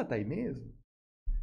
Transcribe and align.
Ah, 0.00 0.04
tá 0.04 0.14
aí 0.14 0.24
mesmo? 0.24 0.64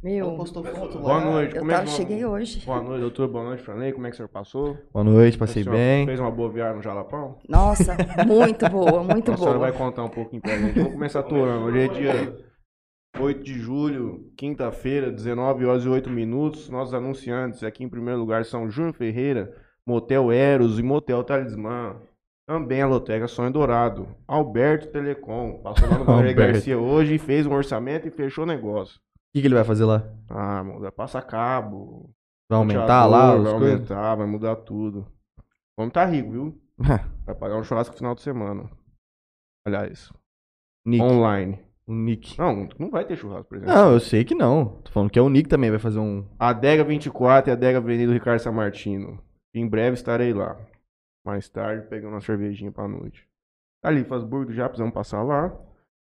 Meu, 0.02 0.28
Ela 0.28 0.36
postou 0.36 0.64
foto 0.64 0.96
lá. 0.98 1.02
Boa 1.02 1.20
noite. 1.24 1.54
eu 1.54 1.60
Como 1.60 1.70
é 1.70 1.74
tava, 1.74 1.86
que 1.86 1.92
cheguei 1.92 2.24
hoje. 2.24 2.64
Boa 2.66 2.82
noite, 2.82 3.00
doutor. 3.00 3.28
Boa 3.28 3.44
noite, 3.44 3.62
Franley. 3.62 3.92
Como 3.92 4.04
é 4.06 4.10
que 4.10 4.14
o 4.14 4.16
senhor 4.16 4.28
passou? 4.28 4.76
Boa 4.92 5.04
noite, 5.04 5.38
passei 5.38 5.62
bem. 5.62 6.06
Fez 6.06 6.18
uma 6.18 6.30
boa 6.30 6.50
viagem 6.50 6.76
no 6.76 6.82
Jalapão? 6.82 7.38
Nossa, 7.48 7.96
muito 8.26 8.68
boa, 8.68 9.02
muito 9.04 9.30
a 9.32 9.36
senhora 9.36 9.58
boa. 9.58 9.70
vai 9.70 9.78
contar 9.78 10.04
um 10.04 10.08
pouquinho 10.08 10.42
pra 10.42 10.56
gente. 10.58 10.76
Vamos 10.76 10.92
começar 10.92 11.20
aturando. 11.20 11.66
Hoje 11.66 11.78
é 11.78 11.88
dia 11.88 12.36
8 13.20 13.42
de 13.44 13.54
julho, 13.54 14.32
quinta-feira, 14.36 15.10
19 15.10 15.64
horas 15.66 15.84
e 15.84 15.88
8 15.88 16.10
minutos. 16.10 16.68
Nossos 16.68 16.94
anunciantes 16.94 17.62
aqui 17.62 17.84
em 17.84 17.88
primeiro 17.88 18.18
lugar 18.20 18.44
são 18.44 18.68
Júnior 18.68 18.94
Ferreira, 18.94 19.52
Motel 19.86 20.30
Eros 20.32 20.78
e 20.78 20.82
Motel 20.82 21.22
Talismã. 21.22 21.96
Também 22.48 22.80
a 22.80 22.86
Lotega 22.86 23.28
Sonho 23.28 23.52
Dourado. 23.52 24.08
Alberto 24.26 24.88
Telecom. 24.88 25.60
Passou 25.62 25.86
lá 25.86 25.98
no 25.98 26.04
Alberto. 26.10 26.34
Garcia 26.34 26.78
hoje 26.78 27.18
fez 27.18 27.46
um 27.46 27.52
orçamento 27.52 28.08
e 28.08 28.10
fechou 28.10 28.44
o 28.44 28.46
negócio. 28.46 28.96
O 28.96 29.00
que, 29.34 29.42
que 29.42 29.46
ele 29.48 29.54
vai 29.54 29.64
fazer 29.64 29.84
lá? 29.84 30.02
Ah, 30.30 30.64
mano, 30.64 30.80
vai 30.80 30.90
passar 30.90 31.20
cabo. 31.20 32.10
Vai 32.50 32.58
aumentar 32.58 33.04
lá 33.04 33.36
Vai 33.36 33.36
coisas? 33.36 33.52
aumentar, 33.52 34.14
vai 34.14 34.26
mudar 34.26 34.56
tudo. 34.56 35.06
Vamos 35.76 35.92
tá 35.92 36.06
rico, 36.06 36.30
viu? 36.30 36.58
Vai 37.26 37.34
pagar 37.34 37.56
um 37.58 37.62
churrasco 37.62 37.92
no 37.92 37.98
final 37.98 38.14
de 38.14 38.22
semana. 38.22 38.70
Aliás, 39.66 40.10
Nick. 40.86 41.02
online. 41.04 41.58
O 41.86 41.92
Nick. 41.92 42.38
Não, 42.38 42.66
não 42.78 42.90
vai 42.90 43.04
ter 43.04 43.16
churrasco, 43.16 43.44
por 43.48 43.58
exemplo. 43.58 43.74
Não, 43.74 43.92
eu 43.92 44.00
sei 44.00 44.24
que 44.24 44.34
não. 44.34 44.80
Tô 44.82 44.90
falando 44.90 45.10
que 45.10 45.18
é 45.18 45.22
o 45.22 45.28
Nick 45.28 45.48
também 45.48 45.68
vai 45.70 45.78
fazer 45.78 45.98
um. 45.98 46.24
Adega 46.38 46.82
24 46.84 47.50
e 47.50 47.52
Adega 47.52 47.78
Avenida 47.78 48.12
Ricardo 48.12 48.40
Samartino. 48.40 49.20
Em 49.54 49.68
breve 49.68 49.94
estarei 49.94 50.32
lá. 50.32 50.56
Mais 51.26 51.48
tarde, 51.48 51.86
pegando 51.88 52.14
uma 52.14 52.20
cervejinha 52.20 52.72
pra 52.72 52.88
noite. 52.88 53.26
Ali, 53.84 54.04
faz 54.04 54.24
burgo 54.24 54.52
já, 54.52 54.68
precisamos 54.68 54.94
passar 54.94 55.22
lá. 55.22 55.54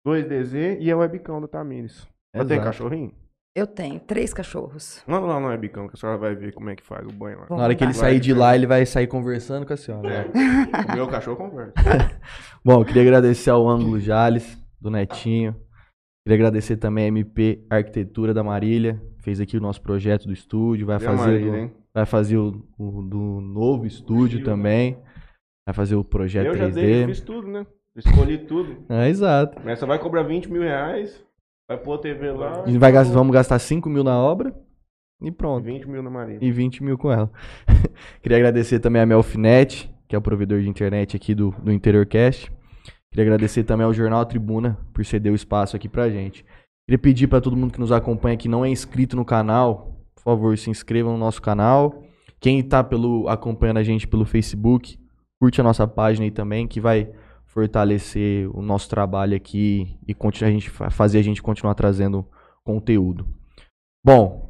2DZ 0.06 0.78
e 0.80 0.92
a 0.92 0.98
webcam 0.98 1.42
da 1.42 1.48
Tamires. 1.48 2.08
Ter 2.34 2.42
Exato. 2.42 2.62
cachorrinho? 2.64 3.12
Eu 3.56 3.66
tenho 3.66 4.00
três 4.02 4.34
cachorros. 4.34 5.02
Manda 5.08 5.26
lá 5.26 5.40
no 5.40 5.48
webcam 5.48 5.88
que 5.88 5.96
a 5.96 5.98
senhora 5.98 6.18
vai 6.18 6.36
ver 6.36 6.54
como 6.54 6.70
é 6.70 6.76
que 6.76 6.84
faz 6.84 7.08
o 7.08 7.12
banho 7.12 7.40
lá. 7.40 7.46
Na 7.50 7.64
hora 7.64 7.74
que 7.74 7.84
ele 7.86 7.94
sair 7.94 8.20
de 8.20 8.34
lá, 8.34 8.54
ele 8.54 8.68
vai 8.68 8.86
sair 8.86 9.08
conversando 9.08 9.66
com 9.66 9.72
a 9.74 9.78
senhora. 9.78 10.10
É. 10.10 10.26
O 10.92 10.96
meu 10.96 11.08
cachorro 11.08 11.38
conversa. 11.38 11.74
Bom, 12.64 12.84
queria 12.84 13.04
agradecer 13.04 13.50
ao 13.50 13.68
Ângulo 13.68 13.98
Jales, 14.00 14.62
do 14.80 14.92
Netinho. 14.92 15.56
Queria 16.28 16.36
agradecer 16.36 16.76
também 16.78 17.06
a 17.06 17.08
MP 17.08 17.66
Arquitetura 17.70 18.34
da 18.34 18.44
Marília. 18.44 19.02
Fez 19.20 19.40
aqui 19.40 19.58
o 19.58 19.62
nosso 19.62 19.82
projeto 19.82 20.26
do 20.28 20.34
estúdio. 20.34 20.86
Vai 20.86 20.98
E 20.98 20.98
a 20.98 21.00
fazer, 21.00 21.18
Marília, 21.32 21.52
do, 21.52 21.58
hein? 21.58 21.74
Vai 21.96 22.06
fazer 22.06 22.38
o, 22.38 22.62
o 22.78 23.02
do 23.02 23.40
novo 23.42 23.86
estúdio 23.86 24.44
também. 24.44 24.98
Vai 25.66 25.74
fazer 25.74 25.96
o 25.96 26.04
projeto 26.04 26.48
Eu 26.48 26.56
já 26.58 26.68
3D. 26.68 26.74
dei, 26.74 27.04
eu 27.04 27.08
fiz 27.08 27.22
tudo, 27.22 27.48
né? 27.48 27.66
Escolhi 27.96 28.38
tudo. 28.40 28.84
É, 28.90 29.08
exato. 29.08 29.58
Essa 29.68 29.86
vai 29.86 29.98
cobrar 29.98 30.24
20 30.24 30.52
mil 30.52 30.62
reais. 30.62 31.24
Vai 31.68 31.78
pôr 31.78 31.94
a 31.94 31.98
TV 31.98 32.32
lá. 32.32 32.66
Gente 32.66 32.78
vai 32.78 32.92
gastar, 32.92 33.14
vamos 33.14 33.34
gastar 33.34 33.58
5 33.58 33.90
mil 33.90 34.04
na 34.04 34.20
obra 34.20 34.54
e 35.22 35.32
pronto. 35.32 35.64
20 35.64 35.88
mil 35.88 36.04
na 36.04 36.10
Marília. 36.10 36.46
E 36.46 36.52
20 36.52 36.84
mil 36.84 36.98
com 36.98 37.12
ela. 37.12 37.32
Queria 38.22 38.38
agradecer 38.38 38.80
também 38.80 39.02
a 39.02 39.06
Melfinet, 39.06 39.90
que 40.08 40.16
é 40.16 40.20
o 40.20 40.22
provedor 40.22 40.60
de 40.60 40.70
internet 40.70 41.16
aqui 41.16 41.34
do, 41.34 41.52
do 41.52 41.72
Interiorcast. 41.72 42.52
Queria 43.10 43.24
agradecer 43.24 43.64
também 43.64 43.86
ao 43.86 43.94
Jornal 43.94 44.26
Tribuna 44.26 44.78
por 44.94 45.06
ceder 45.06 45.32
o 45.32 45.36
espaço 45.36 45.76
aqui 45.76 45.88
pra 45.88 46.10
gente. 46.10 46.46
Queria 46.86 47.00
pedir 47.00 47.28
pra 47.28 47.40
todo 47.42 47.56
mundo 47.56 47.72
que 47.72 47.80
nos 47.80 47.94
acompanha 47.94 48.38
que 48.38 48.50
não 48.50 48.64
é 48.66 48.70
inscrito 48.70 49.16
no 49.16 49.26
canal, 49.26 49.95
por 50.26 50.32
favor, 50.32 50.58
se 50.58 50.72
inscreva 50.72 51.12
no 51.12 51.18
nosso 51.20 51.40
canal. 51.40 52.02
Quem 52.40 52.64
tá 52.64 52.84
pelo, 52.84 53.30
acompanhando 53.30 53.78
a 53.78 53.84
gente 53.84 54.08
pelo 54.08 54.26
Facebook, 54.26 54.98
curte 55.40 55.62
a 55.62 55.64
nossa 55.64 55.88
página 55.88 56.26
aí 56.26 56.32
também, 56.32 56.68
que 56.68 56.82
vai 56.82 57.12
fortalecer 57.46 58.50
o 58.58 58.62
nosso 58.62 58.90
trabalho 58.90 59.36
aqui 59.36 59.96
e 60.08 60.14
continuar 60.16 60.50
a 60.50 60.52
gente, 60.54 60.70
fa- 60.70 60.90
fazer 60.90 61.20
a 61.20 61.22
gente 61.22 61.42
continuar 61.44 61.76
trazendo 61.76 62.26
conteúdo. 62.64 63.28
Bom, 64.04 64.50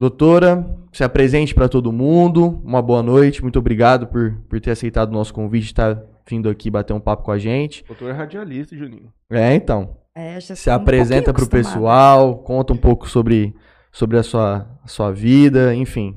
doutora, 0.00 0.76
se 0.92 1.04
apresente 1.04 1.54
para 1.54 1.68
todo 1.68 1.92
mundo. 1.92 2.60
Uma 2.64 2.82
boa 2.82 3.02
noite, 3.02 3.42
muito 3.42 3.58
obrigado 3.60 4.08
por, 4.08 4.34
por 4.48 4.60
ter 4.60 4.72
aceitado 4.72 5.10
o 5.10 5.12
nosso 5.14 5.32
convite, 5.32 5.66
estar 5.66 6.02
vindo 6.28 6.48
aqui 6.48 6.68
bater 6.70 6.92
um 6.92 7.00
papo 7.00 7.22
com 7.24 7.30
a 7.30 7.38
gente. 7.38 7.84
Doutor 7.86 8.10
é 8.10 8.12
radialista, 8.12 8.76
Juninho. 8.76 9.12
É, 9.30 9.54
então, 9.54 9.96
É, 10.14 10.38
já 10.40 10.54
se 10.56 10.68
um 10.68 10.74
apresenta 10.74 11.32
pro 11.32 11.44
acostumada. 11.44 11.68
pessoal, 11.68 12.38
conta 12.38 12.72
um 12.72 12.76
pouco 12.76 13.08
sobre, 13.08 13.54
sobre 13.92 14.18
a, 14.18 14.22
sua, 14.22 14.66
a 14.84 14.88
sua 14.88 15.10
vida, 15.12 15.74
enfim. 15.74 16.16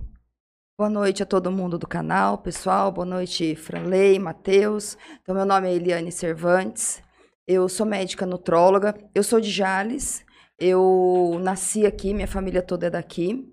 Boa 0.77 0.89
noite 0.89 1.21
a 1.21 1.25
todo 1.25 1.51
mundo 1.51 1.77
do 1.77 1.87
canal, 1.87 2.39
pessoal. 2.39 2.91
Boa 2.91 3.05
noite, 3.05 3.55
Franley, 3.55 4.17
Matheus. 4.19 4.97
Então, 5.21 5.35
meu 5.35 5.45
nome 5.45 5.69
é 5.69 5.73
Eliane 5.73 6.11
Cervantes. 6.11 7.01
Eu 7.47 7.69
sou 7.69 7.85
médica 7.85 8.25
nutróloga. 8.25 8.95
Eu 9.13 9.23
sou 9.23 9.39
de 9.39 9.51
Jales. 9.51 10.25
Eu 10.59 11.39
nasci 11.41 11.85
aqui, 11.85 12.13
minha 12.13 12.27
família 12.27 12.61
toda 12.61 12.87
é 12.87 12.89
daqui. 12.89 13.47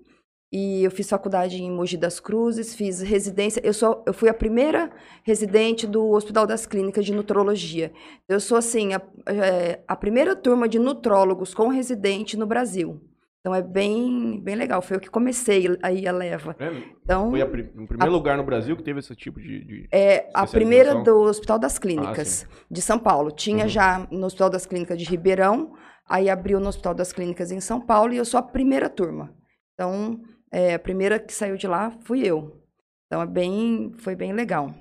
E 0.51 0.83
eu 0.83 0.91
fiz 0.91 1.09
faculdade 1.09 1.61
em 1.61 1.71
Mogi 1.71 1.95
das 1.95 2.19
Cruzes, 2.19 2.75
fiz 2.75 3.01
residência. 3.01 3.61
Eu, 3.63 3.73
sou, 3.73 4.03
eu 4.05 4.13
fui 4.13 4.27
a 4.27 4.33
primeira 4.33 4.91
residente 5.23 5.87
do 5.87 6.09
Hospital 6.11 6.45
das 6.45 6.65
Clínicas 6.65 7.05
de 7.05 7.13
Nutrologia. 7.13 7.93
Eu 8.27 8.39
sou, 8.39 8.57
assim, 8.57 8.93
a, 8.93 9.01
é, 9.27 9.81
a 9.87 9.95
primeira 9.95 10.35
turma 10.35 10.67
de 10.67 10.77
nutrólogos 10.77 11.53
com 11.53 11.69
residente 11.69 12.35
no 12.35 12.45
Brasil. 12.45 12.99
Então, 13.41 13.55
é 13.55 13.61
bem, 13.61 14.39
bem 14.39 14.55
legal. 14.55 14.81
Foi 14.83 14.97
eu 14.97 15.01
que 15.01 15.09
comecei 15.09 15.65
aí 15.81 16.07
a 16.07 16.11
leva. 16.11 16.55
É, 16.59 16.71
Então, 17.03 17.31
foi 17.31 17.41
a 17.41 17.45
o 17.45 17.49
primeiro 17.49 18.11
lugar 18.11 18.37
no 18.37 18.43
Brasil 18.43 18.77
que 18.77 18.83
teve 18.83 18.99
esse 18.99 19.15
tipo 19.15 19.39
de. 19.41 19.65
de- 19.65 19.87
é 19.91 20.29
a 20.31 20.45
primeira 20.45 20.95
do 21.03 21.21
Hospital 21.21 21.57
das 21.57 21.79
Clínicas 21.79 22.45
Ah, 22.47 22.65
de 22.69 22.81
São 22.81 22.99
Paulo. 22.99 23.31
Tinha 23.31 23.63
Uhum. 23.63 23.69
já 23.69 24.07
no 24.11 24.27
Hospital 24.27 24.49
das 24.51 24.67
Clínicas 24.67 24.95
de 24.97 25.05
Ribeirão, 25.05 25.73
aí 26.07 26.29
abriu 26.29 26.59
no 26.59 26.67
Hospital 26.69 26.93
das 26.93 27.11
Clínicas 27.11 27.51
em 27.51 27.59
São 27.59 27.81
Paulo 27.81 28.13
e 28.13 28.17
eu 28.17 28.25
sou 28.25 28.39
a 28.39 28.43
primeira 28.43 28.87
turma. 28.87 29.33
Então, 29.73 30.21
é, 30.51 30.75
a 30.75 30.79
primeira 30.79 31.17
que 31.17 31.33
saiu 31.33 31.57
de 31.57 31.65
lá 31.67 31.89
fui 32.01 32.21
eu. 32.21 32.61
Então, 33.07 33.23
é 33.23 33.25
bem, 33.25 33.91
foi 33.97 34.15
bem 34.15 34.33
legal. 34.33 34.71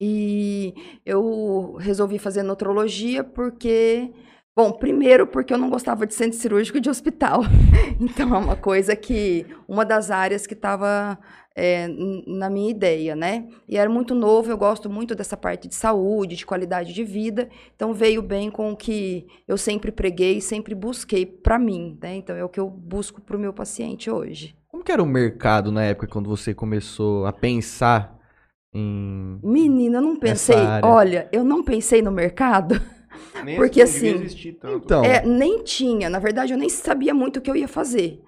E 0.00 0.74
eu 1.06 1.76
resolvi 1.78 2.18
fazer 2.18 2.42
nutrologia 2.42 3.22
porque, 3.22 4.12
bom, 4.56 4.72
primeiro 4.72 5.26
porque 5.26 5.52
eu 5.52 5.58
não 5.58 5.70
gostava 5.70 6.06
de 6.06 6.14
centro 6.14 6.38
cirúrgico 6.38 6.78
e 6.78 6.80
de 6.80 6.90
hospital. 6.90 7.42
Então, 8.00 8.34
é 8.34 8.38
uma 8.38 8.56
coisa 8.56 8.96
que, 8.96 9.46
uma 9.68 9.84
das 9.84 10.10
áreas 10.10 10.44
que 10.44 10.54
estava 10.54 11.16
é, 11.54 11.88
na 12.26 12.48
minha 12.48 12.70
ideia, 12.70 13.14
né? 13.14 13.46
E 13.68 13.76
era 13.76 13.88
muito 13.88 14.14
novo, 14.14 14.50
eu 14.50 14.56
gosto 14.56 14.88
muito 14.88 15.14
dessa 15.14 15.36
parte 15.36 15.68
de 15.68 15.74
saúde, 15.74 16.36
de 16.36 16.46
qualidade 16.46 16.92
de 16.92 17.04
vida, 17.04 17.48
então 17.74 17.92
veio 17.92 18.22
bem 18.22 18.50
com 18.50 18.72
o 18.72 18.76
que 18.76 19.26
eu 19.46 19.56
sempre 19.56 19.92
preguei, 19.92 20.40
sempre 20.40 20.74
busquei 20.74 21.26
para 21.26 21.58
mim, 21.58 21.98
né? 22.02 22.16
Então 22.16 22.34
é 22.34 22.44
o 22.44 22.48
que 22.48 22.60
eu 22.60 22.68
busco 22.68 23.20
para 23.20 23.36
o 23.36 23.40
meu 23.40 23.52
paciente 23.52 24.10
hoje. 24.10 24.56
Como 24.68 24.82
que 24.82 24.90
era 24.90 25.02
o 25.02 25.06
mercado 25.06 25.70
na 25.70 25.84
época 25.84 26.06
quando 26.06 26.28
você 26.28 26.54
começou 26.54 27.26
a 27.26 27.32
pensar 27.32 28.18
em... 28.74 29.38
Menina, 29.42 29.98
eu 29.98 30.02
não 30.02 30.18
pensei, 30.18 30.56
olha, 30.82 31.28
eu 31.30 31.44
não 31.44 31.62
pensei 31.62 32.00
no 32.00 32.10
mercado, 32.10 32.80
Nem 33.44 33.56
Porque, 33.56 33.82
assim. 33.82 34.26
Então, 34.46 35.04
É, 35.04 35.24
nem 35.24 35.62
tinha, 35.62 36.08
na 36.08 36.18
verdade 36.18 36.52
eu 36.52 36.58
nem 36.58 36.68
sabia 36.68 37.14
muito 37.14 37.38
o 37.38 37.40
que 37.40 37.50
eu 37.50 37.56
ia 37.56 37.68
fazer. 37.68 38.20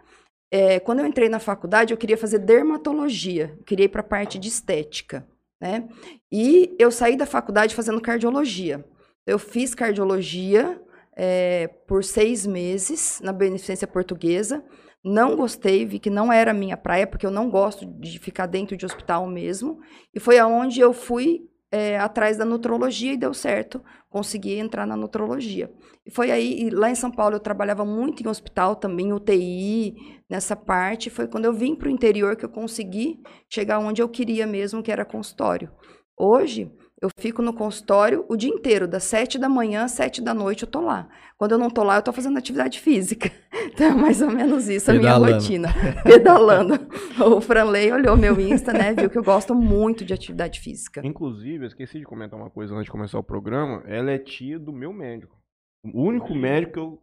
É, 0.51 0.79
quando 0.79 1.01
eu 1.01 1.07
entrei 1.07 1.29
na 1.29 1.39
faculdade, 1.41 1.93
eu 1.93 1.99
queria 1.99 2.17
fazer 2.17 2.39
dermatologia, 2.39 3.55
eu 3.59 3.65
queria 3.65 3.87
ir 3.87 3.89
para 3.89 4.03
a 4.03 4.05
parte 4.05 4.39
de 4.39 4.49
estética, 4.49 5.27
né? 5.61 5.89
E 6.31 6.75
eu 6.79 6.91
saí 6.91 7.17
da 7.17 7.27
faculdade 7.27 7.75
fazendo 7.75 8.01
cardiologia. 8.01 8.85
Eu 9.27 9.39
fiz 9.39 9.75
cardiologia 9.75 10.81
é, 11.17 11.67
por 11.89 12.05
seis 12.05 12.47
meses 12.47 13.21
na 13.23 13.33
Beneficência 13.33 13.87
Portuguesa. 13.87 14.65
Não 15.03 15.37
gostei, 15.37 15.85
vi 15.85 15.99
que 15.99 16.11
não 16.11 16.33
era 16.33 16.51
a 16.51 16.55
minha 16.55 16.77
praia, 16.77 17.07
porque 17.07 17.27
eu 17.27 17.31
não 17.31 17.51
gosto 17.51 17.85
de 17.85 18.19
ficar 18.19 18.47
dentro 18.47 18.77
de 18.77 18.87
hospital 18.87 19.27
mesmo. 19.27 19.81
E 20.15 20.21
foi 20.21 20.39
aonde 20.39 20.81
eu 20.81 20.93
fui 20.93 21.49
é, 21.75 21.99
atrás 21.99 22.37
da 22.37 22.45
nutrologia 22.45 23.13
e 23.13 23.17
deu 23.17 23.35
certo. 23.35 23.83
Consegui 24.09 24.55
entrar 24.55 24.87
na 24.87 24.97
nutrologia. 24.97 25.69
E 26.07 26.11
foi 26.11 26.31
aí, 26.31 26.71
lá 26.71 26.89
em 26.89 26.95
São 26.95 27.11
Paulo, 27.11 27.35
eu 27.35 27.41
trabalhava 27.41 27.85
muito 27.85 28.23
em 28.23 28.29
hospital 28.29 28.77
também, 28.77 29.13
UTI, 29.13 29.97
nessa 30.31 30.55
parte. 30.55 31.11
Foi 31.11 31.27
quando 31.27 31.47
eu 31.47 31.53
vim 31.53 31.75
para 31.75 31.89
o 31.89 31.91
interior 31.91 32.37
que 32.37 32.45
eu 32.45 32.49
consegui 32.49 33.21
chegar 33.51 33.81
onde 33.81 34.01
eu 34.01 34.09
queria 34.09 34.47
mesmo, 34.47 34.85
que 34.85 34.93
era 34.93 35.05
consultório. 35.05 35.69
Hoje, 36.17 36.71
eu 37.05 37.11
fico 37.19 37.43
no 37.43 37.53
consultório 37.53 38.25
o 38.31 38.37
dia 38.37 38.49
inteiro, 38.49 38.89
das 38.89 39.05
sete 39.05 39.39
da 39.39 39.47
manhã 39.47 39.85
às 39.85 39.91
sete 39.93 40.23
da 40.23 40.33
noite 40.33 40.63
eu 40.63 40.69
tô 40.69 40.81
lá. 40.81 41.07
Quando 41.37 41.53
eu 41.53 41.59
não 41.59 41.69
tô 41.69 41.85
lá, 41.85 41.97
eu 41.97 42.03
tô 42.03 42.15
fazendo 42.15 42.39
atividade 42.39 42.81
física. 42.81 43.31
Então 43.67 43.87
é 43.89 43.95
mais 43.95 44.23
ou 44.23 44.31
menos 44.31 44.69
isso 44.69 44.91
a 44.91 44.95
minha 44.95 45.15
Pedalando. 45.15 45.33
rotina. 45.33 45.69
Pedalando. 46.05 46.75
O 47.37 47.41
Franley 47.41 47.91
olhou 47.91 48.17
meu 48.17 48.39
Insta, 48.39 48.73
né? 48.73 48.93
Viu 48.93 49.11
que 49.11 49.19
eu 49.19 49.25
gosto 49.25 49.53
muito 49.53 50.05
de 50.05 50.13
atividade 50.13 50.61
física. 50.61 51.01
Inclusive, 51.05 51.65
eu 51.65 51.69
esqueci 51.69 51.99
de 51.99 52.05
comentar 52.05 52.39
uma 52.39 52.51
coisa 52.51 52.73
antes 52.75 52.85
de 52.85 52.91
começar 52.91 53.19
o 53.19 53.25
programa. 53.25 53.83
Ela 53.87 54.13
é 54.13 54.19
tia 54.19 54.61
do 54.61 54.73
meu 54.73 54.93
médico. 54.93 55.37
O 55.85 56.03
único 56.03 56.35
médico 56.35 56.73
que 56.73 56.79
eu. 56.79 57.03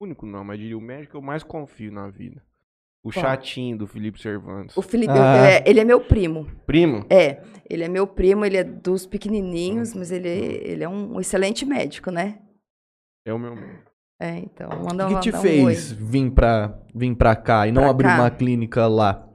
Único 0.00 0.26
não, 0.26 0.44
mas 0.44 0.60
diria 0.60 0.78
o 0.78 0.80
médico 0.80 1.12
que 1.12 1.16
eu 1.16 1.22
mais 1.22 1.42
confio 1.42 1.90
na 1.90 2.08
vida. 2.08 2.40
O 3.06 3.12
Qual? 3.12 3.24
chatinho 3.24 3.78
do 3.78 3.86
Felipe 3.86 4.20
Cervantes. 4.20 4.76
O 4.76 4.82
Felipe, 4.82 5.12
Ah. 5.12 5.46
é, 5.48 5.64
ele 5.64 5.78
é 5.78 5.84
meu 5.84 6.00
primo. 6.00 6.46
Primo? 6.66 7.06
É, 7.08 7.40
ele 7.70 7.84
é 7.84 7.88
meu 7.88 8.04
primo, 8.04 8.44
ele 8.44 8.56
é 8.56 8.64
dos 8.64 9.06
pequenininhos, 9.06 9.94
mas 9.94 10.10
ele, 10.10 10.28
ele 10.28 10.82
é 10.82 10.88
um 10.88 11.20
excelente 11.20 11.64
médico, 11.64 12.10
né? 12.10 12.38
É 13.24 13.32
o 13.32 13.38
meu 13.38 13.54
médico. 13.54 13.92
É, 14.20 14.38
então, 14.38 14.68
O 14.70 14.84
manda 14.86 15.06
que, 15.06 15.12
um, 15.14 15.20
que 15.20 15.30
te 15.30 15.36
um 15.36 15.40
fez 15.40 15.92
vir 15.92 16.30
pra, 16.32 16.76
vir 16.94 17.14
pra 17.14 17.36
cá 17.36 17.68
e 17.68 17.72
não 17.72 17.82
Pra 17.82 17.90
abrir 17.90 18.08
cá? 18.08 18.14
uma 18.16 18.30
clínica 18.30 18.86
lá? 18.88 19.25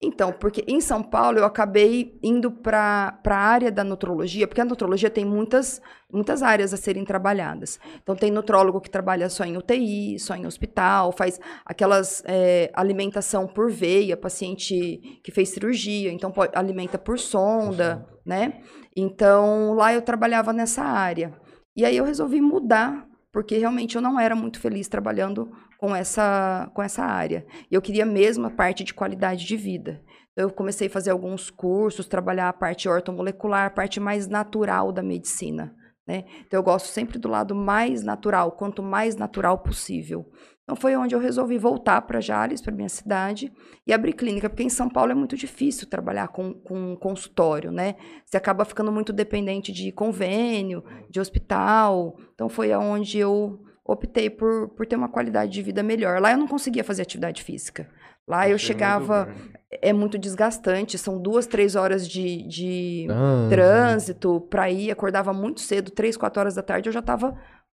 Então, 0.00 0.32
porque 0.32 0.64
em 0.68 0.80
São 0.80 1.02
Paulo 1.02 1.38
eu 1.38 1.44
acabei 1.44 2.16
indo 2.22 2.52
para 2.52 3.18
a 3.24 3.34
área 3.34 3.70
da 3.70 3.82
nutrologia, 3.82 4.46
porque 4.46 4.60
a 4.60 4.64
nutrologia 4.64 5.10
tem 5.10 5.24
muitas, 5.24 5.82
muitas 6.12 6.40
áreas 6.40 6.72
a 6.72 6.76
serem 6.76 7.04
trabalhadas. 7.04 7.80
Então, 8.00 8.14
tem 8.14 8.30
nutrólogo 8.30 8.80
que 8.80 8.88
trabalha 8.88 9.28
só 9.28 9.44
em 9.44 9.56
UTI, 9.56 10.16
só 10.20 10.36
em 10.36 10.46
hospital, 10.46 11.10
faz 11.10 11.40
aquelas 11.66 12.22
é, 12.26 12.70
alimentação 12.74 13.48
por 13.48 13.72
veia, 13.72 14.16
paciente 14.16 15.20
que 15.24 15.32
fez 15.32 15.48
cirurgia, 15.48 16.12
então 16.12 16.30
pode, 16.30 16.52
alimenta 16.54 16.96
por 16.96 17.18
sonda, 17.18 18.06
né? 18.24 18.60
Então, 18.94 19.74
lá 19.74 19.92
eu 19.92 20.02
trabalhava 20.02 20.52
nessa 20.52 20.82
área. 20.82 21.36
E 21.74 21.84
aí 21.84 21.96
eu 21.96 22.04
resolvi 22.04 22.40
mudar, 22.40 23.07
porque 23.32 23.58
realmente 23.58 23.96
eu 23.96 24.02
não 24.02 24.18
era 24.18 24.34
muito 24.34 24.60
feliz 24.60 24.88
trabalhando 24.88 25.50
com 25.78 25.94
essa, 25.94 26.70
com 26.74 26.82
essa 26.82 27.04
área. 27.04 27.46
E 27.70 27.74
eu 27.74 27.82
queria 27.82 28.06
mesmo 28.06 28.46
a 28.46 28.50
parte 28.50 28.82
de 28.82 28.94
qualidade 28.94 29.46
de 29.46 29.56
vida. 29.56 30.02
Então, 30.32 30.48
eu 30.48 30.54
comecei 30.54 30.86
a 30.88 30.90
fazer 30.90 31.10
alguns 31.10 31.50
cursos, 31.50 32.06
trabalhar 32.06 32.48
a 32.48 32.52
parte 32.52 32.88
ortomolecular, 32.88 33.66
a 33.66 33.70
parte 33.70 33.98
mais 33.98 34.26
natural 34.28 34.92
da 34.92 35.02
medicina. 35.02 35.74
Né? 36.06 36.24
Então, 36.46 36.58
eu 36.58 36.62
gosto 36.62 36.86
sempre 36.86 37.18
do 37.18 37.28
lado 37.28 37.54
mais 37.54 38.02
natural, 38.02 38.52
quanto 38.52 38.82
mais 38.82 39.16
natural 39.16 39.58
possível. 39.58 40.26
Então, 40.68 40.76
foi 40.76 40.94
onde 40.94 41.14
eu 41.14 41.18
resolvi 41.18 41.56
voltar 41.56 42.02
para 42.02 42.20
Jales, 42.20 42.60
para 42.60 42.74
minha 42.74 42.90
cidade, 42.90 43.50
e 43.86 43.92
abrir 43.92 44.12
clínica, 44.12 44.50
porque 44.50 44.62
em 44.62 44.68
São 44.68 44.86
Paulo 44.86 45.10
é 45.10 45.14
muito 45.14 45.34
difícil 45.34 45.88
trabalhar 45.88 46.28
com, 46.28 46.52
com 46.52 46.94
consultório, 46.94 47.72
né? 47.72 47.94
Você 48.26 48.36
acaba 48.36 48.66
ficando 48.66 48.92
muito 48.92 49.10
dependente 49.10 49.72
de 49.72 49.90
convênio, 49.90 50.84
de 51.08 51.18
hospital. 51.18 52.18
Então, 52.34 52.50
foi 52.50 52.70
aonde 52.70 53.18
eu 53.18 53.64
optei 53.82 54.28
por, 54.28 54.68
por 54.68 54.84
ter 54.84 54.96
uma 54.96 55.08
qualidade 55.08 55.52
de 55.52 55.62
vida 55.62 55.82
melhor. 55.82 56.20
Lá 56.20 56.32
eu 56.32 56.38
não 56.38 56.46
conseguia 56.46 56.84
fazer 56.84 57.00
atividade 57.00 57.42
física. 57.42 57.88
Lá 58.28 58.46
eu 58.46 58.56
é 58.56 58.58
chegava, 58.58 59.34
é 59.70 59.90
muito 59.90 60.18
desgastante, 60.18 60.98
são 60.98 61.18
duas, 61.18 61.46
três 61.46 61.76
horas 61.76 62.06
de, 62.06 62.46
de 62.46 63.06
Ah, 63.08 63.46
trânsito 63.48 64.42
para 64.50 64.70
ir, 64.70 64.90
acordava 64.90 65.32
muito 65.32 65.62
cedo, 65.62 65.90
três, 65.90 66.14
quatro 66.14 66.38
horas 66.38 66.54
da 66.54 66.62
tarde, 66.62 66.90
eu 66.90 66.92
já 66.92 67.00
estava 67.00 67.34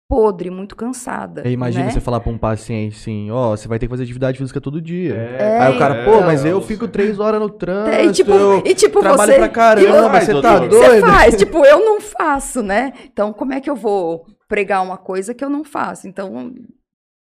podre, 0.08 0.48
muito 0.50 0.74
cansada. 0.74 1.42
Aí 1.44 1.52
imagina 1.52 1.84
né? 1.84 1.90
você 1.90 2.00
falar 2.00 2.18
pra 2.20 2.32
um 2.32 2.38
paciente 2.38 2.96
assim, 2.96 3.30
ó, 3.30 3.50
você 3.50 3.68
vai 3.68 3.78
ter 3.78 3.86
que 3.86 3.90
fazer 3.90 4.04
atividade 4.04 4.38
física 4.38 4.58
todo 4.58 4.80
dia. 4.80 5.14
É, 5.14 5.58
Aí 5.60 5.76
o 5.76 5.78
cara, 5.78 5.96
é, 5.96 6.04
pô, 6.06 6.22
mas 6.22 6.44
é, 6.46 6.50
eu 6.50 6.60
você- 6.62 6.68
fico 6.68 6.88
três 6.88 7.20
horas 7.20 7.38
no 7.38 7.50
trânsito, 7.50 7.94
É, 7.94 8.04
e 8.06 8.12
tipo, 8.12 8.30
eu 8.32 8.62
e 8.64 8.74
tipo 8.74 9.00
trabalho 9.00 9.32
você, 9.32 9.36
pra 9.38 9.46
e 9.46 9.50
caramba, 9.50 10.10
faz, 10.10 10.24
você 10.24 10.40
tá 10.40 10.54
que 10.54 10.68
doido? 10.68 10.76
Você 10.76 11.00
faz, 11.02 11.36
tipo, 11.36 11.64
eu 11.64 11.84
não 11.84 12.00
faço, 12.00 12.62
né? 12.62 12.94
Então, 13.04 13.34
como 13.34 13.52
é 13.52 13.60
que 13.60 13.68
eu 13.68 13.76
vou 13.76 14.24
pregar 14.48 14.82
uma 14.82 14.96
coisa 14.96 15.34
que 15.34 15.44
eu 15.44 15.50
não 15.50 15.62
faço? 15.62 16.08
Então, 16.08 16.54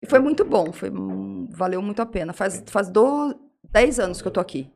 foi 0.09 0.19
muito 0.19 0.45
bom, 0.45 0.73
foi, 0.73 0.91
hum, 0.91 1.49
valeu 1.53 1.81
muito 1.81 2.03
a 2.03 2.07
pena. 2.07 2.33
Faz, 2.33 2.65
faz 2.67 2.89
do, 2.91 3.33
10 3.71 4.01
anos 4.01 4.21
que 4.21 4.27
eu 4.27 4.33
tô 4.33 4.41
aqui. 4.41 4.69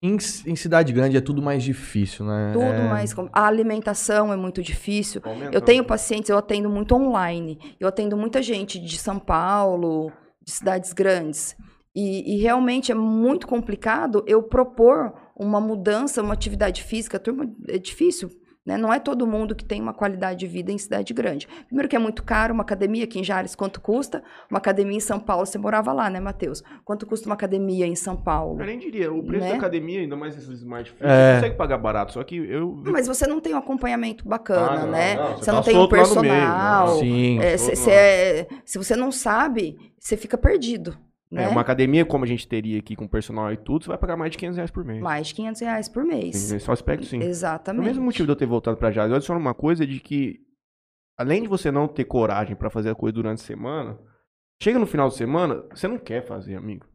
Em, 0.00 0.16
em 0.46 0.54
cidade 0.54 0.92
grande 0.92 1.16
é 1.16 1.20
tudo 1.20 1.42
mais 1.42 1.62
difícil, 1.62 2.24
né? 2.24 2.50
Tudo 2.52 2.64
É- 2.64 2.88
mais. 2.88 3.12
A 3.32 3.46
alimentação 3.46 4.32
é 4.32 4.36
muito 4.36 4.62
difícil. 4.62 5.20
Aumentando. 5.24 5.54
Eu 5.54 5.60
tenho 5.60 5.84
pacientes, 5.84 6.30
eu 6.30 6.38
atendo 6.38 6.70
muito 6.70 6.94
online. 6.94 7.58
Eu 7.80 7.88
atendo 7.88 8.16
muita 8.16 8.40
gente 8.40 8.78
de 8.78 8.96
São 8.96 9.18
Paulo, 9.18 10.12
de 10.44 10.52
cidades 10.52 10.92
grandes. 10.92 11.56
E, 11.96 12.36
e 12.36 12.40
realmente 12.40 12.92
é 12.92 12.94
muito 12.94 13.48
complicado 13.48 14.22
eu 14.26 14.40
propor 14.40 15.12
uma 15.34 15.60
mudança, 15.60 16.22
uma 16.22 16.34
atividade 16.34 16.84
física. 16.84 17.18
Turma, 17.18 17.50
é 17.68 17.76
difícil. 17.78 18.30
Né? 18.68 18.76
Não 18.76 18.92
é 18.92 19.00
todo 19.00 19.26
mundo 19.26 19.54
que 19.54 19.64
tem 19.64 19.80
uma 19.80 19.94
qualidade 19.94 20.40
de 20.40 20.46
vida 20.46 20.70
em 20.70 20.76
cidade 20.76 21.14
grande. 21.14 21.48
Primeiro 21.68 21.88
que 21.88 21.96
é 21.96 21.98
muito 21.98 22.22
caro, 22.22 22.52
uma 22.52 22.62
academia 22.62 23.04
aqui 23.04 23.18
em 23.18 23.24
Jales, 23.24 23.54
quanto 23.54 23.80
custa? 23.80 24.22
Uma 24.50 24.58
academia 24.58 24.98
em 24.98 25.00
São 25.00 25.18
Paulo, 25.18 25.46
você 25.46 25.56
morava 25.56 25.90
lá, 25.90 26.10
né, 26.10 26.20
Matheus? 26.20 26.62
Quanto 26.84 27.06
custa 27.06 27.26
uma 27.26 27.34
academia 27.34 27.86
em 27.86 27.94
São 27.96 28.14
Paulo? 28.14 28.60
Eu 28.60 28.66
nem 28.66 28.78
diria, 28.78 29.10
o 29.10 29.22
preço 29.22 29.44
Né? 29.46 29.52
da 29.52 29.56
academia, 29.56 30.00
ainda 30.00 30.14
mais 30.16 30.36
esses 30.36 30.50
smart 30.60 30.90
fit, 30.90 31.02
É. 31.02 31.06
você 31.06 31.34
consegue 31.36 31.56
pagar 31.56 31.78
barato, 31.78 32.12
só 32.12 32.22
que 32.22 32.36
eu... 32.36 32.82
Mas 32.84 33.06
você 33.06 33.26
não 33.26 33.40
tem 33.40 33.54
um 33.54 33.58
acompanhamento 33.58 34.28
bacana, 34.28 34.70
Ah, 34.70 34.78
não, 34.84 34.90
né? 34.90 35.14
não, 35.14 35.28
você 35.38 35.44
você 35.46 35.50
não 35.52 35.58
tá 35.60 35.64
tem 35.64 35.74
um 35.74 35.78
meio, 35.78 35.88
personal. 35.88 36.86
não. 36.88 36.98
Sim. 36.98 37.38
É, 37.38 37.50
Todo 37.56 37.58
cê- 37.60 37.76
cê 37.76 37.90
é- 37.90 38.46
se 38.66 38.76
você 38.76 38.94
não 38.94 39.10
sabe, 39.10 39.78
você 39.98 40.14
fica 40.14 40.36
perdido. 40.36 40.94
Né? 41.30 41.44
É, 41.44 41.48
uma 41.48 41.60
academia 41.60 42.06
como 42.06 42.24
a 42.24 42.26
gente 42.26 42.48
teria 42.48 42.78
aqui 42.78 42.96
com 42.96 43.06
personal 43.06 43.52
e 43.52 43.56
tudo, 43.56 43.84
você 43.84 43.88
vai 43.88 43.98
pagar 43.98 44.16
mais 44.16 44.30
de 44.30 44.38
500 44.38 44.56
reais 44.56 44.70
por 44.70 44.82
mês. 44.84 45.02
Mais 45.02 45.26
de 45.26 45.34
500 45.34 45.60
reais 45.60 45.88
por 45.88 46.04
mês. 46.04 46.50
Nesse 46.52 46.70
aspecto, 46.70 47.04
sim. 47.04 47.18
O 47.18 47.22
Exatamente. 47.22 47.84
mesmo 47.84 48.04
motivo 48.04 48.24
de 48.26 48.32
eu 48.32 48.36
ter 48.36 48.46
voltado 48.46 48.76
pra 48.78 48.90
Jales, 48.90 49.10
eu 49.10 49.16
adiciono 49.16 49.38
uma 49.40 49.52
coisa 49.52 49.86
de 49.86 50.00
que, 50.00 50.40
além 51.18 51.42
de 51.42 51.48
você 51.48 51.70
não 51.70 51.86
ter 51.86 52.04
coragem 52.04 52.56
pra 52.56 52.70
fazer 52.70 52.88
a 52.90 52.94
coisa 52.94 53.12
durante 53.14 53.42
a 53.42 53.46
semana, 53.46 53.98
chega 54.62 54.78
no 54.78 54.86
final 54.86 55.08
de 55.08 55.16
semana, 55.16 55.62
você 55.74 55.86
não 55.86 55.98
quer 55.98 56.24
fazer, 56.24 56.54
amigo. 56.54 56.86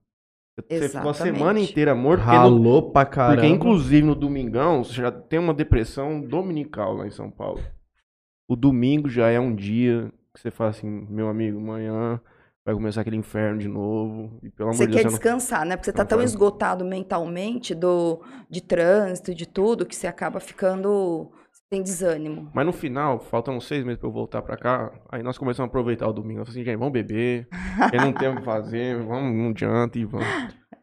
Você 0.55 0.61
ficou 0.89 1.09
a 1.09 1.11
Exatamente. 1.11 1.37
semana 1.37 1.59
inteira 1.59 1.95
morto, 1.95 2.21
porque, 2.21 2.35
no- 2.35 2.41
Ralou 2.41 2.91
pra 2.91 3.05
caramba. 3.05 3.35
porque 3.41 3.47
inclusive 3.53 4.05
no 4.05 4.15
domingão, 4.15 4.83
você 4.83 4.93
já 4.93 5.11
tem 5.11 5.37
uma 5.39 5.53
depressão 5.53 6.19
dominical 6.21 6.93
lá 6.95 7.05
em 7.07 7.11
São 7.11 7.29
Paulo. 7.29 7.61
O 8.47 8.55
domingo 8.55 9.09
já 9.09 9.29
é 9.29 9.39
um 9.39 9.53
dia 9.55 10.11
que 10.33 10.39
você 10.39 10.49
fala 10.51 10.71
assim, 10.71 10.87
meu 11.09 11.27
amigo, 11.27 11.57
amanhã 11.59 12.19
vai 12.65 12.73
começar 12.73 13.01
aquele 13.01 13.17
inferno 13.17 13.59
de 13.59 13.67
novo. 13.67 14.39
E 14.41 14.49
pelo 14.49 14.69
amor 14.69 14.77
Você 14.77 14.87
de 14.87 14.93
quer 14.93 15.03
Deus, 15.03 15.13
você 15.13 15.29
não... 15.29 15.37
descansar, 15.37 15.65
né? 15.65 15.75
Porque 15.75 15.85
você 15.85 15.93
tá 15.93 16.03
não 16.03 16.09
tão 16.09 16.21
esgotado 16.21 16.85
mentalmente 16.85 17.75
do, 17.75 18.21
de 18.49 18.61
trânsito, 18.61 19.33
de 19.35 19.45
tudo, 19.45 19.85
que 19.85 19.95
você 19.95 20.07
acaba 20.07 20.39
ficando. 20.39 21.31
Tem 21.69 21.81
desânimo. 21.81 22.51
Mas 22.53 22.65
no 22.67 22.71
final, 22.71 23.19
faltam 23.19 23.59
seis 23.59 23.83
meses 23.83 23.99
pra 23.99 24.07
eu 24.07 24.13
voltar 24.13 24.43
pra 24.43 24.55
cá. 24.55 24.91
Aí 25.11 25.23
nós 25.23 25.39
começamos 25.39 25.67
a 25.67 25.69
aproveitar 25.69 26.07
o 26.07 26.13
domingo. 26.13 26.41
Eu 26.41 26.45
falei 26.45 26.61
assim, 26.61 26.65
gente, 26.69 26.77
vamos 26.77 26.93
beber. 26.93 27.47
Quem 27.89 27.99
não 27.99 28.13
tem 28.13 28.29
o 28.29 28.35
que 28.35 28.43
fazer, 28.43 28.97
vamos, 29.03 29.35
não 29.35 29.49
adianta 29.49 29.97
e 29.97 30.05
vamos. 30.05 30.27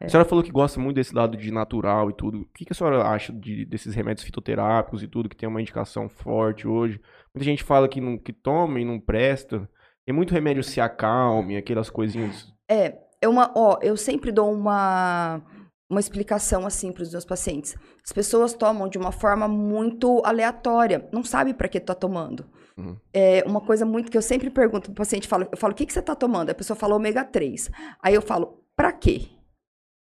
É. 0.00 0.06
A 0.06 0.08
senhora 0.08 0.28
falou 0.28 0.42
que 0.42 0.50
gosta 0.50 0.80
muito 0.80 0.96
desse 0.96 1.14
lado 1.14 1.36
de 1.36 1.52
natural 1.52 2.10
e 2.10 2.12
tudo. 2.12 2.40
O 2.40 2.46
que, 2.54 2.64
que 2.64 2.72
a 2.72 2.74
senhora 2.74 3.04
acha 3.04 3.32
de- 3.32 3.64
desses 3.66 3.94
remédios 3.94 4.24
fitoterápicos 4.24 5.02
e 5.02 5.06
tudo, 5.06 5.28
que 5.28 5.36
tem 5.36 5.48
uma 5.48 5.60
indicação 5.60 6.08
forte 6.08 6.66
hoje? 6.66 7.00
Muita 7.32 7.44
gente 7.44 7.62
fala 7.62 7.86
que, 7.88 8.00
não, 8.00 8.18
que 8.18 8.32
toma 8.32 8.80
e 8.80 8.84
não 8.84 8.98
presta. 8.98 9.68
Tem 10.10 10.14
muito 10.16 10.34
remédio 10.34 10.64
se 10.64 10.80
acalme, 10.80 11.56
aquelas 11.56 11.88
coisinhas. 11.88 12.52
É, 12.68 12.98
é 13.22 13.28
uma, 13.28 13.52
ó, 13.54 13.78
eu 13.80 13.96
sempre 13.96 14.32
dou 14.32 14.52
uma 14.52 15.40
uma 15.88 16.00
explicação 16.00 16.66
assim 16.66 16.90
para 16.90 17.04
os 17.04 17.12
meus 17.12 17.24
pacientes. 17.24 17.76
As 18.04 18.10
pessoas 18.10 18.52
tomam 18.52 18.88
de 18.88 18.98
uma 18.98 19.12
forma 19.12 19.46
muito 19.46 20.20
aleatória, 20.24 21.08
não 21.12 21.22
sabe 21.22 21.54
para 21.54 21.68
que 21.68 21.78
tá 21.78 21.94
tomando. 21.94 22.44
Uhum. 22.76 22.96
É 23.14 23.44
uma 23.46 23.60
coisa 23.60 23.86
muito 23.86 24.10
que 24.10 24.18
eu 24.18 24.22
sempre 24.22 24.50
pergunto 24.50 24.90
pro 24.90 24.94
paciente, 24.94 25.28
falo, 25.28 25.46
eu 25.48 25.56
falo, 25.56 25.74
o 25.74 25.76
que, 25.76 25.86
que 25.86 25.92
você 25.92 26.02
tá 26.02 26.16
tomando? 26.16 26.50
A 26.50 26.54
pessoa 26.54 26.76
fala 26.76 26.96
ômega 26.96 27.22
3. 27.22 27.70
Aí 28.02 28.12
eu 28.12 28.22
falo, 28.22 28.64
para 28.74 28.90
quê? 28.90 29.28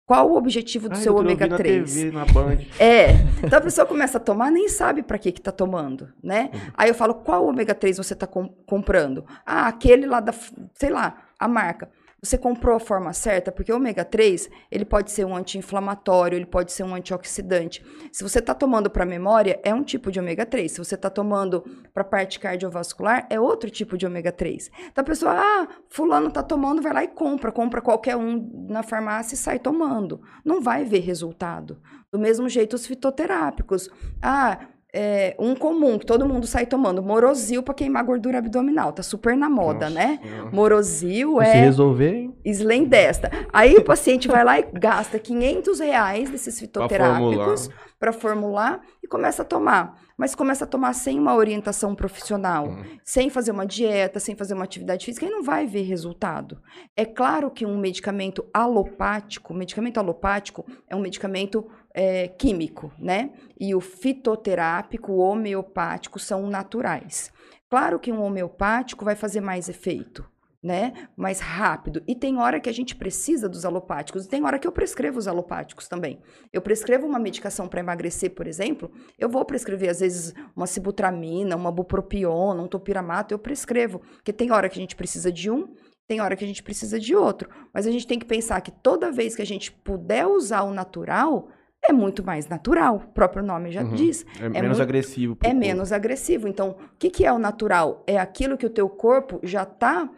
Qual 0.05 0.29
o 0.29 0.35
objetivo 0.37 0.89
do 0.89 0.95
Ai, 0.95 1.01
seu 1.01 1.15
ômega 1.15 1.47
na 1.47 1.55
3? 1.55 1.93
TV, 1.93 2.11
na 2.11 2.25
Band. 2.25 2.57
É. 2.77 3.11
Então 3.41 3.57
a 3.57 3.61
pessoa 3.61 3.87
começa 3.87 4.17
a 4.17 4.21
tomar, 4.21 4.51
nem 4.51 4.67
sabe 4.67 5.01
para 5.01 5.17
que 5.17 5.31
que 5.31 5.39
tá 5.41 5.51
tomando, 5.51 6.09
né? 6.21 6.51
Aí 6.73 6.89
eu 6.89 6.95
falo, 6.95 7.15
qual 7.15 7.45
ômega 7.47 7.73
3 7.73 7.97
você 7.97 8.13
tá 8.13 8.27
com- 8.27 8.49
comprando? 8.65 9.25
Ah, 9.45 9.67
aquele 9.67 10.05
lá 10.05 10.19
da, 10.19 10.33
sei 10.73 10.89
lá, 10.89 11.17
a 11.39 11.47
marca. 11.47 11.89
Você 12.23 12.37
comprou 12.37 12.77
a 12.77 12.79
forma 12.79 13.11
certa? 13.11 13.51
Porque 13.51 13.69
o 13.69 13.75
ômega 13.75 14.05
3, 14.05 14.49
ele 14.71 14.85
pode 14.85 15.11
ser 15.11 15.25
um 15.25 15.35
anti-inflamatório, 15.35 16.37
ele 16.37 16.45
pode 16.45 16.71
ser 16.71 16.83
um 16.83 16.95
antioxidante. 16.95 17.85
Se 18.13 18.23
você 18.23 18.41
tá 18.41 18.53
tomando 18.53 18.89
para 18.89 19.05
memória, 19.05 19.59
é 19.61 19.73
um 19.73 19.83
tipo 19.83 20.09
de 20.09 20.21
ômega 20.21 20.45
3. 20.45 20.71
Se 20.71 20.77
você 20.77 20.95
tá 20.95 21.09
tomando 21.09 21.65
para 21.93 22.01
parte 22.01 22.39
cardiovascular, 22.39 23.27
é 23.29 23.37
outro 23.37 23.69
tipo 23.69 23.97
de 23.97 24.05
ômega 24.05 24.31
3. 24.31 24.71
Então 24.89 25.01
a 25.01 25.05
pessoa, 25.05 25.33
ah, 25.35 25.67
fulano 25.89 26.31
tá 26.31 26.41
tomando, 26.41 26.81
vai 26.81 26.93
lá 26.93 27.03
e 27.03 27.09
compra, 27.09 27.51
compra 27.51 27.81
qualquer 27.81 28.15
um 28.15 28.67
na 28.69 28.83
farmácia 28.83 29.35
e 29.35 29.37
sai 29.37 29.59
tomando. 29.59 30.21
Não 30.45 30.61
vai 30.61 30.85
ver 30.85 30.99
resultado. 30.99 31.81
Do 32.09 32.17
mesmo 32.17 32.47
jeito, 32.47 32.73
os 32.73 32.87
fitoterápicos. 32.87 33.89
Ah, 34.21 34.69
é, 34.93 35.35
um 35.39 35.55
comum 35.55 35.97
que 35.97 36.05
todo 36.05 36.27
mundo 36.27 36.45
sai 36.45 36.67
tomando, 36.67 37.01
Morosil 37.01 37.63
para 37.63 37.73
queimar 37.73 38.03
gordura 38.03 38.37
abdominal. 38.37 38.93
Tá 38.93 39.01
super 39.01 39.35
na 39.35 39.49
moda, 39.49 39.89
Nossa 39.89 39.95
né? 39.95 40.19
Senhora. 40.21 40.51
Morosil 40.51 41.39
Se 41.39 41.45
é 41.47 41.53
resolver, 41.53 42.13
hein? 42.13 42.35
Slendesta. 42.45 43.31
Aí 43.51 43.75
o 43.75 43.83
paciente 43.83 44.27
vai 44.27 44.43
lá 44.43 44.59
e 44.59 44.67
gasta 44.71 45.17
500 45.17 45.79
reais 45.79 46.29
desses 46.29 46.59
fitoterápicos 46.59 47.69
para 47.99 48.13
formular 48.13 48.81
e 49.01 49.07
começa 49.07 49.41
a 49.41 49.45
tomar. 49.45 49.97
Mas 50.15 50.35
começa 50.35 50.65
a 50.65 50.67
tomar 50.67 50.93
sem 50.93 51.17
uma 51.19 51.33
orientação 51.35 51.95
profissional, 51.95 52.67
Hum. 52.67 52.83
sem 53.03 53.31
fazer 53.31 53.51
uma 53.51 53.65
dieta, 53.65 54.19
sem 54.19 54.35
fazer 54.35 54.53
uma 54.53 54.63
atividade 54.63 55.05
física, 55.05 55.25
e 55.25 55.29
não 55.29 55.41
vai 55.41 55.65
ver 55.65 55.81
resultado. 55.81 56.61
É 56.95 57.03
claro 57.03 57.49
que 57.49 57.65
um 57.65 57.77
medicamento 57.77 58.45
alopático, 58.53 59.53
medicamento 59.55 59.97
alopático 59.97 60.63
é 60.87 60.95
um 60.95 60.99
medicamento 61.01 61.65
é, 61.93 62.27
químico, 62.27 62.91
né? 62.97 63.31
E 63.59 63.75
o 63.75 63.79
fitoterápico, 63.79 65.11
o 65.11 65.19
homeopático 65.19 66.17
são 66.17 66.47
naturais. 66.47 67.31
Claro 67.69 67.99
que 67.99 68.11
um 68.11 68.21
homeopático 68.21 69.05
vai 69.05 69.15
fazer 69.15 69.41
mais 69.41 69.69
efeito, 69.69 70.27
né? 70.61 71.07
Mais 71.15 71.39
rápido. 71.39 72.01
E 72.07 72.15
tem 72.15 72.37
hora 72.37 72.59
que 72.59 72.69
a 72.69 72.73
gente 72.73 72.95
precisa 72.95 73.47
dos 73.47 73.65
alopáticos, 73.65 74.25
e 74.25 74.29
tem 74.29 74.43
hora 74.43 74.57
que 74.57 74.67
eu 74.67 74.71
prescrevo 74.71 75.19
os 75.19 75.27
alopáticos 75.27 75.87
também. 75.87 76.19
Eu 76.51 76.61
prescrevo 76.61 77.05
uma 77.05 77.19
medicação 77.19 77.67
para 77.67 77.79
emagrecer, 77.79 78.31
por 78.31 78.47
exemplo, 78.47 78.91
eu 79.19 79.29
vou 79.29 79.45
prescrever 79.45 79.89
às 79.89 79.99
vezes 79.99 80.33
uma 80.55 80.67
sibutramina, 80.67 81.55
uma 81.55 81.71
bupropiona, 81.71 82.61
um 82.61 82.67
topiramato, 82.67 83.33
eu 83.33 83.39
prescrevo, 83.39 83.99
porque 84.15 84.33
tem 84.33 84.51
hora 84.51 84.69
que 84.69 84.79
a 84.79 84.81
gente 84.81 84.95
precisa 84.95 85.31
de 85.31 85.49
um 85.51 85.73
tem 86.05 86.19
hora 86.19 86.35
que 86.35 86.43
a 86.43 86.47
gente 86.47 86.61
precisa 86.61 86.99
de 86.99 87.15
outro. 87.15 87.49
Mas 87.73 87.87
a 87.87 87.91
gente 87.91 88.05
tem 88.05 88.19
que 88.19 88.25
pensar 88.25 88.59
que 88.59 88.71
toda 88.71 89.11
vez 89.11 89.35
que 89.35 89.41
a 89.41 89.45
gente 89.45 89.71
puder 89.71 90.27
usar 90.27 90.63
o 90.63 90.73
natural, 90.73 91.47
é 91.85 91.91
muito 91.93 92.23
mais 92.23 92.47
natural. 92.47 92.95
O 92.97 93.11
próprio 93.13 93.43
nome 93.43 93.71
já 93.71 93.83
Uhum. 93.83 93.93
diz. 93.95 94.25
É, 94.39 94.47
menos 94.49 94.69
muito- 94.77 94.81
agressivo. 94.81 95.37
É 95.41 95.45
corpo. 95.47 95.59
menos 95.59 95.91
agressivo. 95.91 96.47
Então, 96.47 96.69
o 96.71 96.75
que, 96.97 97.09
que 97.09 97.25
é 97.25 97.31
o 97.33 97.37
natural? 97.39 98.03
É 98.07 98.17
aquilo 98.17 98.57
que 98.57 98.65
o 98.65 98.69
teu 98.69 98.87
corpo 98.89 99.39
já 99.43 99.63
está 99.63 100.09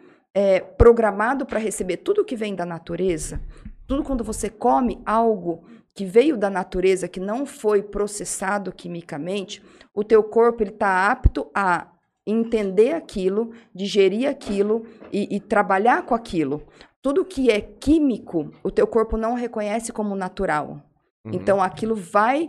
programado 0.76 1.46
para 1.46 1.58
receber 1.58 1.98
tudo 1.98 2.24
que 2.24 2.36
vem 2.36 2.54
da 2.54 2.66
natureza. 2.66 3.40
Tudo 3.86 4.02
quando 4.02 4.22
você 4.22 4.50
come 4.50 5.00
algo 5.06 5.64
que 5.94 6.04
veio 6.04 6.36
da 6.36 6.50
natureza, 6.50 7.08
que 7.08 7.18
não 7.20 7.46
foi 7.46 7.82
processado 7.82 8.70
quimicamente, 8.70 9.62
o 9.94 10.04
teu 10.04 10.22
corpo 10.22 10.62
está 10.62 11.10
apto 11.10 11.50
a 11.54 11.86
entender 12.26 12.92
aquilo, 12.92 13.52
digerir 13.74 14.28
aquilo 14.28 14.84
e, 15.12 15.36
e 15.36 15.40
trabalhar 15.40 16.02
com 16.02 16.14
aquilo. 16.14 16.62
Tudo 17.00 17.24
que 17.24 17.50
é 17.50 17.60
químico, 17.60 18.50
o 18.62 18.70
teu 18.70 18.86
corpo 18.86 19.16
não 19.16 19.34
reconhece 19.34 19.92
como 19.92 20.14
natural. 20.16 20.82
Uhum. 21.26 21.32
Então, 21.34 21.62
aquilo 21.62 21.94
vai 21.94 22.48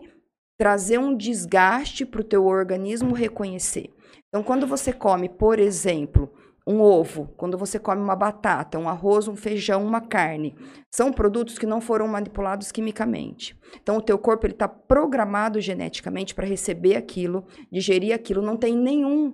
trazer 0.57 0.97
um 0.97 1.15
desgaste 1.15 2.05
para 2.05 2.21
o 2.21 2.23
teu 2.23 2.45
organismo 2.45 3.13
reconhecer. 3.13 3.93
Então, 4.27 4.43
quando 4.43 4.67
você 4.67 4.93
come, 4.93 5.29
por 5.29 5.59
exemplo, 5.59 6.31
um 6.65 6.81
ovo, 6.81 7.33
quando 7.37 7.57
você 7.57 7.79
come 7.79 8.01
uma 8.01 8.15
batata, 8.15 8.77
um 8.77 8.89
arroz, 8.89 9.27
um 9.27 9.35
feijão, 9.35 9.85
uma 9.85 10.01
carne, 10.01 10.53
são 10.93 11.13
produtos 11.13 11.57
que 11.57 11.65
não 11.65 11.79
foram 11.79 12.07
manipulados 12.07 12.71
quimicamente. 12.71 13.57
Então, 13.81 13.97
o 13.97 14.01
teu 14.01 14.17
corpo 14.17 14.45
ele 14.45 14.53
está 14.53 14.67
programado 14.67 15.61
geneticamente 15.61 16.35
para 16.35 16.45
receber 16.45 16.95
aquilo, 16.95 17.45
digerir 17.71 18.13
aquilo. 18.13 18.41
Não 18.41 18.57
tem 18.57 18.75
nenhum, 18.75 19.33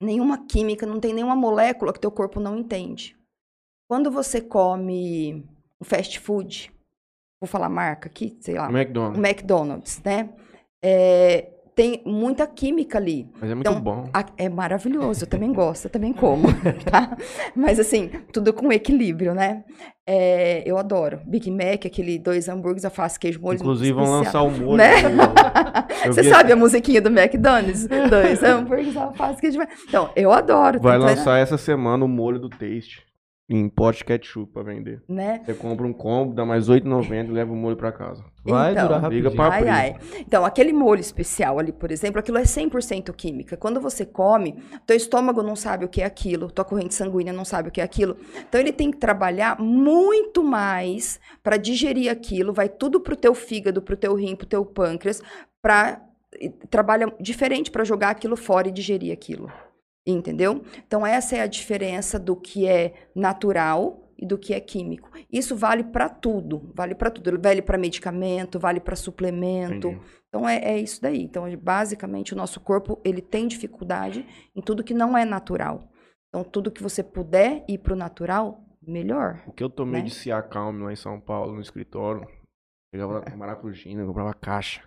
nenhuma 0.00 0.46
química, 0.46 0.86
não 0.86 1.00
tem 1.00 1.12
nenhuma 1.12 1.34
molécula 1.34 1.92
que 1.92 2.00
teu 2.00 2.10
corpo 2.10 2.38
não 2.38 2.56
entende. 2.56 3.16
Quando 3.88 4.10
você 4.10 4.40
come 4.40 5.44
um 5.80 5.84
fast 5.84 6.20
food, 6.20 6.72
vou 7.44 7.50
falar 7.50 7.68
marca 7.68 8.08
aqui, 8.08 8.36
sei 8.40 8.54
lá, 8.54 8.68
O 8.68 8.76
McDonald's. 8.76 9.18
McDonald's, 9.18 10.00
né? 10.04 10.28
É, 10.82 11.48
tem 11.74 12.02
muita 12.06 12.46
química 12.46 12.98
ali. 12.98 13.28
Mas 13.40 13.50
é 13.50 13.54
muito 13.54 13.68
Então, 13.68 13.80
bom. 13.80 14.08
A- 14.14 14.26
É 14.36 14.48
maravilhoso, 14.48 15.24
eu 15.24 15.26
também 15.28 15.52
gosto, 15.52 15.86
eu 15.86 15.90
também 15.90 16.12
como, 16.12 16.46
tá? 16.88 17.16
Mas 17.56 17.80
assim, 17.80 18.08
tudo 18.32 18.52
com 18.52 18.72
equilíbrio, 18.72 19.34
né? 19.34 19.64
É, 20.06 20.62
eu 20.66 20.76
adoro. 20.78 21.20
Big 21.26 21.50
Mac, 21.50 21.86
aquele 21.86 22.18
dois 22.18 22.48
hambúrgueres, 22.48 22.84
alface, 22.84 23.18
queijo, 23.18 23.40
molho 23.40 23.56
Inclusive 23.56 23.92
vão 23.92 24.04
lançar 24.10 24.42
o 24.42 24.50
molho. 24.50 24.76
Né? 24.76 24.92
Você 26.06 26.22
vi 26.22 26.28
sabe 26.28 26.52
a 26.52 26.56
musiquinha 26.56 27.00
do 27.00 27.08
McDonald's? 27.08 27.86
Dois 27.86 28.40
hambúrgueres, 28.44 28.96
alface, 28.96 29.40
queijo, 29.40 29.58
molho. 29.58 29.70
Então, 29.88 30.10
eu 30.14 30.30
adoro. 30.30 30.78
Vai 30.80 30.98
lançar 30.98 31.38
essa 31.38 31.56
semana 31.58 32.04
o 32.04 32.08
molho 32.08 32.38
do 32.38 32.48
Taste. 32.50 33.02
Em 33.46 33.68
pote 33.68 34.02
ketchup 34.06 34.50
pra 34.54 34.62
vender. 34.62 35.02
Né? 35.06 35.42
Você 35.44 35.52
compra 35.52 35.86
um 35.86 35.92
combo, 35.92 36.32
dá 36.34 36.46
mais 36.46 36.66
R$ 36.68 36.80
8,90 36.80 37.28
e 37.28 37.30
leva 37.30 37.52
o 37.52 37.56
molho 37.56 37.76
pra 37.76 37.92
casa. 37.92 38.24
Vai 38.42 38.72
Então, 38.72 38.86
durar 38.86 39.10
liga 39.12 39.28
rapidinho. 39.28 39.34
pra- 39.36 39.54
Ai, 39.54 39.68
ai. 39.68 39.96
Então, 40.20 40.46
aquele 40.46 40.72
molho 40.72 41.00
especial 41.00 41.58
ali, 41.58 41.70
por 41.70 41.90
exemplo, 41.90 42.18
aquilo 42.18 42.38
é 42.38 42.44
100% 42.46 43.12
química. 43.12 43.54
Quando 43.54 43.82
você 43.82 44.06
come, 44.06 44.62
teu 44.86 44.96
estômago 44.96 45.42
não 45.42 45.54
sabe 45.54 45.84
o 45.84 45.88
que 45.88 46.00
é 46.00 46.06
aquilo, 46.06 46.50
tua 46.50 46.64
corrente 46.64 46.94
sanguínea 46.94 47.34
não 47.34 47.44
sabe 47.44 47.68
o 47.68 47.70
que 47.72 47.82
é 47.82 47.84
aquilo. 47.84 48.16
Então, 48.48 48.58
ele 48.58 48.72
tem 48.72 48.90
que 48.90 48.96
trabalhar 48.96 49.60
muito 49.60 50.42
mais 50.42 51.20
para 51.42 51.58
digerir 51.58 52.10
aquilo, 52.10 52.50
vai 52.50 52.70
tudo 52.70 52.98
pro 52.98 53.14
teu 53.14 53.34
fígado, 53.34 53.82
pro 53.82 53.94
teu 53.96 54.14
rim, 54.14 54.34
pro 54.34 54.46
teu 54.46 54.64
pâncreas, 54.64 55.20
para 55.60 56.00
trabalha 56.70 57.12
diferente 57.20 57.70
para 57.70 57.84
jogar 57.84 58.10
aquilo 58.10 58.36
fora 58.36 58.68
e 58.68 58.72
digerir 58.72 59.12
aquilo. 59.12 59.52
Entendeu? 60.06 60.62
Então, 60.86 61.06
essa 61.06 61.36
é 61.36 61.40
a 61.40 61.46
diferença 61.46 62.18
do 62.18 62.36
que 62.36 62.66
é 62.66 62.92
natural 63.14 64.04
e 64.18 64.26
do 64.26 64.38
que 64.38 64.54
é 64.54 64.60
químico. 64.60 65.10
Isso 65.30 65.56
vale 65.56 65.84
para 65.84 66.08
tudo, 66.08 66.70
vale 66.74 66.94
para 66.94 67.10
tudo. 67.10 67.40
Vale 67.40 67.62
para 67.62 67.78
medicamento, 67.78 68.58
vale 68.58 68.80
para 68.80 68.96
suplemento. 68.96 69.88
Entendi. 69.88 70.00
Então 70.28 70.48
é, 70.48 70.56
é 70.56 70.78
isso 70.78 71.00
daí. 71.00 71.22
Então 71.22 71.44
basicamente 71.56 72.32
o 72.32 72.36
nosso 72.36 72.60
corpo 72.60 73.00
ele 73.04 73.20
tem 73.20 73.46
dificuldade 73.46 74.26
em 74.54 74.60
tudo 74.60 74.84
que 74.84 74.94
não 74.94 75.16
é 75.16 75.24
natural. 75.24 75.88
Então 76.28 76.42
tudo 76.44 76.70
que 76.70 76.82
você 76.82 77.02
puder 77.02 77.64
ir 77.68 77.78
para 77.78 77.92
o 77.92 77.96
natural, 77.96 78.64
melhor. 78.82 79.42
O 79.46 79.52
que 79.52 79.62
eu 79.62 79.70
tomei 79.70 80.02
Né? 80.02 80.08
de 80.08 80.14
Ciacalme 80.14 80.82
lá 80.82 80.92
em 80.92 80.96
São 80.96 81.20
Paulo, 81.20 81.54
no 81.54 81.60
escritório, 81.60 82.26
pegava 82.92 83.24
maracujina, 83.36 84.04
comprava 84.04 84.34
caixa. 84.34 84.82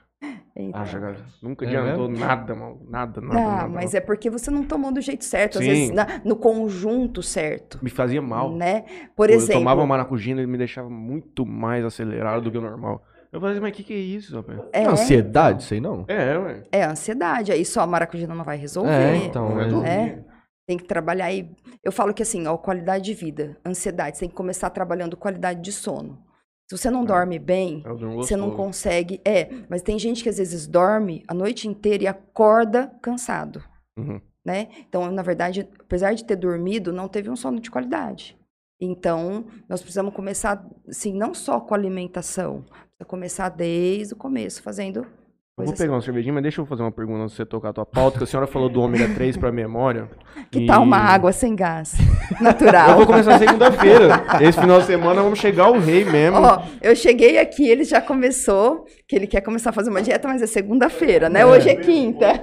Então, 0.55 0.85
cara. 0.85 1.17
Nunca 1.41 1.65
É 1.65 1.67
adiantou 1.67 2.09
mesmo? 2.09 2.25
nada, 2.25 2.55
mano. 2.55 2.79
Nada, 2.89 3.21
nada, 3.21 3.39
ah, 3.39 3.55
nada. 3.57 3.67
mas 3.69 3.93
é 3.93 4.01
porque 4.01 4.29
você 4.29 4.49
não 4.49 4.63
tomou 4.63 4.91
do 4.91 4.99
jeito 4.99 5.23
certo, 5.23 5.59
às 5.59 5.63
Sim. 5.63 5.69
vezes 5.69 5.91
na- 5.91 6.21
no 6.25 6.35
conjunto 6.35 7.21
certo, 7.21 7.79
Me 7.83 7.89
fazia 7.91 8.21
mal. 8.21 8.51
né? 8.51 8.85
Por 9.15 9.29
eu 9.29 9.35
exemplo, 9.35 9.53
tomava 9.61 9.85
maracujina 9.85 10.41
e 10.41 10.47
me 10.47 10.57
deixava 10.57 10.89
muito 10.89 11.45
mais 11.45 11.85
acelerado 11.85 12.41
do 12.45 12.51
que 12.51 12.57
o 12.57 12.61
normal. 12.61 13.03
Eu 13.31 13.39
falei, 13.39 13.59
mas 13.59 13.71
o 13.71 13.73
que, 13.75 13.83
que 13.83 13.93
é 13.93 13.97
isso, 13.97 14.35
rapaz? 14.35 14.59
é, 14.73 14.85
Ansiedade, 14.85 15.63
sei 15.63 15.79
não. 15.79 16.05
É, 16.07 16.37
ué. 16.39 16.63
é 16.71 16.83
ansiedade. 16.85 17.51
Aí 17.51 17.63
só 17.63 17.81
a 17.81 17.87
maracujina 17.87 18.33
não 18.33 18.43
vai 18.43 18.57
resolver. 18.57 18.89
É, 18.91 19.15
então. 19.17 19.85
É? 19.85 20.23
Tem 20.65 20.77
que 20.77 20.85
trabalhar 20.85 21.25
aí. 21.25 21.51
Eu 21.83 21.91
falo 21.91 22.13
que 22.13 22.23
assim, 22.23 22.47
ó, 22.47 22.57
qualidade 22.57 23.03
de 23.05 23.13
vida, 23.13 23.57
ansiedade, 23.65 24.17
você 24.17 24.21
tem 24.21 24.29
que 24.29 24.35
começar 24.35 24.69
trabalhando 24.69 25.15
qualidade 25.15 25.61
de 25.61 25.71
sono. 25.71 26.17
Se 26.69 26.77
você 26.77 26.89
não 26.91 27.05
dorme 27.05 27.39
bem, 27.39 27.79
durmo 27.81 28.15
você 28.17 28.35
não 28.35 28.51
consegue. 28.51 29.21
É, 29.25 29.49
mas 29.69 29.81
tem 29.81 29.97
gente 29.97 30.21
que 30.21 30.29
às 30.29 30.37
vezes 30.37 30.67
dorme 30.67 31.23
a 31.27 31.33
noite 31.33 31.67
inteira 31.67 32.03
e 32.03 32.07
acorda 32.07 32.91
cansado, 33.01 33.63
Uhum. 33.97 34.19
né? 34.45 34.67
Então, 34.87 35.09
na 35.09 35.21
verdade, 35.23 35.67
apesar 35.79 36.13
de 36.13 36.25
ter 36.25 36.35
dormido, 36.35 36.91
não 36.91 37.07
teve 37.07 37.29
um 37.29 37.35
sono 37.37 37.59
de 37.61 37.71
qualidade. 37.71 38.37
Então, 38.79 39.45
nós 39.67 39.81
precisamos 39.81 40.13
começar, 40.13 40.63
assim, 40.87 41.13
não 41.13 41.33
só 41.33 41.59
com 41.59 41.73
a 41.73 41.77
alimentação, 41.77 42.61
precisa 42.63 43.05
começar 43.07 43.49
desde 43.49 44.13
o 44.13 44.17
começo, 44.17 44.61
fazendo 44.61 45.07
Eu 45.59 45.65
vou 45.65 45.73
coisas 45.73 45.79
pegar 45.79 45.93
uma 45.95 46.01
cervejinha, 46.01 46.33
mas 46.33 46.43
deixa 46.43 46.61
eu 46.61 46.67
fazer 46.67 46.83
uma 46.83 46.91
pergunta 46.91 47.23
antes 47.23 47.31
de 47.31 47.37
você 47.37 47.45
tocar 47.45 47.69
a 47.69 47.73
tua 47.73 47.85
pauta, 47.85 48.19
que 48.19 48.23
a 48.23 48.27
senhora 48.27 48.45
falou 48.45 48.69
do 48.69 48.79
ômega 48.79 49.11
3 49.15 49.37
pra 49.37 49.51
memória. 49.51 50.07
Que 50.51 50.59
e- 50.59 50.67
tal 50.67 50.83
uma 50.83 50.97
água 50.97 51.31
sem 51.33 51.55
gás? 51.55 51.93
Natural. 52.39 52.91
Eu 52.91 52.95
vou 52.97 53.07
começar 53.07 53.39
segunda-feira. 53.39 54.23
Esse 54.39 54.61
final 54.61 54.79
de 54.79 54.85
semana 54.85 55.21
vamos 55.21 55.39
chegar 55.39 55.65
ao 55.65 55.79
rei 55.79 56.05
mesmo. 56.05 56.37
Ó, 56.37 56.61
eu 56.79 56.95
cheguei 56.95 57.39
aqui, 57.39 57.67
ele 57.67 57.83
já 57.83 57.99
começou, 57.99 58.85
que 59.07 59.15
ele 59.15 59.25
quer 59.27 59.41
começar 59.41 59.71
a 59.71 59.73
fazer 59.73 59.89
uma 59.89 60.01
dieta, 60.01 60.27
mas 60.27 60.41
é 60.43 60.47
segunda-feira, 60.47 61.27
né? 61.27 61.41
É. 61.41 61.45
Hoje 61.45 61.69
é 61.69 61.75
quinta. 61.75 62.39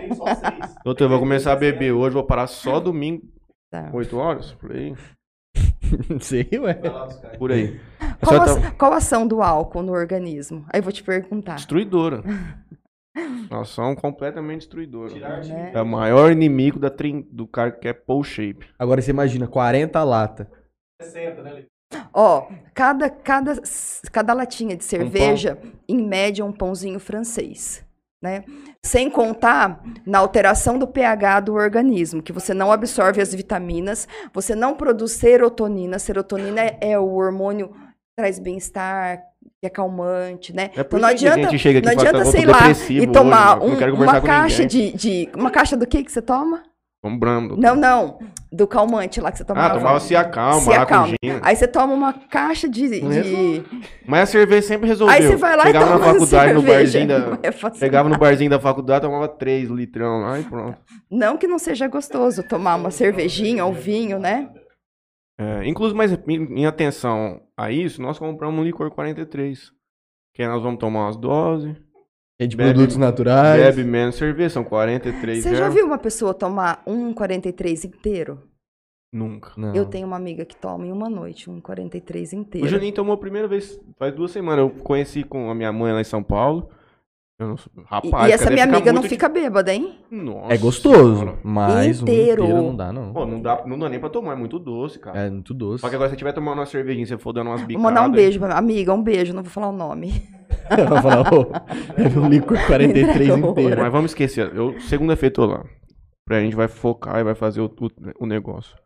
Doutor, 0.85 1.05
eu 1.05 1.09
vou 1.09 1.19
começar 1.21 1.53
a 1.53 1.57
beber 1.57 1.93
hoje, 1.93 2.13
vou 2.15 2.25
parar 2.25 2.49
só 2.49 2.81
domingo, 2.81 3.23
Tá. 3.71 3.91
8 3.93 4.17
horas, 4.19 4.53
por 4.61 4.73
aí. 4.73 4.95
Sei, 6.21 6.49
ué. 6.61 6.75
Por 7.39 7.53
aí. 7.53 7.81
Qual, 8.25 8.41
a, 8.41 8.45
tá 8.45 8.71
qual 8.73 8.93
a 8.93 8.97
ação 8.97 9.27
do 9.27 9.41
álcool 9.43 9.83
no 9.83 9.93
organismo? 9.93 10.65
Aí 10.73 10.81
eu 10.81 10.83
vou 10.83 10.93
te 10.93 11.03
perguntar. 11.03 11.55
destruidora. 11.55 12.23
Nós 13.51 13.69
somos 13.69 14.01
completamente 14.01 14.61
destruidora. 14.61 15.11
Né? 15.49 15.71
É 15.75 15.81
o 15.83 15.87
maior 15.87 16.33
inimigo 16.33 16.79
da 16.79 16.91
trin- 16.91 17.27
do 17.31 17.47
cara 17.47 17.71
que 17.71 17.81
quer 17.81 17.93
pull 17.95 18.25
shape. 18.25 18.67
Agora 18.79 19.01
você 19.01 19.11
imagina, 19.11 19.47
40 19.47 20.03
lata. 20.03 20.51
Ó, 22.13 22.49
cada, 22.73 23.09
cada, 23.09 23.55
cada 24.11 24.33
latinha 24.33 24.77
de 24.77 24.85
cerveja, 24.85 25.59
em 25.89 26.03
média, 26.03 26.43
é 26.43 26.45
um 26.45 26.53
pãozinho 26.53 26.99
francês. 26.99 27.85
Né? 28.23 28.43
Sem 28.83 29.11
contar 29.11 29.83
na 30.07 30.19
alteração 30.19 30.79
do 30.79 30.87
pH 30.89 31.41
do 31.41 31.55
organismo, 31.55 32.23
que 32.23 32.33
você 32.33 32.55
não 32.55 32.73
absorve 32.73 33.21
as 33.21 33.35
vitaminas, 33.35 34.09
você 34.33 34.55
não 34.55 34.75
produz 34.75 35.13
serotonina. 35.13 35.99
Serotonina 35.99 36.61
é, 36.63 36.79
é 36.81 36.99
o 36.99 37.13
hormônio 37.13 37.69
que 37.69 37.77
traz 38.17 38.39
bem-estar, 38.39 39.23
que 39.65 39.67
é 39.67 39.71
calmante, 39.71 40.55
né? 40.55 40.71
É 40.77 40.81
Então 40.83 40.99
não 40.99 41.09
adianta, 41.09 41.43
gente 41.49 41.59
chega 41.59 41.79
aqui 41.79 41.87
não 41.87 41.93
adianta 41.93 42.13
"Tá, 42.13 42.19
eu 42.19 42.25
tô 42.25 42.31
sei 42.31 42.45
lá, 42.45 42.71
e 43.03 43.07
tomar 43.07 43.63
hoje, 43.63 43.75
um- 43.91 43.95
uma 43.95 44.21
caixa 44.21 44.63
ninguém." 44.63 44.93
de, 44.93 44.97
de. 45.27 45.29
Uma 45.35 45.51
caixa 45.51 45.77
do 45.77 45.87
que 45.87 46.05
que 46.05 46.13
você 46.13 46.21
toma? 46.23 46.63
Comprando. 47.03 47.55
Não, 47.59 47.75
não. 47.77 48.19
Do 48.51 48.67
calmante 48.67 49.21
lá 49.21 49.31
que 49.31 49.37
você 49.37 49.45
tomava. 49.45 49.75
Ah, 49.75 49.79
tomava 49.79 50.01
Ciacalma, 50.01 50.61
Ciacalma. 50.61 51.07
maracujina. 51.09 51.41
Aí 51.47 51.55
você 51.57 51.67
toma 51.69 51.93
uma 51.93 52.13
caixa 52.15 52.67
de. 52.69 52.89
de... 53.01 53.63
Mas 54.07 54.23
a 54.23 54.27
cerveja 54.27 54.67
sempre 54.69 54.87
resolveu. 54.89 55.15
Aí 55.15 55.23
você 55.27 55.37
vai 55.37 55.55
lá 55.57 55.65
Chegava 55.65 55.85
e 55.85 55.89
toma 55.89 55.99
na 55.99 56.13
faculdade, 56.13 56.53
no 56.55 56.61
cerveja. 56.63 56.99
barzinho 56.99 57.09
da... 57.09 57.39
É 57.43 57.75
Chegava 57.79 58.09
no 58.09 58.17
barzinho 58.19 58.51
da 58.51 58.61
faculdade, 58.61 59.03
tomava 59.05 59.29
três 59.29 59.69
litrão 59.69 60.21
lá 60.23 60.39
e 60.41 60.45
pronto. 60.45 60.79
Não 61.11 61.37
que 61.37 61.47
não 61.47 61.59
seja 61.59 61.87
gostoso 61.89 62.43
tomar 62.49 62.77
uma 62.77 62.91
cervejinha 62.91 63.67
ou 63.67 63.73
vinho, 63.73 64.19
né? 64.19 64.49
É, 65.39 65.67
inclusive, 65.67 65.97
mas 65.97 66.13
em, 66.13 66.61
em 66.61 66.67
atenção 66.67 67.43
a 67.57 67.71
isso, 67.71 68.01
nós 68.01 68.19
compramos 68.19 68.61
um 68.61 68.65
licor 68.65 68.91
43. 68.91 69.73
Que 70.35 70.43
aí 70.43 70.49
nós 70.49 70.63
vamos 70.63 70.79
tomar 70.81 71.07
umas 71.07 71.17
doses, 71.17 71.77
É 72.39 72.47
de 72.47 72.57
Bebe- 72.57 72.73
produtos 72.73 72.97
naturais. 72.97 73.61
bebe 73.77 73.89
menos 73.89 74.17
cerveja, 74.17 74.51
são 74.55 74.65
43 74.65 75.43
Você 75.45 75.55
já 75.55 75.69
viu 75.69 75.87
uma 75.87 75.99
pessoa 75.99 76.35
tomar 76.35 76.83
um 76.87 77.13
43 77.13 77.85
inteiro? 77.85 78.43
Nunca. 79.13 79.53
Não. 79.57 79.73
Eu 79.75 79.87
tenho 79.87 80.07
uma 80.09 80.17
amiga 80.17 80.45
que 80.45 80.57
toma 80.57 80.85
em 80.87 80.91
uma 80.93 81.09
noite 81.09 81.49
um 81.49 81.61
43 81.61 82.33
inteiro. 82.33 82.67
O 82.67 82.69
Juninho 82.69 82.93
tomou 82.93 83.15
a 83.15 83.19
primeira 83.19 83.47
vez, 83.47 83.81
faz 83.97 84.13
duas 84.13 84.33
semanas. 84.33 84.65
Eu 84.65 84.71
conheci 84.83 85.23
com 85.23 85.49
a 85.51 85.55
minha 85.55 85.73
mãe 85.73 85.93
lá 85.93 86.01
em 86.01 86.05
São 86.05 86.21
Paulo. 86.23 86.69
Eu 87.39 87.49
não 87.49 87.57
sou- 87.57 87.73
E, 87.77 87.83
Rapaz, 87.85 88.29
e 88.31 88.33
essa 88.33 88.49
minha 88.49 88.63
amiga 88.65 88.93
não 88.93 89.01
muito 89.01 89.11
fica 89.11 89.29
bêbada, 89.29 89.75
hein? 89.75 89.99
Nossa 90.09 90.55
É 90.55 90.57
gostoso, 90.57 91.19
Senhora. 91.19 91.39
mas 91.43 92.01
Inteiro. 92.01 92.43
um 92.43 92.47
inteiro 92.47 92.63
não 92.63 92.77
dá, 92.77 92.93
não. 92.93 93.13
Pô, 93.13 93.27
não 93.27 93.43
dá, 93.43 93.63
não 93.67 93.77
dá 93.77 93.89
nem 93.89 93.99
pra 93.99 94.09
tomar, 94.09 94.35
é 94.35 94.37
muito 94.37 94.57
doce, 94.57 95.01
cara. 95.01 95.19
É 95.19 95.31
muito 95.31 95.53
doce. 95.53 95.81
Só 95.81 95.89
que 95.89 95.97
agora 95.97 96.09
se 96.09 96.13
você 96.13 96.15
estiver 96.17 96.33
tomando 96.33 96.59
uma 96.61 96.67
cervejinha, 96.67 97.05
você 97.07 97.19
for 97.19 97.33
dando 97.33 97.49
umas 97.51 97.61
Vou 97.61 97.67
bicadas... 97.67 97.83
mandar 97.93 98.09
um 98.09 98.13
beijo 98.13 98.39
pra 98.39 98.57
amiga, 98.57 98.95
um 98.95 99.03
beijo, 99.03 99.35
não 99.35 99.43
vou 99.43 99.51
falar 99.51 99.69
o 99.69 99.73
nome. 99.73 100.13
Ela 100.71 101.03
fala, 101.03 101.23
ô, 101.35 101.47
é 102.01 102.19
um 102.19 102.29
licor 102.29 102.57
43 102.67 103.29
Entregou. 103.29 103.51
inteiro. 103.51 103.83
Mas 103.83 103.93
vamos 103.93 104.11
esquecer. 104.13 104.55
Eu, 104.55 104.79
segunda-feira 104.83 105.35
tô 105.35 105.45
lá. 105.47 105.65
Pra 106.27 106.41
gente 106.41 106.55
vai 106.55 106.69
focar 106.69 107.19
e 107.19 107.25
vai 107.25 107.35
fazer 107.35 107.61
o, 107.61 107.65
o, 107.67 107.91
o 108.21 108.27
negócio. 108.27 108.77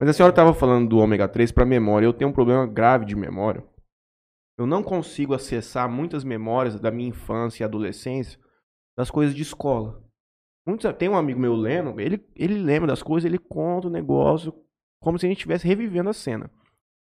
Mas 0.00 0.10
a 0.10 0.12
senhora 0.12 0.32
tava 0.32 0.54
falando 0.54 0.88
do 0.88 0.98
ômega 0.98 1.26
3 1.26 1.50
pra 1.50 1.64
memória. 1.66 2.06
Eu 2.06 2.12
tenho 2.12 2.30
um 2.30 2.32
problema 2.32 2.66
grave 2.66 3.04
de 3.04 3.16
memória. 3.16 3.64
Eu 4.58 4.66
não 4.66 4.82
consigo 4.82 5.34
acessar 5.34 5.88
muitas 5.90 6.24
memórias 6.24 6.80
da 6.80 6.90
minha 6.90 7.08
infância 7.10 7.62
e 7.62 7.64
adolescência 7.64 8.38
das 8.96 9.10
coisas 9.10 9.34
de 9.34 9.42
escola. 9.42 10.02
Muitos, 10.66 10.90
tem 10.94 11.08
um 11.08 11.16
amigo 11.16 11.38
meu, 11.38 11.54
Leno, 11.54 12.00
ele, 12.00 12.26
ele 12.34 12.54
lembra 12.54 12.88
das 12.88 13.02
coisas, 13.02 13.26
ele 13.26 13.38
conta 13.38 13.86
o 13.86 13.90
negócio 13.90 14.52
como 15.00 15.18
se 15.18 15.26
a 15.26 15.28
gente 15.28 15.38
estivesse 15.38 15.66
revivendo 15.68 16.10
a 16.10 16.14
cena. 16.14 16.50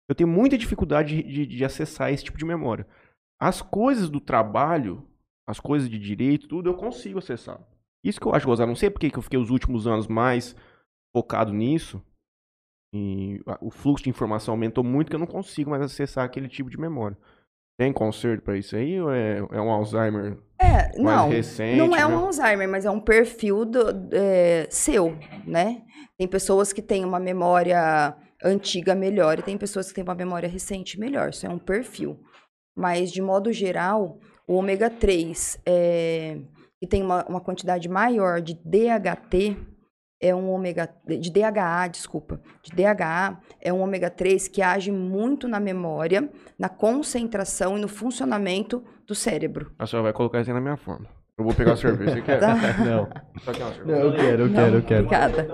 Eu 0.09 0.14
tenho 0.14 0.28
muita 0.28 0.57
dificuldade 0.57 1.23
de, 1.23 1.47
de- 1.47 1.57
de 1.57 1.64
acessar 1.64 2.12
esse 2.12 2.25
tipo 2.25 2.38
de 2.38 2.45
memória. 2.45 2.87
As 3.38 3.61
coisas 3.61 4.09
do 4.09 4.21
trabalho, 4.21 5.07
as 5.47 5.61
coisas 5.61 5.88
de 5.90 5.99
direito, 5.99 6.49
tudo, 6.49 6.71
eu 6.71 6.75
consigo 6.75 7.19
acessar. 7.19 7.61
Isso 8.02 8.21
que 8.21 8.26
eu 8.26 8.35
acho 8.35 8.47
gozar. 8.47 8.66
Não 8.66 8.76
sei 8.76 8.88
porque 8.90 9.11
que 9.11 9.19
eu 9.19 9.23
fiquei 9.23 9.38
os 9.38 9.50
últimos 9.50 9.87
anos 9.87 10.07
mais 10.07 10.57
focado 11.14 11.52
nisso. 11.52 12.02
E 12.95 13.40
o 13.61 13.71
fluxo 13.71 14.04
de 14.04 14.11
informação 14.11 14.54
aumentou 14.54 14.83
muito 14.83 15.11
que 15.11 15.14
eu 15.14 15.21
não 15.21 15.26
consigo 15.26 15.71
mais 15.71 15.83
acessar 15.83 16.25
aquele 16.25 16.49
tipo 16.49 16.71
de 16.71 16.78
memória. 16.78 17.16
Tem 17.80 17.94
conserto 17.94 18.42
pra 18.42 18.58
isso 18.58 18.76
aí 18.76 19.00
ou 19.00 19.10
é, 19.10 19.38
é 19.38 19.58
um 19.58 19.70
Alzheimer 19.70 20.37
É, 20.60 21.00
mais 21.00 21.16
não. 21.16 21.30
recente? 21.30 21.78
Não 21.78 21.96
é 21.96 22.00
né? 22.00 22.06
um 22.08 22.26
Alzheimer, 22.26 22.68
mas 22.68 22.84
é 22.84 22.90
um 22.90 23.00
perfil 23.00 23.64
do- 23.64 24.06
é, 24.12 24.66
seu, 24.68 25.16
né? 25.46 25.80
Tem 26.18 26.28
pessoas 26.28 26.75
que 26.75 26.82
têm 26.82 27.06
uma 27.06 27.18
memória 27.18 28.14
antiga 28.44 28.94
melhor 28.94 29.38
e 29.38 29.42
tem 29.42 29.56
pessoas 29.56 29.88
que 29.88 29.94
têm 29.94 30.04
uma 30.04 30.14
memória 30.14 30.46
recente 30.46 31.00
melhor. 31.00 31.30
Isso 31.30 31.46
é 31.46 31.49
um 31.49 31.58
perfil. 31.58 32.20
Mas, 32.76 33.10
de 33.10 33.22
modo 33.22 33.50
geral, 33.50 34.18
o 34.46 34.56
ômega 34.56 34.90
3, 34.90 35.58
é, 35.64 36.37
que 36.78 36.87
tem 36.87 37.02
uma, 37.02 37.25
uma 37.26 37.40
quantidade 37.40 37.88
maior 37.88 38.42
de 38.42 38.60
DHT, 38.62 39.56
é 40.20 40.34
um 40.34 40.50
ômega. 40.50 40.90
de 41.06 41.30
DHA, 41.30 41.88
desculpa. 41.88 42.40
De 42.62 42.70
DHA 42.72 43.40
é 43.60 43.72
um 43.72 43.80
ômega 43.80 44.10
3 44.10 44.46
que 44.48 44.60
age 44.60 44.92
muito 44.92 45.48
na 45.48 45.58
memória, 45.58 46.28
na 46.58 46.68
concentração 46.68 47.78
e 47.78 47.80
no 47.80 47.88
funcionamento 47.88 48.84
do 49.06 49.14
cérebro. 49.14 49.72
A 49.78 49.86
senhora 49.86 50.04
vai 50.04 50.12
colocar 50.12 50.40
isso 50.40 50.50
aí 50.50 50.54
na 50.54 50.60
minha 50.60 50.76
forma. 50.76 51.06
Eu 51.38 51.44
vou 51.44 51.54
pegar 51.54 51.72
a 51.72 51.76
cerveja. 51.76 52.12
Você 52.12 52.22
quer? 52.22 52.38
Tá? 52.38 52.54
Não, 52.84 53.08
Só 53.42 53.52
quer 53.52 53.64
uma 53.64 53.70
não, 53.70 53.74
cerveja? 53.74 54.02
eu 54.02 54.12
quero, 54.14 54.42
eu 54.42 54.52
quero, 54.52 54.76
eu 54.76 54.82
quero. 54.82 55.04
Obrigada. 55.06 55.42
que 55.44 55.48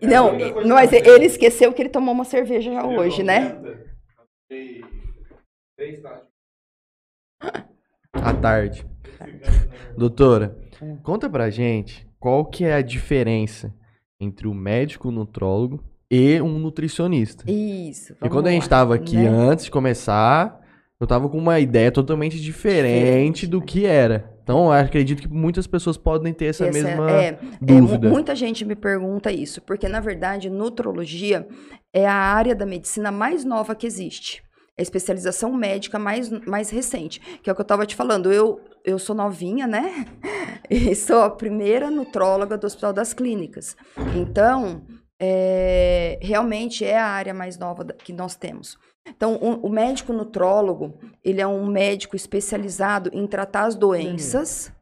que. 0.00 0.06
Não, 0.06 0.34
É 0.34 0.50
coisa 0.52 0.74
mas 0.74 0.90
que 0.90 0.96
ele 0.96 1.26
esqueceu 1.26 1.72
que 1.72 1.80
ele 1.80 1.88
tomou 1.88 2.12
uma 2.12 2.24
cerveja 2.24 2.72
já 2.72 2.84
hoje, 2.84 3.22
né? 3.22 3.56
À 8.12 8.34
tarde. 8.34 8.84
Doutora, 9.96 10.56
conta 11.04 11.30
pra 11.30 11.48
gente 11.48 12.04
qual 12.22 12.44
que 12.44 12.64
é 12.64 12.74
a 12.74 12.82
diferença 12.82 13.74
entre 14.20 14.46
o 14.46 14.54
médico 14.54 15.10
nutrólogo 15.10 15.82
e 16.08 16.40
um 16.40 16.56
nutricionista. 16.56 17.50
Isso. 17.50 18.14
E 18.22 18.28
quando 18.28 18.46
a 18.46 18.50
gente 18.52 18.62
lá, 18.62 18.68
tava 18.68 18.94
aqui 18.94 19.16
né? 19.16 19.26
antes 19.26 19.64
de 19.64 19.72
começar, 19.72 20.60
eu 21.00 21.06
tava 21.06 21.28
com 21.28 21.36
uma 21.36 21.58
ideia 21.58 21.90
totalmente 21.90 22.40
diferente 22.40 23.44
do 23.44 23.60
que 23.60 23.84
era. 23.86 24.32
Então, 24.44 24.66
eu 24.66 24.72
acredito 24.72 25.20
que 25.20 25.28
muitas 25.28 25.66
pessoas 25.66 25.96
podem 25.96 26.32
ter 26.32 26.44
essa, 26.44 26.66
Essa- 26.66 26.80
mesma 26.80 27.10
é, 27.10 27.26
é, 27.26 27.38
dúvida. 27.60 28.08
muita 28.08 28.36
gente 28.36 28.64
me 28.64 28.76
pergunta 28.76 29.32
isso, 29.32 29.60
porque 29.60 29.88
na 29.88 29.98
verdade 29.98 30.48
nutrologia 30.48 31.48
é 31.92 32.06
a 32.06 32.14
área 32.14 32.54
da 32.54 32.64
medicina 32.64 33.10
mais 33.10 33.44
nova 33.44 33.74
que 33.74 33.84
existe. 33.86 34.44
É 34.76 34.80
a 34.80 34.82
especialização 34.82 35.52
médica 35.52 35.98
mais, 35.98 36.30
mais 36.46 36.70
recente, 36.70 37.20
que 37.42 37.50
é 37.50 37.52
o 37.52 37.54
que 37.54 37.60
eu 37.60 37.64
estava 37.64 37.86
te 37.86 37.94
falando. 37.94 38.32
Eu, 38.32 38.60
eu 38.84 38.98
sou 38.98 39.14
novinha, 39.14 39.66
né? 39.66 40.06
E 40.70 40.94
sou 40.94 41.20
a 41.20 41.28
primeira 41.28 41.90
nutróloga 41.90 42.56
do 42.56 42.66
Hospital 42.66 42.94
das 42.94 43.12
Clínicas. 43.12 43.76
Então, 44.16 44.86
é, 45.20 46.18
realmente 46.22 46.82
é 46.82 46.96
a 46.96 47.04
área 47.04 47.34
mais 47.34 47.58
nova 47.58 47.84
que 47.84 48.10
nós 48.10 48.36
temos. 48.36 48.78
Então, 49.06 49.36
o 49.36 49.68
médico 49.68 50.14
nutrólogo, 50.14 50.98
ele 51.22 51.42
é 51.42 51.46
um 51.46 51.66
médico 51.66 52.16
especializado 52.16 53.10
em 53.12 53.26
tratar 53.26 53.64
as 53.64 53.74
doenças 53.74 54.72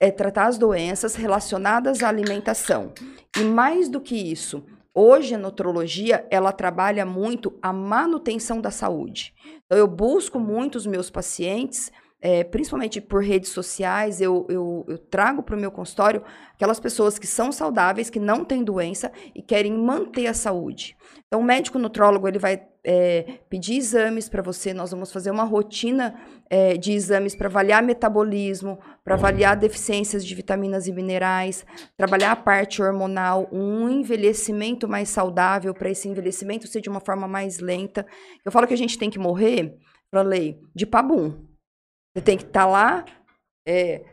é 0.00 0.10
tratar 0.10 0.46
as 0.46 0.58
doenças 0.58 1.14
relacionadas 1.14 2.02
à 2.02 2.08
alimentação. 2.08 2.92
E 3.36 3.40
mais 3.44 3.88
do 3.88 4.00
que 4.00 4.14
isso, 4.14 4.64
hoje 4.96 5.34
a 5.34 5.38
nutrologia, 5.38 6.26
ela 6.30 6.52
trabalha 6.52 7.04
muito 7.04 7.58
a 7.60 7.70
manutenção 7.70 8.62
da 8.62 8.70
saúde. 8.70 9.34
Então, 9.66 9.76
eu 9.76 9.86
busco 9.86 10.40
muito 10.40 10.76
os 10.76 10.86
meus 10.86 11.10
pacientes, 11.10 11.92
é, 12.18 12.42
principalmente 12.42 12.98
por 12.98 13.22
redes 13.22 13.50
sociais, 13.50 14.22
eu, 14.22 14.46
eu, 14.48 14.86
eu 14.88 14.96
trago 14.96 15.42
para 15.42 15.54
o 15.54 15.60
meu 15.60 15.70
consultório 15.70 16.22
aquelas 16.54 16.80
pessoas 16.80 17.18
que 17.18 17.26
são 17.26 17.52
saudáveis, 17.52 18.08
que 18.08 18.18
não 18.18 18.42
têm 18.42 18.64
doença 18.64 19.12
e 19.34 19.42
querem 19.42 19.74
manter 19.74 20.26
a 20.28 20.34
saúde. 20.34 20.96
Então, 21.26 21.40
o 21.40 21.44
médico 21.44 21.78
nutrólogo, 21.78 22.26
ele 22.26 22.38
vai 22.38 22.56
é, 22.88 23.40
pedir 23.50 23.76
exames 23.76 24.28
para 24.28 24.40
você, 24.40 24.72
nós 24.72 24.92
vamos 24.92 25.12
fazer 25.12 25.32
uma 25.32 25.42
rotina 25.42 26.14
é, 26.48 26.76
de 26.76 26.92
exames 26.92 27.34
para 27.34 27.48
avaliar 27.48 27.82
metabolismo, 27.82 28.78
para 29.02 29.14
avaliar 29.14 29.56
deficiências 29.56 30.24
de 30.24 30.32
vitaminas 30.36 30.86
e 30.86 30.92
minerais, 30.92 31.66
trabalhar 31.96 32.30
a 32.30 32.36
parte 32.36 32.80
hormonal, 32.80 33.48
um 33.50 33.90
envelhecimento 33.90 34.86
mais 34.86 35.08
saudável 35.08 35.74
para 35.74 35.90
esse 35.90 36.08
envelhecimento 36.08 36.68
ser 36.68 36.80
de 36.80 36.88
uma 36.88 37.00
forma 37.00 37.26
mais 37.26 37.58
lenta. 37.58 38.06
Eu 38.44 38.52
falo 38.52 38.68
que 38.68 38.74
a 38.74 38.78
gente 38.78 38.96
tem 38.96 39.10
que 39.10 39.18
morrer, 39.18 39.76
lei 40.24 40.58
de 40.74 40.86
pabum. 40.86 41.44
Você 42.14 42.22
tem 42.22 42.38
que 42.38 42.44
estar 42.44 42.66
lá 42.66 43.04
é, 43.66 44.04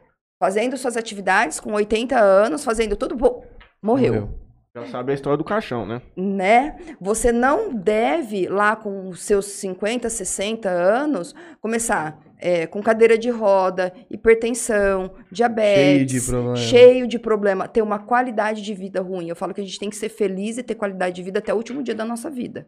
fazendo 0.41 0.75
suas 0.75 0.97
atividades 0.97 1.59
com 1.59 1.71
80 1.73 2.19
anos, 2.19 2.63
fazendo 2.63 2.97
tudo, 2.97 3.15
pô, 3.15 3.45
morreu 3.81 4.42
Já 4.75 4.87
sabe 4.87 5.11
a 5.11 5.15
história 5.15 5.37
do 5.37 5.43
caixão, 5.43 5.85
né? 5.85 6.01
né? 6.17 6.75
Você 6.99 7.31
não 7.31 7.71
deve, 7.71 8.47
lá 8.47 8.75
com 8.75 9.07
os 9.07 9.21
seus 9.21 9.45
50, 9.45 10.09
60 10.09 10.67
anos, 10.67 11.35
começar 11.61 12.19
é, 12.39 12.65
com 12.65 12.81
cadeira 12.81 13.15
de 13.15 13.29
roda, 13.29 13.93
hipertensão, 14.09 15.11
diabetes. 15.31 15.77
Cheio 15.83 16.05
de 16.07 16.21
problema. 16.21 16.55
cheio 16.55 17.07
de 17.07 17.19
problema, 17.19 17.67
ter 17.67 17.83
uma 17.83 17.99
qualidade 17.99 18.63
de 18.63 18.73
vida 18.73 18.99
ruim. 18.99 19.29
Eu 19.29 19.35
falo 19.35 19.53
que 19.53 19.61
a 19.61 19.63
gente 19.63 19.77
tem 19.77 19.91
que 19.91 19.95
ser 19.95 20.09
feliz 20.09 20.57
e 20.57 20.63
ter 20.63 20.73
qualidade 20.73 21.15
de 21.15 21.21
vida 21.21 21.37
até 21.37 21.53
o 21.53 21.57
último 21.57 21.83
dia 21.83 21.93
da 21.93 22.03
nossa 22.03 22.31
vida. 22.31 22.67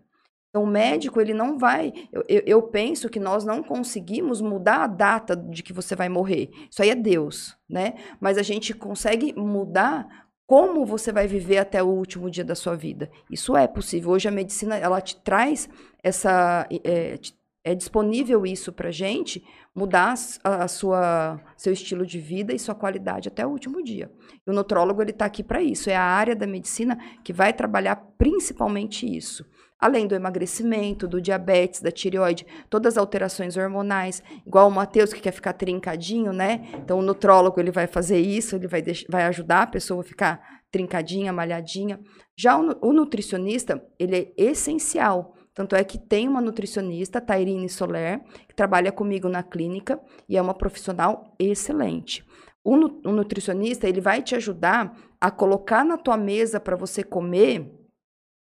Então, 0.55 0.63
o 0.63 0.67
médico, 0.67 1.19
ele 1.19 1.33
não 1.33 1.57
vai. 1.57 1.91
Eu, 2.13 2.23
eu, 2.29 2.41
eu 2.45 2.61
penso 2.61 3.09
que 3.09 3.19
nós 3.19 3.43
não 3.43 3.61
conseguimos 3.61 4.39
mudar 4.39 4.83
a 4.83 4.87
data 4.87 5.35
de 5.35 5.61
que 5.61 5.73
você 5.73 5.95
vai 5.97 6.07
morrer. 6.07 6.49
Isso 6.71 6.81
aí 6.81 6.91
é 6.91 6.95
Deus, 6.95 7.57
né? 7.69 7.95
Mas 8.21 8.37
a 8.37 8.41
gente 8.41 8.73
consegue 8.73 9.33
mudar 9.35 10.24
como 10.47 10.85
você 10.85 11.11
vai 11.11 11.27
viver 11.27 11.57
até 11.57 11.81
o 11.81 11.87
último 11.87 12.29
dia 12.29 12.43
da 12.43 12.55
sua 12.55 12.75
vida. 12.75 13.09
Isso 13.29 13.55
é 13.57 13.67
possível. 13.67 14.11
Hoje 14.11 14.27
a 14.27 14.31
medicina 14.31 14.77
ela 14.77 15.01
te 15.01 15.15
traz 15.17 15.67
essa 16.03 16.67
é, 16.83 17.19
é 17.63 17.73
disponível 17.73 18.45
isso 18.45 18.71
para 18.71 18.91
gente 18.91 19.43
mudar 19.73 20.13
a 20.43 20.67
sua 20.67 21.41
seu 21.57 21.73
estilo 21.73 22.05
de 22.05 22.19
vida 22.19 22.53
e 22.53 22.59
sua 22.59 22.75
qualidade 22.75 23.27
até 23.27 23.45
o 23.45 23.49
último 23.49 23.83
dia. 23.83 24.11
E 24.45 24.49
o 24.49 24.53
nutrólogo 24.53 25.01
ele 25.01 25.09
está 25.09 25.25
aqui 25.25 25.43
para 25.43 25.63
isso. 25.63 25.89
É 25.89 25.95
a 25.95 26.03
área 26.03 26.35
da 26.35 26.45
medicina 26.45 26.97
que 27.23 27.33
vai 27.33 27.51
trabalhar 27.51 27.95
principalmente 28.17 29.05
isso. 29.05 29.43
Além 29.79 30.07
do 30.07 30.15
emagrecimento, 30.15 31.07
do 31.07 31.21
diabetes, 31.21 31.81
da 31.81 31.91
tireoide, 31.91 32.45
todas 32.69 32.93
as 32.93 32.97
alterações 32.97 33.57
hormonais, 33.57 34.23
igual 34.45 34.69
o 34.69 34.71
Matheus 34.71 35.13
que 35.13 35.19
quer 35.19 35.31
ficar 35.31 35.53
trincadinho, 35.53 36.31
né? 36.31 36.67
Então 36.75 36.99
o 36.99 37.01
nutrólogo 37.01 37.59
ele 37.59 37.71
vai 37.71 37.85
fazer 37.85 38.19
isso, 38.19 38.55
ele 38.55 38.67
vai, 38.67 38.81
vai 39.09 39.23
ajudar 39.23 39.63
a 39.63 39.67
pessoa 39.67 40.01
a 40.01 40.05
ficar 40.05 40.61
trincadinha, 40.71 41.33
malhadinha. 41.33 41.99
Já 42.37 42.57
o, 42.57 42.77
o 42.81 42.93
nutricionista, 42.93 43.81
ele 43.99 44.15
é 44.15 44.33
essencial. 44.37 45.35
Tanto 45.53 45.75
é 45.75 45.83
que 45.83 45.97
tem 45.97 46.27
uma 46.27 46.41
nutricionista, 46.41 47.21
Tairine 47.21 47.69
Soler, 47.69 48.21
que 48.47 48.53
trabalha 48.53 48.91
comigo 48.91 49.29
na 49.29 49.41
clínica 49.41 49.99
e 50.27 50.35
é 50.35 50.41
uma 50.41 50.53
profissional 50.53 51.33
excelente. 51.39 52.25
O 52.61 52.75
nutricionista, 52.75 53.87
ele 53.87 54.01
vai 54.01 54.23
te 54.23 54.35
ajudar 54.35 54.97
a 55.21 55.29
colocar 55.29 55.85
na 55.85 55.97
tua 55.97 56.17
mesa 56.17 56.59
para 56.59 56.75
você 56.75 57.03
comer 57.03 57.71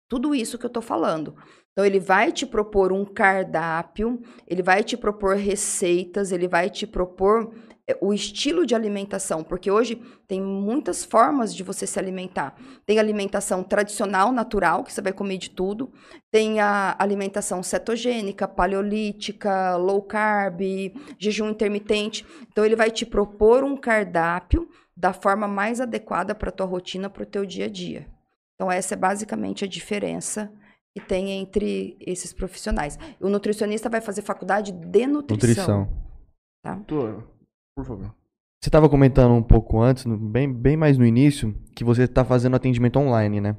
Tudo 0.10 0.34
isso 0.34 0.58
que 0.58 0.66
eu 0.66 0.70
estou 0.70 0.82
falando. 0.82 1.36
Então, 1.78 1.86
ele 1.86 2.00
vai 2.00 2.32
te 2.32 2.44
propor 2.44 2.92
um 2.92 3.06
cardápio, 3.06 4.20
ele 4.48 4.64
vai 4.64 4.84
te 4.84 4.98
propor 4.98 5.36
receitas, 5.36 6.32
ele 6.32 6.48
vai 6.48 6.72
te 6.72 6.88
propor 6.88 7.54
é, 7.88 7.96
o 8.02 8.12
estilo 8.12 8.66
de 8.66 8.74
alimentação, 8.74 9.44
porque 9.44 9.70
hoje 9.70 10.02
tem 10.28 10.42
muitas 10.42 11.06
formas 11.06 11.54
de 11.54 11.62
você 11.62 11.86
se 11.86 12.00
alimentar. 12.00 12.56
Tem 12.84 12.98
alimentação 12.98 13.62
tradicional, 13.62 14.32
natural, 14.32 14.84
que 14.84 14.92
você 14.92 15.04
vai 15.04 15.14
comer 15.14 15.38
de 15.38 15.52
tudo. 15.52 15.92
Tem 16.32 16.60
a 16.60 16.96
alimentação 16.98 17.62
cetogênica, 17.62 18.48
paleolítica, 18.48 19.76
low 19.76 20.02
carb, 20.02 20.62
jejum 21.20 21.50
intermitente. 21.50 22.26
Então, 22.52 22.66
ele 22.66 22.76
vai 22.76 22.90
te 22.90 23.06
propor 23.06 23.64
um 23.64 23.78
cardápio 23.78 24.68
da 24.96 25.14
forma 25.14 25.48
mais 25.48 25.80
adequada 25.80 26.34
para 26.34 26.50
a 26.50 26.52
tua 26.52 26.66
rotina, 26.66 27.08
para 27.08 27.22
o 27.22 27.28
teu 27.28 27.46
dia 27.46 27.66
a 27.66 27.70
dia. 27.70 28.17
Então, 28.60 28.72
essa 28.72 28.96
é 28.96 28.98
basicamente 28.98 29.64
a 29.64 29.68
diferença 29.68 30.52
que 30.98 31.04
tem 31.06 31.30
entre 31.32 31.96
esses 32.02 32.34
profissionais. 32.34 32.98
O 33.22 33.30
nutricionista 33.30 33.88
vai 33.88 34.02
fazer 34.02 34.24
faculdade 34.24 34.72
de 34.72 35.06
nutrição. 35.06 35.86
Nutrição. 35.86 36.08
Tá? 36.64 36.74
Doutor, 36.74 37.28
por 37.76 37.86
favor. 37.86 38.16
Você 38.60 38.70
estava 38.70 38.90
comentando 38.90 39.34
um 39.34 39.44
pouco 39.44 39.80
antes, 39.80 40.06
no- 40.06 40.18
bem, 40.18 40.52
bem 40.52 40.76
mais 40.76 40.98
no 40.98 41.06
início, 41.06 41.54
que 41.76 41.84
você 41.84 42.04
está 42.04 42.26
fazendo 42.26 42.56
atendimento 42.56 42.98
online, 42.98 43.40
né? 43.40 43.56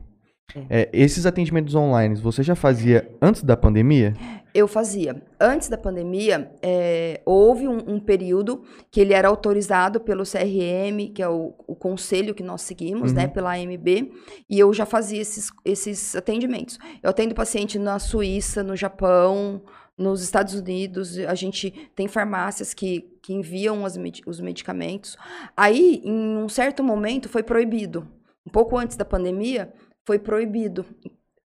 É, 0.71 0.89
esses 0.93 1.27
atendimentos 1.27 1.75
online, 1.75 2.15
você 2.17 2.43
já 2.43 2.55
fazia 2.55 3.11
antes 3.21 3.43
da 3.43 3.57
pandemia? 3.57 4.15
Eu 4.55 4.67
fazia. 4.67 5.23
Antes 5.39 5.69
da 5.69 5.77
pandemia, 5.77 6.51
é, 6.63 7.21
houve 7.27 7.69
um, 7.69 7.79
um 7.87 8.01
período 8.01 8.63
que 8.91 8.99
ele 8.99 9.13
era 9.13 9.29
autorizado 9.29 10.01
pelo 10.01 10.25
CRM, 10.25 11.13
que 11.15 11.23
é 11.23 11.29
o, 11.29 11.55
o 11.67 11.77
conselho 11.77 12.35
que 12.35 12.43
nós 12.43 12.63
seguimos, 12.63 13.13
né, 13.13 13.25
Uhum. 13.25 13.31
pela 13.31 13.55
AMB, 13.55 14.11
e 14.49 14.59
eu 14.59 14.73
já 14.73 14.87
fazia 14.87 15.21
esses, 15.21 15.51
esses 15.65 16.17
atendimentos. 16.17 16.79
Eu 17.03 17.11
atendo 17.11 17.35
paciente 17.35 17.79
na 17.79 17.99
Suíça, 17.99 18.63
no 18.63 18.75
Japão, 18.75 19.63
nos 19.99 20.23
Estados 20.23 20.55
Unidos, 20.55 21.19
a 21.19 21.35
gente 21.35 21.71
tem 21.95 22.09
farmácias 22.09 22.73
que, 22.73 23.03
que 23.23 23.35
enviam 23.35 23.85
as 23.85 23.99
os 24.27 24.41
medicamentos. 24.41 25.17
Aí, 25.55 26.01
em 26.05 26.37
um 26.39 26.49
certo 26.49 26.83
momento, 26.83 27.29
foi 27.29 27.43
proibido. 27.43 28.09
Um 28.47 28.51
pouco 28.51 28.79
antes 28.79 28.97
da 28.97 29.05
pandemia, 29.05 29.71
foi 30.09 30.19
proibido 30.19 30.87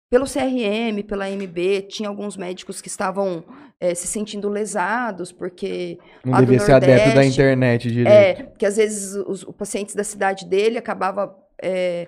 pelo 0.08 0.24
CRM, 0.24 1.02
pela 1.04 1.24
AMB, 1.24 1.82
tinha 1.88 2.08
alguns 2.08 2.36
médicos 2.36 2.80
que 2.80 2.86
estavam 2.86 3.42
eh, 3.80 3.92
se 3.94 4.06
sentindo 4.06 4.48
lesados, 4.48 5.32
porque 5.32 5.98
Não 6.24 6.38
devia 6.38 6.60
ser 6.60 6.72
adepto 6.74 7.12
da 7.14 7.24
internet 7.24 7.90
direito. 7.90 8.40
é, 8.40 8.52
que 8.56 8.64
às 8.64 8.76
vezes 8.76 9.16
os, 9.26 9.42
os 9.42 9.54
pacientes 9.56 9.96
da 9.96 10.04
cidade 10.04 10.46
dele 10.46 10.78
acabava 10.78 11.34
é, 11.60 12.06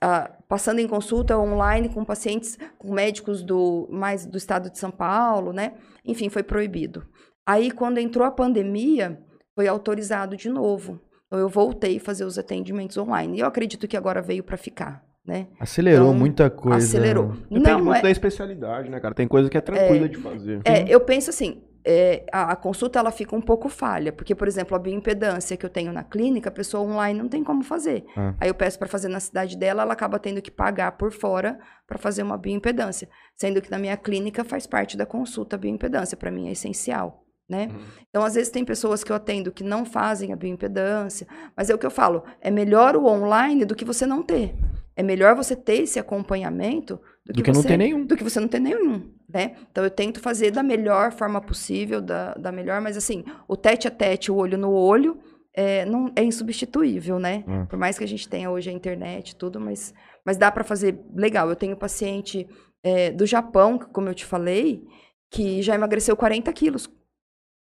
a- 0.00 0.30
passando 0.46 0.78
em 0.78 0.86
consulta 0.86 1.36
online 1.36 1.88
com 1.88 2.04
pacientes, 2.04 2.56
com 2.78 2.92
médicos 2.92 3.42
do 3.42 3.88
mais 3.90 4.24
do 4.24 4.38
estado 4.38 4.70
de 4.70 4.78
São 4.78 4.90
Paulo, 4.92 5.52
né? 5.52 5.72
Enfim, 6.04 6.28
foi 6.28 6.44
proibido. 6.44 7.04
Aí, 7.44 7.70
quando 7.72 7.98
entrou 7.98 8.24
a 8.26 8.30
pandemia, 8.30 9.18
foi 9.56 9.66
autorizado 9.66 10.36
de 10.36 10.48
novo. 10.48 11.00
Então, 11.26 11.38
eu 11.40 11.48
voltei 11.48 11.96
a 11.96 12.00
fazer 12.00 12.24
os 12.24 12.38
atendimentos 12.38 12.96
online. 12.98 13.38
E 13.38 13.40
eu 13.40 13.46
acredito 13.46 13.88
que 13.88 13.96
agora 13.96 14.20
veio 14.22 14.44
para 14.44 14.56
ficar, 14.58 15.02
né? 15.28 15.46
Acelerou 15.60 16.06
Então, 16.06 16.18
muita 16.18 16.48
coisa. 16.48 16.78
Acelerou. 16.78 17.32
Depende 17.50 17.70
Não 17.70 17.84
muito 17.84 17.98
é, 17.98 18.02
da 18.02 18.10
especialidade, 18.10 18.88
né, 18.88 18.98
cara? 18.98 19.14
Tem 19.14 19.28
coisa 19.28 19.50
que 19.50 19.58
é 19.58 19.60
tranquila 19.60 20.08
de 20.08 20.16
fazer. 20.16 20.62
é, 20.64 20.86
eu 20.88 20.98
penso 21.00 21.28
assim, 21.28 21.62
é, 21.84 22.24
a, 22.32 22.52
a 22.52 22.56
consulta 22.56 22.98
ela 22.98 23.10
fica 23.10 23.36
um 23.36 23.40
pouco 23.42 23.68
falha, 23.68 24.10
porque, 24.10 24.34
por 24.34 24.48
exemplo, 24.48 24.74
a 24.74 24.78
bioimpedância 24.78 25.54
que 25.54 25.66
eu 25.66 25.68
tenho 25.68 25.92
na 25.92 26.02
clínica, 26.02 26.48
a 26.48 26.52
pessoa 26.52 26.82
online 26.82 27.18
não 27.18 27.28
tem 27.28 27.44
como 27.44 27.62
fazer. 27.62 28.06
Ah. 28.16 28.34
Aí 28.40 28.48
eu 28.48 28.54
peço 28.54 28.78
para 28.78 28.88
fazer 28.88 29.08
na 29.08 29.20
cidade 29.20 29.54
dela, 29.54 29.82
ela 29.82 29.92
acaba 29.92 30.18
tendo 30.18 30.40
que 30.40 30.50
pagar 30.50 30.92
por 30.92 31.12
fora 31.12 31.58
para 31.86 31.98
fazer 31.98 32.22
uma 32.22 32.38
bioimpedância, 32.38 33.06
sendo 33.36 33.60
que 33.60 33.70
na 33.70 33.78
minha 33.78 33.98
clínica 33.98 34.42
faz 34.44 34.66
parte 34.66 34.96
da 34.96 35.04
consulta 35.04 35.56
a 35.56 35.58
bioimpedância, 35.58 36.16
para 36.16 36.30
mim 36.30 36.48
é 36.48 36.52
essencial. 36.52 37.26
Né? 37.46 37.68
Então, 38.10 38.22
às 38.22 38.34
vezes, 38.34 38.50
tem 38.50 38.62
pessoas 38.62 39.02
que 39.02 39.10
eu 39.10 39.16
atendo 39.16 39.50
que 39.52 39.64
não 39.64 39.84
fazem 39.84 40.32
a 40.32 40.36
bioimpedância, 40.36 41.26
mas 41.56 41.70
é 41.70 41.74
o 41.74 41.78
que 41.78 41.86
eu 41.86 41.90
falo: 41.90 42.22
é 42.42 42.50
melhor 42.50 42.94
o 42.94 43.06
online 43.06 43.64
do 43.64 43.74
que 43.74 43.86
você 43.86 44.06
não 44.06 44.22
ter. 44.22 44.54
É 44.98 45.02
melhor 45.02 45.36
você 45.36 45.54
ter 45.54 45.82
esse 45.82 45.96
acompanhamento 45.98 46.96
do 47.24 47.32
que, 47.32 47.40
Do 47.40 47.42
que 47.44 47.52
não 47.52 47.62
você- 47.62 47.68
ter 47.68 47.76
nenhum. 47.76 48.04
do 48.04 48.16
que 48.16 48.24
você 48.24 48.40
não 48.40 48.48
ter 48.48 48.58
nenhum, 48.58 49.10
né? 49.28 49.54
Então 49.70 49.84
eu 49.84 49.90
tento 49.90 50.18
fazer 50.18 50.50
da 50.50 50.60
melhor 50.62 51.12
forma 51.12 51.40
possível, 51.40 52.00
da, 52.00 52.34
da 52.34 52.50
melhor, 52.50 52.80
mas 52.80 52.96
assim, 52.96 53.24
o 53.46 53.56
tete 53.56 53.86
a 53.86 53.90
tete, 53.92 54.32
o 54.32 54.34
olho 54.34 54.58
no 54.58 54.72
olho, 54.72 55.16
é, 55.54 55.84
não, 55.84 56.10
é 56.16 56.24
insubstituível, 56.24 57.18
né? 57.20 57.44
Hum. 57.46 57.64
Por 57.66 57.78
mais 57.78 57.96
que 57.96 58.02
a 58.02 58.08
gente 58.08 58.28
tenha 58.28 58.50
hoje 58.50 58.70
a 58.70 58.72
internet 58.72 59.30
e 59.30 59.36
tudo, 59.36 59.60
mas, 59.60 59.94
mas 60.24 60.36
dá 60.36 60.50
para 60.50 60.64
fazer 60.64 60.98
legal. 61.14 61.48
Eu 61.48 61.56
tenho 61.56 61.76
paciente 61.76 62.48
é, 62.82 63.12
do 63.12 63.24
Japão, 63.24 63.78
que, 63.78 63.86
como 63.86 64.08
eu 64.08 64.14
te 64.14 64.24
falei, 64.24 64.82
que 65.30 65.62
já 65.62 65.74
emagreceu 65.76 66.16
40 66.16 66.52
quilos. 66.52 66.90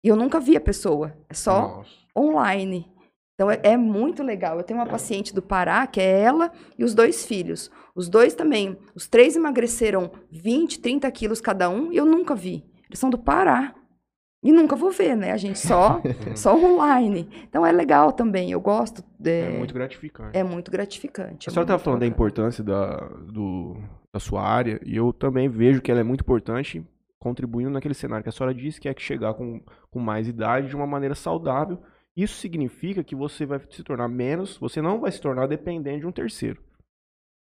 E 0.03 0.07
eu 0.07 0.15
nunca 0.15 0.39
vi 0.39 0.55
a 0.57 0.61
pessoa, 0.61 1.13
é 1.29 1.33
só 1.35 1.61
Nossa. 1.77 1.89
online. 2.17 2.89
Então 3.39 3.49
é, 3.49 3.57
é 3.63 3.77
muito 3.77 4.21
legal. 4.21 4.57
Eu 4.57 4.63
tenho 4.65 4.77
uma 4.81 4.85
paciente 4.85 5.33
do 5.33 5.41
Pará, 5.41 5.87
que 5.87 6.01
é 6.01 6.19
ela 6.23 6.51
e 6.77 6.83
os 6.83 6.93
dois 6.93 7.25
filhos. 7.25 7.71
Os 7.95 8.09
dois 8.09 8.33
também, 8.35 8.77
os 8.93 9.07
três 9.07 9.33
emagreceram 9.33 10.11
20, 10.29 10.81
30 10.81 11.09
quilos 11.09 11.39
cada 11.39 11.69
um 11.69 11.89
e 11.89 11.95
eu 11.95 12.05
nunca 12.05 12.35
vi. 12.35 12.65
Eles 12.89 12.99
são 12.99 13.09
do 13.09 13.17
Pará. 13.17 13.73
E 14.43 14.51
nunca 14.51 14.75
vou 14.75 14.91
ver, 14.91 15.15
né? 15.15 15.31
A 15.31 15.37
gente 15.37 15.57
só, 15.57 16.01
só 16.35 16.53
online. 16.53 17.29
Então 17.47 17.65
é 17.65 17.71
legal 17.71 18.11
também. 18.11 18.51
Eu 18.51 18.59
gosto. 18.59 19.01
É 19.23 19.55
É, 19.55 19.57
muito 19.57 19.73
gratificante. 19.73 20.37
é 20.37 20.43
muito 20.43 20.69
gratificante. 20.69 21.47
A 21.47 21.49
é 21.49 21.53
senhora 21.53 21.63
estava 21.65 21.79
falando 21.81 22.01
da 22.01 22.07
importância 22.07 22.61
da, 22.61 22.97
do- 23.25 23.77
da 24.13 24.19
sua 24.19 24.41
área, 24.43 24.81
e 24.85 24.97
eu 24.97 25.13
também 25.13 25.47
vejo 25.47 25.81
que 25.81 25.89
ela 25.89 26.01
é 26.01 26.03
muito 26.03 26.21
importante, 26.21 26.85
contribuindo 27.17 27.69
naquele 27.69 27.93
cenário 27.93 28.23
que 28.23 28.29
a 28.29 28.31
senhora 28.33 28.53
disse, 28.53 28.81
que 28.81 28.89
é 28.89 28.93
que 28.93 29.01
chegar 29.01 29.33
com, 29.33 29.61
com 29.89 29.99
mais 29.99 30.27
idade 30.27 30.67
de 30.67 30.75
uma 30.75 30.87
maneira 30.87 31.15
saudável. 31.15 31.79
Isso 32.21 32.35
significa 32.35 33.01
que 33.01 33.15
você 33.15 33.45
vai 33.45 33.59
se 33.71 33.81
tornar 33.81 34.09
menos, 34.09 34.57
você 34.57 34.81
não 34.81 34.99
vai 34.99 35.09
se 35.09 35.21
tornar 35.21 35.47
dependente 35.47 36.01
de 36.01 36.07
um 36.07 36.11
terceiro. 36.11 36.61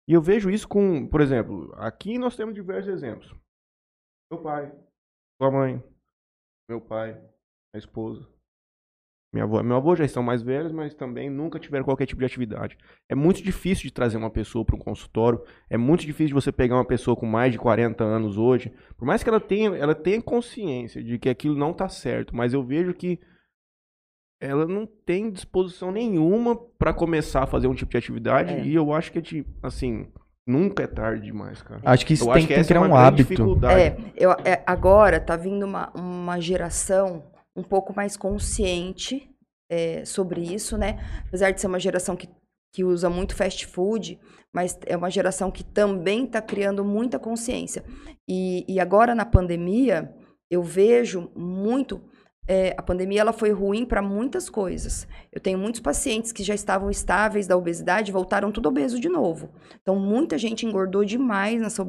E 0.09 0.13
eu 0.13 0.23
vejo 0.23 0.49
isso 0.49 0.69
com, 0.69 1.09
por 1.09 1.21
exemplo, 1.21 1.75
aqui 1.75 2.19
nós 2.19 2.37
temos 2.37 2.55
diversos 2.55 2.93
exemplos. 2.93 3.35
Meu 4.31 4.41
pai, 4.41 4.71
sua 5.43 5.51
mãe, 5.51 5.83
meu 6.69 6.81
pai, 6.81 7.21
a 7.75 7.79
esposa, 7.79 8.29
minha 9.33 9.45
avó. 9.45 9.61
Meu 9.61 9.77
avô 9.77 9.97
já 9.97 10.05
estão 10.05 10.23
mais 10.23 10.41
velhos, 10.41 10.71
mas 10.71 10.95
também 10.95 11.29
nunca 11.29 11.59
tiveram 11.59 11.85
qualquer 11.85 12.07
tipo 12.07 12.21
de 12.21 12.27
atividade. 12.27 12.79
É 13.09 13.15
muito 13.17 13.43
difícil 13.43 13.89
de 13.89 13.93
trazer 13.93 14.19
uma 14.19 14.31
pessoa 14.31 14.65
para 14.65 14.77
um 14.77 14.79
consultório. 14.79 15.45
É 15.69 15.77
muito 15.77 16.07
difícil 16.07 16.29
de 16.29 16.35
você 16.35 16.53
pegar 16.53 16.77
uma 16.77 16.87
pessoa 16.87 17.17
com 17.17 17.27
mais 17.27 17.51
de 17.51 17.59
40 17.59 18.05
anos 18.05 18.39
hoje. 18.39 18.73
Por 18.97 19.05
mais 19.05 19.25
que 19.25 19.29
ela 19.29 19.41
tenha, 19.41 19.77
ela 19.77 19.97
tenha 19.97 20.23
consciência 20.23 21.03
de 21.03 21.19
que 21.19 21.29
aquilo 21.29 21.57
não 21.57 21.73
está 21.73 21.89
certo, 21.89 22.37
mas 22.37 22.55
eu 22.55 22.65
vejo 22.65 22.95
que 22.95 23.19
ela 24.41 24.67
não 24.67 24.87
tem 24.87 25.31
disposição 25.31 25.93
nenhuma 25.93 26.57
para 26.57 26.95
começar 26.95 27.43
a 27.43 27.47
fazer 27.47 27.67
um 27.67 27.75
tipo 27.75 27.91
de 27.91 27.99
atividade. 27.99 28.55
É. 28.55 28.65
E 28.65 28.75
eu 28.75 28.93
acho 28.93 29.13
que 29.13 29.19
é 29.19 29.45
assim, 29.63 30.07
nunca 30.47 30.83
é 30.83 30.87
tarde 30.87 31.27
demais, 31.27 31.61
cara. 31.61 31.81
Acho 31.85 32.07
que 32.07 32.15
isso 32.15 32.29
eu 32.29 32.33
tem 32.33 32.47
que 32.47 32.55
que 32.55 32.65
criar 32.65 32.81
é 32.81 32.89
um 32.89 32.97
hábito. 32.97 33.59
É, 33.67 33.97
eu, 34.17 34.33
é, 34.33 34.63
agora 34.67 35.21
tá 35.21 35.37
vindo 35.37 35.65
uma, 35.65 35.91
uma 35.95 36.41
geração 36.41 37.25
um 37.55 37.63
pouco 37.63 37.95
mais 37.95 38.17
consciente 38.17 39.29
é, 39.71 40.05
sobre 40.05 40.41
isso, 40.41 40.79
né? 40.79 40.99
Apesar 41.27 41.51
de 41.51 41.61
ser 41.61 41.67
uma 41.67 41.79
geração 41.79 42.17
que, 42.17 42.29
que 42.75 42.83
usa 42.83 43.11
muito 43.11 43.37
fast 43.37 43.67
food, 43.67 44.19
mas 44.53 44.79
é 44.87 44.97
uma 44.97 45.11
geração 45.11 45.51
que 45.51 45.63
também 45.63 46.25
está 46.25 46.41
criando 46.41 46.85
muita 46.85 47.19
consciência. 47.19 47.85
E, 48.29 48.65
e 48.69 48.81
agora 48.81 49.15
na 49.15 49.25
pandemia, 49.25 50.13
eu 50.51 50.63
vejo 50.63 51.31
muito. 51.37 52.03
É, 52.53 52.75
a 52.77 52.83
pandemia 52.83 53.21
ela 53.21 53.33
foi 53.33 53.53
ruim 53.53 53.85
para 53.85 54.03
muitas 54.03 54.51
coisas. 54.51 55.07
Eu 55.31 55.41
tenho 55.41 55.57
muitos 55.57 55.81
pacientes 55.81 56.33
que 56.33 56.43
já 56.43 56.53
estavam 56.53 56.91
estáveis 56.91 57.47
da 57.47 57.57
obesidade, 57.57 58.11
voltaram 58.11 58.51
tudo 58.51 58.69
obeso 58.69 58.99
de 58.99 59.09
novo. 59.09 59.51
Então, 59.81 59.95
muita 59.95 60.37
gente 60.37 60.67
engordou 60.67 61.05
demais 61.05 61.61
nessa, 61.61 61.87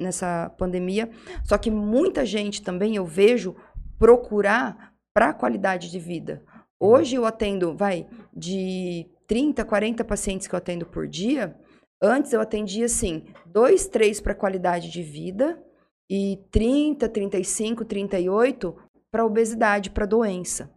nessa 0.00 0.52
pandemia. 0.58 1.08
Só 1.44 1.56
que 1.56 1.70
muita 1.70 2.26
gente 2.26 2.60
também 2.60 2.96
eu 2.96 3.06
vejo 3.06 3.54
procurar 4.00 4.92
para 5.14 5.28
a 5.28 5.32
qualidade 5.32 5.88
de 5.88 6.00
vida. 6.00 6.42
Hoje 6.80 7.14
eu 7.14 7.24
atendo, 7.24 7.76
vai, 7.76 8.08
de 8.34 9.06
30, 9.28 9.64
40 9.64 10.04
pacientes 10.04 10.48
que 10.48 10.54
eu 10.56 10.58
atendo 10.58 10.86
por 10.86 11.06
dia. 11.06 11.54
Antes 12.02 12.32
eu 12.32 12.40
atendia, 12.40 12.86
assim, 12.86 13.26
dois, 13.46 13.86
três 13.86 14.20
para 14.20 14.34
qualidade 14.34 14.90
de 14.90 15.04
vida 15.04 15.56
e 16.10 16.40
30, 16.50 17.08
35, 17.08 17.84
38 17.84 18.76
para 19.10 19.24
obesidade, 19.24 19.90
para 19.90 20.06
doença. 20.06 20.70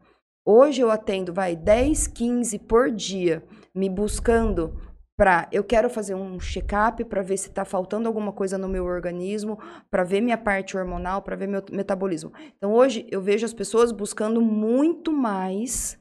Hoje 0.46 0.82
eu 0.82 0.91
atendo, 0.91 1.34
vai, 1.34 1.56
10, 1.56 2.08
15 2.08 2.60
por 2.60 2.91
dia, 2.91 3.43
me 3.74 3.89
buscando 3.89 4.78
para 5.15 5.48
eu 5.52 5.63
quero 5.63 5.89
fazer 5.89 6.15
um 6.15 6.39
check-up 6.39 7.04
para 7.06 7.22
ver 7.22 7.38
se 7.38 7.48
está 7.48 7.63
faltando 7.63 8.08
alguma 8.08 8.34
coisa 8.34 8.58
no 8.58 8.67
meu 8.67 8.84
organismo, 8.86 9.60
para 9.89 10.04
ver 10.04 10.22
minha 10.22 10.38
parte 10.38 10.76
hormonal, 10.76 11.22
para 11.22 11.36
ver 11.36 11.48
meu 11.48 11.63
metabolismo. 11.72 12.34
Então 12.58 12.74
hoje 12.74 13.08
eu 13.12 13.22
vejo 13.22 13.46
as 13.46 13.54
pessoas 13.54 13.91
buscando 13.91 14.41
muito 14.41 15.12
mais 15.12 16.00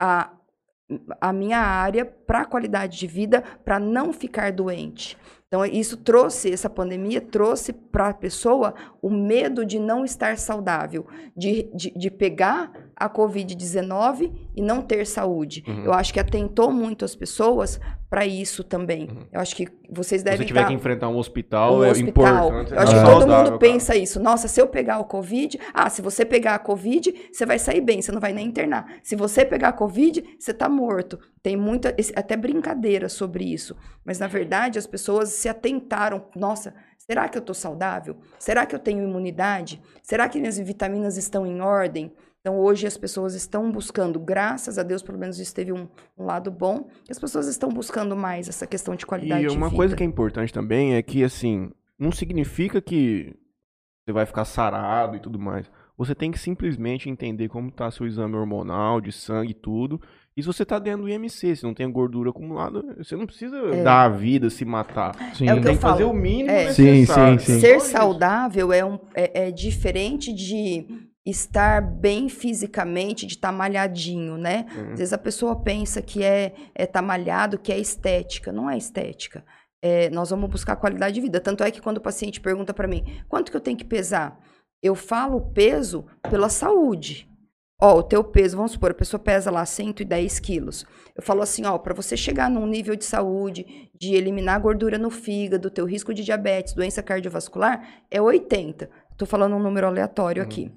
a, 0.00 0.32
a 1.20 1.32
minha 1.32 1.58
área 1.58 2.06
para 2.06 2.46
qualidade 2.46 2.98
de 2.98 3.06
vida, 3.06 3.42
para 3.64 3.78
não 3.78 4.12
ficar 4.12 4.50
doente. 4.50 5.16
Então, 5.48 5.64
isso 5.64 5.96
trouxe, 5.96 6.52
essa 6.52 6.68
pandemia 6.68 7.22
trouxe 7.22 7.72
para 7.72 8.08
a 8.08 8.14
pessoa 8.14 8.74
o 9.00 9.08
medo 9.08 9.64
de 9.64 9.78
não 9.78 10.04
estar 10.04 10.36
saudável, 10.36 11.06
de, 11.34 11.70
de, 11.74 11.90
de 11.90 12.10
pegar 12.10 12.87
a 12.98 13.08
Covid-19 13.08 14.32
e 14.56 14.60
não 14.60 14.82
ter 14.82 15.06
saúde. 15.06 15.62
Uhum. 15.66 15.84
Eu 15.84 15.92
acho 15.92 16.12
que 16.12 16.18
atentou 16.18 16.72
muito 16.72 17.04
as 17.04 17.14
pessoas 17.14 17.80
para 18.10 18.26
isso 18.26 18.64
também. 18.64 19.08
Eu 19.30 19.40
acho 19.40 19.54
que 19.54 19.68
vocês 19.90 20.20
Se 20.20 20.24
devem 20.24 20.38
você 20.40 20.46
tiver 20.46 20.60
estar 20.60 20.68
que 20.68 20.74
enfrentar 20.74 21.08
um 21.08 21.16
hospital, 21.16 21.78
um 21.78 21.84
é 21.84 21.90
hospital. 21.90 22.46
importante. 22.46 22.72
Eu 22.72 22.78
acho 22.78 22.92
estar 22.92 23.04
que 23.04 23.10
todo 23.10 23.20
saudável, 23.20 23.36
mundo 23.36 23.46
cara. 23.46 23.58
pensa 23.58 23.96
isso. 23.96 24.18
Nossa, 24.18 24.48
se 24.48 24.60
eu 24.60 24.66
pegar 24.66 24.98
o 24.98 25.04
Covid, 25.04 25.60
ah, 25.72 25.90
se 25.90 26.02
você 26.02 26.24
pegar 26.24 26.54
a 26.54 26.58
Covid, 26.58 27.14
você 27.30 27.46
vai 27.46 27.58
sair 27.58 27.80
bem, 27.80 28.00
você 28.00 28.10
não 28.10 28.20
vai 28.20 28.32
nem 28.32 28.46
internar. 28.46 28.86
Se 29.02 29.14
você 29.14 29.44
pegar 29.44 29.68
a 29.68 29.72
Covid, 29.72 30.24
você 30.38 30.54
tá 30.54 30.68
morto. 30.68 31.18
Tem 31.42 31.56
muita, 31.56 31.94
até 32.16 32.36
brincadeira 32.36 33.08
sobre 33.08 33.44
isso. 33.44 33.76
Mas, 34.04 34.18
na 34.18 34.26
verdade, 34.26 34.78
as 34.78 34.86
pessoas 34.86 35.28
se 35.28 35.48
atentaram. 35.48 36.24
Nossa, 36.34 36.74
será 36.96 37.28
que 37.28 37.36
eu 37.36 37.42
tô 37.42 37.52
saudável? 37.52 38.16
Será 38.38 38.64
que 38.64 38.74
eu 38.74 38.78
tenho 38.78 39.04
imunidade? 39.04 39.80
Será 40.02 40.28
que 40.28 40.40
minhas 40.40 40.58
vitaminas 40.58 41.16
estão 41.18 41.46
em 41.46 41.60
ordem? 41.60 42.10
Então, 42.40 42.58
hoje 42.58 42.86
as 42.86 42.96
pessoas 42.96 43.34
estão 43.34 43.70
buscando, 43.70 44.18
graças 44.20 44.78
a 44.78 44.82
Deus, 44.82 45.02
pelo 45.02 45.18
menos 45.18 45.38
isso 45.38 45.54
teve 45.54 45.72
um, 45.72 45.88
um 46.16 46.24
lado 46.24 46.50
bom, 46.50 46.84
que 47.04 47.10
as 47.12 47.18
pessoas 47.18 47.46
estão 47.48 47.68
buscando 47.68 48.16
mais 48.16 48.48
essa 48.48 48.66
questão 48.66 48.94
de 48.94 49.04
qualidade 49.04 49.44
E 49.44 49.48
de 49.48 49.56
uma 49.56 49.66
vida. 49.66 49.76
coisa 49.76 49.96
que 49.96 50.02
é 50.02 50.06
importante 50.06 50.52
também 50.52 50.94
é 50.94 51.02
que, 51.02 51.24
assim, 51.24 51.70
não 51.98 52.12
significa 52.12 52.80
que 52.80 53.34
você 54.06 54.12
vai 54.12 54.24
ficar 54.24 54.44
sarado 54.44 55.16
e 55.16 55.20
tudo 55.20 55.38
mais. 55.38 55.70
Você 55.98 56.14
tem 56.14 56.30
que 56.30 56.38
simplesmente 56.38 57.10
entender 57.10 57.48
como 57.48 57.72
tá 57.72 57.90
seu 57.90 58.06
exame 58.06 58.36
hormonal, 58.36 59.00
de 59.00 59.10
sangue 59.10 59.50
e 59.50 59.54
tudo. 59.54 60.00
E 60.36 60.40
se 60.40 60.46
você 60.46 60.64
tá 60.64 60.78
dentro 60.78 61.02
do 61.02 61.08
IMC, 61.08 61.56
se 61.56 61.64
não 61.64 61.74
tem 61.74 61.90
gordura 61.90 62.30
acumulada, 62.30 62.80
você 62.96 63.16
não 63.16 63.26
precisa 63.26 63.60
dar 63.82 64.04
a 64.04 64.08
vida, 64.08 64.48
se 64.48 64.64
matar. 64.64 65.12
Sim. 65.34 65.48
É 65.48 65.54
o 65.54 65.56
que 65.56 65.62
Tem 65.64 65.72
eu 65.72 65.76
que 65.76 65.82
fazer 65.82 66.04
falo. 66.04 66.14
o 66.14 66.16
mínimo 66.16 66.48
É. 66.50 66.72
Sim, 66.72 66.84
necessário. 66.84 67.40
sim, 67.40 67.46
sim. 67.54 67.60
Ser 67.60 67.80
Só 67.80 67.84
isso. 67.84 67.90
saudável 67.92 68.72
é, 68.72 68.84
um, 68.84 69.00
é, 69.12 69.48
é 69.48 69.50
diferente 69.50 70.32
de 70.32 70.86
estar 71.30 71.80
bem 71.82 72.28
fisicamente, 72.28 73.26
de 73.26 73.34
estar 73.34 73.52
malhadinho, 73.52 74.36
né? 74.36 74.66
Uhum. 74.74 74.92
Às 74.92 74.98
vezes 74.98 75.12
a 75.12 75.18
pessoa 75.18 75.56
pensa 75.56 76.00
que 76.00 76.22
é 76.22 76.46
estar 76.46 76.72
é 76.74 76.86
tá 76.86 77.02
malhado, 77.02 77.58
que 77.58 77.72
é 77.72 77.78
estética. 77.78 78.52
Não 78.52 78.70
é 78.70 78.76
estética. 78.76 79.44
É, 79.82 80.10
nós 80.10 80.30
vamos 80.30 80.50
buscar 80.50 80.76
qualidade 80.76 81.14
de 81.14 81.20
vida. 81.20 81.40
Tanto 81.40 81.62
é 81.62 81.70
que 81.70 81.80
quando 81.80 81.98
o 81.98 82.02
paciente 82.02 82.40
pergunta 82.40 82.72
para 82.72 82.88
mim, 82.88 83.22
quanto 83.28 83.50
que 83.50 83.56
eu 83.56 83.60
tenho 83.60 83.76
que 83.76 83.84
pesar? 83.84 84.40
Eu 84.82 84.94
falo 84.94 85.36
o 85.38 85.52
peso 85.52 86.06
pela 86.30 86.48
saúde. 86.48 87.28
Ó, 87.80 87.98
o 87.98 88.02
teu 88.02 88.24
peso, 88.24 88.56
vamos 88.56 88.72
supor, 88.72 88.90
a 88.90 88.94
pessoa 88.94 89.20
pesa 89.20 89.52
lá 89.52 89.64
110 89.64 90.40
quilos. 90.40 90.84
Eu 91.14 91.22
falo 91.22 91.42
assim, 91.42 91.64
ó, 91.64 91.78
para 91.78 91.94
você 91.94 92.16
chegar 92.16 92.50
num 92.50 92.66
nível 92.66 92.96
de 92.96 93.04
saúde, 93.04 93.88
de 93.94 94.14
eliminar 94.14 94.56
a 94.56 94.58
gordura 94.58 94.98
no 94.98 95.10
fígado, 95.10 95.70
teu 95.70 95.84
risco 95.84 96.12
de 96.12 96.24
diabetes, 96.24 96.74
doença 96.74 97.02
cardiovascular, 97.04 97.88
é 98.10 98.20
80. 98.20 98.90
Tô 99.16 99.24
falando 99.24 99.54
um 99.54 99.62
número 99.62 99.86
aleatório 99.86 100.42
aqui. 100.42 100.72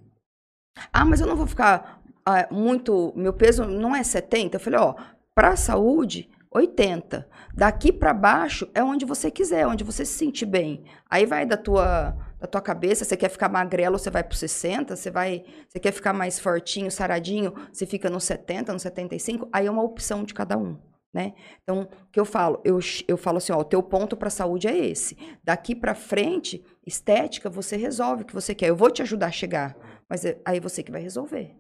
Ah, 0.92 1.06
mas 1.06 1.22
eu 1.22 1.28
não 1.28 1.36
vou 1.36 1.48
ficar 1.48 2.02
ah, 2.26 2.48
muito. 2.52 3.14
Meu 3.16 3.34
peso 3.34 3.66
não 3.66 3.96
é 3.96 4.04
70? 4.04 4.56
Eu 4.56 4.60
falei, 4.60 4.80
ó, 4.80 4.96
para 5.34 5.56
saúde, 5.56 6.30
80. 6.52 7.28
Daqui 7.54 7.92
para 7.92 8.14
baixo 8.14 8.70
é 8.74 8.84
onde 8.84 9.06
você 9.06 9.32
quiser, 9.32 9.66
onde 9.66 9.84
você 9.84 10.06
se 10.06 10.14
sentir 10.14 10.46
bem. 10.46 10.84
Aí 11.10 11.26
vai 11.26 11.46
da 11.46 11.58
tua, 11.58 12.16
da 12.40 12.48
tua 12.48 12.62
cabeça, 12.62 13.06
você 13.06 13.16
quer 13.16 13.30
ficar 13.30 13.50
magrelo, 13.50 13.98
você 13.98 14.10
vai 14.10 14.24
pro 14.24 14.38
60, 14.38 14.96
você 14.96 15.10
vai, 15.10 15.44
você 15.68 15.80
quer 15.80 15.92
ficar 15.92 16.14
mais 16.14 16.40
fortinho, 16.40 16.92
saradinho, 16.92 17.54
você 17.72 17.86
fica 17.86 18.10
no 18.10 18.20
70, 18.20 18.74
no 18.74 18.80
75, 18.80 19.48
aí 19.52 19.66
é 19.66 19.72
uma 19.72 19.84
opção 19.84 20.24
de 20.24 20.34
cada 20.34 20.58
um. 20.58 20.78
Né? 21.14 21.34
Então, 21.62 21.82
o 21.82 22.12
que 22.12 22.20
eu 22.20 22.24
falo? 22.24 22.62
Eu, 22.64 22.80
eu 23.06 23.18
falo 23.18 23.38
assim, 23.38 23.52
ó, 23.52 23.60
o 23.60 23.66
teu 23.66 23.84
ponto 23.84 24.16
para 24.16 24.30
saúde 24.30 24.68
é 24.68 24.78
esse. 24.78 25.18
Daqui 25.44 25.76
para 25.76 25.94
frente, 25.94 26.64
estética, 26.88 27.50
você 27.50 27.76
resolve 27.76 28.24
o 28.24 28.26
que 28.26 28.34
você 28.34 28.56
quer. 28.56 28.70
Eu 28.70 28.78
vou 28.78 28.90
te 28.90 29.02
ajudar 29.02 29.28
a 29.28 29.32
chegar, 29.32 29.76
mas 30.12 30.26
é- 30.26 30.38
aí 30.44 30.60
você 30.60 30.84
que 30.84 30.92
vai 30.92 31.02
resolver. 31.02 31.56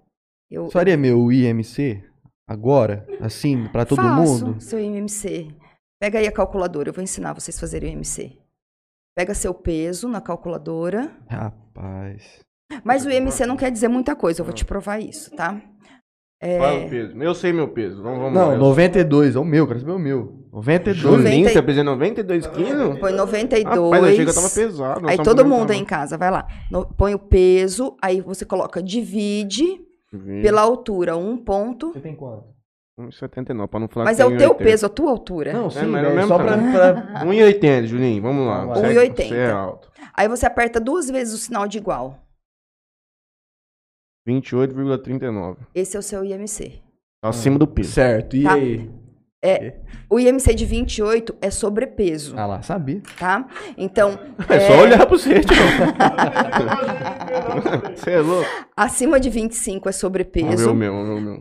Eu, 0.49 0.69
faria 0.69 0.97
meu 0.97 1.31
IMC 1.31 2.03
agora? 2.45 3.07
Assim, 3.21 3.65
pra 3.69 3.85
todo 3.85 4.01
faço 4.01 4.45
mundo? 4.45 4.59
seu 4.61 4.77
IMC. 4.77 5.55
Pega 5.97 6.19
aí 6.19 6.27
a 6.27 6.31
calculadora, 6.33 6.89
eu 6.89 6.93
vou 6.93 7.01
ensinar 7.01 7.31
vocês 7.31 7.55
a 7.55 7.59
fazerem 7.61 7.91
o 7.91 7.93
IMC. 7.93 8.37
Pega 9.15 9.33
seu 9.33 9.53
peso 9.53 10.09
na 10.09 10.19
calculadora. 10.19 11.15
Rapaz. 11.29 12.41
Mas 12.83 13.05
o 13.05 13.09
IMC 13.09 13.45
não 13.45 13.55
quer 13.55 13.71
dizer 13.71 13.87
muita 13.87 14.17
coisa, 14.17 14.41
eu 14.41 14.45
vou 14.45 14.53
te 14.53 14.65
provar 14.65 14.99
isso, 14.99 15.33
tá? 15.33 15.61
É, 16.43 16.57
Qual 16.57 16.69
é 16.71 16.85
o 16.85 16.89
peso? 16.89 17.21
Eu 17.21 17.35
sei 17.35 17.53
meu 17.53 17.67
peso. 17.67 18.01
Vamos, 18.01 18.17
vamos 18.19 18.33
Não, 18.33 18.47
lá. 18.49 18.55
92. 18.57 19.35
É 19.35 19.39
o 19.39 19.45
meu, 19.45 19.67
quero 19.67 19.79
saber 19.79 19.91
o 19.91 19.99
meu. 19.99 20.39
92. 20.51 20.97
Juninho, 20.97 21.17
Noventa 21.23 21.49
e- 21.49 21.53
você 21.53 21.61
pesa 21.61 21.83
92 21.83 22.47
quilos? 22.47 22.99
põe 22.99 23.11
92. 23.13 23.83
Rapaz, 23.83 24.03
eu 24.03 24.09
achei 24.09 24.23
que 24.25 24.29
eu 24.31 24.33
tava 24.35 24.49
pesado. 24.49 25.07
Aí 25.07 25.17
todo 25.17 25.45
mundo 25.45 25.69
aí 25.71 25.77
em 25.77 25.85
casa, 25.85 26.17
vai 26.17 26.31
lá. 26.31 26.47
No- 26.71 26.85
põe 26.87 27.13
o 27.13 27.19
peso, 27.19 27.95
aí 28.01 28.21
você 28.21 28.43
coloca, 28.43 28.81
divide 28.81 29.63
Vi. 30.11 30.41
pela 30.41 30.61
altura, 30.61 31.15
um 31.15 31.37
ponto. 31.37 31.93
Você 31.93 31.99
tem 31.99 32.15
quanto? 32.15 32.45
1,79, 32.99 33.67
pra 33.69 33.79
não 33.79 33.87
falar 33.87 34.05
Mas 34.05 34.17
que 34.17 34.21
é 34.23 34.25
o 34.25 34.29
tem 34.29 34.37
teu 34.39 34.49
1,80. 34.49 34.63
peso, 34.63 34.85
a 34.85 34.89
tua 34.89 35.09
altura. 35.11 35.53
Não, 35.53 35.69
sim, 35.69 35.85
mas 35.85 36.03
é 36.03 36.07
o 36.07 36.09
velho, 36.09 36.15
mesmo 36.15 36.27
só 36.27 36.37
pra... 36.37 36.57
pra- 36.57 37.21
1,80, 37.25 37.85
Juninho, 37.85 38.21
vamos 38.21 38.45
lá. 38.47 38.59
Vamos 38.65 38.79
Você 38.79 38.87
lá. 38.87 38.91
é- 38.93 38.95
1,80. 39.09 39.27
Você 39.29 39.35
é 39.35 39.51
alto. 39.51 39.89
Aí 40.13 40.27
você 40.27 40.45
aperta 40.45 40.79
duas 40.79 41.09
vezes 41.09 41.33
o 41.33 41.37
sinal 41.37 41.67
de 41.67 41.77
igual. 41.77 42.17
28,39. 44.39 45.57
Esse 45.75 45.95
é 45.95 45.99
o 45.99 46.03
seu 46.03 46.23
IMC. 46.23 46.79
Acima 47.23 47.59
do 47.59 47.67
peso. 47.67 47.91
Certo, 47.91 48.35
e 48.35 48.43
Tá. 48.43 48.53
aí? 48.53 48.89
O 50.07 50.19
IMC 50.19 50.53
de 50.53 50.65
28 50.65 51.35
é 51.41 51.49
sobrepeso, 51.49 52.35
Ah 52.37 52.45
lá, 52.45 52.61
sabia. 52.61 53.01
tá? 53.17 53.47
Então, 53.75 54.19
É 54.47 54.59
só 54.59 54.81
olhar 54.81 55.03
pro 55.07 55.17
você, 55.17 55.39
tio. 55.39 55.55
Você 57.95 58.11
é 58.11 58.19
louco? 58.19 58.47
acima 58.75 59.19
de 59.19 59.29
25 59.29 59.89
é 59.89 59.91
Vamos 59.91 59.95
ver 59.95 59.99
sobrepeso. 59.99 60.71
o 60.71 60.75
meu, 60.75 60.93
vamos 60.93 61.07
ver 61.09 61.15
o 61.15 61.21
meu. 61.21 61.39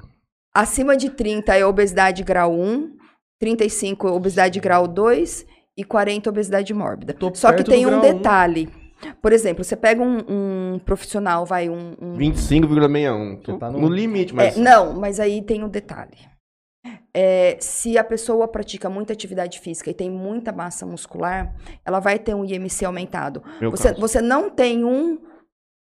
Acima 0.54 0.96
de 0.96 1.10
30 1.10 1.54
é 1.56 1.64
obesidade 1.64 2.22
grau 2.22 2.52
1, 2.54 2.92
35 3.38 4.08
é 4.08 4.12
obesidade 4.12 4.60
grau 4.60 4.86
2 4.88 5.46
e 5.76 5.84
40 5.84 6.28
é 6.28 6.30
obesidade 6.30 6.74
mórbida. 6.74 7.12
Tô 7.12 7.32
Só 7.34 7.50
que 7.50 7.56
perto 7.58 7.70
tem 7.70 7.86
um 7.86 7.90
grau 7.90 8.00
um. 8.00 8.02
detalhe. 8.02 8.68
Por 9.22 9.32
exemplo, 9.32 9.64
você 9.64 9.76
pega 9.76 10.02
um, 10.02 10.18
um 10.74 10.78
profissional, 10.80 11.44
vai, 11.46 11.68
um. 11.68 11.94
um- 12.00 12.16
25,61. 12.16 13.40
Tô 13.42 13.52
Você 13.52 13.58
tá 13.58 13.70
no... 13.70 13.80
no- 13.80 13.88
limite, 13.88 14.32
É, 14.32 14.36
mas... 14.36 14.56
não, 14.56 14.92
mas 14.94 15.18
aí 15.20 15.42
tem 15.42 15.62
um 15.64 15.68
detalhe. 15.68 16.18
É, 17.12 17.56
se 17.60 17.98
a 17.98 18.04
pessoa 18.04 18.46
pratica 18.46 18.88
muita 18.88 19.12
atividade 19.12 19.58
física 19.60 19.90
e 19.90 19.94
tem 19.94 20.08
muita 20.10 20.52
massa 20.52 20.86
muscular, 20.86 21.54
ela 21.84 21.98
vai 21.98 22.18
ter 22.18 22.34
um 22.34 22.44
IMC 22.44 22.84
aumentado. 22.84 23.42
Meu 23.60 23.70
Você, 23.70 23.88
caso. 23.88 24.00
você 24.00 24.20
não 24.22 24.48
tem 24.48 24.84
um 24.84 25.18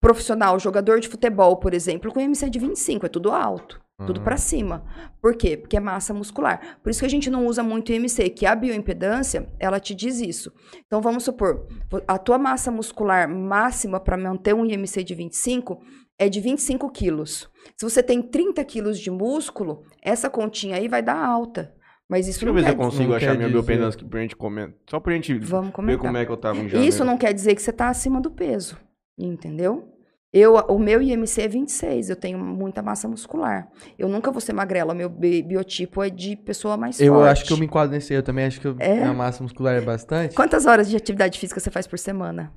profissional, 0.02 0.58
jogador 0.58 0.98
de 0.98 1.08
futebol, 1.08 1.56
por 1.58 1.74
exemplo, 1.74 2.10
com 2.12 2.20
IMC 2.20 2.48
de 2.48 2.58
25, 2.58 3.04
é 3.04 3.08
tudo 3.08 3.30
alto, 3.30 3.78
tudo 4.06 4.18
Uhum. 4.18 4.24
pra 4.24 4.36
cima. 4.36 4.84
Por 5.20 5.34
quê? 5.36 5.56
Porque 5.56 5.76
é 5.76 5.80
massa 5.80 6.12
muscular. 6.14 6.78
Por 6.82 6.90
isso 6.90 7.00
que 7.00 7.06
a 7.06 7.10
gente 7.10 7.30
não 7.30 7.46
usa 7.46 7.62
muito 7.62 7.92
IMC, 7.92 8.30
que 8.30 8.46
a 8.46 8.54
bioimpedância, 8.54 9.48
ela 9.58 9.78
te 9.80 9.94
diz 9.94 10.20
isso. 10.20 10.52
Então 10.86 11.00
vamos 11.00 11.24
supor, 11.24 11.66
a 12.06 12.18
tua 12.18 12.38
massa 12.38 12.70
muscular 12.70 13.28
máxima 13.28 14.00
para 14.00 14.16
manter 14.16 14.54
um 14.54 14.64
IMC 14.64 15.04
de 15.04 15.14
25 15.14 15.80
é 16.18 16.28
de 16.28 16.40
25 16.40 16.90
quilos. 16.90 17.48
Se 17.76 17.88
você 17.88 18.02
tem 18.02 18.20
30 18.20 18.62
quilos 18.64 18.98
de 18.98 19.10
músculo, 19.10 19.82
essa 20.02 20.28
continha 20.28 20.76
aí 20.76 20.88
vai 20.88 21.02
dar 21.02 21.16
alta. 21.16 21.74
Mas 22.08 22.26
isso 22.26 22.40
Deixa 22.40 22.46
eu 22.46 22.48
não 22.48 22.60
ver 22.60 22.66
se 22.66 22.72
eu 22.72 22.76
consigo 22.76 23.14
achar 23.14 23.36
minha 23.36 23.48
biopedância 23.48 23.96
aqui 23.96 24.04
pra 24.08 24.20
gente 24.20 24.34
comentar. 24.34 24.74
Só 24.88 24.98
pra 24.98 25.14
gente 25.14 25.38
Vamos 25.38 25.72
ver 25.84 25.96
como 25.96 26.16
é 26.16 26.26
que 26.26 26.32
eu 26.32 26.36
tava 26.36 26.58
em 26.58 26.68
janeiro. 26.68 26.88
Isso 26.88 27.04
não 27.04 27.16
quer 27.16 27.32
dizer 27.32 27.54
que 27.54 27.62
você 27.62 27.70
está 27.70 27.88
acima 27.88 28.20
do 28.20 28.30
peso, 28.32 28.76
entendeu? 29.16 29.88
Eu, 30.32 30.54
o 30.54 30.78
meu 30.78 31.02
IMC 31.02 31.42
é 31.42 31.48
26, 31.48 32.08
eu 32.08 32.14
tenho 32.14 32.38
muita 32.38 32.80
massa 32.80 33.08
muscular. 33.08 33.66
Eu 33.98 34.08
nunca 34.08 34.30
vou 34.30 34.40
ser 34.40 34.52
magrela, 34.52 34.94
meu 34.94 35.08
bi- 35.08 35.42
biotipo 35.42 36.04
é 36.04 36.08
de 36.08 36.36
pessoa 36.36 36.76
mais 36.76 37.00
Eu 37.00 37.14
forte. 37.14 37.28
acho 37.32 37.44
que 37.46 37.52
eu 37.52 37.56
me 37.56 37.66
enquadro 37.66 37.92
nesse. 37.94 38.14
Eu 38.14 38.22
também 38.22 38.44
acho 38.44 38.60
que 38.60 38.68
eu, 38.68 38.76
É? 38.78 38.94
minha 38.94 39.12
massa 39.12 39.42
muscular 39.42 39.74
é 39.74 39.80
bastante. 39.80 40.36
Quantas 40.36 40.66
horas 40.66 40.88
de 40.88 40.96
atividade 40.96 41.36
física 41.36 41.58
você 41.58 41.70
faz 41.70 41.88
por 41.88 41.98
semana? 41.98 42.52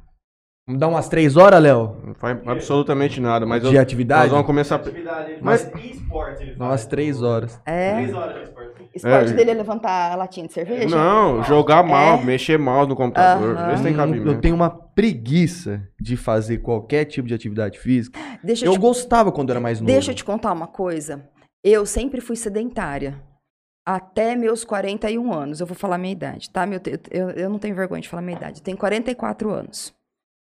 Vamos 0.66 0.80
dar 0.80 0.88
umas 0.88 1.10
três 1.10 1.36
horas, 1.36 1.62
Léo? 1.62 1.98
Não 2.06 2.14
faz 2.16 2.40
absolutamente 2.48 3.20
nada, 3.20 3.46
mas 3.46 3.62
De 3.62 3.76
eu- 3.76 3.82
atividade? 3.82 4.22
nós 4.24 4.32
vamos 4.32 4.46
começar... 4.48 4.76
Atividade, 4.78 5.38
Mas- 5.42 5.70
mas 5.74 5.84
esporte 5.86 6.42
ele 6.44 6.56
faz. 6.56 6.70
Umas 6.70 6.86
três 6.86 7.22
horas. 7.22 7.62
É? 7.66 7.94
Três 7.96 8.14
horas 8.14 8.36
de 8.36 8.44
esporte. 8.44 8.74
Esporte 8.96 9.32
É. 9.32 9.34
dele 9.34 9.52
é 9.52 9.54
levantar 9.56 10.12
a 10.12 10.16
latinha 10.16 10.48
de 10.48 10.54
cerveja? 10.54 10.96
Não, 10.96 11.44
jogar 11.44 11.84
mal, 11.84 12.20
É? 12.20 12.24
mexer 12.24 12.58
mal 12.58 12.88
no 12.88 12.96
computador. 12.96 13.58
Se 13.78 13.84
tem 13.84 13.94
cabimento. 13.96 14.28
eu 14.28 14.40
tenho 14.40 14.56
uma 14.56 14.70
preguiça 14.70 15.82
de 16.00 16.16
fazer 16.16 16.60
qualquer 16.60 17.06
tipo 17.06 17.28
de 17.28 17.34
atividade 17.34 17.78
física. 17.80 18.18
Deixa 18.44 18.64
eu, 18.66 18.70
Eu 18.72 18.78
te, 18.78 18.80
gostava 18.80 19.32
quando 19.32 19.50
era 19.50 19.60
mais 19.60 19.82
novo. 19.82 19.92
deixa 19.92 20.12
eu 20.12 20.16
te 20.16 20.24
contar 20.24 20.54
uma 20.54 20.68
coisa. 20.68 21.28
Eu 21.64 21.86
sempre 21.86 22.22
fui 22.22 22.36
sedentária. 22.38 23.20
Até 23.86 24.34
meus 24.36 24.64
41 24.64 25.34
anos. 25.34 25.60
Eu 25.60 25.66
vou 25.68 25.76
falar 25.76 25.98
minha 25.98 26.14
idade, 26.14 26.50
tá? 26.50 26.66
Meu, 26.66 26.80
eu, 27.12 27.30
eu 27.32 27.50
não 27.50 27.60
tenho 27.60 27.76
vergonha 27.76 28.02
de 28.02 28.08
falar 28.08 28.22
minha 28.22 28.38
idade. 28.38 28.60
Eu 28.60 28.64
tenho 28.64 28.78
44 28.78 29.50
anos. 29.50 29.94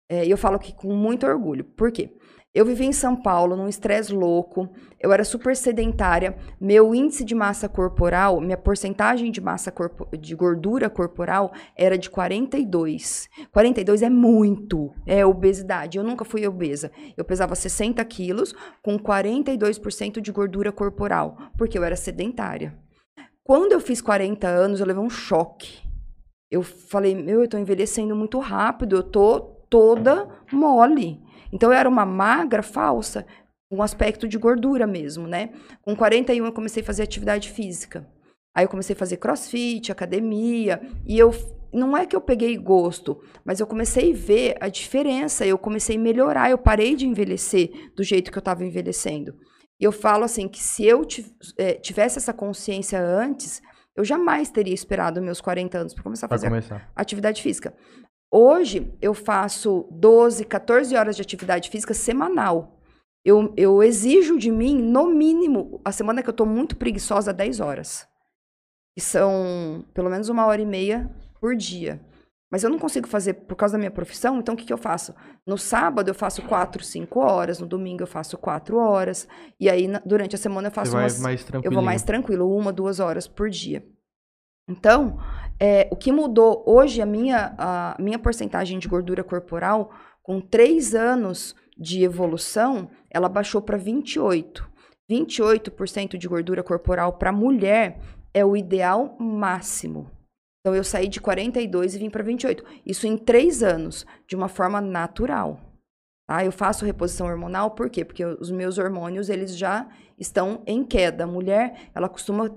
É, 0.10 0.26
E 0.26 0.30
eu 0.30 0.38
falo 0.38 0.60
que 0.60 0.74
com 0.74 0.94
muito 0.94 1.26
orgulho. 1.26 1.64
Por 1.64 1.92
quê? 1.92 2.16
Eu 2.56 2.66
vivi 2.68 2.86
em 2.86 2.94
São 2.94 3.16
Paulo, 3.16 3.56
num 3.56 3.68
estresse 3.68 4.14
louco. 4.14 4.70
Eu 5.00 5.12
era 5.12 5.24
super 5.24 5.56
sedentária. 5.56 6.38
Meu 6.62 6.94
índice 6.94 7.26
de 7.26 7.34
massa 7.34 7.68
corporal, 7.68 8.40
minha 8.40 8.56
porcentagem 8.58 9.32
de 9.32 9.42
massa 9.42 9.72
corpo- 9.72 10.08
de 10.16 10.36
gordura 10.36 10.88
corporal 10.88 11.52
era 11.76 11.98
de 11.98 12.12
42. 12.12 13.28
42 13.52 14.04
é 14.04 14.10
muito. 14.10 14.94
É 15.08 15.26
obesidade. 15.26 15.98
Eu 15.98 16.04
nunca 16.04 16.24
fui 16.24 16.46
obesa. 16.46 16.92
Eu 17.18 17.26
pesava 17.26 17.56
60 17.56 18.06
quilos 18.06 18.54
com 18.84 19.00
42% 19.00 20.22
de 20.22 20.32
gordura 20.32 20.72
corporal, 20.72 21.36
porque 21.58 21.76
eu 21.76 21.84
era 21.84 21.96
sedentária. 21.96 22.78
Quando 23.44 23.72
eu 23.72 23.80
fiz 23.82 24.00
40 24.00 24.48
anos, 24.48 24.80
eu 24.80 24.86
levei 24.86 25.02
um 25.02 25.10
choque. 25.10 25.82
Eu 26.52 26.62
falei, 26.62 27.16
meu, 27.16 27.42
eu 27.42 27.48
tô 27.50 27.58
envelhecendo 27.58 28.16
muito 28.16 28.38
rápido, 28.38 28.96
eu 28.98 29.04
tô 29.04 29.53
toda 29.74 30.30
mole. 30.52 31.20
Então 31.52 31.72
eu 31.72 31.76
era 31.76 31.90
uma 31.90 32.06
magra 32.06 32.62
falsa, 32.62 33.26
com 33.68 33.78
um 33.78 33.82
aspecto 33.82 34.28
de 34.28 34.38
gordura 34.38 34.86
mesmo, 34.86 35.28
né? 35.28 35.50
Com 35.82 35.96
41 35.96 36.46
eu 36.46 36.54
comecei 36.54 36.84
a 36.84 36.86
fazer 36.86 37.02
atividade 37.02 37.50
física. 37.50 38.08
Aí 38.56 38.66
eu 38.66 38.70
comecei 38.70 38.96
a 38.96 39.00
fazer 39.00 39.18
crossfit, 39.18 39.92
academia, 39.92 40.80
e 41.08 41.18
eu 41.18 41.34
não 41.74 41.98
é 41.98 42.06
que 42.06 42.16
eu 42.16 42.22
peguei 42.22 42.56
gosto, 42.56 43.20
mas 43.44 43.60
eu 43.60 43.66
comecei 43.66 44.12
a 44.12 44.16
ver 44.16 44.58
a 44.62 44.70
diferença, 44.70 45.44
eu 45.44 45.58
comecei 45.58 45.96
a 45.96 46.00
melhorar, 46.00 46.52
eu 46.52 46.58
parei 46.60 46.96
de 46.96 47.08
envelhecer 47.08 47.72
do 47.96 48.04
jeito 48.04 48.32
que 48.32 48.38
eu 48.38 48.42
estava 48.42 48.64
envelhecendo. 48.64 49.34
E 49.80 49.84
eu 49.84 49.92
falo 49.92 50.24
assim 50.24 50.48
que 50.48 50.62
se 50.62 50.86
eu 50.86 51.02
eh, 51.58 51.74
tivesse 51.74 52.20
essa 52.20 52.32
consciência 52.32 53.02
antes, 53.02 53.60
eu 53.96 54.06
jamais 54.06 54.52
teria 54.52 54.74
esperado 54.74 55.20
meus 55.20 55.42
40 55.42 55.80
anos 55.80 55.94
para 55.96 56.04
começar 56.04 56.28
a 56.28 56.30
fazer 56.30 56.48
começar. 56.48 56.92
atividade 56.96 57.42
física. 57.42 57.74
Hoje 58.36 58.92
eu 59.00 59.14
faço 59.14 59.88
12, 59.92 60.44
14 60.46 60.96
horas 60.96 61.16
de 61.16 61.22
atividade 61.22 61.70
física 61.70 61.94
semanal. 61.94 62.80
Eu, 63.24 63.54
eu 63.56 63.84
exijo 63.84 64.40
de 64.40 64.50
mim, 64.52 64.82
no 64.82 65.06
mínimo, 65.08 65.80
a 65.86 65.92
semana 65.92 66.24
que 66.24 66.30
eu 66.30 66.34
tô 66.34 66.44
muito 66.44 66.76
preguiçosa, 66.76 67.32
10 67.32 67.60
horas. 67.60 68.08
Que 68.98 69.04
são 69.04 69.86
pelo 69.94 70.10
menos 70.10 70.30
uma 70.30 70.48
hora 70.48 70.60
e 70.60 70.66
meia 70.66 71.10
por 71.40 71.56
dia. 71.56 72.02
Mas 72.52 72.64
eu 72.64 72.72
não 72.72 72.80
consigo 72.80 73.08
fazer 73.08 73.36
por 73.36 73.56
causa 73.56 73.74
da 73.74 73.78
minha 73.78 73.92
profissão, 73.92 74.40
então 74.40 74.56
o 74.56 74.58
que, 74.58 74.66
que 74.66 74.74
eu 74.74 74.78
faço? 74.80 75.14
No 75.46 75.58
sábado 75.58 76.08
eu 76.10 76.16
faço 76.16 76.42
4, 76.42 76.84
5 76.84 77.20
horas, 77.20 77.60
no 77.60 77.68
domingo 77.68 78.02
eu 78.04 78.08
faço 78.08 78.36
4 78.38 78.78
horas, 78.78 79.28
e 79.60 79.70
aí 79.70 79.88
na- 79.88 80.02
durante 80.06 80.36
a 80.36 80.40
semana 80.40 80.68
eu 80.70 80.72
Você 80.72 80.76
faço 80.76 80.92
vai 80.92 81.04
umas 81.04 81.20
mais 81.20 81.44
eu 81.66 81.72
vou 81.72 81.84
mais 81.84 82.04
tranquilo, 82.04 82.56
uma, 82.56 82.72
duas 82.74 83.00
horas 83.00 83.28
por 83.28 83.50
dia. 83.50 83.84
Então, 84.68 85.20
é, 85.60 85.88
o 85.92 85.96
que 85.96 86.12
mudou 86.12 86.64
hoje, 86.66 87.02
a 87.02 87.06
minha, 87.06 87.54
a 87.58 87.96
minha 88.00 88.20
porcentagem 88.20 88.80
de 88.80 88.88
gordura 88.88 89.24
corporal, 89.24 89.92
com 90.22 90.40
três 90.40 90.96
anos 90.96 91.56
de 91.78 92.04
evolução, 92.04 92.90
ela 93.10 93.28
baixou 93.28 93.62
para 93.62 93.78
28. 93.78 94.72
28% 95.10 96.18
de 96.18 96.28
gordura 96.28 96.64
corporal 96.64 97.14
para 97.14 97.32
mulher 97.32 98.00
é 98.34 98.44
o 98.46 98.56
ideal 98.56 99.16
máximo. 99.20 100.10
Então, 100.62 100.74
eu 100.74 100.84
saí 100.84 101.10
de 101.10 101.20
42 101.20 101.96
e 101.96 102.00
vim 102.00 102.10
para 102.10 102.24
28. 102.24 102.64
Isso 102.86 103.06
em 103.06 103.18
três 103.18 103.62
anos, 103.62 104.06
de 104.26 104.36
uma 104.36 104.48
forma 104.48 104.80
natural. 104.80 105.60
Tá? 106.26 106.44
Eu 106.46 106.54
faço 106.54 106.86
reposição 106.86 107.28
hormonal, 107.28 107.72
por 107.72 107.90
quê? 107.90 108.06
Porque 108.06 108.24
os 108.24 108.50
meus 108.50 108.78
hormônios, 108.78 109.30
eles 109.30 109.58
já 109.58 109.90
estão 110.18 110.64
em 110.66 110.84
queda. 110.86 111.26
A 111.26 111.28
mulher, 111.28 111.90
ela 111.94 112.08
costuma 112.08 112.50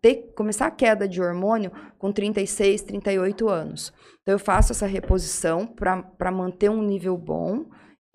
ter, 0.00 0.32
começar 0.34 0.66
a 0.66 0.70
queda 0.70 1.08
de 1.08 1.20
hormônio 1.20 1.72
com 1.98 2.12
36, 2.12 2.82
38 2.82 3.48
anos. 3.48 3.92
Então, 4.22 4.34
eu 4.34 4.38
faço 4.38 4.72
essa 4.72 4.86
reposição 4.86 5.66
para 5.66 6.30
manter 6.30 6.68
um 6.68 6.82
nível 6.82 7.16
bom 7.16 7.66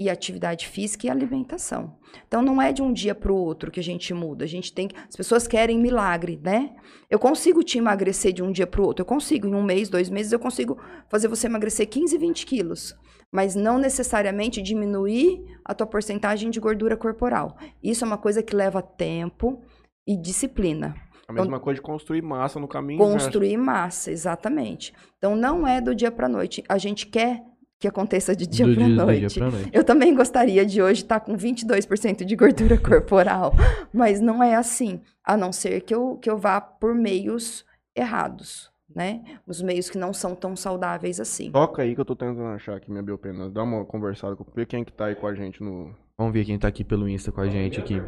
e 0.02 0.10
atividade 0.10 0.68
física 0.68 1.06
e 1.06 1.10
alimentação. 1.12 1.96
Então, 2.28 2.42
não 2.42 2.60
é 2.60 2.74
de 2.74 2.82
um 2.82 2.92
dia 2.92 3.14
para 3.14 3.32
o 3.32 3.36
outro 3.36 3.70
que 3.70 3.80
a 3.80 3.84
gente 3.84 4.14
muda. 4.16 4.44
A 4.44 4.48
gente 4.48 4.74
tem 4.74 4.90
As 5.08 5.16
pessoas 5.16 5.48
querem 5.48 5.78
milagre, 5.78 6.40
né? 6.44 6.76
Eu 7.08 7.20
consigo 7.20 7.64
te 7.64 7.78
emagrecer 7.78 8.34
de 8.34 8.42
um 8.42 8.52
dia 8.52 8.66
para 8.66 8.82
o 8.82 8.86
outro. 8.86 9.04
Eu 9.04 9.06
consigo, 9.06 9.48
em 9.48 9.54
um 9.54 9.62
mês, 9.62 9.90
dois 9.90 10.10
meses, 10.10 10.32
eu 10.32 10.40
consigo 10.40 10.80
fazer 11.08 11.28
você 11.28 11.46
emagrecer 11.46 11.88
15, 11.88 12.18
20 12.18 12.46
quilos. 12.48 12.96
Mas 13.32 13.54
não 13.54 13.78
necessariamente 13.78 14.60
diminuir 14.60 15.46
a 15.64 15.74
tua 15.76 15.86
porcentagem 15.86 16.50
de 16.50 16.60
gordura 16.60 16.98
corporal. 16.98 17.56
Isso 17.84 18.04
é 18.04 18.08
uma 18.08 18.18
coisa 18.18 18.42
que 18.42 18.56
leva 18.56 18.82
tempo 18.82 19.62
e 20.08 20.18
disciplina. 20.18 20.96
A 21.40 21.44
mesma 21.44 21.60
coisa 21.60 21.76
de 21.76 21.82
construir 21.82 22.22
massa 22.22 22.60
no 22.60 22.68
caminho. 22.68 23.00
né? 23.06 23.14
Construir 23.14 23.58
massa, 23.58 24.12
exatamente. 24.12 24.94
Então 25.18 25.36
não 25.36 25.68
é 25.68 25.80
do 25.82 25.94
dia 25.96 26.12
para 26.12 26.28
noite. 26.28 26.64
A 26.68 26.78
gente 26.78 27.08
quer 27.08 27.44
que 27.80 27.88
aconteça 27.88 28.36
de 28.36 28.46
dia 28.46 28.66
para 28.72 28.88
noite. 28.88 29.40
noite. 29.40 29.70
Eu 29.74 29.84
também 29.84 30.14
gostaria 30.14 30.64
de 30.64 30.82
hoje 30.84 31.02
estar 31.02 31.20
com 31.20 31.36
22% 31.36 32.24
de 32.24 32.36
gordura 32.36 32.78
corporal, 32.80 33.54
mas 33.92 34.22
não 34.22 34.44
é 34.44 34.54
assim, 34.54 35.02
a 35.26 35.36
não 35.36 35.52
ser 35.52 35.82
que 35.82 35.94
eu, 35.94 36.16
que 36.18 36.30
eu 36.30 36.38
vá 36.38 36.62
por 36.62 36.94
meios 36.94 37.66
errados, 37.96 38.70
né? 38.96 39.24
Os 39.48 39.64
meios 39.64 39.90
que 39.90 39.98
não 39.98 40.14
são 40.14 40.36
tão 40.36 40.56
saudáveis 40.56 41.20
assim. 41.20 41.50
Toca 41.52 41.82
aí 41.82 41.96
que 41.96 42.02
eu 42.02 42.06
tô 42.06 42.16
tentando 42.16 42.46
achar 42.50 42.76
aqui 42.76 42.92
minha 42.92 43.02
biopena. 43.02 43.50
Dá 43.50 43.64
uma 43.64 43.84
conversada 43.84 44.36
com 44.36 44.46
ver 44.56 44.68
quem 44.68 44.84
que 44.84 44.94
tá 44.94 45.06
aí 45.06 45.16
com 45.16 45.26
a 45.26 45.34
gente 45.34 45.64
no. 45.64 45.96
Vamos 46.16 46.34
ver 46.34 46.46
quem 46.46 46.60
tá 46.60 46.68
aqui 46.68 46.84
pelo 46.84 47.10
Insta 47.10 47.32
com 47.32 47.42
a 47.42 47.50
gente 47.50 47.80
aqui. 47.80 48.00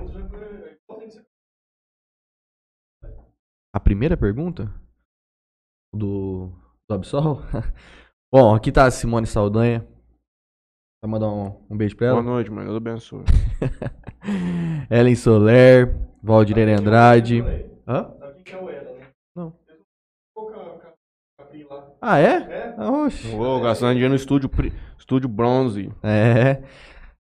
A 3.74 3.80
primeira 3.80 4.16
pergunta? 4.16 4.72
Do, 5.94 6.52
do 6.88 6.96
Absol? 6.96 7.42
Bom, 8.34 8.54
aqui 8.56 8.72
tá 8.72 8.86
a 8.86 8.92
Simone 8.92 9.28
Saldanha. 9.28 9.88
Vai 11.04 11.12
mandar 11.12 11.30
um, 11.30 11.66
um 11.70 11.78
beijo 11.78 11.96
pra 11.96 12.08
ela? 12.08 12.22
Boa 12.22 12.34
noite, 12.34 12.50
mano. 12.50 12.66
Deus 12.68 12.78
abençoe. 12.78 13.24
Ellen 14.90 15.16
Soler, 15.16 15.96
Valdirene 16.22 16.74
Andrade. 16.74 17.42
Hã? 17.88 18.12
Sabe 18.18 18.34
quem 18.36 18.44
que 18.44 18.54
é 18.54 18.58
o 18.62 18.70
Ela, 18.70 18.94
né? 18.98 19.08
Não. 19.36 19.54
Lá. 21.70 21.88
Ah, 22.02 22.20
é? 22.20 22.76
É? 22.78 22.82
Oxe. 22.82 23.36
Ô, 23.36 23.60
gastando 23.62 23.92
dinheiro 23.94 24.10
no 24.10 24.16
estúdio, 24.16 24.50
pri- 24.50 24.74
estúdio 24.98 25.28
bronze. 25.30 25.92
É. 26.02 26.64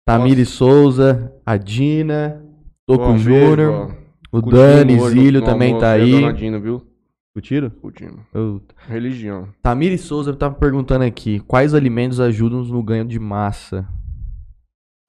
Tamiri 0.08 0.46
Souza, 0.46 1.34
a 1.46 1.58
Dina, 1.58 2.44
Toco 2.88 3.10
beijo, 3.10 3.24
Júnior, 3.24 3.92
ó. 3.98 4.01
O 4.32 4.41
Dani 4.41 5.00
hoje 5.00 5.20
Zílio 5.20 5.41
no 5.41 5.46
também 5.46 5.70
almoço, 5.74 5.86
tá 5.86 5.98
e 5.98 6.02
aí. 6.26 6.34
Dina, 6.34 6.60
viu? 6.60 6.86
Curtiram? 7.34 7.70
Curtindo. 7.70 8.26
Eu- 8.34 8.62
Religião. 8.88 9.48
Tamiri 9.62 9.98
Souza 9.98 10.36
tava 10.36 10.56
perguntando 10.56 11.04
aqui, 11.06 11.39
quais 11.41 11.74
alimentos 11.74 12.20
ajudam 12.20 12.63
no 12.63 12.84
ganho 12.84 13.06
de 13.06 13.20
massa? 13.20 13.88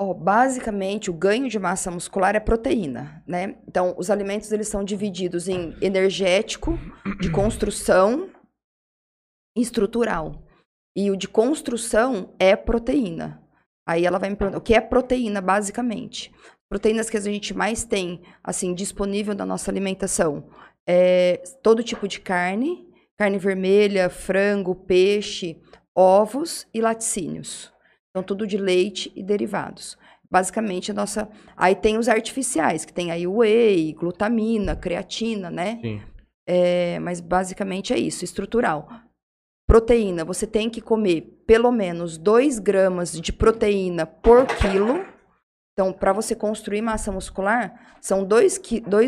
Ó, 0.01 0.15
basicamente, 0.15 1.11
o 1.11 1.15
ganho 1.15 1.49
de 1.49 1.59
massa 1.59 1.91
muscular 1.91 2.35
é 2.35 2.41
proteína, 2.41 3.23
né? 3.27 3.57
Então, 3.69 3.95
os 3.99 4.11
alimentos 4.11 4.51
eles 4.51 4.69
são 4.69 4.85
divididos 4.85 5.49
em 5.49 5.75
energético, 5.81 6.79
de 7.21 7.31
construção 7.31 8.29
e 9.57 9.61
estrutural. 9.61 10.43
E 10.97 11.11
o 11.11 11.17
de 11.17 11.29
construção 11.29 12.35
é 12.39 12.55
proteína. 12.57 13.41
Aí 13.87 14.05
ela 14.07 14.19
vai 14.19 14.31
me 14.31 14.37
perguntar, 14.37 14.59
o 14.59 14.63
que 14.63 14.75
é 14.75 14.81
proteína, 14.81 15.41
basicamente? 15.41 16.33
Proteínas 16.73 17.11
que 17.11 17.19
a 17.19 17.21
gente 17.21 17.53
mais 17.53 17.85
tem, 17.85 18.23
assim, 18.43 18.73
disponível 18.73 19.35
na 19.35 19.45
nossa 19.45 19.71
alimentação. 19.71 20.49
É 20.89 21.43
todo 21.63 21.83
tipo 21.83 22.09
de 22.09 22.19
carne, 22.19 22.89
carne 23.15 23.37
vermelha, 23.37 24.09
frango, 24.09 24.75
peixe, 24.75 25.61
ovos 25.95 26.67
e 26.73 26.81
laticínios. 26.81 27.71
Então, 28.09 28.23
tudo 28.23 28.47
de 28.47 28.57
leite 28.57 29.13
e 29.15 29.23
derivados. 29.23 29.99
Basicamente, 30.31 30.91
a 30.91 30.95
nossa. 30.95 31.29
Aí 31.55 31.75
tem 31.75 31.99
os 31.99 32.09
artificiais, 32.09 32.87
que 32.87 32.93
tem 32.95 33.11
aí 33.11 33.27
whey, 33.27 33.93
glutamina, 33.93 34.75
creatina, 34.75 35.51
né? 35.51 35.79
Sim. 35.83 36.01
É, 36.49 36.99
mas 37.01 37.21
basicamente 37.21 37.93
é 37.93 37.99
isso, 37.99 38.25
estrutural. 38.25 38.89
Proteína, 39.69 40.25
você 40.25 40.47
tem 40.47 40.71
que 40.71 40.81
comer 40.81 41.43
pelo 41.47 41.71
menos 41.71 42.17
2 42.17 42.59
gramas 42.59 43.13
de 43.13 43.31
proteína 43.31 44.07
por 44.07 44.47
quilo. 44.47 45.12
Então, 45.73 45.91
para 45.93 46.13
você 46.13 46.35
construir 46.35 46.83
massa 46.83 47.11
muscular, 47.11 47.73
são 48.01 48.25
2 48.25 48.61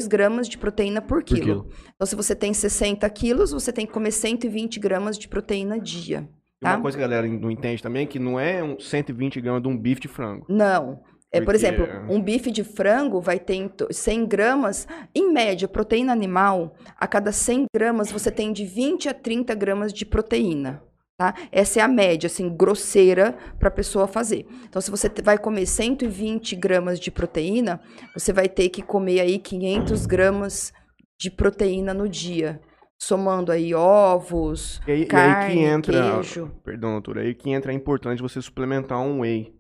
gramas 0.09 0.48
de 0.48 0.57
proteína 0.57 1.03
por 1.03 1.18
Por 1.18 1.24
quilo. 1.24 1.40
quilo. 1.40 1.68
Então, 1.94 2.07
se 2.07 2.16
você 2.16 2.35
tem 2.35 2.55
60 2.55 3.09
quilos, 3.11 3.53
você 3.53 3.70
tem 3.72 3.87
que 3.87 3.92
comer 3.92 4.11
120 4.11 4.81
gramas 4.81 5.18
de 5.18 5.29
proteína 5.29 5.79
dia. 5.79 6.27
E 6.62 6.66
uma 6.66 6.77
Tá. 6.77 6.81
coisa 6.81 6.96
que 6.96 7.05
a 7.05 7.07
galera 7.07 7.29
não 7.29 7.50
entende 7.50 7.83
também 7.83 8.05
é 8.05 8.07
que 8.07 8.18
não 8.18 8.40
é 8.40 8.62
um 8.64 8.81
120 8.81 9.40
gramas 9.42 9.61
de 9.62 9.68
um 9.68 9.77
bife 9.77 10.00
de 10.00 10.09
frango. 10.09 10.46
Não. 10.48 11.03
É, 11.31 11.40
por 11.40 11.46
Porque- 11.46 11.57
exemplo, 11.66 11.87
um 12.09 12.22
bife 12.22 12.50
de 12.50 12.62
frango 12.64 13.20
vai 13.20 13.38
ter 13.40 13.55
em 13.57 13.68
to- 13.68 13.88
100 13.92 14.24
gramas, 14.24 14.87
em 15.14 15.33
média, 15.33 15.66
proteína 15.68 16.12
animal, 16.12 16.77
a 16.96 17.07
cada 17.09 17.33
100 17.33 17.66
gramas 17.74 18.11
você 18.11 18.31
tem 18.31 18.53
de 18.53 18.64
20 18.64 19.09
a 19.09 19.12
30 19.12 19.53
gramas 19.55 19.92
de 19.92 20.07
proteína. 20.07 20.81
Tá? 21.16 21.33
Essa 21.53 21.79
é 21.79 21.83
a 21.83 21.87
média, 21.88 22.27
assim, 22.27 22.48
grosseira 22.55 23.37
para 23.59 23.68
a 23.68 23.72
pessoa 23.72 24.09
fazer. 24.09 24.46
Então, 24.68 24.83
se 24.83 24.90
você 24.90 25.09
vai 25.22 25.38
comer 25.38 25.64
120 25.66 26.57
gramas 26.57 26.98
de 26.98 27.11
proteína, 27.11 27.81
você 28.12 28.33
vai 28.33 28.48
ter 28.48 28.68
que 28.68 28.83
comer 28.83 29.20
aí 29.20 29.38
500 29.38 30.07
gramas 30.07 30.72
de 31.19 31.31
proteína 31.31 31.94
no 31.94 32.08
dia. 32.08 32.60
Somando 33.00 33.52
aí 33.52 33.73
ovos, 33.75 34.81
E 34.88 34.92
aí, 34.92 34.98
e 34.98 35.02
aí 35.02 35.06
carne, 35.06 35.54
que 35.54 35.60
entra. 35.60 36.12
queijo. 36.15 36.50
Perdão, 36.65 36.92
doutora. 36.92 37.21
Aí 37.21 37.35
que 37.35 37.50
entra 37.50 37.71
a 37.71 37.75
importância 37.75 38.17
de 38.17 38.23
você 38.23 38.40
suplementar 38.42 39.00
um 39.00 39.21
whey. 39.21 39.52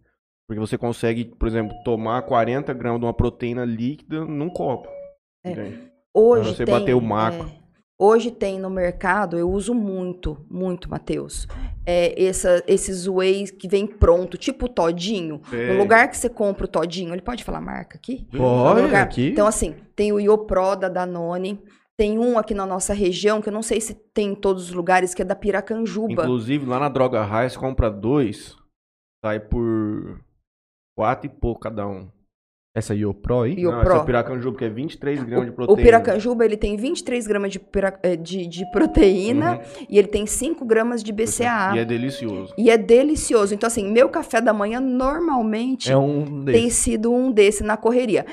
Porque 0.48 0.58
você 0.60 0.76
consegue, 0.76 1.24
por 1.24 1.46
exemplo, 1.48 1.74
tomar 1.84 2.22
40 2.22 2.72
gramas 2.74 3.00
de 3.00 3.06
uma 3.06 3.14
proteína 3.14 3.64
líquida 3.64 4.24
num 4.24 4.48
copo. 4.50 4.88
É. 5.44 5.72
Hoje 6.12 6.42
Pra 6.42 6.52
você 6.54 6.64
tem, 6.64 6.74
bater 6.74 6.94
o 6.94 7.00
macro. 7.00 7.48
é, 7.48 7.63
hoje 7.98 8.30
tem 8.30 8.58
no 8.58 8.68
mercado, 8.70 9.38
eu 9.38 9.50
uso 9.50 9.74
muito, 9.74 10.44
muito, 10.50 10.90
Matheus. 10.90 11.46
É, 11.86 12.22
essa, 12.24 12.62
esses 12.66 13.06
whey 13.06 13.44
que 13.46 13.68
vem 13.68 13.86
pronto, 13.86 14.36
tipo 14.38 14.68
todinho. 14.68 15.40
Sei. 15.50 15.72
No 15.72 15.78
lugar 15.78 16.08
que 16.08 16.16
você 16.16 16.28
compra 16.28 16.64
o 16.64 16.68
todinho, 16.68 17.12
ele 17.14 17.22
pode 17.22 17.44
falar 17.44 17.60
marca 17.60 17.96
aqui? 17.98 18.26
Pode, 18.36 18.82
lugar- 18.82 19.04
aqui. 19.04 19.28
Então, 19.28 19.46
assim, 19.46 19.74
tem 19.94 20.12
o 20.12 20.18
Iopro 20.18 20.76
da 20.76 20.88
Danone. 20.88 21.62
Tem 21.96 22.18
um 22.18 22.36
aqui 22.38 22.54
na 22.54 22.66
nossa 22.66 22.92
região, 22.92 23.40
que 23.40 23.48
eu 23.48 23.52
não 23.52 23.62
sei 23.62 23.80
se 23.80 23.94
tem 23.94 24.32
em 24.32 24.34
todos 24.34 24.64
os 24.64 24.72
lugares, 24.72 25.14
que 25.14 25.22
é 25.22 25.24
da 25.24 25.36
Piracanjuba. 25.36 26.12
Inclusive, 26.12 26.66
lá 26.66 26.80
na 26.80 26.88
Droga 26.88 27.24
você 27.24 27.56
compra 27.56 27.88
dois, 27.88 28.56
sai 29.24 29.38
por 29.38 30.20
quatro 30.98 31.26
e 31.26 31.32
pouco 31.32 31.60
cada 31.60 31.86
um. 31.86 32.10
Essa 32.74 32.92
Iopro 32.92 33.42
aí? 33.42 33.54
Iopro. 33.54 33.84
Não, 33.84 33.92
essa 33.92 34.02
é 34.02 34.04
Piracanjuba, 34.06 34.58
que 34.58 34.64
é 34.64 34.68
23 34.68 35.22
gramas 35.22 35.44
de 35.46 35.50
O 35.52 35.54
proteína. 35.54 35.82
Piracanjuba, 35.82 36.44
ele 36.44 36.56
tem 36.56 36.76
23 36.76 37.26
gramas 37.26 37.52
de, 37.52 37.60
eh, 38.02 38.16
de, 38.16 38.46
de 38.48 38.70
proteína 38.72 39.52
Uhum. 39.52 39.86
e 39.88 39.96
ele 39.96 40.08
tem 40.08 40.26
5 40.26 40.64
gramas 40.64 41.00
de 41.00 41.12
BCAA. 41.12 41.76
E 41.76 41.78
é 41.78 41.84
delicioso. 41.84 42.52
E 42.58 42.70
é 42.70 42.76
delicioso. 42.76 43.54
Então, 43.54 43.68
assim, 43.68 43.88
meu 43.88 44.08
café 44.08 44.40
da 44.40 44.52
manhã 44.52 44.80
normalmente 44.80 45.92
É 45.92 45.96
um 45.96 46.44
tem 46.44 46.68
sido 46.68 47.12
um 47.12 47.30
desse 47.30 47.62
na 47.62 47.76
correria. 47.76 48.26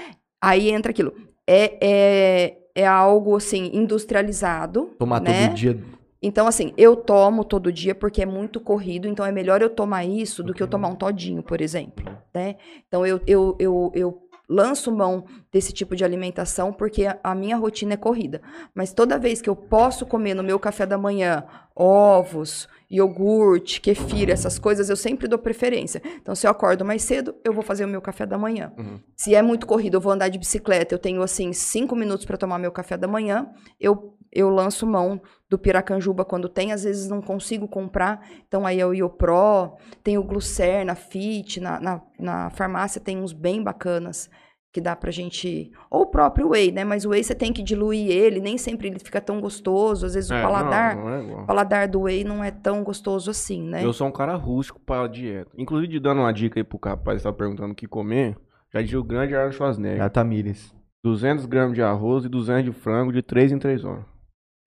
Aí 0.44 0.72
entra 0.72 0.90
aquilo. 0.90 1.14
É, 1.48 1.78
é, 1.80 2.58
é 2.74 2.88
algo, 2.88 3.36
assim, 3.36 3.70
industrializado. 3.74 4.90
Tomar 4.98 5.22
né? 5.22 5.50
todo 5.50 5.56
dia. 5.56 5.80
Então, 6.20 6.48
assim, 6.48 6.74
eu 6.78 6.96
tomo 6.96 7.44
todo 7.44 7.72
dia 7.72 7.94
porque 7.94 8.22
é 8.24 8.26
muito 8.26 8.60
corrido, 8.60 9.08
então 9.08 9.26
é 9.26 9.32
melhor 9.32 9.62
eu 9.62 9.70
tomar 9.70 10.04
isso 10.06 10.44
do 10.44 10.54
que 10.54 10.62
eu 10.62 10.68
tomar 10.68 10.88
um 10.88 10.96
todinho, 10.96 11.42
por 11.42 11.62
exemplo, 11.62 12.06
né? 12.34 12.58
Então, 12.88 13.04
eu, 13.06 13.20
eu, 13.26 13.56
eu, 13.60 13.92
eu 13.96 14.22
lanço 14.52 14.92
mão 14.92 15.24
desse 15.52 15.72
tipo 15.72 15.96
de 15.96 16.04
alimentação 16.04 16.74
porque 16.74 17.06
a, 17.24 17.34
minha 17.34 17.56
rotina 17.56 17.94
é 17.94 17.98
corrida. 17.98 18.42
Mas 18.76 18.94
toda 18.94 19.18
vez 19.18 19.42
que 19.42 19.50
eu 19.50 19.56
posso 19.56 20.06
comer 20.06 20.34
no 20.34 20.44
meu 20.44 20.60
café 20.60 20.86
da 20.86 20.98
manhã 20.98 21.46
ovos, 21.74 22.68
iogurte, 22.90 23.80
kefir, 23.80 24.30
essas 24.30 24.60
coisas, 24.60 24.90
eu 24.90 24.98
sempre 24.98 25.28
dou 25.28 25.40
preferência. 25.40 26.02
Então, 26.22 26.36
se 26.36 26.46
eu 26.46 26.52
acordo 26.52 26.84
mais 26.84 27.02
cedo, 27.02 27.34
eu 27.46 27.54
vou 27.54 27.64
fazer 27.64 27.86
o 27.86 27.88
meu 27.88 28.02
café 28.02 28.26
da 28.26 28.38
manhã. 28.38 28.74
Uhum. 28.78 29.00
Se 29.16 29.34
é 29.34 29.42
muito 29.42 29.66
corrido, 29.66 29.96
eu 29.96 30.02
vou 30.02 30.12
andar 30.12 30.28
de 30.28 30.38
bicicleta, 30.38 30.94
eu 30.94 31.00
tenho, 31.00 31.22
assim, 31.22 31.54
cinco 31.54 31.96
minutos 31.96 32.26
para 32.26 32.38
tomar 32.38 32.60
meu 32.60 32.72
café 32.72 32.98
da 32.98 33.08
manhã, 33.08 33.48
eu, 33.80 34.18
eu 34.32 34.50
lanço 34.50 34.86
mão 34.86 35.22
do 35.52 35.60
Piracanjuba 35.60 36.24
quando 36.24 36.48
tem, 36.48 36.72
às 36.72 36.86
vezes 36.86 37.10
não 37.10 37.22
consigo 37.22 37.68
comprar, 37.68 38.26
então 38.48 38.66
aí 38.66 38.80
é 38.80 38.86
o 38.86 38.94
Iopro, 38.94 39.74
tem 40.02 40.18
o 40.18 40.24
Glucerna, 40.24 40.96
Fit, 40.96 41.60
na, 41.60 41.78
na, 41.78 42.02
na 42.18 42.50
farmácia 42.52 43.02
tem 43.02 43.18
uns 43.18 43.34
bem 43.34 43.62
bacanas 43.62 44.30
que 44.72 44.80
dá 44.80 44.96
pra 44.96 45.12
gente, 45.12 45.70
ou 45.90 46.04
o 46.04 46.06
próprio 46.06 46.48
whey, 46.52 46.72
né, 46.72 46.86
mas 46.86 47.04
o 47.04 47.10
whey 47.10 47.22
você 47.22 47.36
tem 47.36 47.52
que 47.52 47.62
diluir 47.62 48.10
ele, 48.10 48.40
nem 48.40 48.58
sempre 48.58 48.88
ele 48.88 48.98
fica 49.00 49.20
tão 49.20 49.42
gostoso, 49.42 50.06
às 50.06 50.14
vezes 50.14 50.32
É, 50.32 50.40
o 50.40 50.42
paladar, 50.42 50.96
Não, 50.96 51.04
não 51.04 51.14
é 51.14 51.22
igual. 51.22 51.44
o 51.44 51.46
paladar 51.46 51.88
do 51.90 52.02
whey 52.04 52.24
não 52.24 52.42
é 52.42 52.50
tão 52.50 52.82
gostoso 52.82 53.30
assim, 53.30 53.62
né. 53.62 53.84
Eu 53.84 53.92
sou 53.92 54.08
um 54.08 54.12
cara 54.12 54.36
rústico 54.36 54.80
pra 54.80 55.06
dieta. 55.06 55.52
Inclusive, 55.58 56.00
dando 56.00 56.22
uma 56.22 56.32
dica 56.32 56.58
aí 56.58 56.64
pro 56.64 56.80
rapaz 56.82 57.18
que 57.18 57.24
tava 57.24 57.36
perguntando 57.36 57.74
o 57.74 57.76
que 57.76 57.86
comer, 57.88 58.38
já 58.74 58.82
dizia 58.82 58.98
o 58.98 59.04
grande 59.04 59.36
Arnold 59.36 59.58
Schwarzenegger. 59.58 60.02
É 60.02 60.08
Tamires. 60.08 60.74
200 61.04 61.46
gramas 61.46 61.74
de 61.76 61.82
arroz 61.82 62.24
e 62.24 62.30
200 62.30 62.64
de 62.64 62.72
frango 62.72 63.12
de 63.12 63.22
3 63.22 63.52
em 63.52 63.60
3 63.60 63.84
horas. 63.84 64.06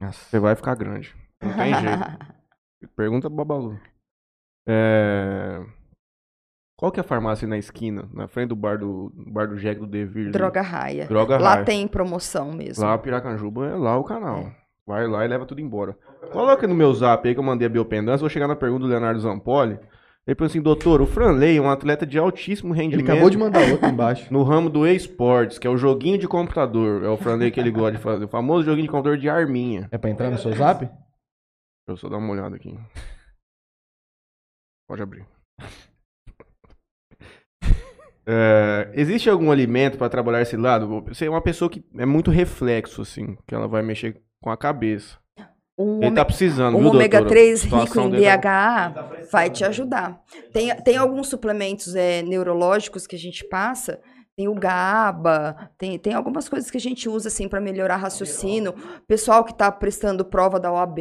Você 0.01 0.39
vai 0.39 0.55
ficar 0.55 0.75
grande. 0.75 1.15
Não 1.43 1.53
tem 1.55 1.75
jeito. 1.75 2.35
Pergunta 2.97 3.29
pro 3.29 3.37
Babalu. 3.37 3.81
É... 4.69 5.65
Qual 6.77 6.91
que 6.91 6.99
é 6.99 7.03
a 7.03 7.07
farmácia 7.07 7.47
na 7.47 7.57
esquina, 7.57 8.09
na 8.13 8.27
frente 8.27 8.49
do 8.49 8.57
bar 8.57 8.79
do, 8.79 9.13
bar 9.15 9.47
do 9.47 9.57
Jack 9.57 9.81
do 9.81 9.87
Devir? 9.87 10.31
Droga 10.33 10.61
raia. 10.61 11.07
Droga 11.07 11.39
Lá 11.39 11.55
Raia. 11.55 11.65
tem 11.65 11.87
promoção 11.87 12.53
mesmo. 12.53 12.85
Lá 12.85 12.99
Piracanjuba 12.99 13.67
é 13.67 13.75
lá 13.75 13.97
o 13.97 14.05
canal. 14.05 14.51
Vai 14.87 15.07
lá 15.07 15.25
e 15.25 15.29
leva 15.29 15.47
tudo 15.47 15.61
embora. 15.61 15.97
Coloca 16.33 16.67
no 16.67 16.75
meu 16.75 16.93
zap 16.93 17.27
aí 17.27 17.35
que 17.35 17.41
eu 17.41 17.45
mandei 17.45 17.67
a 17.67 17.71
biopendância. 17.71 18.21
Vou 18.21 18.29
chegar 18.29 18.49
na 18.49 18.57
pergunta 18.57 18.83
do 18.83 18.89
Leonardo 18.89 19.21
Zampoli. 19.21 19.79
Ele 20.27 20.35
falou 20.35 20.47
assim, 20.47 20.63
doutor, 20.63 21.03
o 21.03 21.07
Franley 21.07 21.59
é 21.59 21.61
um 21.61 21.69
atleta 21.69 22.07
de 22.07 22.19
altíssimo 22.19 22.73
Ele 22.75 22.83
rendimento. 22.83 23.11
acabou 23.11 23.29
de 23.29 23.37
mandar 23.37 23.69
outro 23.71 23.87
embaixo. 23.89 24.27
No 24.33 24.43
ramo 24.43 24.71
do 24.71 24.87
esportes, 24.87 25.59
que 25.59 25.67
é 25.67 25.71
o 25.71 25.77
joguinho 25.77 26.19
de 26.19 26.27
computador. 26.27 27.05
É 27.05 27.09
o 27.09 27.17
Franley 27.19 27.51
que 27.51 27.61
ele 27.61 27.71
gosta 27.71 27.99
de 27.99 28.03
fazer. 28.03 28.25
O 28.25 28.29
famoso 28.29 28.65
joguinho 28.65 28.87
de 28.87 28.91
computador 28.91 29.19
de 29.19 29.29
arminha. 29.29 29.87
É 29.91 29.99
pra 29.99 30.09
entrar 30.09 30.31
no 30.31 30.39
seu 30.39 30.53
zap? 30.53 30.81
Deixa 30.87 30.97
eu 31.89 31.97
só 31.97 32.09
dar 32.09 32.17
uma 32.17 32.33
olhada 32.33 32.57
aqui. 32.57 32.79
Pode 34.89 35.03
abrir. 35.03 35.27
É, 38.27 38.91
existe 38.95 39.29
algum 39.29 39.51
alimento 39.51 39.99
para 39.99 40.09
trabalhar 40.09 40.41
esse 40.41 40.57
lado? 40.57 41.03
Você 41.09 41.27
é 41.27 41.31
uma 41.31 41.43
pessoa 41.43 41.71
que 41.71 41.85
é 41.95 42.07
muito 42.07 42.31
reflexo, 42.31 43.03
assim, 43.03 43.37
que 43.47 43.55
ela 43.55 43.69
vai 43.69 43.83
mexer 43.83 44.19
com 44.43 44.49
a 44.51 44.57
cabeça. 44.57 45.19
Um, 45.77 46.03
Ele 46.03 46.15
tá 46.15 46.25
precisando, 46.25 46.77
um 46.77 46.81
viu, 46.81 46.91
ômega 46.91 47.19
doutora? 47.19 47.41
3 47.41 47.61
A 47.61 47.63
situação 47.63 48.05
rico 48.05 48.17
em 48.17 48.19
dele 48.19 48.25
é- 48.27 48.39
DHA 48.39 49.11
vai 49.31 49.51
te 49.51 49.65
ajudar. 49.65 50.23
Tem, 50.53 50.75
tem 50.83 50.97
alguns 50.97 51.29
suplementos 51.29 51.97
é, 51.97 52.23
neurológicos 52.23 53.07
que 53.07 53.17
a 53.17 53.19
gente 53.19 53.45
passa. 53.49 54.01
Tem 54.37 54.49
o 54.49 54.55
GABA, 54.55 55.71
tem, 55.79 55.97
tem 55.97 56.13
algumas 56.13 56.49
coisas 56.49 56.69
que 56.69 56.77
a 56.77 56.81
gente 56.81 57.09
usa 57.09 57.29
assim 57.29 57.47
para 57.47 57.61
melhorar 57.61 57.97
raciocínio. 57.99 58.75
Pessoal 59.07 59.45
que 59.45 59.53
está 59.53 59.71
prestando 59.71 60.25
prova 60.25 60.59
da 60.59 60.73
OAB, 60.73 60.97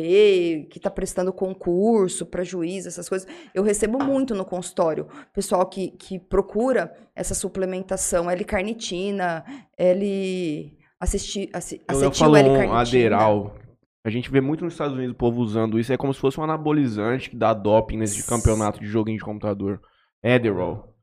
que 0.70 0.78
está 0.78 0.90
prestando 0.92 1.34
concurso 1.34 2.28
para 2.28 2.44
juiz, 2.44 2.86
essas 2.86 3.10
coisas. 3.10 3.28
Eu 3.54 3.64
recebo 3.64 4.04
muito 4.04 4.36
no 4.36 4.46
consultório. 4.46 5.08
Pessoal 5.34 5.66
que, 5.66 5.90
que 5.98 6.20
procura 6.20 6.94
essa 7.16 7.34
suplementação, 7.34 8.30
L-carnitina, 8.30 9.44
L... 9.78 10.78
Acetil 11.00 11.50
falo 12.14 12.34
um 12.34 12.38
L-carnitina. 12.38 12.80
Aderal. 12.80 13.63
A 14.06 14.10
gente 14.10 14.30
vê 14.30 14.42
muito 14.42 14.64
nos 14.66 14.74
Estados 14.74 14.96
Unidos 14.96 15.14
o 15.14 15.18
povo 15.18 15.42
usando 15.42 15.80
isso. 15.80 15.94
É 15.94 15.98
como 15.98 16.14
se 16.14 16.20
fosse 16.20 16.40
um 16.40 16.44
anabolizante 16.44 17.30
que 17.30 17.36
dá 17.38 17.54
doping 17.54 17.98
nesse 17.98 18.28
campeonato 18.28 18.80
de 18.80 18.86
joguinho 18.86 19.18
de 19.18 19.24
computador. 19.24 19.82
Adderall. 20.24 20.94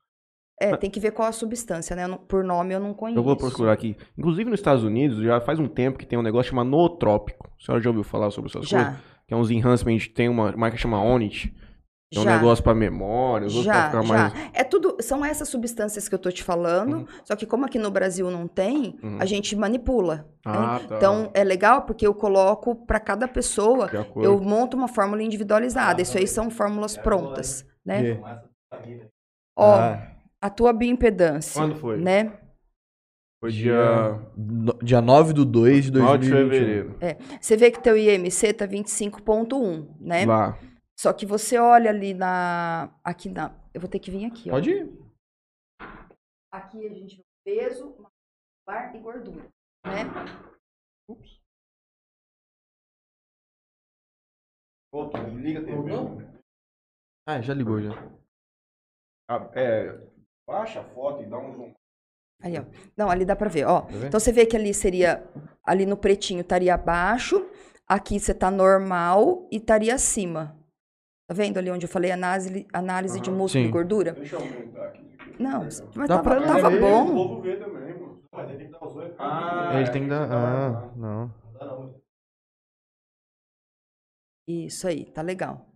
É, 0.60 0.76
tem 0.76 0.90
que 0.90 1.00
ver 1.00 1.12
qual 1.12 1.26
a 1.26 1.32
substância, 1.32 1.96
né? 1.96 2.06
Não- 2.06 2.18
por 2.18 2.44
nome 2.44 2.74
eu 2.74 2.80
não 2.80 2.92
conheço. 2.92 3.18
Eu 3.18 3.22
vou 3.22 3.34
procurar 3.36 3.72
aqui. 3.72 3.96
Inclusive 4.18 4.50
nos 4.50 4.60
Estados 4.60 4.84
Unidos, 4.84 5.18
já 5.22 5.40
faz 5.40 5.58
um 5.58 5.66
tempo 5.66 5.98
que 5.98 6.04
tem 6.04 6.18
um 6.18 6.22
negócio 6.22 6.50
chamado 6.50 6.68
nootrópico. 6.68 7.48
A 7.58 7.64
senhora 7.64 7.82
já 7.82 7.88
ouviu 7.88 8.04
falar 8.04 8.30
sobre 8.30 8.50
essas 8.50 8.68
coisas? 8.68 8.88
Já, 8.92 9.00
Que 9.26 9.32
é 9.32 9.36
uns 9.36 9.50
enhancement, 9.50 9.98
tem 10.14 10.28
uma 10.28 10.52
marca 10.52 10.76
que 10.76 10.82
chama 10.82 11.02
Onit. 11.02 11.54
É 12.12 12.18
um 12.18 12.24
já, 12.24 12.34
negócio 12.36 12.64
pra 12.64 12.74
memória, 12.74 13.46
os 13.46 13.54
outros 13.54 13.72
pra 13.72 13.82
já, 13.82 13.86
ficar 13.90 14.02
já. 14.02 14.14
mais... 14.30 14.50
É 14.52 14.64
tudo, 14.64 14.96
são 15.00 15.24
essas 15.24 15.48
substâncias 15.48 16.08
que 16.08 16.14
eu 16.14 16.18
tô 16.18 16.28
te 16.32 16.42
falando, 16.42 16.96
Uhum. 16.98 17.06
só 17.24 17.36
que 17.36 17.46
como 17.46 17.64
aqui 17.64 17.78
no 17.78 17.88
Brasil 17.88 18.28
não 18.32 18.48
tem, 18.48 18.98
Uhum. 19.00 19.18
a 19.20 19.24
gente 19.24 19.54
manipula. 19.54 20.28
Ah, 20.44 20.80
né? 20.80 20.86
tá. 20.88 20.96
Então 20.96 21.30
é 21.32 21.44
legal 21.44 21.82
porque 21.82 22.04
eu 22.04 22.12
coloco 22.12 22.74
para 22.74 22.98
cada 22.98 23.28
pessoa, 23.28 23.88
eu 24.16 24.40
monto 24.40 24.76
uma 24.76 24.88
fórmula 24.88 25.22
individualizada. 25.22 26.02
Isso 26.02 26.18
aí 26.18 26.26
são 26.26 26.50
fórmulas 26.50 26.96
prontas, 26.96 27.64
né? 27.86 28.02
Que- 28.02 28.20
Ó, 29.56 29.74
Ah, 29.76 30.08
a 30.40 30.50
tua 30.50 30.72
bioimpedância, 30.72 31.60
Quando 31.60 31.76
foi? 31.76 31.96
né? 31.98 32.32
Foi 33.40 33.50
dia 33.52 34.18
dia 34.82 35.00
9 35.00 35.32
do 35.32 35.44
2 35.44 35.84
de 35.86 35.92
9 35.92 36.18
de 36.18 36.30
2021. 36.30 36.94
fevereiro. 36.98 37.20
Você 37.40 37.56
vê 37.56 37.70
que 37.70 37.80
teu 37.82 37.96
IMC 37.96 38.52
tá 38.52 38.66
25.1, 38.66 39.86
né? 40.00 40.26
Lá. 40.26 40.58
Só 41.00 41.14
que 41.14 41.24
você 41.24 41.56
olha 41.56 41.88
ali 41.88 42.12
na 42.12 42.94
aqui 43.02 43.30
na, 43.30 43.58
eu 43.72 43.80
vou 43.80 43.88
ter 43.88 43.98
que 43.98 44.10
vir 44.10 44.26
aqui, 44.26 44.50
ó. 44.50 44.52
Pode 44.52 44.70
ir. 44.70 44.92
Aqui 46.52 46.86
a 46.86 46.92
gente 46.92 47.16
vê 47.16 47.22
o 47.22 47.42
peso, 47.42 47.86
muscular 47.86 48.94
e 48.94 48.98
gordura, 48.98 49.48
né? 49.86 50.04
liga 55.40 55.60
a 55.60 55.64
TV. 55.64 55.90
Ah, 57.26 57.40
já 57.40 57.54
ligou 57.54 57.80
já. 57.80 57.92
é, 59.54 60.06
baixa 60.46 60.82
a 60.82 60.84
foto 60.84 61.22
e 61.22 61.26
dá 61.26 61.38
um 61.38 61.54
zoom. 61.54 61.74
Aí, 62.42 62.58
ó. 62.58 62.64
Não, 62.94 63.08
ali 63.08 63.24
dá 63.24 63.34
pra 63.34 63.48
ver, 63.48 63.64
ó. 63.64 63.86
ver? 63.86 64.08
Então 64.08 64.20
você 64.20 64.32
vê 64.32 64.44
que 64.44 64.54
ali 64.54 64.74
seria, 64.74 65.26
ali 65.64 65.86
no 65.86 65.96
pretinho 65.96 66.42
estaria 66.42 66.74
abaixo, 66.74 67.50
aqui 67.88 68.20
você 68.20 68.34
tá 68.34 68.50
normal 68.50 69.48
e 69.50 69.56
estaria 69.56 69.94
acima. 69.94 70.59
Tá 71.30 71.34
vendo 71.34 71.58
ali 71.58 71.70
onde 71.70 71.84
eu 71.86 71.88
falei 71.88 72.10
análise, 72.10 72.66
análise 72.72 73.20
de 73.20 73.30
Aham. 73.30 73.38
músculo 73.38 73.62
Sim. 73.62 73.68
e 73.68 73.70
gordura? 73.70 74.12
Deixa 74.14 74.34
eu 74.34 74.40
aumentar 74.40 74.86
aqui. 74.86 75.00
Não, 75.38 75.62
mas 75.94 76.08
Dá 76.08 76.18
tava, 76.18 76.22
pra 76.24 76.40
tava 76.40 76.70
ver. 76.70 76.76
O 76.76 76.80
bom. 76.80 77.14
povo 77.14 77.40
vê 77.40 77.54
também, 77.54 78.00
mano. 78.00 78.20
Mas 78.32 78.48
ele 78.48 78.58
tem 78.58 78.66
que 78.66 78.72
dar 78.72 78.84
os 78.84 78.94
dois. 78.94 79.14
Ah, 79.16 79.68
Ele 79.74 79.90
tem 79.92 80.02
que 80.02 80.08
dar. 80.08 80.28
Ah, 80.28 80.92
não. 80.96 81.20
Não 81.28 81.52
dá 81.52 81.66
não. 81.66 81.94
Isso 84.48 84.88
aí, 84.88 85.04
tá 85.04 85.22
legal. 85.22 85.69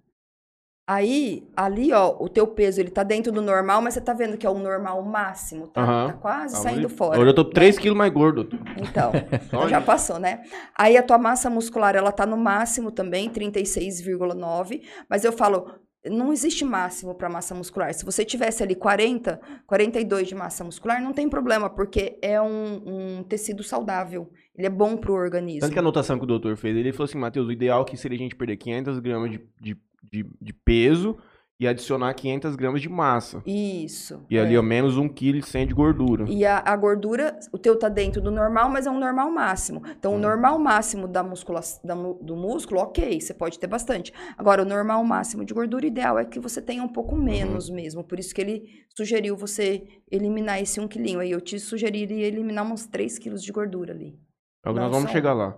Aí, 0.86 1.48
ali, 1.56 1.92
ó, 1.94 2.14
o 2.20 2.28
teu 2.28 2.46
peso, 2.46 2.78
ele 2.78 2.90
tá 2.90 3.02
dentro 3.02 3.32
do 3.32 3.40
normal, 3.40 3.80
mas 3.80 3.94
você 3.94 4.02
tá 4.02 4.12
vendo 4.12 4.36
que 4.36 4.46
é 4.46 4.50
o 4.50 4.58
normal 4.58 5.02
máximo, 5.02 5.66
tá? 5.68 5.82
Aham. 5.82 6.06
Tá 6.08 6.12
quase 6.12 6.54
Tá 6.56 6.60
saindo 6.60 6.90
fora. 6.90 7.18
Hoje 7.18 7.30
eu 7.30 7.34
tô 7.34 7.44
3 7.44 7.78
quilos 7.78 7.96
mais 7.96 8.12
gordo. 8.12 8.44
doutor. 8.44 8.60
Então, 8.76 9.12
já 9.68 9.80
passou, 9.80 10.18
né? 10.18 10.42
Aí 10.76 10.96
a 10.98 11.02
tua 11.02 11.16
massa 11.16 11.48
muscular, 11.48 11.96
ela 11.96 12.12
tá 12.12 12.26
no 12.26 12.36
máximo 12.36 12.90
também, 12.90 13.30
36,9. 13.30 14.82
Mas 15.08 15.24
eu 15.24 15.32
falo, 15.32 15.70
não 16.04 16.32
existe 16.32 16.64
máximo 16.64 17.14
para 17.14 17.30
massa 17.30 17.54
muscular. 17.54 17.92
Se 17.94 18.04
você 18.04 18.24
tivesse 18.24 18.62
ali 18.62 18.74
40, 18.74 19.40
42 19.66 20.28
de 20.28 20.34
massa 20.34 20.64
muscular, 20.64 21.02
não 21.02 21.14
tem 21.14 21.28
problema, 21.28 21.70
porque 21.70 22.18
é 22.20 22.40
um, 22.40 22.82
um 23.18 23.22
tecido 23.22 23.62
saudável. 23.62 24.30
Ele 24.54 24.66
é 24.66 24.70
bom 24.70 24.96
para 24.96 25.10
o 25.10 25.14
organismo. 25.14 25.60
Tanto 25.60 25.72
que 25.72 25.78
a 25.78 25.82
anotação 25.82 26.18
que 26.18 26.24
o 26.24 26.26
doutor 26.28 26.56
fez, 26.56 26.76
ele 26.76 26.92
falou 26.92 27.06
assim, 27.06 27.18
Matheus, 27.18 27.48
o 27.48 27.52
ideal 27.52 27.84
que 27.84 27.96
seria 27.96 28.16
a 28.16 28.20
gente 28.20 28.36
perder 28.36 28.58
500 28.58 28.98
gramas 28.98 29.30
de, 29.30 29.40
de, 29.60 29.76
de, 30.12 30.24
de 30.40 30.52
peso 30.52 31.16
e 31.58 31.68
adicionar 31.68 32.12
500 32.14 32.56
gramas 32.56 32.82
de 32.82 32.88
massa. 32.88 33.40
Isso. 33.46 34.26
E 34.28 34.36
é. 34.36 34.40
ali, 34.40 34.56
ao 34.56 34.62
menos 34.62 34.96
1,1 34.98 35.08
kg 35.14 35.66
de 35.68 35.72
gordura. 35.72 36.24
E 36.28 36.44
a, 36.44 36.58
a 36.58 36.76
gordura, 36.76 37.38
o 37.52 37.58
teu 37.58 37.78
tá 37.78 37.88
dentro 37.88 38.20
do 38.20 38.28
normal, 38.28 38.68
mas 38.68 38.88
é 38.88 38.90
um 38.90 38.98
normal 38.98 39.30
máximo. 39.30 39.80
Então, 39.96 40.12
Hum. 40.12 40.16
o 40.16 40.18
normal 40.18 40.58
máximo 40.58 41.06
da 41.06 41.22
muscula, 41.22 41.60
da 41.84 41.94
do 41.94 42.34
músculo, 42.34 42.80
ok, 42.80 43.20
você 43.20 43.32
pode 43.32 43.56
ter 43.58 43.68
bastante. 43.68 44.12
Agora, 44.36 44.62
o 44.62 44.64
normal 44.64 45.02
máximo 45.04 45.44
de 45.44 45.54
gordura 45.54 45.86
ideal 45.86 46.18
é 46.18 46.24
que 46.24 46.40
você 46.40 46.60
tenha 46.60 46.82
um 46.82 46.88
pouco 46.88 47.14
menos 47.16 47.68
Uhum. 47.68 47.76
mesmo. 47.76 48.02
Por 48.02 48.18
isso 48.18 48.34
que 48.34 48.40
ele 48.40 48.64
sugeriu 48.96 49.36
você 49.36 49.84
eliminar 50.10 50.60
esse 50.60 50.80
um 50.80 50.88
quilinho. 50.88 51.20
Aí 51.20 51.30
eu 51.30 51.40
te 51.40 51.60
sugeriria 51.60 52.26
eliminar 52.26 52.64
uns 52.66 52.84
3 52.86 53.16
quilos 53.16 53.42
de 53.42 53.52
gordura 53.52 53.92
ali. 53.94 54.18
É 54.66 54.70
o 54.70 54.74
que 54.74 54.80
nós 54.80 54.90
vamos 54.90 55.10
chegar 55.12 55.32
lá. 55.32 55.56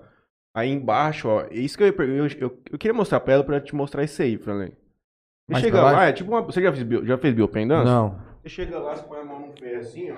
Aí 0.57 0.71
embaixo, 0.71 1.29
ó, 1.29 1.43
é 1.43 1.55
isso 1.55 1.77
que 1.77 1.83
eu 1.83 1.89
ia 1.89 1.93
perguntar. 1.93 2.35
Eu, 2.41 2.49
eu, 2.49 2.63
eu 2.73 2.79
queria 2.79 2.95
mostrar 2.95 3.21
pra 3.21 3.35
ela 3.35 3.45
pra 3.45 3.61
te 3.61 3.75
mostrar 3.75 4.03
isso 4.05 4.23
aí, 4.23 4.39
Franley. 4.39 4.71
Você 4.71 5.53
Mais 5.53 5.65
chega 5.65 5.79
pra 5.79 5.93
lá, 5.93 6.05
é 6.07 6.13
tipo 6.15 6.31
uma. 6.31 6.41
Você 6.41 6.63
já 6.63 6.73
fez, 6.73 6.83
bio, 6.83 7.05
já 7.05 7.19
fez 7.19 7.35
biopendance? 7.35 7.85
Não. 7.85 8.19
Você 8.43 8.49
chega 8.49 8.79
lá, 8.79 8.97
você 8.97 9.03
põe 9.03 9.21
a 9.21 9.25
mão 9.25 9.41
num 9.41 9.53
pé 9.53 9.77
assim, 9.77 10.11
ó. 10.11 10.17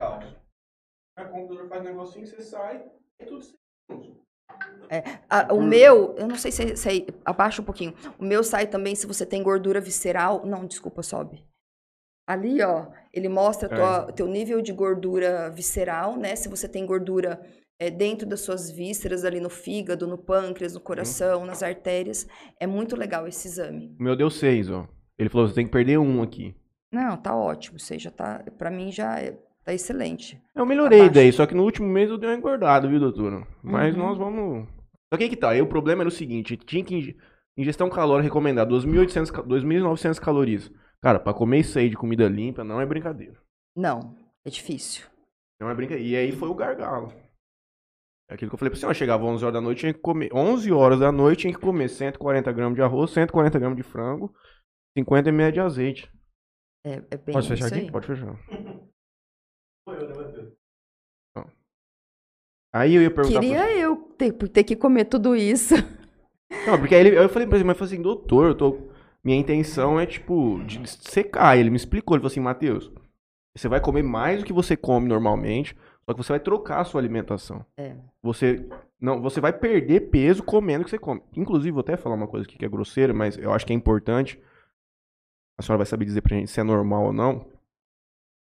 Calça. 0.00 0.36
Aí 1.16 1.26
o 1.26 1.28
computador 1.28 1.68
faz 1.68 1.80
um 1.80 1.84
negocinho, 1.84 2.26
você 2.26 2.42
sai, 2.42 2.84
é 3.20 3.24
tudo 3.24 3.40
certo. 3.40 4.22
Ah, 5.30 5.54
o 5.54 5.62
meu, 5.62 6.14
eu 6.16 6.26
não 6.26 6.36
sei 6.36 6.50
se, 6.50 6.76
se 6.76 6.88
aí- 6.88 7.06
abaixa 7.24 7.62
um 7.62 7.64
pouquinho. 7.64 7.94
O 8.18 8.24
meu 8.24 8.42
sai 8.42 8.66
também 8.66 8.94
se 8.94 9.06
você 9.06 9.24
tem 9.24 9.42
gordura 9.42 9.80
visceral. 9.80 10.44
Não, 10.44 10.66
desculpa, 10.66 11.02
sobe. 11.02 11.44
Ali, 12.28 12.60
ó, 12.62 12.88
ele 13.12 13.28
mostra 13.28 13.72
É. 13.72 13.76
tua, 13.76 14.12
teu 14.12 14.26
nível 14.26 14.60
de 14.60 14.72
gordura 14.72 15.50
visceral, 15.50 16.16
né? 16.16 16.34
Se 16.36 16.48
você 16.48 16.68
tem 16.68 16.84
gordura 16.84 17.40
é, 17.86 17.90
dentro 17.90 18.26
das 18.26 18.40
suas 18.40 18.70
vísceras, 18.70 19.24
ali 19.24 19.40
no 19.40 19.50
fígado, 19.50 20.06
no 20.06 20.16
pâncreas, 20.18 20.74
no 20.74 20.80
coração, 20.80 21.44
nas 21.44 21.62
artérias. 21.62 22.26
É 22.60 22.66
muito 22.66 22.96
legal 22.96 23.26
esse 23.26 23.48
exame. 23.48 23.94
O 23.98 24.02
meu 24.02 24.14
deu 24.16 24.30
seis, 24.30 24.70
ó. 24.70 24.86
Ele 25.18 25.28
falou, 25.28 25.48
você 25.48 25.54
tem 25.54 25.66
que 25.66 25.72
perder 25.72 25.98
um 25.98 26.22
aqui. 26.22 26.54
Não, 26.92 27.16
tá 27.16 27.34
ótimo. 27.34 27.78
Aí 27.90 27.98
já 27.98 28.10
tá, 28.10 28.44
pra 28.58 28.70
mim 28.70 28.90
já 28.92 29.18
é, 29.18 29.38
tá 29.64 29.72
excelente. 29.72 30.40
Eu 30.54 30.66
melhorei 30.66 30.98
Abaixo. 31.00 31.14
daí, 31.14 31.32
só 31.32 31.46
que 31.46 31.54
no 31.54 31.62
último 31.64 31.88
mês 31.88 32.10
eu 32.10 32.18
dei 32.18 32.28
uma 32.28 32.36
engordada, 32.36 32.86
viu, 32.88 33.00
doutora? 33.00 33.46
Mas 33.62 33.94
Uhum. 33.94 34.00
nós 34.02 34.18
vamos. 34.18 34.68
Só 35.12 35.16
que 35.18 35.24
aí 35.24 35.28
que 35.30 35.36
tá, 35.36 35.50
aí 35.50 35.60
o 35.62 35.66
problema 35.66 36.02
era 36.02 36.08
o 36.08 36.12
seguinte: 36.12 36.56
tinha 36.56 36.84
que. 36.84 36.94
inge- 36.96 37.16
Ingestão 37.56 37.90
calórica 37.90 38.24
recomendada, 38.24 38.70
2.800, 38.70 39.30
ca- 39.30 39.42
2.900 39.42 40.18
calorias. 40.18 40.70
Cara, 41.02 41.20
pra 41.20 41.34
comer 41.34 41.58
isso 41.58 41.78
aí 41.78 41.90
de 41.90 41.96
comida 41.96 42.26
limpa 42.26 42.64
não 42.64 42.80
é 42.80 42.86
brincadeira. 42.86 43.36
Não, 43.76 44.14
é 44.42 44.48
difícil. 44.48 45.04
Não 45.60 45.68
é 45.68 45.74
brincadeira. 45.74 46.08
E 46.08 46.16
aí 46.16 46.32
foi 46.32 46.48
o 46.48 46.54
gargalo. 46.54 47.12
É 48.32 48.34
aquilo 48.34 48.50
que 48.50 48.54
eu 48.54 48.58
falei 48.58 48.70
pra 48.70 48.80
você, 48.80 48.86
eu 48.86 48.94
chegava 48.94 49.26
11 49.26 49.44
horas 49.44 49.52
da 49.52 49.60
noite, 49.60 49.80
tinha 49.80 49.92
que 49.92 50.00
comer. 50.00 50.30
11 50.32 50.72
horas 50.72 50.98
da 50.98 51.12
noite, 51.12 51.40
tinha 51.40 51.52
que 51.52 51.60
comer 51.60 51.90
140 51.90 52.50
gramas 52.50 52.74
de 52.74 52.80
arroz, 52.80 53.10
140 53.10 53.58
gramas 53.58 53.76
de 53.76 53.82
frango, 53.82 54.34
50 54.96 55.28
ml 55.28 55.52
de 55.52 55.60
azeite. 55.60 56.10
É, 56.82 56.94
é 57.10 57.16
bem 57.18 57.34
Pode 57.34 57.46
fechar 57.46 57.66
aqui? 57.66 57.80
aí. 57.80 57.92
Pode 57.92 58.06
fechar. 58.06 58.34
Né, 59.84 60.14
Matheus? 60.14 60.52
Aí 62.72 62.94
eu 62.94 63.02
ia 63.02 63.10
perguntar 63.10 63.40
pra 63.40 63.48
Queria 63.48 63.78
eu 63.78 63.96
ter, 64.16 64.32
ter 64.32 64.64
que 64.64 64.76
comer 64.76 65.04
tudo 65.06 65.34
isso. 65.34 65.74
Não, 66.66 66.78
porque 66.78 66.94
aí 66.94 67.00
ele, 67.00 67.18
eu 67.18 67.28
falei 67.28 67.48
pra 67.48 67.58
ele, 67.58 67.64
mas 67.64 67.74
eu 67.74 67.78
falei 67.80 67.94
assim, 67.94 68.02
doutor, 68.02 68.46
eu 68.46 68.54
tô, 68.54 68.88
minha 69.24 69.36
intenção 69.36 69.98
é, 69.98 70.06
tipo, 70.06 70.62
de 70.64 70.88
secar. 70.88 71.58
Ele 71.58 71.68
me 71.68 71.76
explicou, 71.76 72.14
ele 72.14 72.20
falou 72.20 72.30
assim, 72.30 72.40
Matheus, 72.40 72.92
você 73.56 73.68
vai 73.68 73.80
comer 73.80 74.02
mais 74.02 74.38
do 74.38 74.46
que 74.46 74.52
você 74.52 74.76
come 74.76 75.08
normalmente, 75.08 75.76
só 76.04 76.12
que 76.12 76.22
você 76.22 76.32
vai 76.32 76.40
trocar 76.40 76.80
a 76.80 76.84
sua 76.84 77.00
alimentação. 77.00 77.64
É. 77.76 77.94
Você, 78.22 78.68
não, 79.00 79.20
você 79.20 79.40
vai 79.40 79.52
perder 79.52 80.10
peso 80.10 80.42
comendo 80.42 80.82
o 80.82 80.84
que 80.84 80.90
você 80.90 80.98
come. 80.98 81.22
Inclusive, 81.36 81.70
vou 81.70 81.80
até 81.80 81.96
falar 81.96 82.16
uma 82.16 82.26
coisa 82.26 82.46
aqui 82.46 82.58
que 82.58 82.64
é 82.64 82.68
grosseira, 82.68 83.14
mas 83.14 83.38
eu 83.38 83.52
acho 83.52 83.64
que 83.64 83.72
é 83.72 83.76
importante. 83.76 84.40
A 85.58 85.62
senhora 85.62 85.78
vai 85.78 85.86
saber 85.86 86.04
dizer 86.04 86.20
pra 86.20 86.36
gente 86.36 86.50
se 86.50 86.60
é 86.60 86.62
normal 86.64 87.06
ou 87.06 87.12
não. 87.12 87.46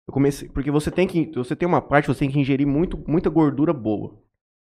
Eu 0.07 0.13
comecei, 0.13 0.49
porque 0.49 0.71
você 0.71 0.89
tem 0.89 1.07
que, 1.07 1.31
você 1.35 1.55
tem 1.55 1.67
uma 1.67 1.81
parte, 1.81 2.07
você 2.07 2.19
tem 2.19 2.31
que 2.31 2.39
ingerir 2.39 2.67
muito, 2.67 2.97
muita 3.07 3.29
gordura 3.29 3.71
boa. 3.71 4.09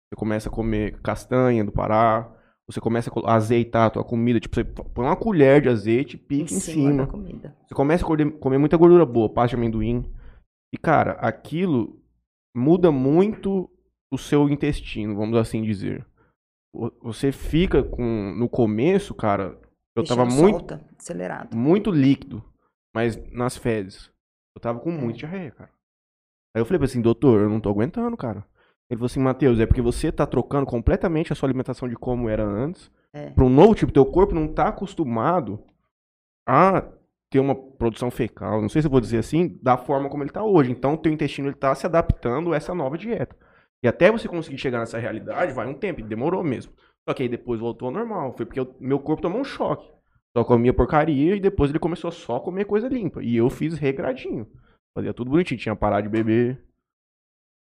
Você 0.08 0.16
começa 0.16 0.48
a 0.48 0.52
comer 0.52 1.02
castanha 1.02 1.66
do 1.66 1.72
Pará, 1.72 2.32
você 2.68 2.80
começa 2.80 3.12
a 3.26 3.34
azeitar 3.34 3.88
a 3.88 3.90
tua 3.90 4.04
comida, 4.04 4.40
tipo, 4.40 4.56
você 4.56 4.64
põe 4.64 5.06
uma 5.06 5.16
colher 5.16 5.62
de 5.62 5.70
azeite 5.70 6.16
e 6.16 6.20
pica 6.20 6.54
em, 6.54 6.60
cima. 6.60 7.06
da 7.06 7.08
comida. 7.08 7.56
Você 7.68 7.76
começa 7.76 8.06
a 8.06 8.32
comer 8.40 8.58
muita 8.58 8.78
gordura 8.78 9.06
boa, 9.06 9.28
pasta 9.28 9.50
de 9.50 9.56
amendoim. 9.56 10.10
E, 10.72 10.78
cara, 10.78 11.14
aquilo 11.14 12.00
muda 12.56 12.92
muito 12.92 13.70
o 14.12 14.18
seu 14.18 14.48
intestino, 14.50 15.16
vamos 15.16 15.38
assim 15.38 15.62
dizer. 15.62 16.06
Você 17.02 17.32
fica 17.32 17.84
com. 17.84 18.34
No 18.38 18.50
começo, 18.50 19.14
cara, 19.14 19.60
eu 19.96 20.04
tava 20.04 20.24
Deixando 20.26 20.42
muito, 20.42 20.58
solta, 20.60 20.86
acelerado. 21.00 21.56
muito 21.56 21.90
líquido, 21.92 22.44
mas 22.94 23.16
nas 23.32 23.56
fezes. 23.58 24.12
Eu 24.56 24.62
tava 24.62 24.80
com 24.80 24.92
muita 24.92 25.20
diarreia, 25.20 25.52
cara. 25.52 25.70
Aí 26.56 26.62
eu 26.62 26.66
falei 26.66 26.82
assim, 26.84 27.02
doutor, 27.02 27.42
eu 27.42 27.50
não 27.50 27.60
tô 27.60 27.70
aguentando, 27.70 28.16
cara. 28.16 28.46
Ele 28.90 28.98
falou 28.98 29.08
assim, 29.08 29.20
Matheus, 29.20 29.60
é 29.60 29.66
porque 29.66 29.82
você 29.82 30.12
tá 30.12 30.26
trocando 30.26 30.66
completamente 30.66 31.34
a 31.34 31.36
sua 31.36 31.48
alimentação 31.48 31.90
de 31.90 31.96
como 31.96 32.30
era 32.30 32.44
antes 32.46 32.92
É. 33.14 33.30
para 33.32 33.44
um 33.44 33.50
novo 33.50 33.74
tipo. 33.76 33.92
Teu 33.92 34.06
corpo 34.06 34.34
não 34.36 34.48
tá 34.48 34.68
acostumado 34.70 35.62
a 36.48 36.84
ter 37.30 37.40
uma 37.40 37.56
produção 37.56 38.12
fecal, 38.12 38.62
não 38.62 38.70
sei 38.70 38.82
se 38.82 38.88
eu 38.88 38.92
vou 38.92 39.02
dizer 39.02 39.18
assim, 39.18 39.60
da 39.62 39.78
forma 39.78 40.10
como 40.10 40.24
ele 40.24 40.32
tá 40.32 40.44
hoje. 40.44 40.72
Então, 40.72 40.96
teu 40.96 41.12
intestino 41.12 41.48
ele 41.48 41.56
tá 41.56 41.74
se 41.76 41.86
adaptando 41.86 42.54
a 42.54 42.56
essa 42.56 42.74
nova 42.74 42.98
dieta. 42.98 43.36
E 43.84 43.88
até 43.88 44.12
você 44.12 44.28
conseguir 44.28 44.58
chegar 44.58 44.80
nessa 44.80 44.98
realidade, 44.98 45.54
vai 45.54 45.68
um 45.68 45.74
tempo, 45.74 46.02
demorou 46.02 46.44
mesmo. 46.44 46.74
Só 47.08 47.14
que 47.14 47.24
aí 47.24 47.30
depois 47.30 47.60
voltou 47.60 47.88
ao 47.88 47.94
normal. 47.94 48.34
Foi 48.36 48.46
porque 48.46 48.60
o 48.60 48.76
meu 48.80 49.00
corpo 49.00 49.22
tomou 49.22 49.40
um 49.40 49.44
choque. 49.44 49.88
Só 50.36 50.44
comia 50.44 50.74
porcaria 50.74 51.36
e 51.36 51.40
depois 51.40 51.70
ele 51.70 51.80
começou 51.80 52.10
a 52.10 52.12
só 52.12 52.40
comer 52.40 52.66
coisa 52.66 52.88
limpa. 52.88 53.24
E 53.24 53.38
eu 53.38 53.50
fiz 53.50 53.78
regradinho. 53.78 54.48
Fazia 54.98 55.14
tudo 55.14 55.30
bonitinho. 55.30 55.60
Tinha 55.60 55.76
parar 55.76 56.02
de 56.02 56.10
beber. 56.10 56.62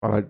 Parar 0.01 0.23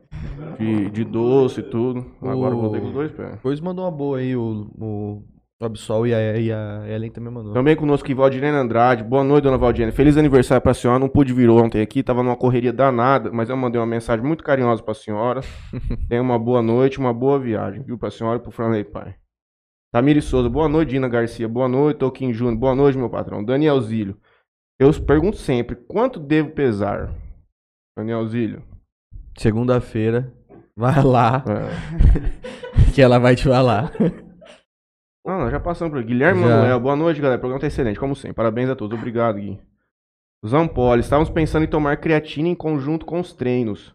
de, 0.59 0.91
de 0.91 1.05
doce 1.05 1.61
e 1.61 1.63
tudo. 1.63 2.01
Agora 2.23 2.55
eu 2.55 2.61
voltei 2.61 2.81
com 2.81 2.87
os 2.89 2.93
dois 2.95 3.13
pés. 3.13 3.33
Depois 3.33 3.61
mandou 3.61 3.85
uma 3.85 3.91
boa 3.91 4.19
aí, 4.19 4.35
o, 4.35 4.71
o, 4.81 5.23
o 5.61 5.65
Absol 5.65 6.07
e 6.07 6.15
a, 6.15 6.37
e 6.39 6.53
a 6.53 6.85
Ellen 6.89 7.11
também 7.11 7.33
mandou. 7.33 7.53
Também 7.53 7.77
conosco 7.77 8.05
aqui, 8.05 8.15
Valdirene 8.15 8.57
Andrade. 8.57 9.05
Boa 9.05 9.23
noite, 9.23 9.45
dona 9.45 9.57
Valdirene. 9.57 9.93
Feliz 9.93 10.17
aniversário 10.17 10.61
pra 10.63 10.75
senhora. 10.75 10.99
Não 10.99 11.09
pude 11.09 11.33
vir 11.33 11.49
ontem 11.49 11.81
aqui, 11.81 12.03
tava 12.03 12.23
numa 12.23 12.37
correria 12.37 12.73
danada, 12.73 13.31
mas 13.33 13.49
eu 13.49 13.57
mandei 13.57 13.81
uma 13.81 13.87
mensagem 13.87 14.25
muito 14.25 14.43
carinhosa 14.43 14.83
pra 14.83 14.95
senhora. 14.95 15.41
Tenha 16.09 16.21
uma 16.21 16.39
boa 16.39 16.61
noite, 16.61 16.99
uma 16.99 17.15
boa 17.15 17.39
viagem, 17.39 17.83
viu, 17.83 17.97
pra 17.97 18.11
senhora 18.11 18.39
e 18.39 18.43
pro 18.43 18.51
Franley 18.51 18.85
Pai. 18.85 19.15
Tamiri 19.93 20.21
Souza, 20.21 20.49
boa 20.49 20.69
noite, 20.69 20.91
Dina 20.91 21.09
Garcia. 21.09 21.49
Boa 21.49 21.69
noite, 21.69 21.99
Toquinho 21.99 22.35
Júnior. 22.35 22.59
Boa 22.59 22.75
noite, 22.75 22.99
meu 22.99 23.09
patrão. 23.09 23.45
Daniel 23.45 23.81
Zílio. 23.81 24.19
Eu 24.77 24.93
pergunto 25.03 25.37
sempre, 25.37 25.77
quanto 25.77 26.19
devo 26.19 26.51
pesar? 26.51 27.15
Daniel 27.97 28.27
Zílio. 28.27 28.61
Segunda-feira, 29.39 30.33
vai 30.77 31.01
lá, 31.01 31.45
É. 31.47 32.91
que 32.93 33.01
ela 33.01 33.19
vai 33.21 33.37
te 33.37 33.45
falar. 33.45 33.93
Não, 35.25 35.39
nós 35.39 35.51
já 35.51 35.59
passamos 35.59 35.91
por 35.91 36.01
aqui. 36.01 36.09
Guilherme 36.09 36.43
Já. 36.43 36.49
Manuel, 36.49 36.81
boa 36.81 36.97
noite, 36.97 37.21
galera. 37.21 37.39
O 37.39 37.41
programa 37.41 37.61
tá 37.61 37.67
excelente, 37.67 37.99
como 37.99 38.15
sempre. 38.15 38.35
Parabéns 38.35 38.69
a 38.69 38.77
todos. 38.77 38.99
Obrigado, 38.99 39.37
Gui. 39.37 39.59
Zampoli, 40.47 41.01
estávamos 41.01 41.31
pensando 41.31 41.65
em 41.65 41.69
tomar 41.69 41.97
creatina 41.97 42.49
em 42.49 42.55
conjunto 42.55 43.07
com 43.07 43.19
os 43.19 43.33
treinos. 43.33 43.95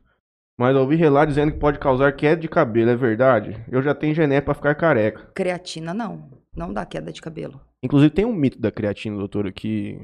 Mas 0.57 0.75
ouvi 0.75 0.95
relatos 0.95 1.35
dizendo 1.35 1.51
que 1.53 1.59
pode 1.59 1.77
causar 1.77 2.11
queda 2.13 2.41
de 2.41 2.49
cabelo, 2.49 2.89
é 2.89 2.95
verdade? 2.95 3.63
Eu 3.71 3.81
já 3.81 3.93
tenho 3.93 4.15
gené 4.15 4.41
pra 4.41 4.55
ficar 4.55 4.73
careca. 4.73 5.29
Creatina, 5.35 5.93
não. 5.93 6.31
Não 6.55 6.73
dá 6.73 6.85
queda 6.85 7.13
de 7.13 7.21
cabelo. 7.21 7.61
Inclusive 7.83 8.09
tem 8.13 8.25
um 8.25 8.33
mito 8.33 8.59
da 8.59 8.71
creatina, 8.71 9.15
doutora, 9.15 9.51
que 9.51 9.97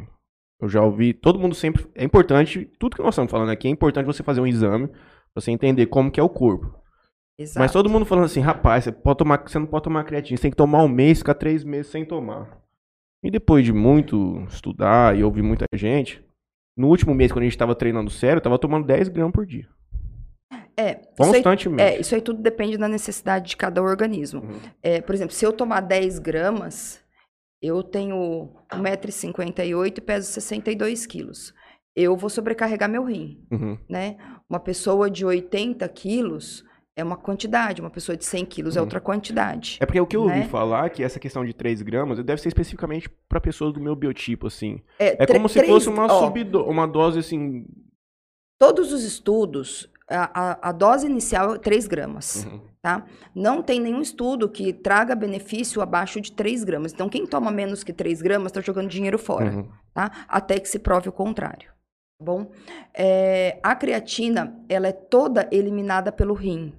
eu 0.61 0.69
já 0.69 0.81
ouvi. 0.81 1.11
Todo 1.11 1.39
mundo 1.39 1.55
sempre. 1.55 1.87
É 1.95 2.03
importante, 2.05 2.71
tudo 2.79 2.95
que 2.95 3.01
nós 3.01 3.15
estamos 3.15 3.31
falando 3.31 3.49
aqui, 3.49 3.67
é 3.67 3.71
importante 3.71 4.05
você 4.05 4.21
fazer 4.21 4.39
um 4.39 4.47
exame 4.47 4.87
pra 4.87 5.41
você 5.41 5.51
entender 5.51 5.87
como 5.87 6.11
que 6.11 6.19
é 6.19 6.23
o 6.23 6.29
corpo. 6.29 6.84
Exato. 7.37 7.59
Mas 7.59 7.71
todo 7.71 7.89
mundo 7.89 8.05
falando 8.05 8.25
assim, 8.25 8.39
rapaz, 8.39 8.85
você, 8.85 8.91
pode 8.91 9.17
tomar, 9.17 9.43
você 9.45 9.59
não 9.59 9.65
pode 9.65 9.83
tomar 9.83 10.03
creatina, 10.05 10.37
você 10.37 10.41
tem 10.43 10.51
que 10.51 10.57
tomar 10.57 10.83
um 10.83 10.87
mês, 10.87 11.17
ficar 11.19 11.33
três 11.33 11.63
meses 11.63 11.91
sem 11.91 12.05
tomar. 12.05 12.59
E 13.23 13.29
depois 13.29 13.65
de 13.65 13.73
muito 13.73 14.45
estudar 14.49 15.17
e 15.17 15.23
ouvir 15.23 15.41
muita 15.41 15.65
gente, 15.73 16.23
no 16.77 16.87
último 16.87 17.13
mês, 17.13 17.31
quando 17.31 17.41
a 17.41 17.45
gente 17.45 17.57
tava 17.57 17.75
treinando 17.75 18.09
sério, 18.09 18.37
eu 18.37 18.41
tava 18.43 18.59
tomando 18.59 18.85
10 18.85 19.09
gramas 19.09 19.33
por 19.33 19.45
dia. 19.45 19.67
É, 20.77 20.91
isso 20.91 20.99
aí, 20.99 21.15
Constantemente. 21.17 21.81
é, 21.81 21.99
isso 21.99 22.13
aí 22.13 22.21
tudo 22.21 22.41
depende 22.41 22.77
da 22.77 22.87
necessidade 22.87 23.49
de 23.49 23.57
cada 23.57 23.81
organismo. 23.81 24.41
Uhum. 24.41 24.59
É, 24.83 25.01
por 25.01 25.15
exemplo, 25.15 25.33
se 25.33 25.45
eu 25.45 25.53
tomar 25.53 25.79
10 25.81 26.19
gramas, 26.19 27.01
eu 27.61 27.81
tenho 27.81 28.49
1,58m 28.71 29.97
e 29.97 30.01
peso 30.01 30.31
62 30.31 31.05
quilos. 31.05 31.53
Eu 31.95 32.15
vou 32.17 32.29
sobrecarregar 32.29 32.89
meu 32.89 33.05
rim, 33.05 33.41
Uhum. 33.49 33.77
né? 33.89 34.17
Uma 34.49 34.59
pessoa 34.59 35.09
de 35.09 35.25
80 35.25 35.87
quilos, 35.89 36.63
é 36.97 37.03
uma 37.03 37.17
quantidade, 37.17 37.81
uma 37.81 37.89
pessoa 37.89 38.15
de 38.15 38.23
100 38.23 38.45
quilos 38.45 38.75
é 38.75 38.79
Uhum. 38.79 38.85
outra 38.85 39.01
quantidade. 39.01 39.77
É 39.81 39.85
porque 39.85 39.99
o 39.99 40.07
que 40.07 40.15
eu 40.15 40.21
ouvi 40.23 40.39
Né? 40.39 40.47
falar 40.47 40.89
que 40.89 41.03
essa 41.03 41.19
questão 41.19 41.43
de 41.45 41.53
3 41.53 41.81
gramas 41.81 42.23
deve 42.23 42.41
ser 42.41 42.47
especificamente 42.47 43.09
pra 43.27 43.41
pessoas 43.41 43.73
do 43.73 43.81
meu 43.81 43.95
biotipo, 43.95 44.47
assim. 44.47 44.81
É, 44.97 45.23
É 45.23 45.27
como 45.27 45.49
se 45.49 45.61
fosse 45.65 45.89
uma, 45.89 46.05
ó, 46.05 46.25
subdo- 46.25 46.63
uma 46.65 46.87
dose, 46.87 47.19
assim... 47.19 47.65
Todos 48.57 48.93
os 48.93 49.03
estudos, 49.03 49.91
a, 50.09 50.51
a- 50.51 50.69
a 50.69 50.71
dose 50.71 51.05
inicial 51.05 51.55
é 51.55 51.57
3 51.59 51.87
gramas. 51.87 52.45
uhum. 52.45 52.61
tá? 52.81 53.03
Não 53.33 53.63
tem 53.63 53.79
nenhum 53.81 53.99
estudo 53.99 54.47
que 54.47 54.71
traga 54.71 55.15
benefício 55.15 55.81
abaixo 55.81 56.21
de 56.21 56.31
3 56.31 56.63
gramas. 56.63 56.93
Então, 56.93 57.09
quem 57.09 57.25
toma 57.25 57.49
menos 57.49 57.83
que 57.83 57.91
3 57.91 58.21
gramas 58.21 58.51
está 58.51 58.61
jogando 58.61 58.87
dinheiro 58.87 59.17
fora, 59.17 59.49
Uhum. 59.51 59.67
tá? 59.91 60.11
Até 60.27 60.59
que 60.59 60.69
se 60.69 60.77
prove 60.77 61.09
o 61.09 61.11
contrário. 61.11 61.67
Tá 62.19 62.23
bom? 62.25 62.51
É, 62.93 63.59
a 63.63 63.75
creatina, 63.75 64.55
ela 64.69 64.87
é 64.87 64.91
toda 64.91 65.49
eliminada 65.51 66.11
pelo 66.11 66.35
rim. 66.35 66.73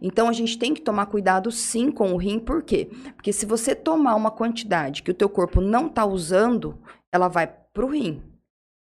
Então, 0.00 0.28
a 0.28 0.32
gente 0.32 0.58
tem 0.58 0.74
que 0.74 0.80
tomar 0.80 1.06
cuidado 1.06 1.50
sim 1.50 1.90
com 1.90 2.12
o 2.12 2.16
rim, 2.16 2.38
por 2.38 2.62
quê? 2.62 2.88
Porque 3.14 3.32
se 3.32 3.46
você 3.46 3.74
tomar 3.74 4.14
uma 4.14 4.30
quantidade 4.30 5.02
que 5.02 5.10
o 5.10 5.14
teu 5.14 5.28
corpo 5.28 5.60
não 5.60 5.86
está 5.86 6.04
usando, 6.04 6.78
ela 7.12 7.28
vai 7.28 7.46
para 7.46 7.84
o 7.84 7.88
rim. 7.88 8.22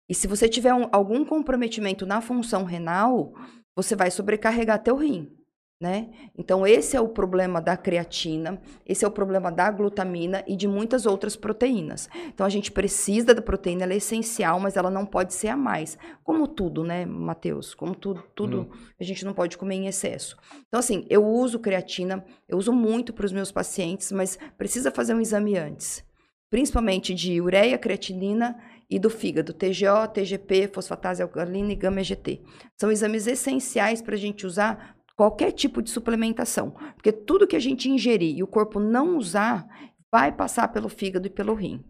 E 0.09 0.15
se 0.15 0.27
você 0.27 0.49
tiver 0.49 0.75
um- 0.75 0.89
algum 0.91 1.25
comprometimento 1.25 2.05
na 2.05 2.21
função 2.21 2.65
renal, 2.65 3.33
você 3.77 3.95
vai 3.95 4.11
sobrecarregar 4.11 4.83
teu 4.83 4.97
rim 4.97 5.40
né? 5.81 6.11
Então 6.37 6.67
esse 6.67 6.95
é 6.95 7.01
o 7.01 7.09
problema 7.09 7.61
da 7.61 7.75
creatina, 7.75 8.61
esse 8.87 9.03
é 9.03 9.09
o 9.09 9.11
problema 9.11 9.51
da 9.51 9.71
glutamina 9.71 10.45
e 10.47 10.55
de 10.55 10.69
muitas 10.69 11.07
outras 11.07 11.37
proteínas. 11.37 12.07
Então 12.29 12.45
a 12.45 12.51
gente 12.51 12.71
precisa 12.71 13.33
da 13.33 13.41
proteína, 13.41 13.85
ela 13.85 13.95
é 13.95 13.97
essencial, 13.97 14.61
mas 14.61 14.77
ela 14.77 14.91
não 14.91 15.07
pode 15.07 15.33
ser 15.33 15.49
a 15.49 15.57
mais. 15.57 15.97
Como 16.23 16.47
tudo, 16.47 16.85
né, 16.85 17.07
Matheus? 17.07 17.75
Como 17.75 17.95
tudo, 17.95 18.23
tudo 18.35 18.71
a 19.01 19.05
gente 19.05 19.25
não 19.25 19.33
pode 19.33 19.57
comer 19.57 19.77
em 19.77 19.87
excesso. 19.87 20.37
Então 20.69 20.81
assim, 20.81 21.07
eu 21.09 21.27
uso 21.27 21.59
creatina, 21.59 22.23
eu 22.47 22.59
uso 22.59 22.75
muito 22.75 23.15
para 23.15 23.25
os 23.25 23.33
meus 23.33 23.51
pacientes, 23.51 24.13
mas 24.13 24.39
precisa 24.59 24.91
fazer 24.91 25.15
um 25.15 25.21
exame 25.21 25.57
antes. 25.57 26.05
Principalmente 26.51 27.15
de 27.15 27.41
ureia, 27.41 27.79
creatinina 27.79 28.59
e 28.91 28.99
do 28.99 29.09
fígado, 29.09 29.55
TGO, 29.55 30.09
TGP, 30.13 30.69
fosfatase 30.75 31.23
alcalina 31.23 31.73
e 31.73 31.77
gama-EGT. 31.77 32.43
São 32.77 32.91
exames 32.91 33.29
essenciais 33.29 34.03
para 34.03 34.17
a 34.17 34.19
gente 34.19 34.45
usar 34.45 34.97
qualquer 35.21 35.53
tipo 35.53 35.83
de 35.83 35.91
suplementação, 35.91 36.71
porque 36.95 37.13
tudo 37.13 37.47
que 37.47 37.55
a 37.55 37.61
gente 37.61 37.91
ingerir 37.91 38.39
e 38.39 38.43
o 38.43 38.47
corpo 38.47 38.81
não 38.81 39.19
usar 39.19 39.69
vai 40.11 40.33
passar 40.33 40.69
pelo 40.69 40.89
fígado 40.89 41.27
e 41.27 41.31
pelo 41.31 41.53
rim. 41.53 41.85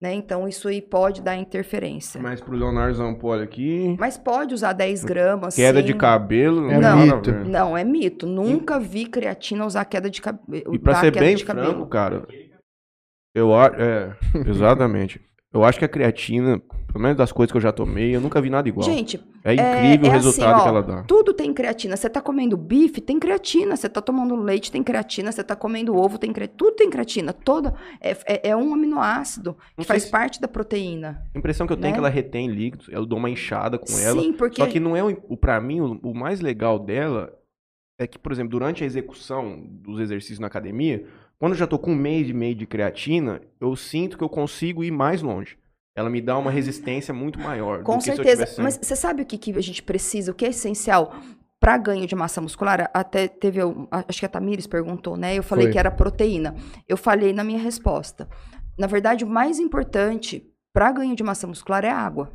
Né? 0.00 0.14
Então, 0.14 0.48
isso 0.48 0.68
aí 0.68 0.80
pode 0.80 1.20
dar 1.20 1.36
interferência. 1.36 2.18
Mas, 2.18 2.40
Mas 2.40 2.40
pro 2.40 2.56
Leonardo 2.56 2.94
Zampoli 2.94 3.42
aqui... 3.42 3.94
pode 4.24 4.54
usar 4.54 4.72
10 4.72 5.04
gramas. 5.04 5.54
Queda 5.54 5.80
sim. 5.80 5.86
de 5.86 5.94
cabelo... 5.94 6.70
É 6.70 6.82
a 6.82 6.96
mito. 6.96 7.30
Não, 7.44 7.76
é 7.76 7.84
mito. 7.84 8.26
Nunca 8.26 8.80
vi 8.80 9.04
creatina 9.04 9.66
usar 9.66 9.84
queda 9.84 10.08
de 10.08 10.22
cabelo. 10.22 10.74
E 10.74 10.78
pra 10.78 10.94
ser 10.94 11.10
bem 11.12 11.36
franco, 11.36 11.86
cara, 11.86 12.26
eu 13.34 13.54
acho. 13.54 13.76
É, 13.76 14.16
exatamente. 14.48 15.20
Eu 15.54 15.64
acho 15.64 15.78
que 15.78 15.84
a 15.84 15.88
creatina, 15.88 16.58
pelo 16.86 17.00
menos 17.00 17.16
das 17.18 17.30
coisas 17.30 17.52
que 17.52 17.56
eu 17.58 17.60
já 17.60 17.70
tomei, 17.70 18.16
eu 18.16 18.20
nunca 18.22 18.40
vi 18.40 18.48
nada 18.48 18.66
igual. 18.68 18.84
Gente, 18.88 19.20
é 19.44 19.52
incrível 19.52 20.06
é 20.10 20.14
o 20.14 20.16
assim, 20.16 20.24
resultado 20.26 20.58
ó, 20.58 20.62
que 20.62 20.68
ela 20.68 20.82
dá. 20.82 21.02
tudo 21.02 21.34
tem 21.34 21.52
creatina. 21.52 21.94
Você 21.94 22.08
tá 22.08 22.22
comendo 22.22 22.56
bife, 22.56 23.02
tem 23.02 23.18
creatina. 23.18 23.76
Você 23.76 23.86
tá 23.88 24.00
tomando 24.00 24.34
leite, 24.34 24.72
tem 24.72 24.82
creatina. 24.82 25.30
Você 25.30 25.44
tá 25.44 25.54
comendo 25.54 25.94
ovo, 25.94 26.16
tem 26.16 26.32
creatina. 26.32 26.56
Tudo 26.56 26.76
tem 26.76 26.88
creatina. 26.88 27.34
Toda, 27.34 27.74
é, 28.00 28.16
é- 28.26 28.48
é 28.50 28.56
um 28.56 28.72
aminoácido 28.72 29.54
que 29.76 29.84
faz 29.84 30.04
se- 30.04 30.10
parte 30.10 30.40
da 30.40 30.48
proteína. 30.48 31.22
A 31.34 31.38
impressão 31.38 31.66
que 31.66 31.72
eu 31.74 31.76
tenho 31.76 31.88
é 31.88 31.90
né? 31.90 31.94
que 31.96 31.98
ela 31.98 32.08
retém 32.08 32.48
líquidos, 32.48 32.88
eu 32.88 33.04
dou 33.04 33.18
uma 33.18 33.28
inchada 33.28 33.78
com 33.78 33.92
ela. 33.98 34.22
Sim, 34.22 34.32
porque... 34.32 34.56
Só 34.62 34.66
que 34.66 34.80
não 34.80 34.96
é 34.96 35.04
o, 35.04 35.14
o 35.28 35.36
para 35.36 35.60
mim 35.60 35.80
o, 35.82 36.00
o 36.02 36.14
mais 36.14 36.40
legal 36.40 36.78
dela 36.78 37.30
é 37.98 38.06
que, 38.06 38.18
por 38.18 38.32
exemplo, 38.32 38.50
durante 38.50 38.82
a 38.82 38.86
execução 38.86 39.62
dos 39.66 40.00
exercícios 40.00 40.38
na 40.38 40.46
academia, 40.46 41.04
quando 41.42 41.54
eu 41.54 41.58
já 41.58 41.66
tô 41.66 41.76
com 41.76 41.90
um 41.90 41.96
mês 41.96 42.28
e 42.28 42.32
meio 42.32 42.54
de 42.54 42.68
creatina, 42.68 43.40
eu 43.60 43.74
sinto 43.74 44.16
que 44.16 44.22
eu 44.22 44.28
consigo 44.28 44.84
ir 44.84 44.92
mais 44.92 45.22
longe. 45.22 45.58
Ela 45.92 46.08
me 46.08 46.20
dá 46.20 46.38
uma 46.38 46.52
resistência 46.52 47.12
muito 47.12 47.36
maior. 47.40 47.82
Com 47.82 47.94
do 47.94 47.98
que 47.98 48.04
se 48.04 48.10
eu 48.10 48.14
certeza. 48.14 48.44
tivesse- 48.44 48.62
Mas 48.62 48.78
você 48.80 48.94
sabe 48.94 49.22
o 49.22 49.26
que, 49.26 49.36
que 49.36 49.50
a 49.50 49.60
gente 49.60 49.82
precisa, 49.82 50.30
o 50.30 50.34
que 50.36 50.44
é 50.44 50.50
essencial 50.50 51.12
para 51.58 51.76
ganho 51.78 52.06
de 52.06 52.14
massa 52.14 52.40
muscular? 52.40 52.88
Até 52.94 53.26
teve, 53.26 53.58
acho 53.90 54.20
que 54.20 54.24
a 54.24 54.28
Tamires 54.28 54.68
perguntou, 54.68 55.16
né? 55.16 55.34
Eu 55.36 55.42
falei 55.42 55.64
Foi. 55.64 55.72
que 55.72 55.78
era 55.80 55.90
proteína. 55.90 56.54
Eu 56.88 56.96
falei 56.96 57.32
na 57.32 57.42
minha 57.42 57.58
resposta. 57.58 58.28
Na 58.78 58.86
verdade, 58.86 59.24
o 59.24 59.28
mais 59.28 59.58
importante 59.58 60.48
para 60.72 60.92
ganho 60.92 61.16
de 61.16 61.24
massa 61.24 61.48
muscular 61.48 61.84
é 61.84 61.90
a 61.90 61.98
água. 61.98 62.30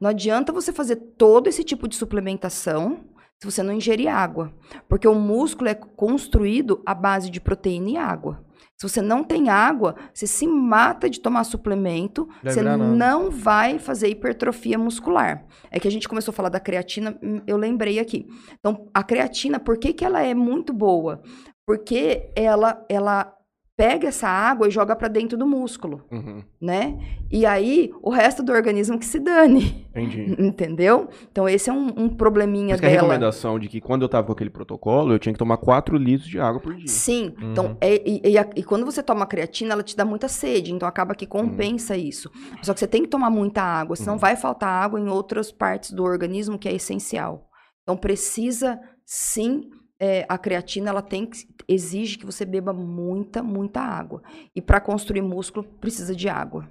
Não 0.00 0.08
adianta 0.08 0.52
você 0.52 0.72
fazer 0.72 0.94
todo 1.18 1.48
esse 1.48 1.64
tipo 1.64 1.88
de 1.88 1.96
suplementação 1.96 3.00
se 3.40 3.50
você 3.50 3.62
não 3.62 3.72
ingerir 3.72 4.08
água, 4.08 4.52
porque 4.86 5.08
o 5.08 5.14
músculo 5.14 5.70
é 5.70 5.74
construído 5.74 6.82
à 6.84 6.94
base 6.94 7.30
de 7.30 7.40
proteína 7.40 7.90
e 7.90 7.96
água. 7.96 8.44
Se 8.76 8.88
você 8.88 9.00
não 9.00 9.24
tem 9.24 9.48
água, 9.48 9.94
você 10.12 10.26
se 10.26 10.46
mata 10.46 11.08
de 11.08 11.20
tomar 11.20 11.44
suplemento, 11.44 12.28
Vai 12.42 12.52
você 12.52 12.62
não 12.62 13.30
vai 13.30 13.78
fazer 13.78 14.08
hipertrofia 14.08 14.78
muscular. 14.78 15.44
É 15.70 15.80
que 15.80 15.88
a 15.88 15.90
gente 15.90 16.08
começou 16.08 16.32
a 16.32 16.34
falar 16.34 16.48
da 16.50 16.60
creatina, 16.60 17.18
hum, 17.22 17.40
eu 17.46 17.56
lembrei 17.56 17.98
aqui. 17.98 18.26
Então, 18.58 18.88
a 18.92 19.02
creatina, 19.02 19.58
por 19.58 19.78
que, 19.78 19.92
que 19.92 20.04
ela 20.04 20.22
é 20.22 20.34
muito 20.34 20.72
boa? 20.72 21.22
Porque 21.66 22.30
ela, 22.34 22.84
ela 22.88 23.34
pega 23.80 24.08
essa 24.08 24.28
água 24.28 24.68
e 24.68 24.70
joga 24.70 24.94
para 24.94 25.08
dentro 25.08 25.38
do 25.38 25.46
músculo, 25.46 26.04
Uhum, 26.12 26.42
né? 26.60 26.98
E 27.30 27.46
aí, 27.46 27.90
o 28.02 28.10
resto 28.10 28.42
do 28.42 28.52
organismo 28.52 28.98
que 28.98 29.06
se 29.06 29.18
dane, 29.18 29.86
entendi. 29.90 30.36
entendeu? 30.38 31.08
Então, 31.32 31.48
esse 31.48 31.70
é 31.70 31.72
um, 31.72 31.86
um 31.96 32.08
probleminha 32.10 32.74
Mas 32.74 32.80
a 32.80 32.82
dela. 32.82 32.92
recomendação 32.94 33.58
de 33.58 33.68
que 33.68 33.80
quando 33.80 34.02
eu 34.02 34.08
tava 34.08 34.26
com 34.26 34.32
aquele 34.32 34.50
protocolo, 34.50 35.14
eu 35.14 35.18
tinha 35.18 35.32
que 35.32 35.38
tomar 35.38 35.56
4 35.56 35.96
litros 35.96 36.28
de 36.28 36.38
água 36.38 36.60
por 36.60 36.74
dia. 36.74 36.88
Sim, 36.88 37.32
Uhum. 37.40 37.52
então, 37.52 37.76
é- 37.80 38.02
e, 38.06 38.20
e 38.32 38.36
a- 38.36 38.50
e 38.54 38.62
quando 38.62 38.84
você 38.84 39.02
toma 39.02 39.24
creatina, 39.26 39.72
ela 39.72 39.82
te 39.82 39.96
dá 39.96 40.04
muita 40.04 40.28
sede, 40.28 40.72
então 40.74 40.86
acaba 40.86 41.14
que 41.14 41.24
compensa 41.26 41.96
isso. 41.96 42.30
Só 42.62 42.74
que 42.74 42.80
você 42.80 42.86
tem 42.86 43.00
que 43.02 43.08
tomar 43.08 43.30
muita 43.30 43.62
água, 43.62 43.96
senão 43.96 44.12
Uhum. 44.14 44.18
vai 44.18 44.36
faltar 44.36 44.68
água 44.68 45.00
em 45.00 45.08
outras 45.08 45.50
partes 45.50 45.90
do 45.92 46.04
organismo 46.04 46.58
que 46.58 46.68
é 46.68 46.74
essencial. 46.74 47.48
Então 47.82 47.96
precisa 47.96 48.78
sim, 49.06 49.62
é, 50.00 50.24
a 50.28 50.38
creatina 50.38 50.88
ela 50.88 51.02
tem 51.02 51.26
que, 51.26 51.46
exige 51.68 52.16
que 52.16 52.24
você 52.24 52.44
beba 52.46 52.72
muita, 52.72 53.42
muita 53.42 53.80
água. 53.80 54.22
E 54.56 54.62
para 54.62 54.80
construir 54.80 55.20
músculo 55.20 55.62
precisa 55.62 56.16
de 56.16 56.28
água. 56.28 56.66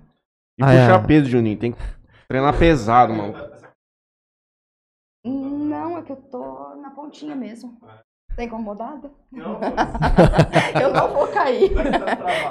E 0.60 0.64
Ah, 0.64 0.68
puxar 0.68 1.04
é. 1.04 1.08
peso, 1.08 1.30
Juninho. 1.30 1.58
Tem 1.60 1.72
que 1.72 1.78
treinar 2.28 2.58
pesado, 2.58 3.14
mano. 3.14 3.36
Não, 5.24 5.98
é 5.98 6.02
que 6.02 6.12
eu 6.12 6.16
tô 6.16 6.76
na 6.82 6.90
pontinha 6.92 7.36
mesmo. 7.36 7.78
Tá 8.36 8.44
incomodada? 8.44 9.12
Não, 9.32 9.60
Eu 10.82 10.94
não 10.94 11.14
vou 11.14 11.28
cair. 11.28 11.72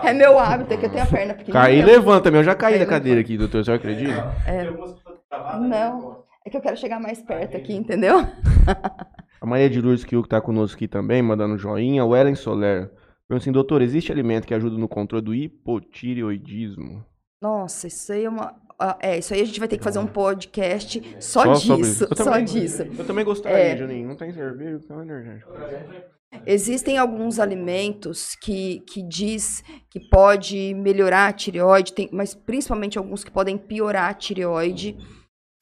É 0.05 0.13
meu 0.13 0.39
hábito, 0.39 0.75
é 0.75 0.77
que 0.77 0.87
eu 0.87 0.91
tenho 0.91 1.03
a 1.03 1.07
perna 1.07 1.35
pequenininha. 1.35 1.63
Cair, 1.65 1.85
levanta 1.85 2.25
também. 2.25 2.41
Eu 2.41 2.45
já 2.45 2.55
caí 2.55 2.79
da 2.79 2.87
cadeira 2.87 3.21
aqui, 3.21 3.37
doutor. 3.39 3.65
Você 3.65 3.73
acredita? 3.73 4.33
É. 4.47 4.65
Né? 4.71 4.77
Não. 5.61 6.25
É 6.45 6.51
que 6.51 6.57
eu 6.57 6.61
quero 6.61 6.77
chegar 6.77 7.01
mais 7.01 7.21
perto 7.23 7.57
aqui, 7.57 7.75
entendeu? 7.75 8.19
A 9.41 9.47
Maria 9.47 9.71
de 9.71 9.81
Lourdes 9.81 10.05
Kiu, 10.05 10.23
que 10.23 10.29
tá 10.29 10.41
conosco 10.41 10.77
aqui 10.77 10.89
também, 10.89 11.23
mandando 11.23 11.57
joinha. 11.57 12.05
O 12.05 12.17
Ellen 12.17 12.35
Soler. 12.35 12.89
Pergunta 13.29 13.45
assim, 13.45 13.53
doutor, 13.53 13.83
existe 13.83 14.11
alimento 14.11 14.47
que 14.47 14.55
ajuda 14.55 14.77
no 14.79 14.89
controle 14.89 15.25
do 15.25 15.35
hipotireoidismo? 15.35 17.05
Nossa, 17.41 17.87
isso 17.87 18.13
aí 18.13 18.25
é 18.25 18.29
uma. 18.29 18.55
É, 19.01 19.19
isso 19.19 19.35
aí 19.35 19.41
a 19.41 19.45
gente 19.45 19.59
vai 19.59 19.69
ter 19.69 19.77
que 19.77 19.85
fazer 19.85 19.99
um 19.99 20.07
podcast 20.07 21.03
só, 21.21 21.55
sobre 21.57 21.83
disso. 21.83 22.07
Só 22.17 22.25
também- 22.25 22.45
disso. 22.45 22.83
Eu 22.83 23.05
também 23.05 23.25
gostaria, 23.25 23.59
É. 23.59 23.77
Juninho. 23.77 24.09
Não 24.09 24.17
tem 24.17 24.33
cerveja, 24.33 24.79
tem 24.87 24.97
um 24.97 25.03
energético. 25.03 25.53
Existem 26.47 26.97
alguns 26.99 27.39
alimentos 27.39 28.35
que, 28.37 28.81
que 28.81 29.03
diz 29.03 29.63
que 29.91 29.99
pode 30.09 30.75
melhorar 30.75 31.29
a 31.29 31.33
tireoide, 31.33 31.93
tem, 31.93 32.09
mas 32.13 32.35
principalmente 32.35 32.99
alguns 32.99 33.25
que 33.25 33.31
podem 33.31 33.57
piorar 33.59 34.11
a 34.11 34.15
tireoide. 34.15 34.97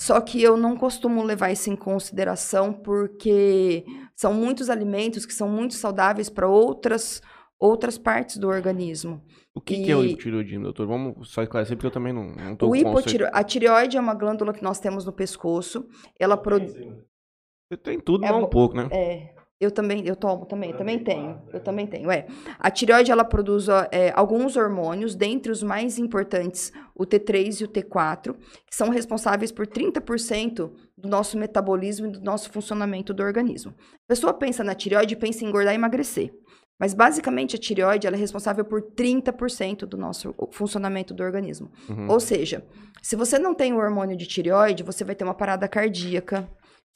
Só 0.00 0.20
que 0.20 0.42
eu 0.42 0.56
não 0.56 0.76
costumo 0.76 1.22
levar 1.22 1.50
isso 1.50 1.70
em 1.70 1.76
consideração 1.76 2.72
porque 2.72 3.84
são 4.14 4.34
muitos 4.34 4.68
alimentos 4.68 5.24
que 5.24 5.32
são 5.32 5.48
muito 5.48 5.74
saudáveis 5.74 6.28
para 6.28 6.46
outras, 6.46 7.22
outras 7.58 7.96
partes 7.96 8.36
do 8.36 8.46
organismo. 8.48 9.24
O 9.54 9.60
que, 9.60 9.82
que 9.84 9.90
é 9.90 9.96
o 9.96 10.04
E- 10.04 10.08
hipotireoidismo, 10.08 10.64
doutor? 10.64 10.86
Vamos 10.86 11.30
só 11.30 11.42
esclarecer, 11.42 11.76
porque 11.76 11.86
eu 11.86 11.90
também 11.90 12.12
não, 12.12 12.26
não 12.32 12.54
tô 12.54 12.66
O 12.66 12.70
com 12.70 12.76
hipotiro... 12.76 13.26
A 13.32 13.42
tireoide 13.42 13.96
é 13.96 14.00
uma 14.00 14.14
glândula 14.14 14.52
que 14.52 14.62
nós 14.62 14.78
temos 14.78 15.06
no 15.06 15.12
pescoço. 15.14 15.88
Ela 16.20 16.36
produz. 16.36 16.74
Você 16.74 17.76
tem 17.82 17.98
tudo, 17.98 18.24
É 18.24 18.30
mas 18.30 18.44
um 18.44 18.46
pouco, 18.48 18.76
né? 18.76 18.88
É, 18.92 19.34
eu 19.58 19.70
também, 19.70 20.06
eu 20.06 20.14
tomo 20.14 20.44
também, 20.44 20.74
também 20.74 20.98
tenho, 20.98 21.40
eu 21.52 21.60
também 21.60 21.86
tenho, 21.86 22.10
é. 22.10 22.26
A 22.58 22.70
tireoide, 22.70 23.10
ela 23.10 23.24
produz 23.24 23.68
é, 23.90 24.12
alguns 24.14 24.56
hormônios, 24.56 25.14
dentre 25.14 25.50
os 25.50 25.62
mais 25.62 25.98
importantes, 25.98 26.72
o 26.94 27.06
T3 27.06 27.62
e 27.62 27.64
o 27.64 27.68
T4, 27.68 28.34
que 28.68 28.76
são 28.76 28.90
responsáveis 28.90 29.50
por 29.50 29.66
30% 29.66 30.70
do 30.96 31.08
nosso 31.08 31.38
metabolismo 31.38 32.06
e 32.06 32.10
do 32.10 32.20
nosso 32.20 32.50
funcionamento 32.50 33.14
do 33.14 33.22
organismo. 33.22 33.72
A 33.94 34.08
pessoa 34.08 34.34
pensa 34.34 34.62
na 34.62 34.74
tireoide 34.74 35.16
pensa 35.16 35.44
em 35.44 35.48
engordar 35.48 35.72
e 35.72 35.76
emagrecer. 35.76 36.32
Mas, 36.78 36.92
basicamente, 36.92 37.56
a 37.56 37.58
tireoide 37.58 38.06
ela 38.06 38.16
é 38.16 38.18
responsável 38.18 38.62
por 38.62 38.82
30% 38.82 39.86
do 39.86 39.96
nosso 39.96 40.34
funcionamento 40.52 41.14
do 41.14 41.22
organismo. 41.22 41.70
Uhum. 41.88 42.10
Ou 42.10 42.20
seja, 42.20 42.62
se 43.00 43.16
você 43.16 43.38
não 43.38 43.54
tem 43.54 43.72
o 43.72 43.78
hormônio 43.78 44.16
de 44.16 44.26
tireoide, 44.26 44.82
você 44.82 45.02
vai 45.02 45.14
ter 45.14 45.24
uma 45.24 45.32
parada 45.32 45.66
cardíaca, 45.66 46.46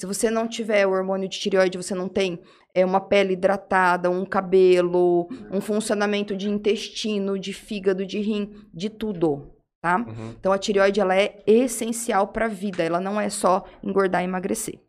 Se 0.00 0.06
você 0.06 0.30
não 0.30 0.48
tiver 0.48 0.86
o 0.86 0.92
hormônio 0.92 1.28
de 1.28 1.38
tireoide, 1.38 1.76
você 1.76 1.94
não 1.94 2.08
tem 2.08 2.40
é, 2.74 2.86
uma 2.86 3.02
pele 3.02 3.34
hidratada, 3.34 4.08
um 4.08 4.24
cabelo, 4.24 5.28
um 5.52 5.60
funcionamento 5.60 6.34
de 6.34 6.48
intestino, 6.48 7.38
de 7.38 7.52
fígado, 7.52 8.06
de 8.06 8.18
rim, 8.18 8.50
de 8.72 8.88
tudo, 8.88 9.50
tá? 9.84 9.98
Uhum. 9.98 10.30
Então 10.40 10.52
a 10.52 10.58
tireoide 10.58 11.00
ela 11.00 11.14
é 11.14 11.42
essencial 11.46 12.28
para 12.28 12.46
a 12.46 12.48
vida, 12.48 12.82
ela 12.82 12.98
não 12.98 13.20
é 13.20 13.28
só 13.28 13.62
engordar 13.82 14.22
e 14.22 14.24
emagrecer. 14.24 14.76
O 14.76 14.80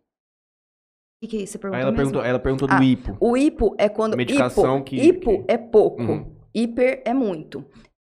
que, 1.26 1.28
que 1.28 1.38
é 1.40 1.42
isso? 1.42 1.52
Você 1.52 1.58
perguntou 1.60 1.78
Aí 1.78 1.86
ela 1.86 1.94
perguntou, 1.98 2.24
ela 2.24 2.40
perguntou 2.40 2.68
do 2.70 2.74
Ah, 2.74 2.82
hipo. 2.82 3.18
O 3.20 3.36
hipo 3.36 3.76
é 3.78 3.90
quando. 3.90 4.16
Medicação 4.16 4.78
hipo, 4.78 4.86
que- 4.86 4.96
hipo 4.96 5.44
que- 5.44 5.52
é 5.52 5.58
pouco. 5.58 6.02
Uhum. 6.02 6.34
Hiper 6.56 7.02
é 7.04 7.14
muito. 7.14 7.66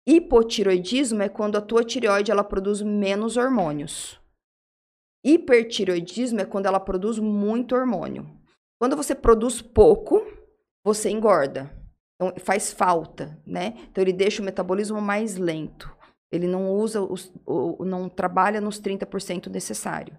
Hipotiroidismo 0.09 1.23
é 1.23 1.29
quando 1.29 1.57
a 1.57 1.61
tua 1.61 1.85
tireoide 1.85 2.31
ela 2.31 2.43
produz 2.43 2.81
menos 2.81 3.37
hormônios. 3.37 4.19
Hipertiroidismo 5.25 6.41
é 6.41 6.45
quando 6.45 6.67
ela 6.67 6.79
produz 6.79 7.19
muito 7.19 7.75
hormônio. 7.75 8.29
Quando 8.79 8.97
você 8.97 9.15
produz 9.15 9.63
pouco, 9.63 10.23
você 10.85 11.09
engorda. 11.11 11.71
Então 12.21 12.35
faz 12.45 12.73
falta, 12.73 13.41
né? 13.47 13.75
Então 13.91 14.03
ele 14.03 14.13
deixa 14.13 14.43
o 14.43 14.45
metabolismo 14.45 15.01
mais 15.01 15.37
lento. 15.37 15.91
Ele 16.31 16.47
não 16.47 16.71
usa 16.71 17.01
os, 17.01 17.33
o, 17.47 17.85
não 17.85 18.09
trabalha 18.09 18.61
nos 18.61 18.81
30% 18.81 19.47
necessário. 19.49 20.17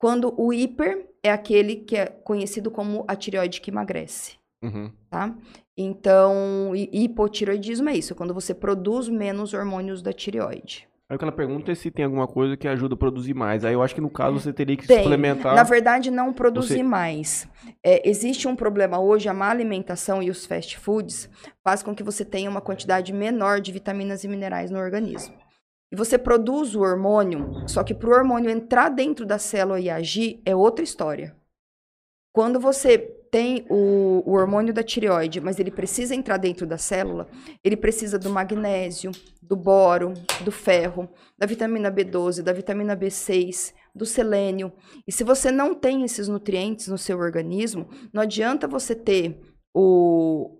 Quando 0.00 0.32
o 0.40 0.52
hiper 0.52 1.08
é 1.22 1.30
aquele 1.30 1.76
que 1.76 1.96
é 1.96 2.06
conhecido 2.06 2.70
como 2.70 3.04
a 3.06 3.14
tireoide 3.14 3.60
que 3.60 3.70
emagrece 3.70 4.38
Uhum. 4.62 4.90
tá? 5.10 5.34
Então, 5.76 6.74
hi- 6.74 6.88
hipotiroidismo 6.92 7.88
é 7.88 7.94
isso, 7.96 8.12
é 8.12 8.16
quando 8.16 8.34
você 8.34 8.54
produz 8.54 9.08
menos 9.08 9.54
hormônios 9.54 10.02
da 10.02 10.12
tireoide. 10.12 10.86
Aí 11.10 11.16
o 11.16 11.18
que 11.18 11.24
ela 11.24 11.32
pergunta 11.32 11.72
é 11.72 11.74
se 11.74 11.90
tem 11.90 12.04
alguma 12.04 12.28
coisa 12.28 12.56
que 12.56 12.68
ajuda 12.68 12.94
a 12.94 12.96
produzir 12.96 13.34
mais. 13.34 13.64
Aí 13.64 13.74
eu 13.74 13.82
acho 13.82 13.92
que 13.96 14.00
no 14.00 14.08
caso 14.08 14.38
você 14.38 14.52
teria 14.52 14.76
que 14.76 14.86
Tem. 14.86 14.98
suplementar. 15.02 15.56
Na 15.56 15.64
verdade, 15.64 16.08
não 16.08 16.32
produzir 16.32 16.74
Você- 16.74 16.82
mais. 16.84 17.48
É, 17.84 18.08
existe 18.08 18.46
um 18.46 18.54
problema 18.54 19.00
hoje, 19.00 19.28
a 19.28 19.34
má 19.34 19.50
alimentação 19.50 20.22
e 20.22 20.30
os 20.30 20.46
fast 20.46 20.78
foods 20.78 21.28
faz 21.64 21.82
com 21.82 21.96
que 21.96 22.04
você 22.04 22.24
tenha 22.24 22.48
uma 22.48 22.60
quantidade 22.60 23.12
menor 23.12 23.60
de 23.60 23.72
vitaminas 23.72 24.22
e 24.22 24.28
minerais 24.28 24.70
no 24.70 24.78
organismo. 24.78 25.34
E 25.92 25.96
você 25.96 26.16
produz 26.16 26.76
o 26.76 26.82
hormônio, 26.82 27.68
só 27.68 27.82
que 27.82 27.92
para 27.92 28.08
o 28.08 28.12
hormônio 28.12 28.48
entrar 28.48 28.88
dentro 28.88 29.26
da 29.26 29.36
célula 29.36 29.80
e 29.80 29.90
agir 29.90 30.40
é 30.46 30.54
outra 30.54 30.84
história. 30.84 31.34
Quando 32.32 32.60
você 32.60 33.16
tem 33.30 33.64
o, 33.70 34.22
o 34.26 34.32
hormônio 34.32 34.74
da 34.74 34.82
tireoide, 34.82 35.40
mas 35.40 35.58
ele 35.58 35.70
precisa 35.70 36.14
entrar 36.14 36.36
dentro 36.36 36.66
da 36.66 36.76
célula, 36.76 37.28
ele 37.64 37.76
precisa 37.76 38.18
do 38.18 38.28
magnésio, 38.30 39.10
do 39.42 39.56
boro, 39.56 40.12
do 40.44 40.50
ferro, 40.50 41.08
da 41.38 41.46
vitamina 41.46 41.90
B12, 41.90 42.42
da 42.42 42.52
vitamina 42.52 42.96
B6, 42.96 43.72
do 43.94 44.04
selênio. 44.06 44.72
E 45.06 45.12
se 45.12 45.24
você 45.24 45.50
não 45.50 45.74
tem 45.74 46.04
esses 46.04 46.28
nutrientes 46.28 46.88
no 46.88 46.98
seu 46.98 47.18
organismo, 47.18 47.88
não 48.12 48.22
adianta 48.22 48.66
você 48.68 48.94
ter 48.94 49.40
o, 49.74 50.58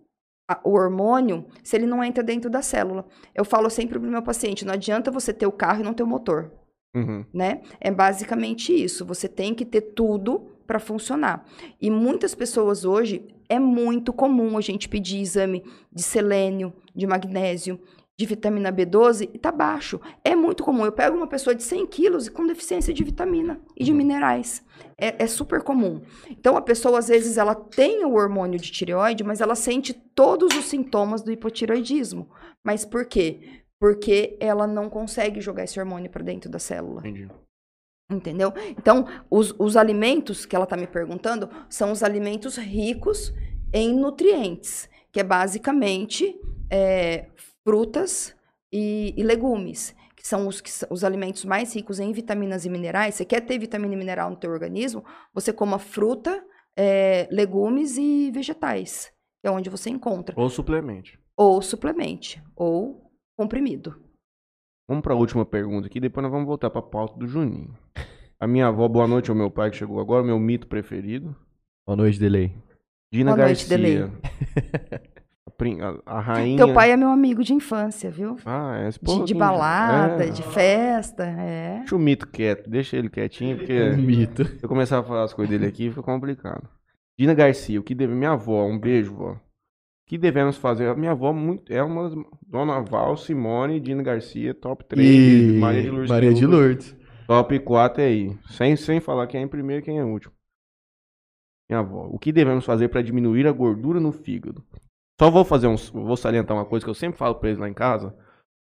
a- 0.49 0.61
o 0.65 0.71
hormônio 0.73 1.47
se 1.63 1.77
ele 1.77 1.87
não 1.87 2.03
entra 2.03 2.23
dentro 2.23 2.49
da 2.51 2.63
célula. 2.63 3.07
Eu 3.35 3.45
falo 3.45 3.69
sempre 3.71 3.99
pro 3.99 4.11
meu 4.11 4.23
paciente, 4.23 4.65
não 4.65 4.75
adianta 4.75 5.11
você 5.11 5.33
ter 5.33 5.47
o 5.47 5.53
carro 5.53 5.81
e 5.81 5.85
não 5.85 5.95
ter 5.95 6.03
o 6.03 6.07
motor 6.07 6.53
Uhum. 6.93 7.25
né? 7.33 7.61
É 7.81 7.89
basicamente 7.89 8.73
isso. 8.75 9.05
Você 9.07 9.29
tem 9.29 9.55
que 9.55 9.65
ter 9.65 9.81
tudo 9.95 10.57
para 10.71 10.79
funcionar. 10.79 11.45
E 11.81 11.91
muitas 11.91 12.33
pessoas 12.33 12.85
hoje 12.85 13.27
é 13.49 13.59
muito 13.59 14.13
comum 14.13 14.57
a 14.57 14.61
gente 14.61 14.89
pedir 14.89 15.21
exame 15.21 15.65
de 15.93 16.01
selênio, 16.01 16.73
de 16.95 17.09
magnésio, 17.09 17.81
de 18.17 18.25
vitamina 18.25 18.73
B12 18.73 19.29
e 19.35 19.37
tá 19.37 19.51
baixo. 19.51 20.01
É 20.23 20.37
muito 20.37 20.63
comum. 20.63 20.85
Eu 20.85 20.93
pego 20.93 21.17
uma 21.17 21.27
pessoa 21.27 21.57
de 21.57 21.65
100 21.65 21.89
quilos 21.89 22.29
e 22.29 22.31
com 22.31 22.47
deficiência 22.47 22.95
de 22.95 23.03
vitamina 23.03 23.61
e 23.77 23.83
de 23.83 23.93
minerais. 23.93 24.65
É, 24.97 25.25
é 25.25 25.27
super 25.27 25.61
comum. 25.61 26.03
Então 26.31 26.57
a 26.57 26.63
pessoa 26.63 27.01
às 27.01 27.09
vezes 27.09 27.37
ela 27.37 27.57
tem 27.57 28.05
o 28.05 28.15
hormônio 28.15 28.61
de 28.61 28.71
tireoide, 28.71 29.25
mas 29.25 29.41
ela 29.41 29.57
sente 29.57 29.93
todos 29.93 30.57
os 30.57 30.67
sintomas 30.67 31.21
do 31.21 31.33
hipotiroidismo. 31.33 32.31
Mas 32.65 32.85
por 32.85 33.07
quê? 33.07 33.65
Porque 33.81 34.37
ela 34.39 34.69
não 34.69 34.89
consegue 34.89 35.41
jogar 35.41 35.65
esse 35.65 35.81
hormônio 35.81 36.09
para 36.09 36.23
dentro 36.23 36.49
da 36.49 36.61
célula. 36.61 37.01
Entendi. 37.01 37.29
Entendeu? 38.11 38.53
Então, 38.71 39.07
os, 39.31 39.55
os 39.59 39.77
alimentos 39.77 40.45
que 40.45 40.57
ela 40.57 40.65
está 40.65 40.77
me 40.77 40.87
perguntando 40.87 41.49
são 41.69 41.93
os 41.93 42.03
alimentos 42.03 42.57
ricos 42.57 43.33
em 43.73 43.95
nutrientes, 43.95 44.89
que 45.13 45.21
é 45.21 45.25
basicamente 45.25 46.35
é, 46.69 47.27
frutas 47.65 48.35
e, 48.73 49.15
e 49.17 49.23
legumes, 49.23 49.95
que 50.17 50.27
são 50.27 50.49
os, 50.49 50.61
que 50.61 50.71
os 50.91 51.05
alimentos 51.05 51.45
mais 51.45 51.75
ricos 51.75 52.01
em 52.01 52.13
vitaminas 52.13 52.65
e 52.65 52.69
minerais. 52.69 53.15
Você 53.15 53.25
quer 53.25 53.41
ter 53.43 53.59
vitamina 53.59 53.95
e 53.95 53.97
mineral 53.97 54.31
no 54.31 54.37
teu 54.37 54.51
organismo? 54.51 55.05
Você 55.33 55.53
coma 55.53 55.79
fruta, 55.79 56.45
é, 56.77 57.29
legumes 57.31 57.97
e 57.97 58.31
vegetais, 58.33 59.13
que 59.41 59.47
é 59.47 59.51
onde 59.51 59.71
você 59.71 59.89
encontra. 59.89 60.35
Ou 60.39 60.51
suplemente. 60.51 61.19
Ou 61.37 61.63
suplemente, 61.63 62.43
ou 62.57 63.11
comprimido. 63.37 64.10
Vamos 64.91 65.05
para 65.05 65.15
a 65.15 65.17
última 65.17 65.47
pergunta 65.47 65.87
aqui, 65.87 66.01
depois 66.01 66.21
nós 66.25 66.33
vamos 66.33 66.49
voltar 66.49 66.69
para 66.69 66.81
a 66.81 66.83
pauta 66.83 67.17
do 67.17 67.25
Juninho. 67.25 67.73
A 68.41 68.45
minha 68.49 68.67
avó, 68.67 68.89
boa 68.89 69.07
noite 69.07 69.31
ao 69.31 69.37
meu 69.37 69.49
pai 69.49 69.71
que 69.71 69.77
chegou 69.77 70.01
agora, 70.01 70.25
meu 70.25 70.37
mito 70.37 70.67
preferido. 70.67 71.37
Boa 71.87 71.95
noite, 71.97 72.19
Delay. 72.19 72.53
Dina 73.13 73.37
Boa 73.37 73.47
noite, 73.47 73.69
Garcia. 73.69 74.11
a, 75.47 75.51
prin- 75.53 75.81
a- 75.81 75.97
a 76.05 76.19
rainha. 76.21 76.57
Teu 76.57 76.75
pai 76.75 76.91
é 76.91 76.97
meu 76.97 77.09
amigo 77.09 77.45
de 77.45 77.55
infância, 77.55 78.11
viu? 78.11 78.37
Ah, 78.45 78.81
é 78.81 78.89
esse 78.89 78.99
De, 79.01 79.25
de 79.27 79.33
balada, 79.33 80.25
é. 80.25 80.31
de 80.31 80.43
festa, 80.43 81.23
é. 81.25 81.79
Deixa 81.79 81.95
o 81.95 81.99
mito 82.01 82.27
quieto, 82.27 82.69
deixa 82.69 82.97
ele 82.97 83.09
quietinho, 83.09 83.59
porque 83.59 83.91
Mito. 83.95 84.45
se 84.45 84.59
eu 84.61 84.69
começar 84.69 84.99
a 84.99 85.05
falar 85.05 85.23
as 85.23 85.33
coisas 85.33 85.51
dele 85.57 85.69
aqui, 85.71 85.89
fica 85.89 86.03
complicado. 86.03 86.69
Dina 87.17 87.33
Garcia, 87.33 87.79
o 87.79 87.85
que 87.85 87.95
deve. 87.95 88.13
Minha 88.13 88.33
avó, 88.33 88.67
um 88.67 88.77
beijo, 88.77 89.15
vó. 89.15 89.37
O 90.11 90.13
que 90.13 90.19
devemos 90.19 90.57
fazer? 90.57 90.89
A 90.89 90.97
minha 90.97 91.13
avó 91.13 91.33
muito, 91.33 91.73
é 91.73 91.81
uma. 91.81 92.11
Dona 92.45 92.81
Val, 92.81 93.17
Simone, 93.17 93.79
Dina 93.79 94.03
Garcia, 94.03 94.53
top 94.53 94.85
3. 94.87 95.09
E 95.09 95.59
Maria 95.61 95.83
de 95.83 95.91
Lourdes. 95.91 96.11
Maria 96.11 96.35
de 96.35 96.47
Lourdes. 96.47 96.97
Top 97.29 97.57
4 97.61 98.03
é 98.03 98.07
aí. 98.07 98.39
Sem, 98.49 98.75
sem 98.75 98.99
falar 98.99 99.29
quem 99.29 99.41
é 99.41 99.45
em 99.45 99.49
primeiro 99.49 99.81
e 99.81 99.85
quem 99.85 100.01
é 100.01 100.05
último. 100.05 100.35
Minha 101.71 101.79
avó, 101.79 102.09
o 102.11 102.19
que 102.19 102.33
devemos 102.33 102.65
fazer 102.65 102.89
para 102.89 103.03
diminuir 103.03 103.47
a 103.47 103.53
gordura 103.53 104.01
no 104.01 104.11
fígado? 104.11 104.65
Só 105.21 105.31
vou 105.31 105.45
fazer 105.45 105.69
um. 105.69 105.77
Vou 105.77 106.17
salientar 106.17 106.57
uma 106.57 106.67
coisa 106.67 106.85
que 106.85 106.91
eu 106.91 106.95
sempre 106.95 107.17
falo 107.17 107.37
pra 107.37 107.51
eles 107.51 107.61
lá 107.61 107.69
em 107.69 107.73
casa. 107.73 108.13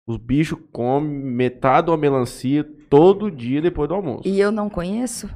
Os 0.07 0.19
bichos 0.19 0.57
comem 0.71 1.11
metade 1.11 1.87
de 1.87 1.91
uma 1.91 1.97
melancia 1.97 2.63
todo 2.89 3.29
dia 3.29 3.61
depois 3.61 3.89
do 3.89 3.97
almoço. 3.97 4.23
E 4.25 4.39
eu 4.39 4.53
não 4.53 4.71
conheço? 4.71 5.29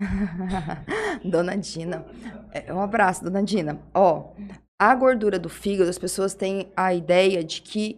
dona 1.24 1.56
Dina. 1.56 2.04
É, 2.52 2.72
Um 2.72 2.80
abraço, 2.80 3.24
dona 3.24 3.42
Dina. 3.42 3.80
Ó, 3.94 4.32
a 4.78 4.94
gordura 4.94 5.38
do 5.38 5.48
fígado, 5.48 5.90
as 5.90 5.98
pessoas 5.98 6.34
têm 6.34 6.72
a 6.76 6.92
ideia 6.92 7.44
de 7.44 7.62
que 7.62 7.96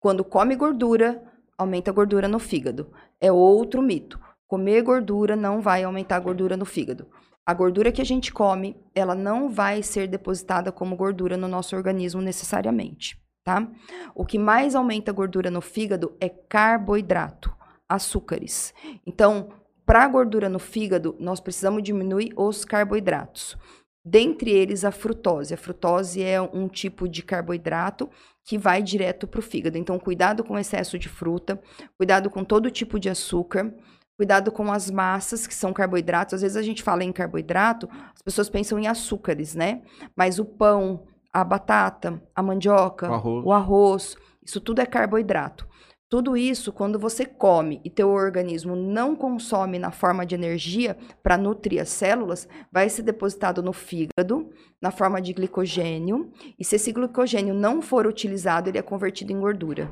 quando 0.00 0.22
come 0.22 0.54
gordura, 0.54 1.22
aumenta 1.56 1.90
a 1.90 1.94
gordura 1.94 2.28
no 2.28 2.38
fígado. 2.38 2.92
É 3.20 3.32
outro 3.32 3.80
mito. 3.80 4.20
Comer 4.46 4.82
gordura 4.82 5.34
não 5.34 5.60
vai 5.60 5.82
aumentar 5.82 6.16
a 6.16 6.20
gordura 6.20 6.56
no 6.56 6.66
fígado. 6.66 7.06
A 7.46 7.54
gordura 7.54 7.90
que 7.90 8.02
a 8.02 8.04
gente 8.04 8.32
come, 8.32 8.76
ela 8.94 9.14
não 9.14 9.48
vai 9.48 9.82
ser 9.82 10.06
depositada 10.06 10.70
como 10.70 10.96
gordura 10.96 11.36
no 11.36 11.48
nosso 11.48 11.76
organismo 11.76 12.20
necessariamente, 12.20 13.20
tá? 13.42 13.66
O 14.14 14.24
que 14.24 14.38
mais 14.38 14.74
aumenta 14.74 15.10
a 15.10 15.14
gordura 15.14 15.50
no 15.50 15.60
fígado 15.60 16.16
é 16.20 16.28
carboidrato, 16.28 17.54
açúcares. 17.88 18.72
Então, 19.06 19.48
para 19.86 20.04
a 20.04 20.08
gordura 20.08 20.48
no 20.48 20.58
fígado, 20.58 21.14
nós 21.18 21.40
precisamos 21.40 21.82
diminuir 21.82 22.32
os 22.36 22.64
carboidratos. 22.64 23.56
Dentre 24.04 24.50
eles, 24.50 24.84
a 24.84 24.90
frutose. 24.90 25.54
A 25.54 25.56
frutose 25.56 26.22
é 26.22 26.40
um 26.40 26.68
tipo 26.68 27.08
de 27.08 27.22
carboidrato 27.22 28.08
que 28.44 28.58
vai 28.58 28.82
direto 28.82 29.26
para 29.26 29.40
o 29.40 29.42
fígado. 29.42 29.78
Então, 29.78 29.98
cuidado 29.98 30.44
com 30.44 30.54
o 30.54 30.58
excesso 30.58 30.98
de 30.98 31.08
fruta, 31.08 31.58
cuidado 31.96 32.28
com 32.28 32.44
todo 32.44 32.70
tipo 32.70 32.98
de 33.00 33.08
açúcar, 33.08 33.72
cuidado 34.16 34.52
com 34.52 34.70
as 34.70 34.90
massas, 34.90 35.46
que 35.46 35.54
são 35.54 35.72
carboidratos. 35.72 36.34
Às 36.34 36.42
vezes 36.42 36.56
a 36.56 36.62
gente 36.62 36.82
fala 36.82 37.02
em 37.02 37.12
carboidrato, 37.12 37.88
as 38.14 38.20
pessoas 38.22 38.50
pensam 38.50 38.78
em 38.78 38.86
açúcares, 38.86 39.54
né? 39.54 39.80
Mas 40.14 40.38
o 40.38 40.44
pão, 40.44 41.04
a 41.32 41.42
batata, 41.42 42.22
a 42.34 42.42
mandioca, 42.42 43.08
O 43.10 43.14
arroz. 43.14 43.44
o 43.46 43.52
arroz, 43.52 44.16
isso 44.44 44.60
tudo 44.60 44.80
é 44.80 44.86
carboidrato. 44.86 45.66
Tudo 46.14 46.36
isso, 46.36 46.72
quando 46.72 46.96
você 46.96 47.26
come 47.26 47.80
e 47.82 47.90
teu 47.90 48.08
organismo 48.10 48.76
não 48.76 49.16
consome 49.16 49.80
na 49.80 49.90
forma 49.90 50.24
de 50.24 50.36
energia 50.36 50.96
para 51.20 51.36
nutrir 51.36 51.82
as 51.82 51.88
células, 51.88 52.48
vai 52.70 52.88
ser 52.88 53.02
depositado 53.02 53.60
no 53.60 53.72
fígado, 53.72 54.48
na 54.80 54.92
forma 54.92 55.20
de 55.20 55.32
glicogênio. 55.32 56.30
E 56.56 56.64
se 56.64 56.76
esse 56.76 56.92
glicogênio 56.92 57.52
não 57.52 57.82
for 57.82 58.06
utilizado, 58.06 58.70
ele 58.70 58.78
é 58.78 58.82
convertido 58.82 59.32
em 59.32 59.40
gordura. 59.40 59.90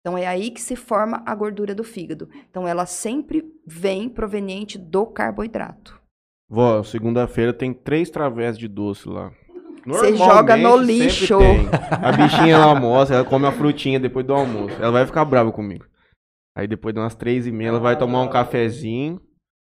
Então 0.00 0.18
é 0.18 0.26
aí 0.26 0.50
que 0.50 0.60
se 0.60 0.74
forma 0.74 1.22
a 1.24 1.32
gordura 1.36 1.72
do 1.72 1.84
fígado. 1.84 2.28
Então 2.50 2.66
ela 2.66 2.84
sempre 2.84 3.44
vem 3.64 4.08
proveniente 4.08 4.76
do 4.76 5.06
carboidrato. 5.06 6.00
Vó, 6.48 6.82
segunda-feira 6.82 7.52
tem 7.52 7.72
três 7.72 8.10
travessas 8.10 8.58
de 8.58 8.66
doce 8.66 9.08
lá. 9.08 9.30
Você 9.86 10.16
joga 10.16 10.56
no 10.56 10.76
lixo. 10.76 11.38
tem. 11.38 11.66
A 11.90 12.12
bichinha 12.12 12.54
ela 12.54 12.66
almoça, 12.66 13.14
ela 13.14 13.24
come 13.24 13.46
a 13.46 13.52
frutinha 13.52 13.98
depois 13.98 14.26
do 14.26 14.34
almoço. 14.34 14.74
Ela 14.76 14.90
vai 14.90 15.06
ficar 15.06 15.24
brava 15.24 15.50
comigo. 15.50 15.86
Aí 16.56 16.66
depois 16.66 16.94
de 16.94 17.00
umas 17.00 17.14
três 17.14 17.46
e 17.46 17.52
meia 17.52 17.68
ela 17.68 17.80
vai 17.80 17.98
tomar 17.98 18.22
um 18.22 18.28
cafezinho 18.28 19.20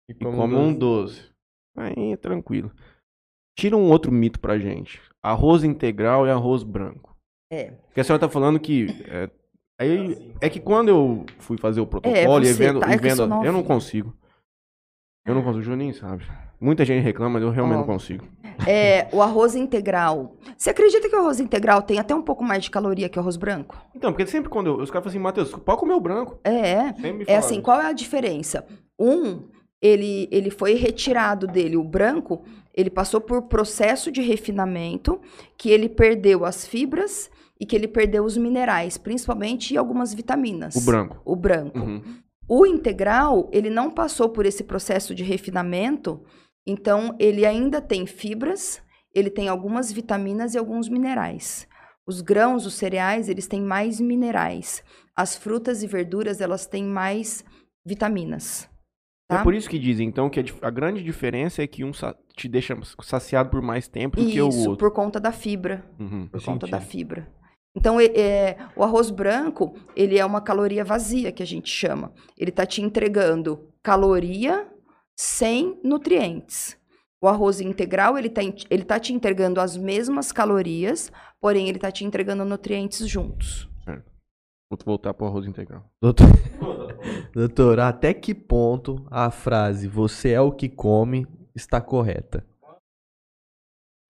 e 0.09 0.13
come 0.13 0.55
um 0.55 0.73
doce. 0.73 1.29
Aí 1.77 2.13
é 2.13 2.17
tranquilo. 2.17 2.71
Tira 3.57 3.75
um 3.75 3.89
outro 3.89 4.11
mito 4.11 4.39
pra 4.39 4.57
gente. 4.57 5.01
Arroz 5.23 5.63
integral 5.63 6.25
e 6.27 6.29
arroz 6.29 6.63
branco. 6.63 7.17
É. 7.51 7.71
Porque 7.71 7.99
a 7.99 8.03
senhora 8.03 8.19
tá 8.19 8.29
falando 8.29 8.59
que. 8.59 8.87
É, 9.07 9.29
aí, 9.79 10.33
é 10.41 10.49
que 10.49 10.59
quando 10.59 10.89
eu 10.89 11.25
fui 11.39 11.57
fazer 11.57 11.81
o 11.81 11.87
protocolo 11.87 12.43
e 12.43 12.47
você 12.47 12.53
vendo. 12.53 12.79
tá 12.79 12.93
e 12.93 12.97
vendo 12.97 13.21
eu 13.43 13.51
não 13.51 13.63
consigo. 13.63 14.15
Eu 15.25 15.35
não 15.35 15.43
consigo, 15.43 15.63
Juninho, 15.63 15.93
sabe? 15.93 16.25
Muita 16.59 16.83
gente 16.83 17.03
reclama, 17.03 17.33
mas 17.33 17.43
eu 17.43 17.51
realmente 17.51 17.77
Ó. 17.77 17.79
não 17.81 17.87
consigo. 17.87 18.25
É, 18.65 19.07
o 19.11 19.21
arroz 19.21 19.55
integral. 19.55 20.35
Você 20.57 20.71
acredita 20.71 21.07
que 21.07 21.15
o 21.15 21.19
arroz 21.19 21.39
integral 21.39 21.81
tem 21.83 21.99
até 21.99 22.15
um 22.15 22.21
pouco 22.21 22.43
mais 22.43 22.63
de 22.63 22.71
caloria 22.71 23.07
que 23.07 23.19
o 23.19 23.21
arroz 23.21 23.37
branco? 23.37 23.77
Então, 23.95 24.11
porque 24.11 24.25
sempre 24.25 24.49
quando 24.49 24.67
eu, 24.67 24.77
os 24.77 24.89
caras 24.89 25.03
falam 25.03 25.09
assim, 25.09 25.19
Matheus, 25.19 25.51
pode 25.51 25.79
comer 25.79 25.93
o 25.93 25.99
branco. 25.99 26.39
É. 26.43 26.71
É 26.71 26.93
falam 26.93 27.39
assim, 27.39 27.61
qual 27.61 27.79
é 27.79 27.85
a 27.85 27.93
diferença? 27.93 28.65
Um, 28.99 29.43
ele, 29.79 30.27
ele 30.31 30.49
foi 30.49 30.73
retirado 30.73 31.45
dele, 31.45 31.77
o 31.77 31.83
branco, 31.83 32.43
ele 32.73 32.89
passou 32.89 33.21
por 33.21 33.43
processo 33.43 34.11
de 34.11 34.21
refinamento, 34.21 35.21
que 35.55 35.69
ele 35.69 35.87
perdeu 35.87 36.43
as 36.43 36.65
fibras 36.65 37.29
e 37.59 37.65
que 37.65 37.75
ele 37.75 37.87
perdeu 37.87 38.23
os 38.23 38.37
minerais, 38.37 38.97
principalmente 38.97 39.73
e 39.73 39.77
algumas 39.77 40.13
vitaminas. 40.13 40.75
O 40.75 40.81
branco. 40.81 41.21
O 41.23 41.35
branco. 41.35 41.79
Uhum. 41.79 42.01
O 42.47 42.65
integral, 42.65 43.49
ele 43.51 43.69
não 43.69 43.91
passou 43.91 44.29
por 44.29 44.45
esse 44.45 44.63
processo 44.63 45.13
de 45.13 45.23
refinamento, 45.23 46.21
então 46.67 47.15
ele 47.17 47.45
ainda 47.45 47.81
tem 47.81 48.05
fibras, 48.05 48.81
ele 49.15 49.29
tem 49.29 49.47
algumas 49.47 49.91
vitaminas 49.91 50.53
e 50.53 50.57
alguns 50.57 50.89
minerais. 50.89 51.65
Os 52.05 52.21
grãos, 52.21 52.65
os 52.65 52.75
cereais, 52.75 53.29
eles 53.29 53.47
têm 53.47 53.61
mais 53.61 53.99
minerais. 53.99 54.83
As 55.15 55.35
frutas 55.35 55.81
e 55.81 55.87
verduras, 55.87 56.41
elas 56.41 56.65
têm 56.65 56.83
mais 56.83 57.43
vitaminas. 57.85 58.69
Tá? 59.27 59.41
É 59.41 59.43
por 59.43 59.53
isso 59.53 59.69
que 59.69 59.77
dizem, 59.77 60.07
então, 60.07 60.29
que 60.29 60.39
a, 60.39 60.43
a 60.61 60.69
grande 60.69 61.03
diferença 61.03 61.61
é 61.61 61.67
que 61.67 61.83
um 61.83 61.91
te 62.35 62.47
deixa 62.47 62.77
saciado 63.01 63.49
por 63.49 63.61
mais 63.61 63.87
tempo 63.87 64.15
do 64.15 64.25
que 64.25 64.41
o 64.41 64.49
Isso, 64.49 64.69
outro. 64.69 64.77
por 64.77 64.93
conta 64.93 65.19
da 65.19 65.31
fibra. 65.31 65.83
Uhum. 65.99 66.27
por 66.27 66.41
conta 66.43 66.67
da 66.67 66.79
sentido. 66.79 66.91
fibra. 66.91 67.27
Então, 67.75 67.99
é, 67.99 68.57
o 68.75 68.83
arroz 68.83 69.09
branco, 69.09 69.75
ele 69.95 70.17
é 70.17 70.25
uma 70.25 70.41
caloria 70.41 70.83
vazia, 70.83 71.31
que 71.31 71.43
a 71.43 71.45
gente 71.45 71.69
chama. 71.69 72.13
Ele 72.37 72.49
está 72.49 72.65
te 72.65 72.81
entregando 72.81 73.69
caloria 73.83 74.65
sem 75.17 75.79
nutrientes. 75.83 76.77
O 77.19 77.27
arroz 77.27 77.59
integral, 77.59 78.17
ele 78.17 78.27
está 78.27 78.41
ele 78.69 78.83
tá 78.83 78.99
te 78.99 79.11
entregando 79.11 79.59
as 79.59 79.75
mesmas 79.75 80.31
calorias, 80.31 81.11
porém, 81.41 81.67
ele 81.67 81.79
está 81.79 81.91
te 81.91 82.05
entregando 82.05 82.45
nutrientes 82.45 83.07
juntos. 83.07 83.67
Vou 84.69 84.77
voltar 84.85 85.13
pro 85.13 85.27
arroz 85.27 85.47
integral. 85.47 85.89
Doutor, 86.01 86.27
doutor, 87.33 87.79
até 87.79 88.13
que 88.13 88.35
ponto 88.35 89.07
a 89.09 89.31
frase 89.31 89.87
você 89.87 90.31
é 90.31 90.41
o 90.41 90.51
que 90.51 90.67
come 90.67 91.25
está 91.55 91.79
correta? 91.79 92.45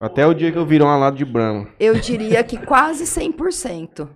Até 0.00 0.26
o 0.26 0.34
dia 0.34 0.50
que 0.50 0.58
eu 0.58 0.66
virar 0.66 0.86
uma 0.86 0.96
lado 0.96 1.16
de 1.16 1.24
branco. 1.24 1.72
Eu 1.78 1.98
diria 1.98 2.42
que 2.44 2.58
quase 2.64 3.04
100%. 3.04 4.08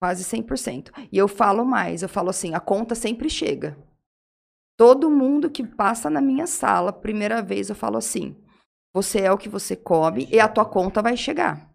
Quase 0.00 0.24
100%. 0.24 0.90
E 1.10 1.18
eu 1.18 1.26
falo 1.26 1.64
mais, 1.64 2.02
eu 2.02 2.08
falo 2.08 2.30
assim, 2.30 2.54
a 2.54 2.60
conta 2.60 2.94
sempre 2.94 3.30
chega. 3.30 3.76
Todo 4.78 5.10
mundo 5.10 5.50
que 5.50 5.66
passa 5.66 6.08
na 6.08 6.20
minha 6.20 6.46
sala, 6.46 6.92
primeira 6.92 7.42
vez 7.42 7.68
eu 7.68 7.74
falo 7.74 7.96
assim, 7.96 8.36
você 8.94 9.22
é 9.22 9.32
o 9.32 9.36
que 9.36 9.48
você 9.48 9.74
come 9.74 10.28
e 10.30 10.38
a 10.38 10.46
tua 10.46 10.64
conta 10.64 11.02
vai 11.02 11.16
chegar. 11.16 11.68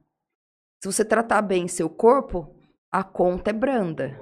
Se 0.81 0.89
você 0.89 1.03
tratar 1.03 1.41
bem 1.41 1.67
seu 1.67 1.89
corpo, 1.89 2.55
a 2.89 3.03
conta 3.03 3.49
é 3.49 3.53
branda. 3.53 4.17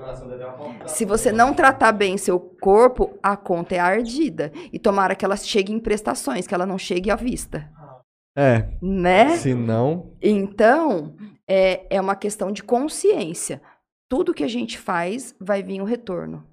Se 0.88 1.06
você 1.06 1.32
não 1.32 1.54
tratar 1.54 1.92
bem 1.92 2.18
seu 2.18 2.40
corpo, 2.40 3.20
a 3.22 3.38
conta 3.38 3.76
é 3.76 3.80
ardida. 3.80 4.52
E 4.74 4.80
tomara 4.80 5.14
que 5.14 5.24
ela 5.26 5.36
chegue 5.36 5.72
em 5.72 5.80
prestações, 5.80 6.48
que 6.48 6.56
ela 6.56 6.66
não 6.66 6.80
chegue 6.80 7.12
à 7.12 7.16
vista. 7.16 7.72
É, 8.36 8.70
Né? 8.82 9.38
se 9.38 9.54
não, 9.54 10.16
Então, 10.22 11.16
é, 11.48 11.86
é 11.96 12.02
uma 12.02 12.16
questão 12.16 12.52
de 12.52 12.64
consciência. 12.64 13.62
Tudo 14.10 14.34
que 14.34 14.44
a 14.44 14.48
gente 14.48 14.80
faz 14.80 15.36
vai 15.40 15.62
vir 15.62 15.82
o 15.82 15.86
retorno. 15.86 16.51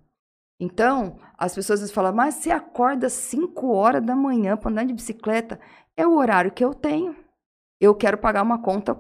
Então, 0.61 1.19
as 1.37 1.55
pessoas 1.55 1.89
falam, 1.91 2.13
mas 2.13 2.35
você 2.35 2.51
acorda 2.51 3.07
às 3.07 3.13
5 3.13 3.69
horas 3.73 4.05
da 4.05 4.17
manhã 4.17 4.57
para 4.57 4.71
andar 4.71 4.85
de 4.85 4.93
bicicleta? 4.93 5.59
É 5.97 6.07
o 6.07 6.17
horário 6.17 6.51
que 6.51 6.65
eu 6.65 6.75
tenho. 6.75 7.15
Eu 7.81 7.95
quero 7.95 8.19
pagar 8.19 8.43
uma 8.43 8.61
conta 8.61 8.99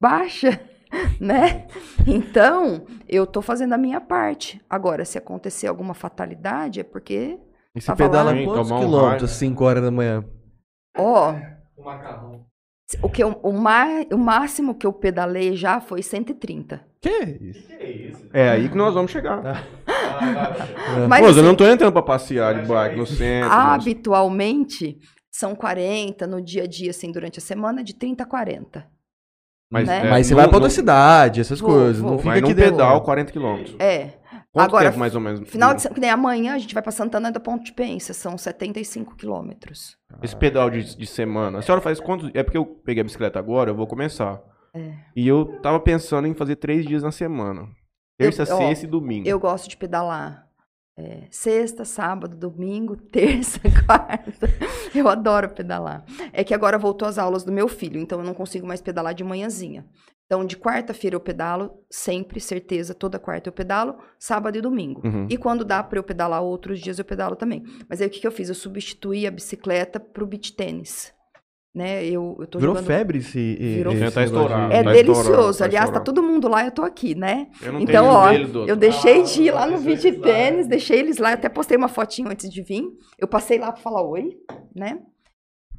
baixa, 0.00 0.60
né? 1.20 1.66
Então, 2.06 2.84
eu 3.08 3.26
tô 3.26 3.42
fazendo 3.42 3.72
a 3.72 3.78
minha 3.78 4.00
parte. 4.00 4.60
Agora, 4.70 5.04
se 5.04 5.18
acontecer 5.18 5.66
alguma 5.66 5.94
fatalidade, 5.94 6.80
é 6.80 6.84
porque, 6.84 7.38
e 7.74 7.80
você 7.80 7.86
Pra 7.86 7.96
pedala 7.96 8.32
Sim, 8.36 8.44
quantos 8.44 8.68
tomar 8.68 8.80
quilômetros? 8.80 9.30
raio. 9.30 9.38
5 9.38 9.64
horas 9.64 9.82
da 9.82 9.90
manhã. 9.90 10.24
ó, 10.96 11.34
O 11.76 11.82
macarrão. 11.84 12.46
o, 13.02 13.08
que 13.08 13.24
eu- 13.24 13.40
o, 13.42 13.52
ma- 13.52 14.04
o 14.12 14.18
máximo 14.18 14.74
que 14.76 14.86
eu 14.86 14.92
pedalei 14.92 15.56
já 15.56 15.80
foi 15.80 16.00
130. 16.02 16.80
Que 17.00 17.08
isso? 17.40 17.66
Que 17.66 17.72
é 17.72 17.90
isso? 17.90 18.28
É 18.32 18.50
aí 18.50 18.68
que 18.68 18.76
nós 18.76 18.94
vamos 18.94 19.10
chegar. 19.10 19.40
Vai. 19.42 19.54
Mas, 21.08 21.20
Pô, 21.20 21.26
eu 21.26 21.30
assim, 21.30 21.42
não 21.42 21.54
tô 21.54 21.64
entrando 21.66 21.92
pra 21.92 22.02
passear 22.02 22.60
de 22.60 22.66
bike 22.68 22.96
no 22.96 23.06
centro. 23.06 23.48
mas- 23.48 23.82
habitualmente 23.82 24.98
são 25.30 25.54
40 25.54 26.26
no 26.26 26.40
dia 26.42 26.64
a 26.64 26.66
dia, 26.66 26.90
assim, 26.90 27.10
durante 27.10 27.38
a 27.38 27.42
semana, 27.42 27.82
de 27.82 27.94
30 27.94 28.22
a 28.24 28.26
40. 28.26 28.86
Mas, 29.70 29.86
né? 29.88 30.06
é, 30.06 30.10
Mas 30.10 30.26
você 30.26 30.34
não- 30.34 30.40
vai 30.40 30.48
pra 30.48 30.56
outra 30.58 30.68
não- 30.68 30.74
cidade, 30.74 31.40
essas 31.40 31.58
Vou, 31.60 31.70
coisas. 31.70 31.98
vou. 31.98 32.10
Não 32.12 32.18
fica 32.18 32.32
aqui 32.34 32.40
num 32.42 32.54
pedal, 32.54 33.00
40 33.00 33.32
quilômetros. 33.32 33.74
É. 33.78 34.10
Quanto 34.52 34.68
Agora, 34.68 34.84
tempo 34.90 34.98
mais 34.98 35.14
ou 35.14 35.20
menos? 35.22 35.48
Final 35.48 35.72
de 35.72 35.80
semana, 35.80 35.94
que 35.94 36.00
nem 36.02 36.10
amanhã 36.10 36.52
a 36.54 36.58
gente 36.58 36.74
vai 36.74 36.82
pra 36.82 36.92
Santana 36.92 37.32
da 37.32 37.40
Ponte 37.40 37.64
de 37.64 37.72
Pensa, 37.72 38.12
são 38.12 38.36
75 38.36 39.16
quilômetros. 39.16 39.96
Esse 40.22 40.36
pedal 40.36 40.68
de, 40.68 40.94
de 40.94 41.06
semana. 41.06 41.60
A 41.60 41.62
senhora 41.62 41.80
faz 41.80 41.98
quantos... 41.98 42.30
É 42.34 42.42
porque 42.42 42.58
eu 42.58 42.66
peguei 42.66 43.00
a 43.00 43.04
bicicleta 43.04 43.38
agora, 43.38 43.70
eu 43.70 43.74
vou 43.74 43.86
começar. 43.86 44.42
É. 44.74 44.92
E 45.16 45.26
eu 45.26 45.58
tava 45.62 45.80
pensando 45.80 46.28
em 46.28 46.34
fazer 46.34 46.56
três 46.56 46.84
dias 46.84 47.02
na 47.02 47.10
semana. 47.10 47.66
Terça, 48.22 48.42
Eu- 48.44 48.56
ó, 48.56 48.58
sexta 48.58 48.86
e 48.86 48.88
domingo. 48.88 49.28
Eu 49.28 49.38
gosto 49.38 49.68
de 49.68 49.76
pedalar 49.76 50.48
é, 50.96 51.26
sexta, 51.30 51.84
sábado, 51.84 52.36
domingo, 52.36 52.96
terça, 53.10 53.58
quarta. 53.86 54.48
Eu 54.94 55.08
adoro 55.08 55.48
pedalar. 55.50 56.04
É 56.32 56.44
que 56.44 56.54
agora 56.54 56.78
voltou 56.78 57.08
as 57.08 57.18
aulas 57.18 57.44
do 57.44 57.52
meu 57.52 57.66
filho, 57.68 57.98
então 58.00 58.18
eu 58.18 58.24
não 58.24 58.34
consigo 58.34 58.66
mais 58.66 58.80
pedalar 58.82 59.14
de 59.14 59.24
manhãzinha. 59.24 59.86
Então, 60.26 60.46
de 60.46 60.56
quarta-feira 60.56 61.14
eu 61.16 61.20
pedalo, 61.20 61.70
sempre, 61.90 62.40
certeza, 62.40 62.94
toda 62.94 63.18
quarta 63.18 63.48
eu 63.48 63.52
pedalo, 63.52 63.96
sábado 64.18 64.56
e 64.56 64.62
domingo. 64.62 65.02
Uhum. 65.04 65.26
E 65.28 65.36
quando 65.36 65.62
dá 65.64 65.82
para 65.82 65.98
eu 65.98 66.02
pedalar 66.02 66.42
outros 66.42 66.80
dias, 66.80 66.98
eu 66.98 67.04
pedalo 67.04 67.36
também. 67.36 67.62
Mas 67.86 68.00
aí 68.00 68.06
o 68.06 68.10
que, 68.10 68.20
que 68.20 68.26
eu 68.26 68.32
fiz? 68.32 68.48
Eu 68.48 68.54
substituí 68.54 69.26
a 69.26 69.30
bicicleta 69.30 70.00
pro 70.00 70.26
beach 70.26 70.54
tênis. 70.54 71.12
Né? 71.74 72.04
Eu, 72.04 72.36
eu 72.38 72.46
tô 72.46 72.58
Virou 72.58 72.74
jogando... 72.74 72.86
febre 72.86 73.18
esse. 73.18 73.54
Virou 73.56 73.92
esse 73.94 74.00
febre. 74.02 74.14
Tá 74.14 74.24
estourado. 74.24 74.68
de- 74.68 74.74
É 74.76 74.82
Tá 74.82 74.92
delicioso. 74.92 75.20
estourando, 75.22 75.56
tá 75.58 75.64
Aliás, 75.64 75.90
tá 75.90 75.98
estourando. 75.98 76.04
todo 76.04 76.22
mundo 76.22 76.48
lá, 76.48 76.64
eu 76.66 76.70
tô 76.70 76.82
aqui, 76.82 77.14
né? 77.14 77.46
Eu 77.62 77.72
não 77.72 77.80
Então, 77.80 78.04
tenho 78.30 78.60
ó, 78.62 78.66
eu 78.66 78.76
deixei 78.76 79.22
de 79.22 79.42
ir 79.44 79.50
lá 79.52 79.66
no 79.66 79.76
Ah, 79.78 79.80
eles 79.90 80.04
lá, 80.18 80.22
tênis, 80.22 80.66
deixei 80.66 80.98
eles 80.98 81.16
lá, 81.16 81.32
até 81.32 81.48
postei 81.48 81.78
uma 81.78 81.88
fotinho 81.88 82.28
antes 82.30 82.50
de 82.50 82.62
vir. 82.62 82.84
Eu 83.18 83.26
passei 83.26 83.58
lá 83.58 83.72
pra 83.72 83.80
falar 83.80 84.02
oi, 84.06 84.36
né? 84.76 84.98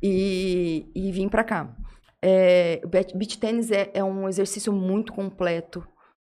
E, 0.01 0.85
e 0.95 1.11
vim 1.11 1.29
pra 1.29 1.43
cá. 1.43 1.75
É, 2.21 2.81
o 2.83 2.87
beach 2.87 3.15
beach 3.17 3.37
tênis 3.37 3.69
é, 3.69 3.91
é 3.93 4.03
um 4.03 4.27
exercício 4.27 4.73
muito 4.73 5.13
completo, 5.13 5.83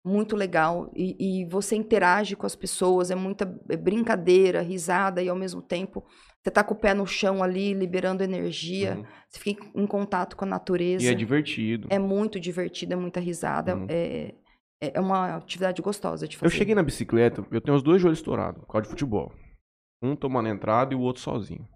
muito 0.07 0.35
legal. 0.35 0.91
E, 0.95 1.41
e 1.41 1.45
você 1.45 1.75
interage 1.75 2.35
com 2.35 2.45
as 2.45 2.55
pessoas, 2.55 3.11
é 3.11 3.15
muita 3.15 3.45
brincadeira, 3.45 4.61
risada, 4.61 5.21
e 5.21 5.29
ao 5.29 5.35
mesmo 5.35 5.61
tempo 5.61 6.03
você 6.41 6.51
tá 6.51 6.63
com 6.63 6.73
o 6.73 6.77
pé 6.77 6.93
no 6.93 7.05
chão 7.05 7.43
ali, 7.43 7.73
liberando 7.73 8.23
energia. 8.23 8.95
Uhum. 8.95 9.05
Você 9.29 9.39
fica 9.39 9.65
em 9.75 9.85
contato 9.85 10.37
com 10.37 10.45
a 10.45 10.47
natureza. 10.47 11.03
E 11.03 11.07
é 11.07 11.13
divertido. 11.13 11.87
É 11.91 11.99
muito 11.99 12.39
divertido, 12.39 12.93
é 12.93 12.95
muita 12.95 13.19
risada. 13.19 13.75
Uhum. 13.75 13.87
É, 13.89 14.33
é 14.81 14.91
é 14.93 14.99
uma 14.99 15.37
atividade 15.37 15.81
gostosa 15.81 16.27
de 16.27 16.37
fazer. 16.37 16.53
Eu 16.53 16.57
cheguei 16.57 16.75
na 16.75 16.83
bicicleta, 16.83 17.45
eu 17.51 17.59
tenho 17.59 17.75
os 17.75 17.83
dois 17.83 17.99
joelhos 18.01 18.19
estourados, 18.19 18.61
por 18.61 18.71
causa 18.71 18.83
de 18.83 18.89
futebol. 18.89 19.33
Um 20.01 20.15
tomando 20.15 20.49
entrada 20.49 20.93
e 20.93 20.95
o 20.95 21.01
outro 21.01 21.21
sozinho. 21.21 21.67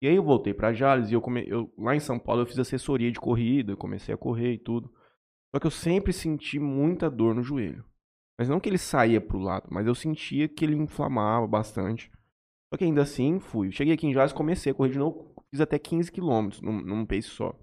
E 0.00 0.06
aí 0.06 0.14
eu 0.14 0.22
voltei 0.22 0.54
pra 0.54 0.72
Jales 0.72 1.10
e 1.10 1.14
eu, 1.14 1.20
come... 1.20 1.44
eu 1.48 1.72
lá 1.76 1.96
em 1.96 2.00
São 2.00 2.18
Paulo 2.18 2.42
eu 2.42 2.46
fiz 2.46 2.58
assessoria 2.58 3.10
de 3.10 3.18
corrida, 3.18 3.76
comecei 3.76 4.14
a 4.14 4.18
correr 4.18 4.52
e 4.52 4.58
tudo. 4.58 4.90
Só 5.54 5.60
que 5.60 5.66
eu 5.68 5.70
sempre 5.70 6.12
senti 6.12 6.58
muita 6.58 7.08
dor 7.08 7.32
no 7.34 7.42
joelho. 7.42 7.84
Mas 8.36 8.48
não 8.48 8.58
que 8.58 8.68
ele 8.68 8.76
saía 8.78 9.20
pro 9.20 9.38
lado, 9.38 9.68
mas 9.70 9.86
eu 9.86 9.94
sentia 9.94 10.48
que 10.48 10.64
ele 10.64 10.74
inflamava 10.74 11.46
bastante. 11.46 12.10
Só 12.72 12.76
que 12.76 12.82
ainda 12.84 13.02
assim 13.02 13.38
fui. 13.38 13.70
Cheguei 13.70 13.94
aqui 13.94 14.08
em 14.08 14.12
Jales, 14.12 14.32
comecei 14.32 14.72
a 14.72 14.74
correr 14.74 14.90
de 14.90 14.98
novo, 14.98 15.32
fiz 15.52 15.60
até 15.60 15.78
15 15.78 16.10
quilômetros 16.10 16.60
num, 16.60 16.80
num 16.80 17.06
pace 17.06 17.28
só. 17.28 17.56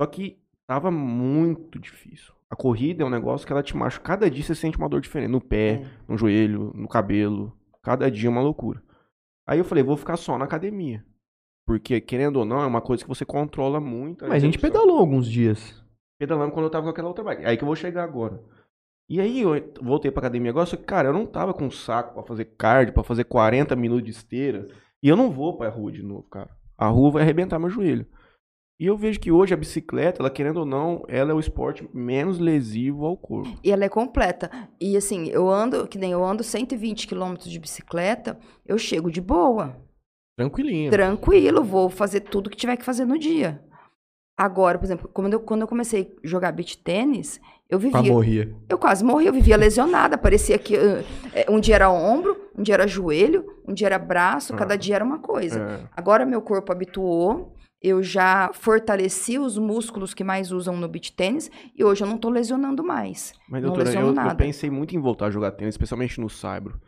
Só 0.00 0.06
que 0.06 0.38
tava 0.68 0.88
muito 0.92 1.80
difícil. 1.80 2.32
A 2.48 2.54
corrida 2.54 3.02
é 3.02 3.06
um 3.06 3.10
negócio 3.10 3.44
que 3.44 3.52
ela 3.52 3.62
te 3.62 3.76
machuca. 3.76 4.06
Cada 4.06 4.30
dia 4.30 4.44
você 4.44 4.54
sente 4.54 4.78
uma 4.78 4.88
dor 4.88 5.00
diferente. 5.00 5.30
No 5.32 5.40
pé, 5.40 5.82
É. 5.82 5.90
no 6.06 6.16
joelho, 6.16 6.70
no 6.76 6.86
cabelo. 6.86 7.52
Cada 7.82 8.08
dia 8.08 8.28
é 8.28 8.30
uma 8.30 8.40
loucura. 8.40 8.80
Aí 9.48 9.58
eu 9.58 9.64
falei, 9.64 9.82
vou 9.82 9.96
ficar 9.96 10.16
só 10.16 10.38
na 10.38 10.44
academia. 10.44 11.04
Porque, 11.66 12.00
querendo 12.00 12.36
ou 12.36 12.44
não, 12.44 12.60
é 12.62 12.66
uma 12.66 12.80
coisa 12.80 13.02
que 13.02 13.08
você 13.08 13.24
controla 13.24 13.80
muito. 13.80 14.24
Mas 14.28 14.44
a 14.44 14.46
gente 14.46 14.58
pedalou 14.60 14.98
alguns 14.98 15.28
dias. 15.28 15.82
Pedalando 16.18 16.52
quando 16.52 16.64
eu 16.66 16.70
tava 16.70 16.84
com 16.84 16.90
aquela 16.90 17.08
outra 17.08 17.24
bike. 17.24 17.44
Aí 17.44 17.56
que 17.56 17.62
eu 17.62 17.66
vou 17.66 17.76
chegar 17.76 18.02
agora. 18.04 18.42
E 19.08 19.20
aí 19.20 19.40
eu 19.40 19.52
voltei 19.80 20.10
pra 20.10 20.20
academia 20.20 20.50
agora, 20.50 20.66
só 20.66 20.76
que, 20.76 20.82
cara, 20.82 21.08
eu 21.08 21.12
não 21.12 21.24
tava 21.24 21.54
com 21.54 21.70
saco 21.70 22.12
pra 22.14 22.22
fazer 22.22 22.44
cardio, 22.44 22.92
pra 22.92 23.02
fazer 23.02 23.24
40 23.24 23.74
minutos 23.74 24.04
de 24.04 24.10
esteira. 24.10 24.68
E 25.02 25.08
eu 25.08 25.16
não 25.16 25.30
vou 25.30 25.56
pra 25.56 25.70
rua 25.70 25.90
de 25.90 26.02
novo, 26.02 26.24
cara. 26.24 26.50
A 26.76 26.88
rua 26.88 27.12
vai 27.12 27.22
arrebentar 27.22 27.58
meu 27.58 27.70
joelho. 27.70 28.06
E 28.80 28.86
eu 28.86 28.96
vejo 28.96 29.18
que 29.18 29.32
hoje 29.32 29.52
a 29.52 29.56
bicicleta, 29.56 30.20
ela 30.22 30.30
querendo 30.30 30.58
ou 30.58 30.66
não, 30.66 31.04
ela 31.08 31.32
é 31.32 31.34
o 31.34 31.40
esporte 31.40 31.88
menos 31.92 32.38
lesivo 32.38 33.06
ao 33.06 33.16
corpo. 33.16 33.58
E 33.64 33.72
ela 33.72 33.84
é 33.84 33.88
completa. 33.88 34.50
E 34.80 34.96
assim, 34.96 35.26
eu 35.30 35.48
ando, 35.48 35.88
que 35.88 35.98
nem 35.98 36.12
eu 36.12 36.24
ando 36.24 36.44
120 36.44 37.08
quilômetros 37.08 37.50
de 37.50 37.58
bicicleta, 37.58 38.38
eu 38.64 38.78
chego 38.78 39.10
de 39.10 39.20
boa, 39.20 39.76
Tranquilinho. 40.36 40.92
tranquilo, 40.92 41.64
vou 41.64 41.90
fazer 41.90 42.20
tudo 42.20 42.48
que 42.48 42.56
tiver 42.56 42.76
que 42.76 42.84
fazer 42.84 43.04
no 43.04 43.18
dia. 43.18 43.60
Agora, 44.38 44.78
por 44.78 44.84
exemplo, 44.84 45.10
quando 45.12 45.32
eu, 45.32 45.40
quando 45.40 45.62
eu 45.62 45.66
comecei 45.66 46.14
a 46.22 46.26
jogar 46.26 46.52
beach 46.52 46.78
tênis, 46.78 47.40
eu 47.68 47.76
Ah, 47.76 47.80
vivia. 47.80 48.12
morria. 48.12 48.54
Eu 48.68 48.78
quase 48.78 49.04
morri, 49.04 49.26
eu 49.26 49.32
vivia 49.32 49.56
lesionada. 49.56 50.16
Parecia 50.16 50.56
que 50.56 50.76
uh, 50.76 51.04
um 51.50 51.58
dia 51.58 51.74
era 51.74 51.90
ombro, 51.90 52.36
um 52.56 52.62
dia 52.62 52.74
era 52.74 52.86
joelho, 52.86 53.44
um 53.66 53.74
dia 53.74 53.88
era 53.88 53.98
braço, 53.98 54.54
cada 54.54 54.76
dia 54.78 54.94
era 54.94 55.04
uma 55.04 55.18
coisa. 55.18 55.60
É. 55.60 55.88
Agora 55.96 56.24
meu 56.24 56.40
corpo 56.40 56.70
habituou, 56.70 57.52
eu 57.82 58.00
já 58.00 58.50
fortaleci 58.54 59.38
os 59.40 59.58
músculos 59.58 60.14
que 60.14 60.22
mais 60.22 60.52
usam 60.52 60.76
no 60.76 60.86
beach 60.86 61.12
tênis 61.12 61.50
e 61.76 61.82
hoje 61.82 62.04
eu 62.04 62.08
não 62.08 62.16
tô 62.16 62.30
lesionando 62.30 62.84
mais. 62.84 63.32
Mas, 63.48 63.60
não 63.60 63.72
doutora, 63.72 63.92
eu, 63.92 64.14
eu 64.14 64.36
pensei 64.36 64.70
muito 64.70 64.94
em 64.94 65.00
voltar 65.00 65.26
a 65.26 65.30
jogar 65.30 65.50
tênis, 65.50 65.74
especialmente 65.74 66.20
no 66.20 66.30
saibro. 66.30 66.80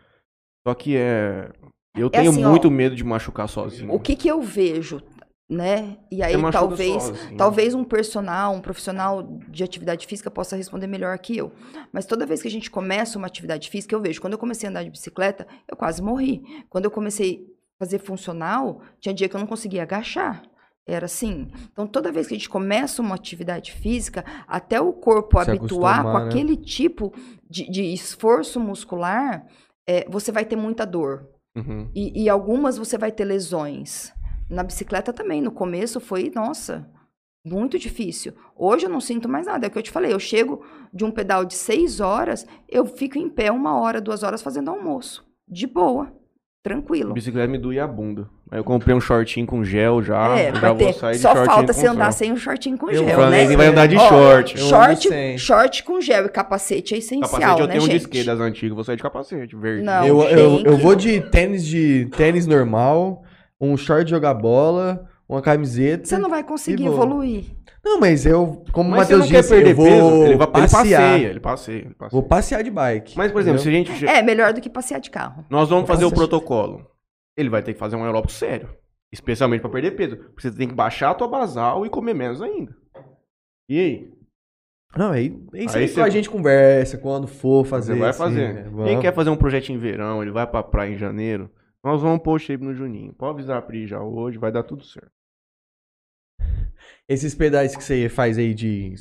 Só 0.67 0.73
que 0.73 0.97
é. 0.97 1.51
Eu 1.97 2.09
tenho 2.09 2.31
assim, 2.31 2.45
ó, 2.45 2.51
muito 2.51 2.71
medo 2.71 2.95
de 2.95 3.03
machucar 3.03 3.49
sozinho. 3.49 3.93
O 3.93 3.99
que 3.99 4.15
que 4.15 4.29
eu 4.29 4.41
vejo, 4.41 5.03
né? 5.51 5.97
E 6.09 6.23
aí 6.23 6.33
Você 6.33 6.39
machuca 6.39 6.69
talvez, 6.69 7.03
sozinho. 7.03 7.37
talvez 7.37 7.75
um 7.75 7.83
personal, 7.83 8.55
um 8.55 8.61
profissional 8.61 9.21
de 9.49 9.65
atividade 9.65 10.07
física 10.07 10.31
possa 10.31 10.55
responder 10.55 10.87
melhor 10.87 11.19
que 11.19 11.37
eu. 11.37 11.51
Mas 11.93 12.07
toda 12.07 12.25
vez 12.25 12.41
que 12.41 12.47
a 12.47 12.51
gente 12.51 12.71
começa 12.71 13.19
uma 13.19 13.27
atividade 13.27 13.69
física, 13.69 13.93
eu 13.93 14.01
vejo, 14.01 14.21
quando 14.21 14.35
eu 14.35 14.39
comecei 14.39 14.69
a 14.69 14.71
andar 14.71 14.85
de 14.85 14.91
bicicleta, 14.91 15.49
eu 15.69 15.77
quase 15.77 16.01
morri. 16.01 16.45
Quando 16.69 16.85
eu 16.85 16.91
comecei 16.91 17.45
a 17.81 17.85
fazer 17.85 17.99
funcional, 17.99 18.81
tinha 19.01 19.13
dia 19.13 19.29
que 19.29 19.35
eu 19.35 19.41
não 19.41 19.47
conseguia 19.47 19.83
agachar. 19.83 20.41
Era 20.87 21.07
assim. 21.07 21.51
Então, 21.73 21.85
toda 21.87 22.13
vez 22.13 22.29
que 22.29 22.35
a 22.35 22.37
gente 22.37 22.49
começa 22.49 23.03
uma 23.03 23.17
atividade 23.17 23.73
física, 23.73 24.25
até 24.47 24.81
o 24.81 24.93
corpo 24.93 25.43
Se 25.43 25.51
habituar 25.51 26.05
com 26.05 26.19
né? 26.19 26.27
aquele 26.27 26.57
tipo 26.57 27.13
de, 27.49 27.69
de 27.69 27.93
esforço 27.93 28.61
muscular, 28.61 29.45
é, 29.87 30.09
você 30.09 30.31
vai 30.31 30.45
ter 30.45 30.57
muita 30.57 30.87
dor. 30.87 31.29
Uhum. 31.57 31.91
E, 31.93 32.23
e 32.25 32.29
algumas 32.29 32.79
você 32.79 32.97
vai 32.97 33.11
ter 33.11 33.25
lesões. 33.25 34.13
Na 34.51 34.65
bicicleta 34.65 35.13
também, 35.13 35.41
no 35.41 35.53
começo 35.53 36.01
foi, 36.01 36.33
nossa, 36.35 36.89
muito 37.45 37.79
difícil. 37.79 38.33
Hoje 38.57 38.87
eu 38.87 38.91
não 38.91 39.01
sinto 39.01 39.29
mais 39.29 39.47
nada. 39.47 39.67
É 39.67 39.69
o 39.69 39.71
que 39.71 39.79
eu 39.79 39.83
te 39.83 39.91
falei, 39.91 40.13
eu 40.13 40.19
chego 40.19 40.65
de 40.93 41.05
um 41.05 41.11
pedal 41.11 41.45
de 41.45 41.55
seis 41.55 42.01
horas, 42.01 42.47
eu 42.69 42.85
fico 42.85 43.17
em 43.17 43.29
pé 43.29 43.51
uma 43.53 43.79
hora, 43.79 44.01
duas 44.01 44.23
horas 44.23 44.43
fazendo 44.43 44.71
almoço. 44.71 45.25
De 45.49 45.67
boa, 45.67 46.13
tranquilo. 46.63 47.15
Bicicleta 47.15 47.47
me 47.47 47.59
doía 47.59 47.85
a 47.85 47.87
bunda. 47.87 48.29
Aí 48.51 48.59
eu 48.59 48.65
comprei 48.65 48.95
um 48.95 49.01
shortinho 49.01 49.47
com 49.47 49.63
gel 49.63 50.03
já. 50.03 50.37
é, 50.37 50.51
eu 50.51 50.55
já 50.57 50.61
vai 50.61 50.75
vou 50.75 50.93
ter, 50.93 51.15
só 51.15 51.45
falta 51.45 51.73
você 51.73 51.87
andar 51.87 52.11
sem 52.13 52.33
o 52.33 52.37
shortinho 52.37 52.77
com 52.77 52.91
Eu 52.91 53.05
gel, 53.05 53.17
vou 53.17 53.31
né? 53.31 53.57
Vai 53.57 53.67
andar 53.69 53.87
de 53.87 53.97
Ó, 53.97 54.09
short. 54.09 54.59
Eu 54.59 54.67
Short, 54.67 55.39
short 55.39 55.85
com 55.85 56.01
gel 56.01 56.27
e 56.27 56.29
capacete 56.29 56.95
é 56.95 56.99
essencial, 56.99 57.31
Capacete 57.31 57.61
eu 57.61 57.67
né, 57.69 57.73
tenho 57.73 57.85
um 57.85 57.87
de 57.87 57.93
gente? 57.93 58.03
skate 58.03 58.27
das 58.27 58.41
antigas, 58.41 58.75
vou 58.75 58.83
sair 58.83 58.97
de 58.97 59.03
capacete, 59.03 59.55
verde. 59.55 59.85
Não. 59.85 60.05
eu, 60.05 60.23
eu, 60.25 60.61
eu 60.63 60.77
vou 60.77 60.97
de 60.97 61.21
tênis 61.21 61.65
de 61.65 62.07
tênis 62.17 62.49
normal, 62.49 63.23
um 63.61 63.77
short 63.77 64.05
de 64.05 64.11
jogar 64.11 64.35
bola, 64.35 65.09
uma 65.29 65.43
camiseta. 65.43 66.05
Você 66.07 66.19
não 66.19 66.31
vai 66.31 66.43
conseguir 66.43 66.87
evoluir. 66.87 67.45
Não, 67.85 67.99
mas 67.99 68.27
eu, 68.27 68.63
como 68.73 68.89
o 68.89 68.93
Mas 68.93 69.03
Matheus 69.09 69.27
disse, 69.29 69.49
perder 69.49 69.71
eu 69.71 69.77
vou 69.77 69.87
peso, 69.87 70.25
ele, 70.25 70.37
vai, 70.37 70.47
ele 70.47 70.69
passear. 70.69 70.69
passeia, 70.69 71.29
ele 71.29 71.41
passeia, 71.41 71.79
ele 71.79 71.95
passeia. 71.95 72.11
Vou 72.11 72.23
passear 72.23 72.63
de 72.63 72.71
bike. 72.71 73.17
Mas, 73.17 73.33
por 73.33 73.41
exemplo, 73.41 73.59
se 73.59 73.69
entendeu? 73.71 73.93
a 73.93 73.97
gente... 73.97 74.07
É, 74.11 74.23
melhor 74.23 74.53
do 74.53 74.61
que 74.61 74.69
passear 74.69 75.01
de 75.01 75.11
carro. 75.11 75.45
Nós 75.49 75.69
vamos 75.71 75.87
fazer 75.89 76.05
o 76.05 76.13
protocolo. 76.13 76.87
Ele 77.37 77.49
vai 77.49 77.63
ter 77.63 77.73
que 77.73 77.79
fazer 77.79 77.97
um 77.97 78.05
aeróbico 78.05 78.33
sério. 78.33 78.69
Especialmente 79.13 79.63
pra 79.63 79.71
perder 79.71 79.93
peso. 79.93 80.17
Porque 80.17 80.43
você 80.43 80.51
tem 80.55 80.69
que 80.69 80.75
baixar 80.75 81.11
a 81.11 81.15
tua 81.15 81.27
basal 81.27 81.87
e 81.87 81.91
comer 81.91 82.15
menos 82.15 82.43
ainda. 82.43 82.77
E 83.69 83.79
aí? 83.81 84.13
Não, 84.97 85.13
aí, 85.13 85.35
é 85.55 85.65
isso 85.65 85.77
Aí 85.77 85.85
aí 85.85 85.89
você- 85.89 86.01
a 86.01 86.09
gente 86.11 86.29
conversa 86.29 86.99
quando 86.99 87.27
for 87.29 87.65
fazer. 87.65 87.95
Você 87.95 87.99
vai 87.99 88.11
assim, 88.11 88.19
fazer. 88.19 88.53
né? 88.55 88.63
Quem 88.65 88.73
Vamos. 88.73 89.01
quer 89.01 89.15
fazer 89.15 89.31
um 89.31 89.37
projeto 89.37 89.71
em 89.71 89.79
verão, 89.79 90.21
ele 90.21 90.33
vai 90.33 90.47
pra 90.47 90.63
praia 90.63 90.93
em 90.93 90.99
janeiro. 90.99 91.49
Nós 91.83 92.01
vamos 92.03 92.23
pôr 92.23 92.35
o 92.35 92.39
shape 92.39 92.63
no 92.63 92.75
Juninho. 92.75 93.13
Pode 93.15 93.35
avisar 93.35 93.59
a 93.59 93.63
Pri 93.63 93.87
já 93.87 94.01
hoje, 94.03 94.39
vai 94.39 94.53
dar 94.53 94.63
tudo 94.63 94.85
certo. 94.85 95.11
Esses 97.09 97.35
pedais 97.35 97.75
que 97.75 97.83
você 97.83 98.09
faz 98.09 98.39
aí 98.39 98.55
de 98.55 98.95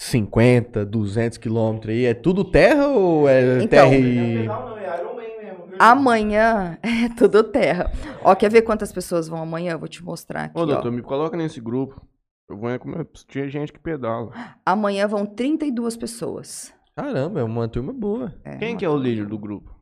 50, 0.00 0.84
200 0.84 1.38
quilômetros 1.38 1.90
aí, 1.92 2.04
é 2.04 2.14
tudo 2.14 2.44
terra 2.44 2.88
ou 2.88 3.28
é 3.28 3.56
Então, 3.62 3.68
terra 3.68 3.94
e... 3.96 4.46
não, 4.46 4.78
é 4.78 4.98
Iron 5.00 5.14
Man 5.14 5.22
mesmo. 5.42 5.64
Amanhã 5.78 6.78
é 6.82 7.08
tudo 7.16 7.42
terra. 7.44 7.90
Ó, 8.22 8.34
quer 8.34 8.50
ver 8.50 8.62
quantas 8.62 8.92
pessoas 8.92 9.26
vão 9.28 9.40
amanhã? 9.42 9.72
Eu 9.72 9.78
vou 9.78 9.88
te 9.88 10.04
mostrar 10.04 10.44
aqui, 10.44 10.58
Ô, 10.58 10.62
ó. 10.62 10.66
doutor, 10.66 10.92
me 10.92 11.02
coloca 11.02 11.36
nesse 11.36 11.60
grupo. 11.60 12.00
Eu 12.48 12.56
vou 12.58 12.78
comer. 12.78 13.06
Tinha 13.28 13.48
gente 13.48 13.72
que 13.72 13.78
pedala. 13.78 14.32
Amanhã 14.66 15.06
vão 15.08 15.24
32 15.24 15.96
pessoas. 15.96 16.72
Caramba, 16.94 17.40
é 17.40 17.44
uma 17.44 17.66
turma 17.68 17.92
boa. 17.92 18.34
É, 18.44 18.56
Quem 18.58 18.72
uma- 18.72 18.78
que 18.78 18.84
é 18.84 18.88
o 18.88 18.96
líder 18.96 19.26
do 19.26 19.38
grupo? 19.38 19.74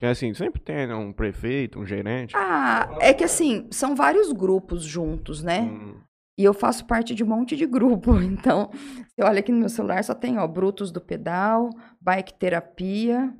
Que 0.00 0.06
assim, 0.06 0.32
sempre 0.34 0.60
tem, 0.60 0.86
né? 0.86 0.94
Um 0.94 1.12
prefeito, 1.12 1.78
um 1.78 1.84
gerente. 1.86 2.34
Ah, 2.36 2.88
é 3.00 3.12
que 3.14 3.22
assim, 3.22 3.68
são 3.70 3.94
vários 3.94 4.32
grupos 4.32 4.82
juntos, 4.82 5.42
né? 5.42 5.60
Hum, 5.60 5.94
E 6.38 6.42
eu 6.44 6.54
faço 6.54 6.86
parte 6.86 7.14
de 7.14 7.22
um 7.22 7.26
monte 7.26 7.54
de 7.54 7.66
grupo. 7.66 8.12
Então, 8.18 8.70
você 8.72 9.22
olha 9.22 9.40
aqui 9.40 9.52
no 9.52 9.58
meu 9.58 9.68
celular, 9.68 10.02
só 10.02 10.14
tem, 10.14 10.38
ó, 10.38 10.46
Brutos 10.48 10.90
do 10.90 11.00
Pedal, 11.02 11.68
Bike 12.00 12.32
Terapia, 12.34 13.30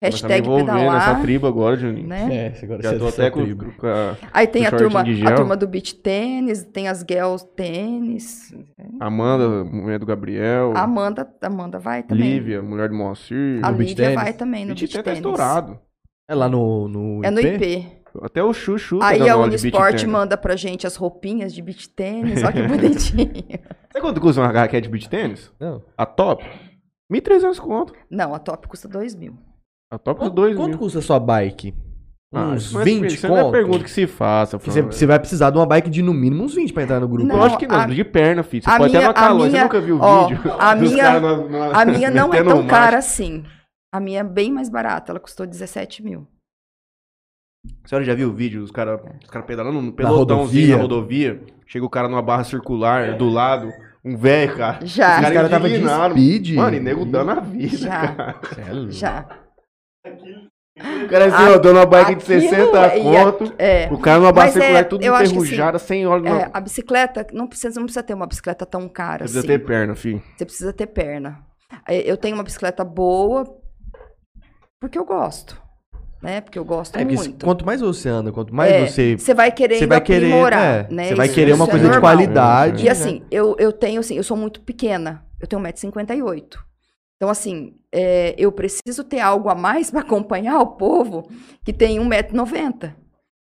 hashtag 0.00 0.46
envolvendo 0.46 0.72
nessa 0.72 0.90
pedalar, 0.90 1.22
tribo 1.22 1.46
agora, 1.46 1.76
Juninho. 1.76 2.06
né? 2.06 2.52
É, 2.56 2.64
agora 2.64 2.82
Já 2.82 2.92
tô 2.92 2.98
você 2.98 3.22
até 3.22 3.26
é 3.26 3.30
com, 3.30 3.72
com 3.76 3.86
a 3.86 4.16
Aí 4.32 4.46
tem 4.46 4.66
a 4.66 4.70
turma, 4.70 5.00
a 5.00 5.34
turma 5.34 5.56
do 5.56 5.66
beach 5.66 5.94
tênis, 5.96 6.62
tem 6.64 6.88
as 6.88 7.04
girls 7.08 7.46
tênis. 7.56 8.54
Amanda, 9.00 9.64
mulher 9.64 9.98
do 9.98 10.06
Gabriel. 10.06 10.72
Amanda, 10.76 11.28
Amanda 11.42 11.78
vai 11.78 12.02
também. 12.02 12.34
Lívia, 12.34 12.62
mulher 12.62 12.88
do 12.88 12.94
Moacir. 12.94 13.60
A 13.64 13.70
Lívia 13.70 13.94
tênis? 13.96 14.14
vai 14.14 14.32
também 14.32 14.64
no 14.64 14.74
Beach 14.74 14.80
beach 14.82 14.92
Tennis 14.92 15.04
tá 15.04 15.10
tênis. 15.10 15.18
estourado. 15.18 15.80
É 16.28 16.34
lá 16.34 16.48
no, 16.48 16.88
no 16.88 17.24
É 17.24 17.30
no 17.30 17.40
IP? 17.40 17.64
IP. 17.64 17.98
Até 18.22 18.42
o 18.42 18.52
Chuchu 18.52 18.98
tá 18.98 19.08
Aí 19.08 19.28
a 19.28 19.36
Unisport 19.36 20.02
manda 20.06 20.36
pra 20.36 20.56
gente 20.56 20.86
as 20.86 20.96
roupinhas 20.96 21.52
de 21.54 21.60
beach 21.62 21.88
tênis, 21.90 22.42
olha 22.42 22.52
que 22.52 22.62
bonitinho. 22.66 23.32
Sabe 23.92 24.00
quanto 24.00 24.20
custa 24.20 24.40
uma 24.40 24.48
raquete 24.50 24.82
de 24.86 24.88
beach 24.88 25.08
tênis? 25.08 25.52
Não. 25.60 25.82
A 25.96 26.04
top? 26.06 26.44
1.300 27.12 27.58
conto. 27.58 27.92
Não, 28.10 28.34
a 28.34 28.38
top 28.38 28.66
custa 28.68 28.88
2 28.88 29.14
mil. 29.14 29.38
A 29.90 29.98
top 29.98 30.18
custa 30.20 30.30
Quanto, 30.30 30.34
2 30.36 30.56
quanto 30.56 30.68
mil. 30.70 30.78
custa 30.78 30.98
a 30.98 31.02
sua 31.02 31.18
bike? 31.18 31.74
Ah, 32.34 32.48
Uns 32.48 32.72
mas 32.72 32.84
20 32.84 33.06
Isso 33.14 33.26
não 33.26 33.38
é 33.38 33.50
pergunta 33.50 33.84
que 33.84 33.90
se 33.90 34.06
faça. 34.06 34.58
Você, 34.58 34.82
você 34.82 35.06
vai 35.06 35.18
precisar 35.18 35.48
de 35.50 35.56
uma 35.56 35.64
bike 35.64 35.88
de 35.88 36.02
no 36.02 36.12
mínimo 36.12 36.44
uns 36.44 36.54
20 36.54 36.74
pra 36.74 36.82
entrar 36.82 37.00
no 37.00 37.08
grupo. 37.08 37.26
Não, 37.26 37.36
Lógico 37.36 37.60
que 37.60 37.66
não, 37.66 37.76
a- 37.80 37.86
de 37.86 38.04
perna, 38.04 38.42
filho. 38.42 38.62
Você 38.64 38.68
a 38.70 38.76
pode 38.76 38.92
minha- 38.94 39.08
até 39.08 39.18
na 39.20 39.26
a 39.26 39.28
calor, 39.28 39.40
você 39.44 39.48
minha- 39.50 39.62
nunca 39.64 39.80
viu 39.80 39.96
o 39.98 40.26
vídeo. 40.28 40.40
a 40.58 40.74
dos 40.76 40.90
minha- 40.92 41.04
caras 41.04 41.22
na- 41.22 41.36
na- 41.70 41.80
A 41.80 41.84
minha 41.86 42.10
não 42.10 42.34
é 42.34 42.44
tão 42.44 42.66
cara 42.66 42.98
assim. 42.98 43.44
A 43.90 43.98
minha 43.98 44.20
é 44.20 44.24
bem 44.24 44.52
mais 44.52 44.68
barata, 44.68 45.10
ela 45.12 45.18
custou 45.20 45.46
17 45.46 46.02
mil. 46.02 46.26
A 47.82 47.88
senhora 47.88 48.04
já 48.04 48.14
viu 48.14 48.28
o 48.28 48.32
vídeo 48.34 48.60
dos 48.60 48.70
caras 48.70 49.00
os 49.24 49.30
cara 49.30 49.44
pedalando 49.44 49.80
no 49.80 49.92
pelotãozinho 49.92 50.76
na 50.76 50.82
rodovia? 50.82 51.40
Chega 51.66 51.84
o 51.86 51.90
cara 51.90 52.08
numa 52.08 52.20
barra 52.22 52.44
circular 52.44 53.16
do 53.16 53.28
lado, 53.30 53.70
um 54.04 54.14
velho, 54.18 54.54
cara. 54.54 54.84
Já. 54.84 55.18
Os 55.22 55.28
caras 55.30 55.50
tava 55.50 55.68
de 55.68 55.78
speed. 55.78 56.56
Mano, 56.56 56.76
e 56.76 56.80
nego 56.80 57.06
dando 57.06 57.30
a 57.30 57.40
vida, 57.40 57.76
Já. 57.78 58.08
cara. 58.12 58.40
É. 58.58 58.90
Já. 58.90 59.26
O 61.04 61.08
cara 61.08 61.24
assim, 61.26 61.44
A- 61.44 61.50
ó, 61.54 61.58
dando 61.58 61.76
uma 61.76 61.86
bike 61.86 62.14
de 62.14 62.22
aquilo 62.22 62.40
60 62.40 62.78
é- 62.86 63.00
conto. 63.00 63.54
É. 63.58 63.88
O 63.92 63.98
cara 63.98 64.18
numa 64.20 64.32
barra 64.32 64.46
Mas 64.46 64.56
é, 64.58 64.84
tudo 64.84 65.00
que 65.00 65.06
enferrujada, 65.08 65.78
sem 65.78 66.06
óleo. 66.06 66.28
É, 66.28 66.48
a 66.52 66.60
bicicleta, 66.60 67.26
não 67.32 67.48
precisa, 67.48 67.80
não 67.80 67.86
precisa 67.86 68.02
ter 68.02 68.14
uma 68.14 68.26
bicicleta 68.26 68.64
tão 68.64 68.88
cara 68.88 69.18
Precisa 69.18 69.40
assim. 69.40 69.48
ter 69.48 69.58
perna, 69.58 69.96
filho. 69.96 70.22
Você 70.36 70.44
precisa 70.44 70.72
ter 70.72 70.86
perna. 70.86 71.44
É, 71.86 72.08
Eu 72.08 72.16
tenho 72.16 72.36
uma 72.36 72.44
bicicleta 72.44 72.84
boa 72.84 73.44
porque 74.80 74.96
eu 74.98 75.04
gosto. 75.04 75.60
Né? 76.22 76.40
Porque 76.40 76.58
eu 76.58 76.64
gosto 76.64 76.96
É, 76.96 77.00
se- 77.00 77.04
muito. 77.04 77.44
quanto 77.44 77.64
mais 77.66 77.80
você 77.80 78.08
anda, 78.08 78.32
quanto 78.32 78.52
mais 78.54 78.72
É, 78.72 78.86
você. 78.86 79.16
Você 79.16 79.34
vai 79.34 79.52
querer 79.52 79.78
Você 79.78 79.86
vai 79.86 80.00
querer. 80.00 80.26
aprimorar, 80.26 80.86
é, 80.90 80.92
né? 80.92 81.08
Você 81.08 81.14
vai 81.14 81.26
Isso- 81.26 81.34
querer 81.36 81.52
uma 81.52 81.64
é 81.64 81.70
coisa 81.70 81.88
de 81.90 82.00
qualidade. 82.00 82.82
E 82.82 82.86
né? 82.86 82.90
assim, 82.90 83.22
eu, 83.30 83.54
eu 83.58 83.72
tenho 83.72 84.00
assim, 84.00 84.16
eu 84.16 84.24
sou 84.24 84.36
muito 84.36 84.60
pequena. 84.60 85.24
Eu 85.40 85.46
tenho 85.46 85.62
1,58m. 85.62 86.58
Então, 87.16 87.28
assim, 87.30 87.77
é, 87.92 88.34
eu 88.38 88.52
preciso 88.52 89.04
ter 89.04 89.20
algo 89.20 89.48
a 89.48 89.54
mais 89.54 89.90
para 89.92 90.00
acompanhar 90.00 90.58
o 90.60 90.76
povo 90.76 91.28
que 91.64 91.72
tem 91.72 91.98
1,90m. 91.98 92.94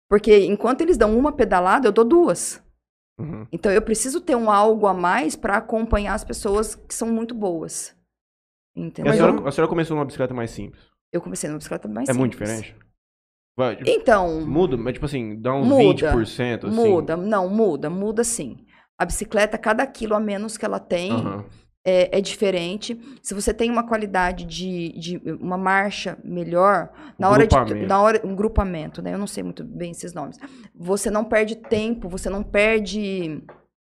Porque 0.10 0.46
enquanto 0.46 0.82
eles 0.82 0.98
dão 0.98 1.18
uma 1.18 1.32
pedalada, 1.32 1.88
eu 1.88 1.92
dou 1.92 2.04
duas. 2.06 2.64
Uhum. 3.20 3.46
Então, 3.52 3.72
eu 3.72 3.82
preciso 3.82 4.22
ter 4.22 4.36
um 4.36 4.50
algo 4.50 4.88
a 4.88 4.94
mais 4.94 5.36
para 5.36 5.58
acompanhar 5.58 6.14
as 6.14 6.24
pessoas 6.24 6.74
que 6.74 6.94
são 6.96 7.08
muito 7.08 7.36
boas. 7.36 7.96
E 8.76 8.82
a 8.82 8.86
Entendeu? 8.86 9.14
senhora, 9.14 9.48
a 9.50 9.52
senhora 9.52 9.70
começou 9.70 9.96
numa 9.96 10.06
bicicleta 10.06 10.34
mais 10.34 10.52
simples. 10.52 10.82
Eu 11.12 11.22
comecei 11.22 11.50
numa 11.50 11.58
bicicleta 11.58 11.88
mais 11.88 12.08
é 12.10 12.14
muito 12.14 12.34
simples. 12.38 12.50
diferente? 12.62 12.90
Vai, 13.58 13.78
Então, 13.86 14.42
Muda, 14.48 14.78
mas 14.78 14.94
tipo 14.94 15.06
assim, 15.06 15.40
dá 15.42 15.54
uns 15.54 15.68
Muda, 15.68 16.14
20%, 16.14 16.68
assim. 16.68 16.76
muda. 16.76 17.18
Não, 17.18 17.50
muda, 17.50 17.90
muda 17.90 18.24
sim. 18.24 18.66
A 18.98 19.04
bicicleta, 19.06 19.58
cada 19.58 19.86
quilo 19.86 20.16
a 20.16 20.20
menos 20.20 20.58
que 20.58 20.64
ela 20.64 20.80
tem, 20.80 21.12
Aham. 21.12 21.46
É, 21.86 22.18
é 22.18 22.22
diferente. 22.22 23.00
Se 23.22 23.34
você 23.34 23.54
tem 23.54 23.70
uma 23.72 23.88
qualidade 23.88 24.46
de, 24.46 24.90
de 25.00 25.22
uma 25.42 25.58
marcha 25.58 26.18
melhor, 26.24 26.90
na 27.18 27.30
hora 27.30 27.48
de 27.48 27.56
na 27.88 28.02
hora 28.02 28.22
um 28.24 28.36
grupamento, 28.36 29.02
né? 29.02 29.14
Eu 29.14 29.18
não 29.18 29.28
sei 29.28 29.44
muito 29.44 29.64
bem 29.64 29.92
esses 29.92 30.14
nomes. 30.14 30.38
Você 30.76 31.10
não 31.10 31.24
perde 31.24 31.56
tempo, 31.56 32.10
você 32.10 32.30
não 32.30 32.44
perde 32.44 33.42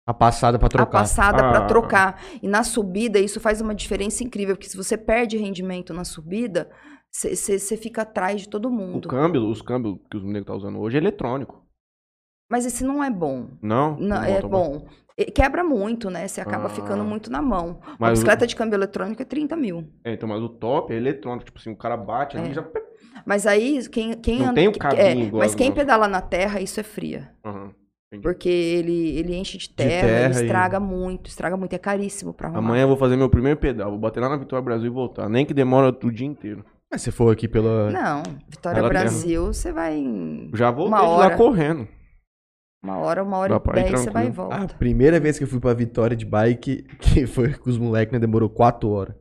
A 0.06 0.14
passada 0.14 0.58
pra 0.58 0.66
a 0.66 0.70
trocar. 0.70 0.98
passada 1.00 1.46
Ah. 1.46 1.50
para 1.50 1.66
trocar. 1.66 2.22
E 2.42 2.48
na 2.48 2.64
subida, 2.64 3.18
isso 3.18 3.38
faz 3.40 3.60
uma 3.60 3.74
diferença 3.74 4.24
incrível, 4.24 4.56
porque 4.56 4.68
se 4.68 4.76
você 4.76 4.96
perde 4.96 5.36
rendimento 5.36 5.92
na 5.94 6.04
subida, 6.04 6.70
você 7.12 7.76
fica 7.76 8.02
atrás 8.02 8.40
de 8.40 8.48
todo 8.48 8.66
O 8.68 8.70
mundo. 8.72 9.06
câmbio, 9.08 9.46
os 9.48 9.60
câmbios 9.60 9.98
que 10.10 10.16
os 10.16 10.22
negros 10.24 10.40
estão 10.42 10.56
usando 10.56 10.80
hoje 10.80 10.96
é 10.96 11.00
eletrônico. 11.00 11.60
Mas 12.50 12.66
esse 12.66 12.84
não 12.84 13.02
é 13.02 13.08
bom. 13.10 13.48
Não? 13.62 13.96
Não, 13.98 14.16
Tá 14.20 14.28
é 14.28 14.40
tá 14.42 14.48
bom. 14.48 14.86
E 15.16 15.26
Quebra 15.26 15.62
muito, 15.62 16.08
né? 16.10 16.26
Você 16.26 16.40
acaba 16.40 16.66
Ah. 16.66 16.70
ficando 16.70 17.04
muito 17.04 17.30
na 17.30 17.42
mão. 17.42 17.78
Uma 17.86 17.96
Mas 17.98 18.10
o- 18.10 18.12
bicicleta 18.12 18.46
de 18.46 18.56
câmbio 18.56 18.76
eletrônico 18.76 19.20
é 19.20 19.24
30 19.24 19.56
mil. 19.56 19.84
É, 20.04 20.12
então, 20.14 20.28
mas 20.28 20.42
o 20.42 20.48
top 20.48 20.92
é 20.92 20.96
eletrônico. 20.96 21.44
Tipo 21.44 21.58
assim, 21.58 21.70
o 21.72 21.76
cara 21.76 21.96
bate 21.96 22.36
ali 22.36 22.48
É. 22.48 22.50
e 22.50 22.54
já. 22.54 22.64
Mas 23.26 23.46
aí, 23.46 23.86
quem, 23.88 24.14
quem 24.14 24.38
Não 24.38 24.46
anda- 24.46 24.54
tem 24.54 24.68
o 24.68 24.72
cabinho 24.78 25.02
é, 25.02 25.14
igual 25.16 25.42
Mas 25.42 25.54
quem 25.54 25.70
pedala 25.70 26.08
na 26.08 26.20
terra, 26.20 26.60
isso 26.60 26.80
é 26.80 26.82
fria. 26.82 27.30
Entendi. 27.44 28.22
Porque 28.22 28.48
ele, 28.48 29.16
ele 29.18 29.34
enche 29.36 29.56
de 29.56 29.70
terra, 29.70 29.88
terra 30.06 30.24
ele 30.26 30.34
e- 30.34 30.42
estraga 30.42 30.80
muito, 30.80 31.28
estraga 31.28 31.56
muito. 31.56 31.72
É 31.72 31.78
caríssimo 31.78 32.32
pra 32.34 32.48
arrumar. 32.48 32.60
Amanhã 32.66 32.82
eu 32.82 32.88
vou 32.88 32.96
fazer 32.96 33.16
meu 33.16 33.28
primeiro 33.30 33.58
pedal. 33.58 33.90
Vou 33.90 33.98
bater 33.98 34.20
lá 34.20 34.28
na 34.28 34.36
Vitória 34.36 34.62
Brasil 34.62 34.86
e 34.90 34.94
voltar. 34.94 35.28
Nem 35.28 35.46
que 35.46 35.54
demora 35.54 35.88
o 36.02 36.10
dia 36.10 36.26
inteiro. 36.26 36.64
Mas 36.90 37.00
se 37.02 37.10
for 37.10 37.32
aqui 37.32 37.48
pela. 37.48 37.90
Não, 37.90 38.22
Vitória 38.48 38.80
Ela 38.80 38.88
Brasil, 38.88 39.46
você 39.46 39.72
vai 39.72 39.96
em 39.96 40.50
Já 40.52 40.70
voltei 40.70 40.88
Uma 40.94 41.00
de 41.00 41.06
hora. 41.06 41.28
lá 41.30 41.36
correndo. 41.36 41.88
Uma 42.82 42.98
hora, 42.98 43.22
uma 43.22 43.36
hora 43.38 43.58
Dá 43.58 43.70
e 43.70 43.74
dez, 43.84 44.00
você 44.00 44.10
vai 44.10 44.26
e 44.26 44.30
tranquilo. 44.32 44.52
A 44.52 44.58
volta. 44.58 44.74
primeira 44.76 45.20
vez 45.20 45.38
que 45.38 45.44
eu 45.44 45.48
fui 45.48 45.60
pra 45.60 45.72
Vitória 45.74 46.16
de 46.16 46.24
bike, 46.26 46.82
que 47.00 47.26
foi 47.26 47.52
com 47.54 47.70
os 47.70 47.78
moleques, 47.78 48.12
né, 48.12 48.18
demorou 48.18 48.48
quatro 48.50 48.88
horas. 48.90 49.14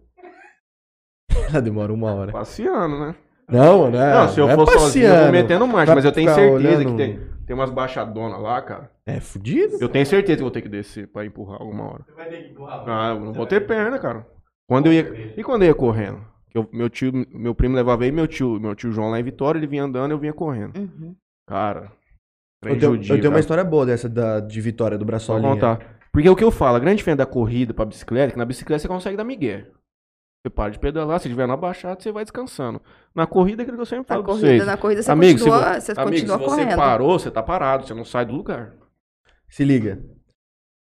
Ela 1.49 1.61
demora 1.61 1.91
uma 1.93 2.13
hora. 2.13 2.31
Passeando, 2.31 2.99
né? 2.99 3.15
Não, 3.49 3.91
né? 3.91 4.13
não, 4.13 4.27
se 4.29 4.39
eu 4.39 4.49
é 4.49 4.55
for 4.55 4.65
sozinho, 4.69 5.05
eu 5.05 5.09
vou 5.09 5.17
passeando. 5.17 5.31
metendo 5.33 5.67
marcha. 5.67 5.93
Mas 5.93 6.05
eu 6.05 6.11
tenho 6.11 6.29
certeza 6.33 6.55
olhando- 6.55 6.91
que 6.91 6.97
tem, 6.97 7.19
tem 7.45 7.53
umas 7.55 7.69
baixadonas 7.69 8.39
lá, 8.41 8.61
cara. 8.61 8.89
É 9.05 9.19
fudido. 9.19 9.77
Eu 9.81 9.89
tenho 9.89 10.05
certeza 10.05 10.37
que 10.37 10.41
vou 10.43 10.51
ter 10.51 10.61
que 10.61 10.69
descer 10.69 11.07
pra 11.07 11.25
empurrar 11.25 11.61
alguma 11.61 11.83
hora. 11.85 12.05
Você 12.07 12.13
vai 12.15 12.29
ter 12.29 12.43
que 12.43 12.51
empurrar. 12.51 12.83
Ah, 12.87 13.09
eu 13.09 13.19
não 13.19 13.33
vou 13.33 13.45
ter 13.45 13.59
perna, 13.67 13.99
cara. 13.99 14.25
Quando 14.69 14.85
eu 14.87 14.93
ia... 14.93 15.33
E 15.35 15.43
quando 15.43 15.63
eu 15.63 15.67
ia 15.67 15.75
correndo? 15.75 16.21
Que 16.49 16.57
eu- 16.57 16.69
meu 16.71 16.89
tio, 16.89 17.11
meu 17.33 17.53
primo 17.53 17.75
levava 17.75 18.03
aí, 18.05 18.11
meu 18.11 18.25
tio, 18.27 18.57
meu 18.59 18.73
tio 18.73 18.91
João 18.93 19.09
lá 19.09 19.19
em 19.19 19.23
Vitória, 19.23 19.59
ele 19.59 19.67
vinha 19.67 19.83
andando, 19.83 20.11
eu 20.11 20.19
vinha 20.19 20.33
correndo. 20.33 20.77
Uhum. 20.77 21.13
Cara, 21.45 21.91
Eu 22.63 22.79
tenho, 22.79 22.93
judia, 22.95 23.15
eu 23.15 23.19
tenho 23.21 23.33
uma 23.33 23.39
história 23.39 23.63
boa 23.63 23.85
dessa 23.85 24.07
da, 24.07 24.39
de 24.39 24.61
Vitória 24.61 24.97
do 24.97 25.01
Vou 25.01 25.07
Braçolinha. 25.07 25.53
contar. 25.53 25.99
Porque 26.11 26.29
o 26.29 26.35
que 26.35 26.43
eu 26.43 26.51
falo, 26.51 26.75
a 26.75 26.79
grande 26.79 26.97
diferença 26.97 27.17
da 27.19 27.25
corrida 27.25 27.73
pra 27.73 27.85
bicicleta, 27.85 28.27
é 28.27 28.31
que 28.33 28.37
na 28.37 28.45
bicicleta 28.45 28.81
você 28.81 28.87
consegue 28.87 29.17
dar 29.17 29.23
migué. 29.23 29.65
Você 30.43 30.49
para 30.49 30.71
de 30.71 30.79
pedalar, 30.79 31.19
se 31.19 31.27
estiver 31.27 31.47
na 31.47 31.55
baixada, 31.55 31.99
você 31.99 32.11
vai 32.11 32.23
descansando. 32.23 32.81
Na 33.15 33.25
corrida, 33.27 33.61
é 33.61 33.63
aquilo 33.63 33.77
que 33.77 33.81
eu 33.81 33.85
sempre 33.85 34.05
Na 34.09 34.15
falo 34.15 34.23
pra 34.23 34.33
corrida, 34.33 34.47
vocês. 34.49 34.65
na 34.65 34.77
corrida 34.77 35.03
você 35.03 35.11
Amigo, 35.11 35.39
continua, 35.39 35.57
vo- 35.59 35.81
você 35.81 35.91
Amigo, 35.91 36.03
continua 36.11 36.37
se 36.37 36.43
você 36.43 36.49
correndo. 36.63 36.75
parou, 36.77 37.19
você 37.19 37.31
tá 37.31 37.43
parado, 37.43 37.87
você 37.87 37.93
não 37.93 38.03
sai 38.05 38.25
do 38.25 38.33
lugar. 38.33 38.73
Se 39.49 39.63
liga. 39.63 40.03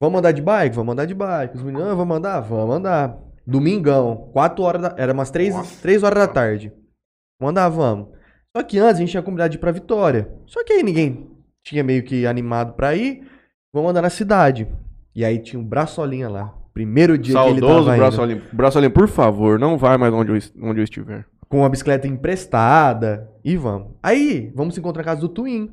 Vamos 0.02 0.20
andar 0.20 0.32
de 0.32 0.42
bike? 0.42 0.76
Vamos 0.76 0.94
andar 0.94 1.06
de 1.06 1.14
bike. 1.14 1.56
Os 1.58 1.64
meninos, 1.64 1.88
ah, 1.90 1.94
vamos 1.96 2.18
andar? 2.18 2.40
Vamos 2.40 2.76
andar. 2.76 3.18
Domingão, 3.46 4.30
4 4.34 4.64
horas 4.64 4.82
da... 4.82 4.96
Era 4.98 5.14
umas 5.14 5.30
3, 5.32 5.54
Nossa. 5.56 5.82
3 5.82 6.04
horas 6.04 6.20
da 6.20 6.28
tarde. 6.28 6.72
Vamos 7.40 7.52
andar, 7.52 7.70
vamos. 7.70 8.10
Só 8.56 8.64
que 8.64 8.78
antes 8.80 8.96
a 8.96 9.00
gente 9.00 9.12
tinha 9.12 9.24
combinado 9.24 9.50
de 9.52 9.58
ir 9.58 9.60
pra 9.60 9.72
Vitória. 9.72 10.32
Só 10.48 10.64
que 10.64 10.74
aí 10.74 10.84
ninguém 10.84 11.30
tinha 11.64 11.84
meio 11.84 12.04
que 12.04 12.26
animado 12.26 12.74
pra 12.74 12.96
ir. 12.96 13.28
Vamos 13.74 13.92
andar 13.92 14.02
na 14.02 14.10
cidade. 14.10 14.68
E 15.16 15.24
aí 15.26 15.40
tinha 15.40 15.60
um 15.60 15.64
braçolinha 15.66 16.30
lá. 16.30 16.58
Primeiro 16.74 17.18
dia 17.18 17.36
que 17.36 17.50
ele 17.50 17.60
Saudoso 17.60 17.86
tava 17.86 17.98
braço 17.98 18.16
indo. 18.18 18.24
olímpico. 18.24 18.56
Braço 18.56 18.78
olímpico, 18.78 19.00
por 19.00 19.08
favor, 19.10 19.60
não 19.60 19.78
vai 19.78 19.98
mais 19.98 20.14
onde 20.14 20.32
eu, 20.32 20.38
onde 20.70 20.80
eu 20.80 20.84
estiver. 20.84 21.26
Com 21.50 21.66
a 21.66 21.70
bicicleta 21.70 22.08
emprestada. 22.08 23.30
E 23.44 23.58
vamos. 23.58 23.94
Aí, 24.02 24.52
vamos 24.56 24.74
se 24.74 24.80
encontrar 24.80 25.02
na 25.02 25.06
casa 25.06 25.22
do 25.22 25.28
Twin. 25.30 25.70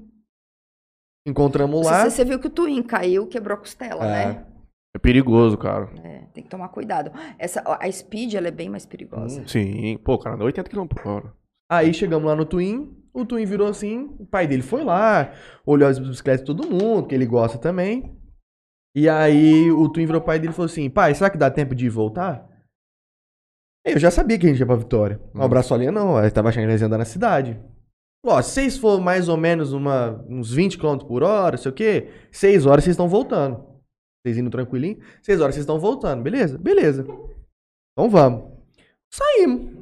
Encontramos 1.27 1.85
lá. 1.87 2.05
Você, 2.05 2.11
você 2.11 2.25
viu 2.25 2.39
que 2.39 2.47
o 2.47 2.51
Twin 2.51 2.83
caiu, 2.83 3.27
quebrou 3.27 3.55
a 3.57 3.59
costela, 3.61 4.05
É. 4.07 4.27
né? 4.27 4.45
É 4.97 4.99
perigoso, 4.99 5.57
cara. 5.59 5.91
É, 6.03 6.21
tem 6.33 6.43
que 6.43 6.49
tomar 6.49 6.69
cuidado. 6.71 7.13
Essa, 7.39 7.63
a 7.79 7.91
Speed, 7.93 8.35
ela 8.35 8.49
é 8.49 8.51
bem 8.51 8.71
mais 8.71 8.87
perigosa. 8.87 9.47
Sim. 9.47 9.99
Pô, 9.99 10.19
cara, 10.19 10.35
anda 10.35 10.45
80 10.45 10.71
km 10.71 10.87
por 10.87 11.07
hora. 11.07 11.33
Aí 11.71 11.93
chegamos 11.93 12.27
lá 12.27 12.35
no 12.35 12.47
Twin, 12.47 12.91
o 13.21 13.27
Twin 13.27 13.45
virou 13.45 13.69
assim, 13.69 14.15
o 14.19 14.27
pai 14.27 14.47
dele 14.47 14.63
foi 14.63 14.85
lá, 14.85 15.33
olhou 15.65 15.89
as 15.89 15.99
bicicletas 15.99 16.41
de 16.41 16.47
todo 16.47 16.71
mundo, 16.71 17.07
que 17.07 17.15
ele 17.15 17.27
gosta 17.27 17.59
também. 17.59 18.17
E 18.97 19.09
aí 19.09 19.71
o 19.71 19.89
Twin 19.89 20.07
virou 20.07 20.21
pai 20.21 20.39
dele 20.39 20.53
e 20.53 20.55
falou 20.55 20.67
assim, 20.67 20.89
pai, 20.91 21.15
será 21.15 21.31
que 21.31 21.39
dá 21.39 21.51
tempo 21.51 21.75
de 21.75 21.89
voltar? 21.89 22.47
Eu 23.85 23.99
já 23.99 24.11
sabia 24.11 24.39
que 24.39 24.47
a 24.47 24.49
gente 24.49 24.59
ia 24.59 24.67
pra 24.67 24.77
Vitória. 24.77 25.21
Mas 25.33 25.43
o 25.43 25.47
Hum. 25.47 25.49
Braçolinha 25.49 25.93
não, 25.93 26.19
ele 26.19 26.31
tava 26.31 26.49
achando 26.49 26.65
que 26.65 26.71
eles 26.71 26.81
iam 26.81 26.89
andar 26.89 26.99
na 26.99 27.05
cidade. 27.05 27.59
Ó, 28.25 28.43
se 28.43 28.51
vocês 28.51 28.77
for 28.77 29.01
mais 29.01 29.29
ou 29.29 29.37
menos 29.37 29.73
uma, 29.73 30.25
uns 30.29 30.53
20 30.53 30.77
km 30.79 30.99
por 31.07 31.23
hora, 31.23 31.57
sei 31.57 31.71
o 31.71 31.75
quê, 31.75 32.11
6 32.33 32.67
horas 32.67 32.85
vocês 32.85 32.95
estão 32.95 33.09
voltando. 33.09 33.65
Vocês 34.21 34.37
indo 34.37 34.51
tranquilinho, 34.51 34.99
6 35.23 35.41
horas 35.41 35.55
vocês 35.55 35.63
estão 35.63 35.79
voltando, 35.79 36.23
beleza? 36.23 36.59
Beleza. 36.59 37.03
Então 37.93 38.11
vamos. 38.11 38.53
Saímos. 39.13 39.73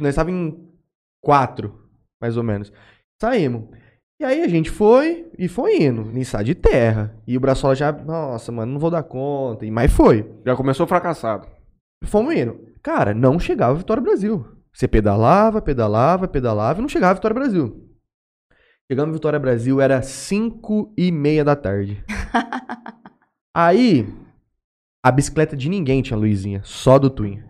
Nós 0.00 0.10
estávamos 0.10 0.40
em 0.40 0.72
4, 1.22 1.83
mais 2.24 2.38
ou 2.38 2.42
menos. 2.42 2.72
Saímos. 3.20 3.68
E 4.18 4.24
aí 4.24 4.42
a 4.42 4.48
gente 4.48 4.70
foi 4.70 5.30
e 5.38 5.46
foi 5.46 5.82
indo, 5.82 6.10
em 6.10 6.44
de 6.44 6.54
terra. 6.54 7.14
E 7.26 7.36
o 7.36 7.40
Braçola 7.40 7.74
já, 7.74 7.92
nossa, 7.92 8.50
mano, 8.50 8.72
não 8.72 8.80
vou 8.80 8.90
dar 8.90 9.02
conta. 9.02 9.66
E 9.66 9.70
mas 9.70 9.92
foi. 9.92 10.30
Já 10.46 10.56
começou 10.56 10.86
fracassado. 10.86 11.46
Fomos 12.04 12.34
indo. 12.34 12.58
Cara, 12.82 13.12
não 13.12 13.38
chegava 13.38 13.74
a 13.74 13.76
Vitória 13.76 14.02
Brasil. 14.02 14.46
Você 14.72 14.88
pedalava, 14.88 15.60
pedalava, 15.60 16.26
pedalava 16.26 16.78
e 16.78 16.82
não 16.82 16.88
chegava 16.88 17.12
a 17.12 17.14
Vitória 17.16 17.34
Brasil. 17.34 17.90
Chegamos 18.90 19.10
em 19.10 19.14
Vitória 19.14 19.38
Brasil, 19.38 19.80
era 19.82 20.00
5 20.00 20.94
e 20.96 21.12
meia 21.12 21.44
da 21.44 21.54
tarde. 21.54 22.02
Aí, 23.54 24.08
a 25.04 25.10
bicicleta 25.10 25.54
de 25.54 25.68
ninguém 25.68 26.00
tinha 26.00 26.18
luzinha, 26.18 26.62
só 26.64 26.98
do 26.98 27.10
Twin. 27.10 27.42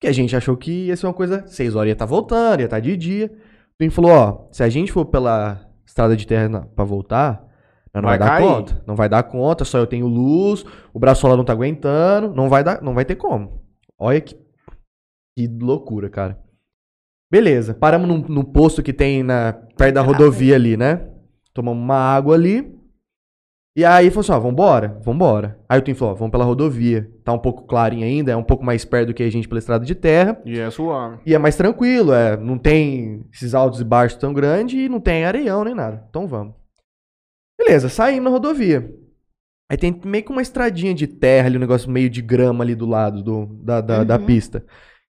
Que 0.00 0.06
a 0.06 0.12
gente 0.12 0.34
achou 0.34 0.56
que 0.56 0.86
ia 0.86 0.96
ser 0.96 1.06
uma 1.06 1.12
coisa, 1.12 1.46
6 1.46 1.76
horas 1.76 1.88
ia 1.88 1.92
estar 1.92 2.06
voltando, 2.06 2.60
ia 2.60 2.64
estar 2.64 2.80
de 2.80 2.96
dia. 2.96 3.49
O 3.80 3.82
Twin 3.82 3.88
falou, 3.88 4.10
ó, 4.10 4.48
se 4.52 4.62
a 4.62 4.68
gente 4.68 4.92
for 4.92 5.06
pela 5.06 5.66
estrada 5.86 6.14
de 6.14 6.26
terra 6.26 6.68
pra 6.76 6.84
voltar, 6.84 7.42
não 7.94 8.02
Vai 8.02 8.18
vai, 8.18 8.18
dar 8.18 8.28
cair. 8.28 8.46
conta. 8.46 8.84
Não 8.86 8.94
vai 8.94 9.08
dar 9.08 9.22
conta, 9.22 9.64
só 9.64 9.78
eu 9.78 9.86
tenho 9.86 10.06
luz, 10.06 10.66
o 10.92 10.98
braçola 10.98 11.34
não 11.34 11.44
tá 11.46 11.54
aguentando, 11.54 12.34
não 12.34 12.50
vai 12.50 12.62
dar, 12.62 12.82
não 12.82 12.92
vai 12.92 13.06
ter 13.06 13.16
como. 13.16 13.62
Olha 13.98 14.20
que, 14.20 14.36
que 15.34 15.46
loucura, 15.46 16.10
cara. 16.10 16.38
Beleza, 17.32 17.72
paramos 17.72 18.06
num, 18.06 18.18
num 18.28 18.44
posto 18.44 18.82
que 18.82 18.92
tem 18.92 19.22
na, 19.22 19.54
perto 19.78 19.94
da 19.94 20.02
rodovia 20.02 20.56
ali, 20.56 20.76
né? 20.76 21.08
Tomamos 21.54 21.82
uma 21.82 21.96
água 21.96 22.34
ali. 22.34 22.78
E 23.76 23.84
aí 23.84 24.10
falou 24.10 24.20
assim, 24.22 24.32
ó, 24.32 24.40
vambora? 24.40 24.98
Vambora. 25.02 25.58
Aí 25.68 25.78
o 25.78 25.82
Tim 25.82 25.94
falou, 25.94 26.14
ó, 26.14 26.16
vamos 26.16 26.32
pela 26.32 26.44
rodovia. 26.44 27.08
Tá 27.24 27.32
um 27.32 27.38
pouco 27.38 27.66
clarinho 27.66 28.04
ainda, 28.04 28.32
é 28.32 28.36
um 28.36 28.42
pouco 28.42 28.64
mais 28.64 28.84
perto 28.84 29.08
do 29.08 29.14
que 29.14 29.22
a 29.22 29.30
gente 29.30 29.46
pela 29.48 29.60
estrada 29.60 29.84
de 29.84 29.94
terra. 29.94 30.40
E 30.44 30.58
é 30.58 30.68
suave. 30.70 31.20
E 31.24 31.34
é 31.34 31.38
mais 31.38 31.54
tranquilo, 31.56 32.12
é, 32.12 32.36
não 32.36 32.58
tem 32.58 33.24
esses 33.32 33.54
altos 33.54 33.80
e 33.80 33.84
baixos 33.84 34.18
tão 34.18 34.32
grandes 34.32 34.78
e 34.78 34.88
não 34.88 34.98
tem 35.00 35.24
areião 35.24 35.62
nem 35.64 35.74
nada. 35.74 36.04
Então 36.10 36.26
vamos. 36.26 36.54
Beleza, 37.58 37.88
saímos 37.88 38.24
na 38.24 38.30
rodovia. 38.30 38.92
Aí 39.70 39.76
tem 39.76 40.00
meio 40.04 40.24
que 40.24 40.32
uma 40.32 40.42
estradinha 40.42 40.92
de 40.92 41.06
terra 41.06 41.46
ali, 41.46 41.56
um 41.56 41.60
negócio 41.60 41.88
meio 41.88 42.10
de 42.10 42.20
grama 42.20 42.64
ali 42.64 42.74
do 42.74 42.86
lado 42.86 43.22
do, 43.22 43.46
da, 43.62 43.80
da, 43.80 44.02
da 44.02 44.16
Uhum. 44.18 44.26
pista. 44.26 44.64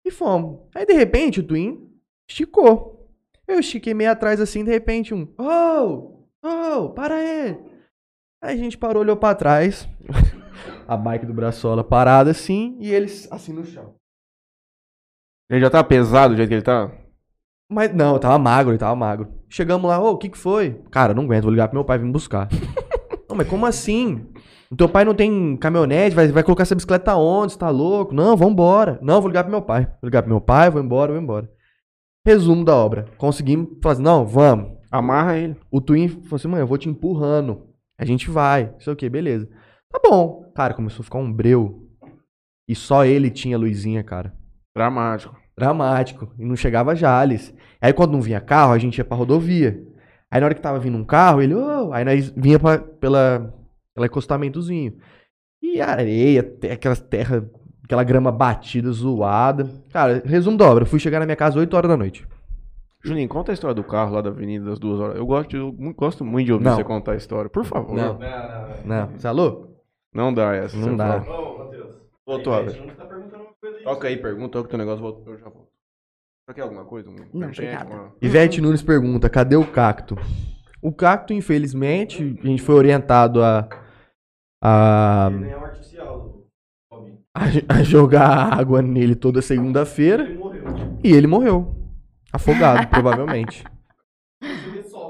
E 0.03 0.09
fomos. 0.09 0.61
Aí 0.73 0.83
de 0.85 0.93
repente 0.93 1.39
o 1.41 1.43
Twin 1.43 1.87
esticou. 2.27 3.07
Eu 3.47 3.59
estiquei 3.59 3.93
meio 3.93 4.09
atrás 4.09 4.41
assim, 4.41 4.63
de 4.63 4.71
repente 4.71 5.13
um. 5.13 5.27
Oh! 5.37 6.25
Oh! 6.43 6.89
Para 6.89 7.15
aí! 7.15 7.55
Aí 8.41 8.53
a 8.53 8.57
gente 8.57 8.77
parou, 8.77 9.01
olhou 9.01 9.17
pra 9.17 9.35
trás. 9.35 9.87
a 10.87 10.95
bike 10.95 11.25
do 11.25 11.33
Braçola 11.33 11.83
parada 11.83 12.31
assim 12.31 12.77
e 12.79 12.93
eles 12.93 13.27
assim 13.31 13.51
no 13.51 13.65
chão. 13.65 13.93
Ele 15.49 15.61
já 15.61 15.69
tá 15.69 15.83
pesado 15.83 16.33
do 16.33 16.37
jeito 16.37 16.49
que 16.49 16.55
ele 16.55 16.61
tá? 16.61 16.91
Mas 17.69 17.93
não, 17.93 18.13
eu 18.13 18.19
tava 18.19 18.39
magro, 18.39 18.71
ele 18.71 18.79
tava 18.79 18.95
magro. 18.95 19.33
Chegamos 19.49 19.89
lá, 19.89 19.99
ô, 19.99 20.11
o 20.11 20.17
que 20.17 20.29
que 20.29 20.37
foi? 20.37 20.81
Cara, 20.89 21.13
não 21.13 21.23
aguento, 21.23 21.43
vou 21.43 21.51
ligar 21.51 21.67
pro 21.67 21.75
meu 21.77 21.85
pai 21.85 21.97
vir 21.97 22.05
me 22.05 22.11
buscar. 22.11 22.47
não, 23.29 23.35
mas 23.35 23.47
como 23.47 23.65
assim? 23.65 24.25
O 24.69 24.75
teu 24.75 24.89
pai 24.89 25.05
não 25.05 25.13
tem 25.13 25.55
caminhonete, 25.57 26.15
vai, 26.15 26.27
vai 26.27 26.43
colocar 26.43 26.63
essa 26.63 26.75
bicicleta 26.75 27.15
onde? 27.15 27.53
Você 27.53 27.59
tá 27.59 27.69
louco? 27.69 28.13
Não, 28.13 28.35
vambora. 28.35 28.99
Não, 29.01 29.21
vou 29.21 29.29
ligar 29.29 29.43
pro 29.43 29.51
meu 29.51 29.61
pai. 29.61 29.85
Vou 29.85 30.07
ligar 30.07 30.21
pro 30.21 30.31
meu 30.31 30.41
pai, 30.41 30.69
vou 30.69 30.81
embora, 30.81 31.11
vou 31.13 31.21
embora. 31.21 31.49
Resumo 32.25 32.65
da 32.65 32.75
obra. 32.75 33.05
Conseguimos 33.17 33.69
fazer, 33.81 34.01
não, 34.01 34.25
vamos. 34.25 34.77
Amarra 34.91 35.37
ele. 35.37 35.55
O 35.71 35.79
Twin 35.79 36.09
falou 36.09 36.35
assim, 36.35 36.47
mãe, 36.47 36.59
eu 36.59 36.67
vou 36.67 36.77
te 36.77 36.89
empurrando. 36.89 37.66
A 37.99 38.05
gente 38.05 38.29
vai. 38.29 38.71
Não 38.71 38.79
sei 38.79 38.93
o 38.93 38.95
que, 38.95 39.09
beleza. 39.09 39.47
Tá 39.91 39.99
bom. 40.03 40.51
Cara, 40.55 40.73
começou 40.73 41.01
a 41.01 41.03
ficar 41.03 41.17
um 41.19 41.31
breu. 41.31 41.87
E 42.69 42.75
só 42.75 43.05
ele 43.05 43.29
tinha 43.29 43.57
luzinha, 43.57 44.03
cara. 44.03 44.33
Dramático. 44.75 45.35
Dramático. 45.57 46.33
E 46.37 46.45
não 46.45 46.55
chegava 46.55 46.95
Jales. 46.95 47.53
Aí 47.81 47.93
quando 47.93 48.11
não 48.13 48.21
vinha 48.21 48.39
carro, 48.41 48.73
a 48.73 48.77
gente 48.77 48.97
ia 48.97 49.05
pra 49.05 49.17
rodovia. 49.17 49.81
Aí 50.29 50.39
na 50.39 50.45
hora 50.45 50.53
que 50.55 50.61
tava 50.61 50.77
vindo 50.79 50.97
um 50.97 51.05
carro, 51.05 51.41
ele, 51.41 51.55
ô, 51.55 51.91
aí 51.93 52.03
nós 52.03 52.29
vinha 52.35 52.59
pra, 52.59 52.77
pela, 52.77 53.53
pela 53.95 54.05
acostamentozinho. 54.07 54.97
E 55.63 55.79
areia, 55.81 56.43
te- 56.43 56.69
aquelas 56.69 56.99
terras 56.99 57.43
aquela 57.83 58.03
grama 58.03 58.29
batida, 58.33 58.91
zoada. 58.91 59.63
Cara, 59.93 60.21
resumo 60.25 60.57
da 60.57 60.69
obra, 60.69 60.85
fui 60.85 60.99
chegar 60.99 61.19
na 61.19 61.25
minha 61.25 61.37
casa 61.37 61.57
8 61.57 61.73
horas 61.73 61.89
da 61.89 61.95
noite. 61.95 62.27
Juninho, 63.03 63.29
conta 63.29 63.51
a 63.51 63.53
história 63.53 63.75
do 63.75 63.83
carro 63.83 64.13
lá 64.15 64.21
da 64.21 64.29
Avenida 64.29 64.65
das 64.65 64.79
Duas 64.79 64.99
Horas. 64.99 65.17
Eu 65.17 65.25
gosto, 65.25 65.49
de- 65.49 65.57
eu 65.57 65.71
gosto 65.93 66.25
muito 66.25 66.45
de 66.47 66.53
ouvir 66.53 66.65
Não. 66.65 66.75
você 66.75 66.83
contar 66.83 67.11
a 67.13 67.15
história. 67.15 67.49
Por 67.49 67.63
favor. 67.63 67.95
Não. 67.95 68.17
Não, 68.17 68.85
Não, 68.85 69.07
você 69.17 69.27
é 69.27 69.31
louco? 69.31 69.67
dá 70.33 70.55
essa. 70.55 70.75
Não 70.77 70.97
dá. 70.97 71.17
Ô, 71.21 71.57
Matheus. 71.59 71.95
Voltou, 72.25 72.53
Aí, 72.53 72.59
Alex. 72.61 72.73
Betinho 72.73 72.95
tá 72.95 73.05
perguntando 73.05 73.43
uma 73.43 73.53
coisa 73.61 73.77
aí. 73.77 73.83
Toca 73.83 74.07
aí, 74.07 74.17
pergunta, 74.17 74.49
toca 74.49 74.65
o 74.65 74.69
teu 74.69 74.77
negócio, 74.79 75.01
volto- 75.01 75.29
eu 75.29 75.37
já 75.37 75.45
volto. 75.45 75.67
Você 76.49 76.53
quer 76.55 76.61
alguma 76.61 76.85
coisa? 76.85 77.09
Um 77.09 77.15
Não, 77.33 77.47
obrigada. 77.49 77.93
uma- 77.93 78.11
Ivete 78.21 78.61
Nunes 78.61 78.81
pergunta: 78.81 79.29
cadê 79.29 79.55
o 79.55 79.65
cacto? 79.71 80.15
O 80.81 80.91
cacto, 80.91 81.33
infelizmente, 81.33 82.39
a 82.43 82.47
gente 82.47 82.61
foi 82.61 82.75
orientado 82.75 83.43
a, 83.43 83.67
a, 84.63 85.29
Ele 85.31 85.39
nem 85.41 85.51
é 85.51 85.57
um 85.57 85.65
a, 87.35 87.75
a 87.79 87.83
jogar 87.83 88.53
água 88.59 88.81
nele 88.81 89.15
toda 89.15 89.41
segunda-feira 89.41 90.23
Ele 90.23 90.37
morreu. 90.37 90.63
e 91.03 91.11
ele 91.13 91.27
morreu. 91.27 91.75
Afogado, 92.37 92.87
provavelmente. 92.89 93.63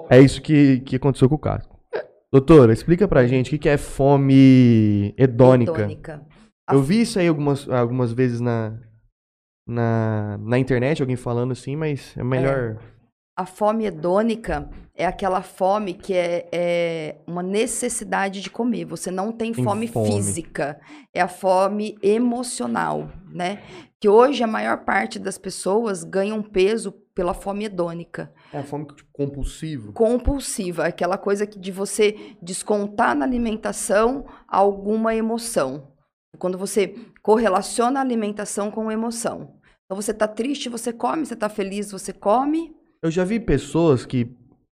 É 0.10 0.20
isso 0.20 0.42
que, 0.42 0.80
que 0.80 0.96
aconteceu 0.96 1.28
com 1.28 1.36
o 1.36 1.40
cacto. 1.40 1.76
Doutora, 2.32 2.74
explica 2.74 3.08
pra 3.08 3.28
gente 3.28 3.48
o 3.48 3.50
que 3.52 3.58
que 3.58 3.70
é 3.70 3.78
fome 3.78 5.14
hedônica. 5.18 5.82
Hedônica. 5.82 6.26
Eu 6.70 6.82
vi 6.82 7.02
isso 7.02 7.20
aí 7.20 7.28
algumas, 7.28 7.68
algumas 7.70 8.12
vezes 8.12 8.42
na, 8.42 8.78
na, 9.68 10.38
na 10.40 10.58
internet, 10.58 11.02
alguém 11.02 11.16
falando 11.16 11.52
assim, 11.52 11.76
mas 11.76 12.14
é 12.18 12.24
melhor. 12.24 12.78
A 13.38 13.46
fome 13.46 13.86
hedônica 13.86 14.68
é 14.96 15.06
aquela 15.06 15.42
fome 15.42 15.94
que 15.94 16.14
é, 16.14 16.50
é 16.52 17.16
uma 17.28 17.44
necessidade 17.44 18.42
de 18.42 18.50
comer. 18.50 18.86
Você 18.86 19.12
não 19.12 19.32
tem 19.32 19.52
Tem 19.52 19.64
fome, 19.64 19.88
fome. 19.88 20.12
física, 20.12 20.80
é 21.14 21.22
a 21.22 21.28
fome 21.28 21.98
emocional, 22.02 23.10
né? 23.32 23.62
Que 24.02 24.10
hoje 24.10 24.44
a 24.44 24.48
maior 24.48 24.84
parte 24.84 25.20
das 25.20 25.38
pessoas 25.38 26.04
ganham 26.04 26.42
peso 26.42 26.94
pela 27.18 27.34
fome 27.34 27.66
hedônica. 27.66 28.32
É 28.54 28.60
a 28.60 28.64
fome 28.64 28.86
tipo, 28.86 29.10
compulsiva. 29.12 29.92
Compulsiva, 29.92 30.86
aquela 30.86 31.18
coisa 31.18 31.48
que 31.48 31.58
de 31.58 31.72
você 31.72 32.16
descontar 32.40 33.16
na 33.16 33.26
alimentação 33.26 34.24
alguma 34.48 35.16
emoção. 35.16 35.88
Quando 36.38 36.60
você 36.60 36.94
correlaciona 37.24 38.00
a 38.00 38.04
alimentação 38.04 38.70
com 38.70 38.92
emoção. 38.92 39.56
Então 39.86 40.00
você 40.00 40.14
tá 40.14 40.28
triste, 40.28 40.70
você 40.70 40.94
come, 40.94 41.26
você 41.26 41.36
tá 41.36 41.50
feliz, 41.50 41.92
você 41.92 42.14
come. 42.14 42.72
Eu 43.02 43.10
já 43.10 43.24
vi 43.24 43.40
pessoas 43.40 44.06
que, 44.06 44.26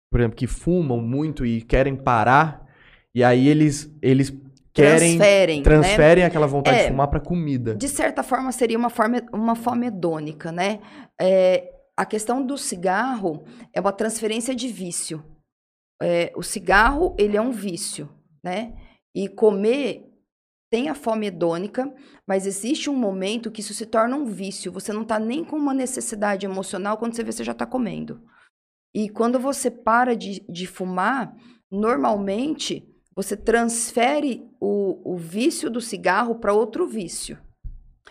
por 0.10 0.22
exemplo, 0.22 0.38
que 0.38 0.48
fumam 0.48 1.02
muito 1.02 1.46
e 1.46 1.62
querem 1.62 1.98
parar, 1.98 2.66
e 3.14 3.22
aí 3.22 3.50
eles, 3.50 3.94
eles 4.02 4.30
querem, 4.74 5.18
transferem, 5.18 5.58
né? 5.58 5.64
transferem 5.64 6.24
aquela 6.24 6.48
vontade 6.48 6.78
É. 6.78 6.84
de 6.84 6.88
fumar 6.88 7.10
pra 7.10 7.20
comida. 7.20 7.76
De 7.76 7.90
certa 7.90 8.24
forma, 8.24 8.50
seria 8.54 8.78
uma, 8.78 8.90
forma, 8.90 9.22
uma 9.34 9.56
fome 9.56 9.88
hedônica, 9.88 10.54
né? 10.54 10.80
É, 11.20 11.79
a 12.00 12.06
questão 12.06 12.42
do 12.42 12.58
cigarro 12.58 13.44
é 13.74 13.82
uma 13.82 13.92
transferência 13.92 14.56
de 14.56 14.70
vício. 14.70 15.22
É, 16.02 16.32
o 16.34 16.42
cigarro, 16.42 17.14
ele 17.20 17.36
é 17.36 17.42
um 17.42 17.52
vício, 17.52 18.08
né? 18.42 18.74
E 19.14 19.28
comer 19.28 20.10
tem 20.72 20.88
a 20.88 20.96
fome 20.96 21.28
hedônica, 21.28 21.94
mas 22.26 22.48
existe 22.48 22.90
um 22.90 22.96
momento 22.96 23.52
que 23.52 23.60
isso 23.60 23.74
se 23.74 23.86
torna 23.86 24.16
um 24.16 24.24
vício. 24.24 24.72
Você 24.72 24.94
não 24.94 25.02
está 25.02 25.20
nem 25.20 25.44
com 25.44 25.58
uma 25.58 25.74
necessidade 25.74 26.46
emocional 26.46 26.98
quando 26.98 27.18
você 27.18 27.22
vê 27.22 27.34
você 27.34 27.44
já 27.44 27.52
está 27.52 27.66
comendo. 27.66 28.24
E 28.96 29.10
quando 29.10 29.38
você 29.38 29.70
para 29.70 30.16
de, 30.16 30.40
de 30.50 30.68
fumar, 30.68 31.36
normalmente 31.70 32.88
você 33.14 33.36
transfere 33.36 34.50
o, 34.58 35.16
o 35.16 35.18
vício 35.18 35.70
do 35.70 35.82
cigarro 35.82 36.36
para 36.36 36.54
outro 36.54 36.88
vício. 36.88 37.38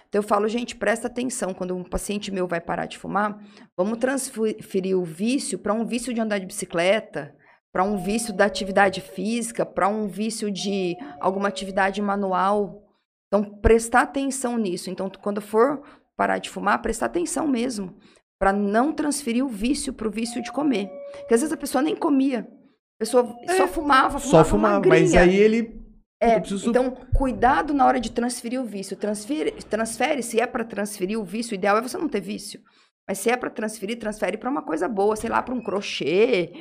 Então 0.08 0.20
eu 0.20 0.22
falo, 0.22 0.48
gente, 0.48 0.74
presta 0.74 1.06
atenção, 1.06 1.52
quando 1.52 1.76
um 1.76 1.84
paciente 1.84 2.30
meu 2.30 2.46
vai 2.46 2.60
parar 2.60 2.86
de 2.86 2.98
fumar, 2.98 3.38
vamos 3.76 3.98
transferir 3.98 4.98
o 4.98 5.04
vício 5.04 5.58
para 5.58 5.74
um 5.74 5.84
vício 5.84 6.14
de 6.14 6.20
andar 6.20 6.38
de 6.38 6.46
bicicleta, 6.46 7.34
para 7.72 7.84
um 7.84 7.98
vício 7.98 8.34
da 8.34 8.46
atividade 8.46 9.00
física, 9.00 9.66
para 9.66 9.86
um 9.88 10.08
vício 10.08 10.50
de 10.50 10.96
alguma 11.20 11.48
atividade 11.48 12.00
manual. 12.00 12.82
Então, 13.26 13.44
prestar 13.60 14.02
atenção 14.02 14.56
nisso. 14.56 14.88
Então, 14.88 15.10
quando 15.20 15.42
for 15.42 15.82
parar 16.16 16.38
de 16.38 16.48
fumar, 16.48 16.80
prestar 16.80 17.06
atenção 17.06 17.46
mesmo, 17.46 17.94
para 18.38 18.52
não 18.52 18.92
transferir 18.92 19.44
o 19.44 19.48
vício 19.48 19.92
para 19.92 20.08
o 20.08 20.10
vício 20.10 20.42
de 20.42 20.50
comer. 20.50 20.88
Porque 21.18 21.34
às 21.34 21.40
vezes 21.40 21.52
a 21.52 21.56
pessoa 21.56 21.82
nem 21.82 21.94
comia. 21.94 22.48
A 22.96 22.98
pessoa 22.98 23.36
só 23.56 23.68
fumava, 23.68 24.18
fumava, 24.18 24.18
Só 24.18 24.44
fumar, 24.44 24.84
mas 24.86 25.14
aí 25.14 25.36
ele. 25.36 25.77
É, 26.20 26.36
eu 26.36 26.40
preciso- 26.40 26.68
então, 26.68 26.96
cuidado 27.14 27.72
na 27.72 27.86
hora 27.86 28.00
de 28.00 28.10
transferir 28.10 28.60
o 28.60 28.64
vício. 28.64 28.96
Transfere, 28.96 29.52
transfere 29.52 30.22
se 30.22 30.40
é 30.40 30.46
para 30.46 30.64
transferir 30.64 31.18
o 31.18 31.24
vício, 31.24 31.52
o 31.52 31.54
ideal 31.54 31.78
é 31.78 31.82
você 31.82 31.96
não 31.96 32.08
ter 32.08 32.20
vício. 32.20 32.60
Mas 33.06 33.18
se 33.18 33.30
é 33.30 33.36
para 33.36 33.48
transferir, 33.48 33.98
transfere 33.98 34.36
para 34.36 34.50
uma 34.50 34.62
coisa 34.62 34.86
boa, 34.88 35.16
sei 35.16 35.30
lá, 35.30 35.40
para 35.40 35.54
um 35.54 35.62
crochê, 35.62 36.52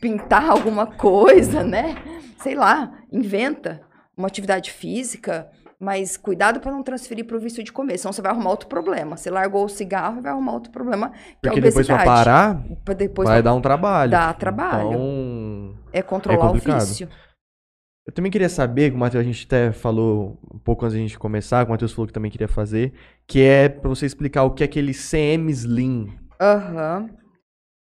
pintar 0.00 0.48
alguma 0.50 0.86
coisa, 0.86 1.64
né? 1.64 1.96
Sei 2.38 2.54
lá, 2.54 2.92
inventa 3.10 3.80
uma 4.16 4.28
atividade 4.28 4.70
física, 4.70 5.48
mas 5.80 6.16
cuidado 6.16 6.60
para 6.60 6.70
não 6.72 6.82
transferir 6.82 7.26
para 7.26 7.36
o 7.36 7.40
vício 7.40 7.62
de 7.64 7.72
comer, 7.72 7.98
senão 7.98 8.12
você 8.12 8.22
vai 8.22 8.30
arrumar 8.32 8.50
outro 8.50 8.68
problema. 8.68 9.16
Você 9.16 9.30
largou 9.30 9.64
o 9.64 9.68
cigarro 9.68 10.18
e 10.18 10.22
vai 10.22 10.32
arrumar 10.32 10.52
outro 10.52 10.70
problema, 10.70 11.10
que 11.10 11.16
Porque 11.42 11.58
é 11.58 11.62
depois 11.62 11.74
obesidade. 11.88 12.04
parar, 12.04 12.62
depois 12.96 13.28
vai 13.28 13.42
dar 13.42 13.54
um 13.54 13.60
trabalho. 13.60 14.10
Dá 14.10 14.32
trabalho. 14.32 14.88
Então, 14.92 15.74
é 15.92 16.02
controlar 16.02 16.46
o 16.46 16.48
complicado. 16.52 16.80
vício. 16.80 17.08
Eu 18.06 18.12
também 18.12 18.30
queria 18.30 18.48
saber, 18.48 18.92
o 18.92 18.96
Matheus, 18.96 19.20
a 19.20 19.26
gente 19.26 19.44
até 19.46 19.72
falou 19.72 20.38
um 20.54 20.58
pouco 20.58 20.84
antes 20.84 20.94
da 20.94 21.00
gente 21.00 21.18
começar, 21.18 21.66
o 21.66 21.70
Matheus 21.70 21.92
falou 21.92 22.06
que 22.06 22.12
também 22.12 22.30
queria 22.30 22.46
fazer, 22.46 22.92
que 23.26 23.42
é 23.42 23.68
pra 23.68 23.88
você 23.88 24.06
explicar 24.06 24.44
o 24.44 24.52
que 24.52 24.62
é 24.62 24.66
aquele 24.66 24.92
CM 24.92 25.50
Slim. 25.50 26.16
Aham. 26.40 27.10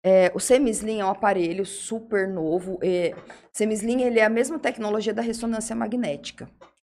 É, 0.04 0.32
o 0.34 0.40
Semislim 0.40 1.02
é 1.02 1.06
um 1.06 1.10
aparelho 1.10 1.66
super 1.66 2.30
novo. 2.30 2.80
É, 2.82 3.14
Semislim 3.52 4.04
ele 4.04 4.20
é 4.20 4.26
a 4.26 4.30
mesma 4.30 4.58
tecnologia 4.58 5.14
da 5.14 5.22
ressonância 5.22 5.76
magnética, 5.76 6.50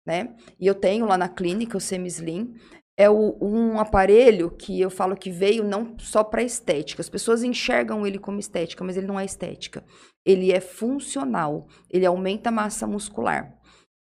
né? 0.06 0.36
E 0.60 0.68
eu 0.68 0.76
tenho 0.76 1.06
lá 1.06 1.18
na 1.18 1.30
clínica 1.30 1.78
o 1.78 1.82
Semislim. 1.82 2.56
É 3.00 3.08
o- 3.10 3.38
um 3.40 3.80
aparelho 3.80 4.50
que 4.50 4.82
eu 4.82 4.90
falo 4.90 5.16
que 5.16 5.30
veio 5.30 5.64
não 5.64 5.96
só 6.00 6.24
para 6.24 6.42
estética. 6.42 7.00
As 7.02 7.10
pessoas 7.10 7.44
enxergam 7.44 8.08
ele 8.08 8.18
como 8.18 8.40
estética, 8.40 8.84
mas 8.84 8.98
ele 8.98 9.06
não 9.06 9.20
é 9.20 9.24
estética. 9.26 9.84
Ele 10.26 10.52
é 10.52 10.60
funcional. 10.60 11.68
Ele 11.92 12.06
aumenta 12.08 12.50
a 12.50 12.52
massa 12.52 12.88
muscular. 12.88 13.54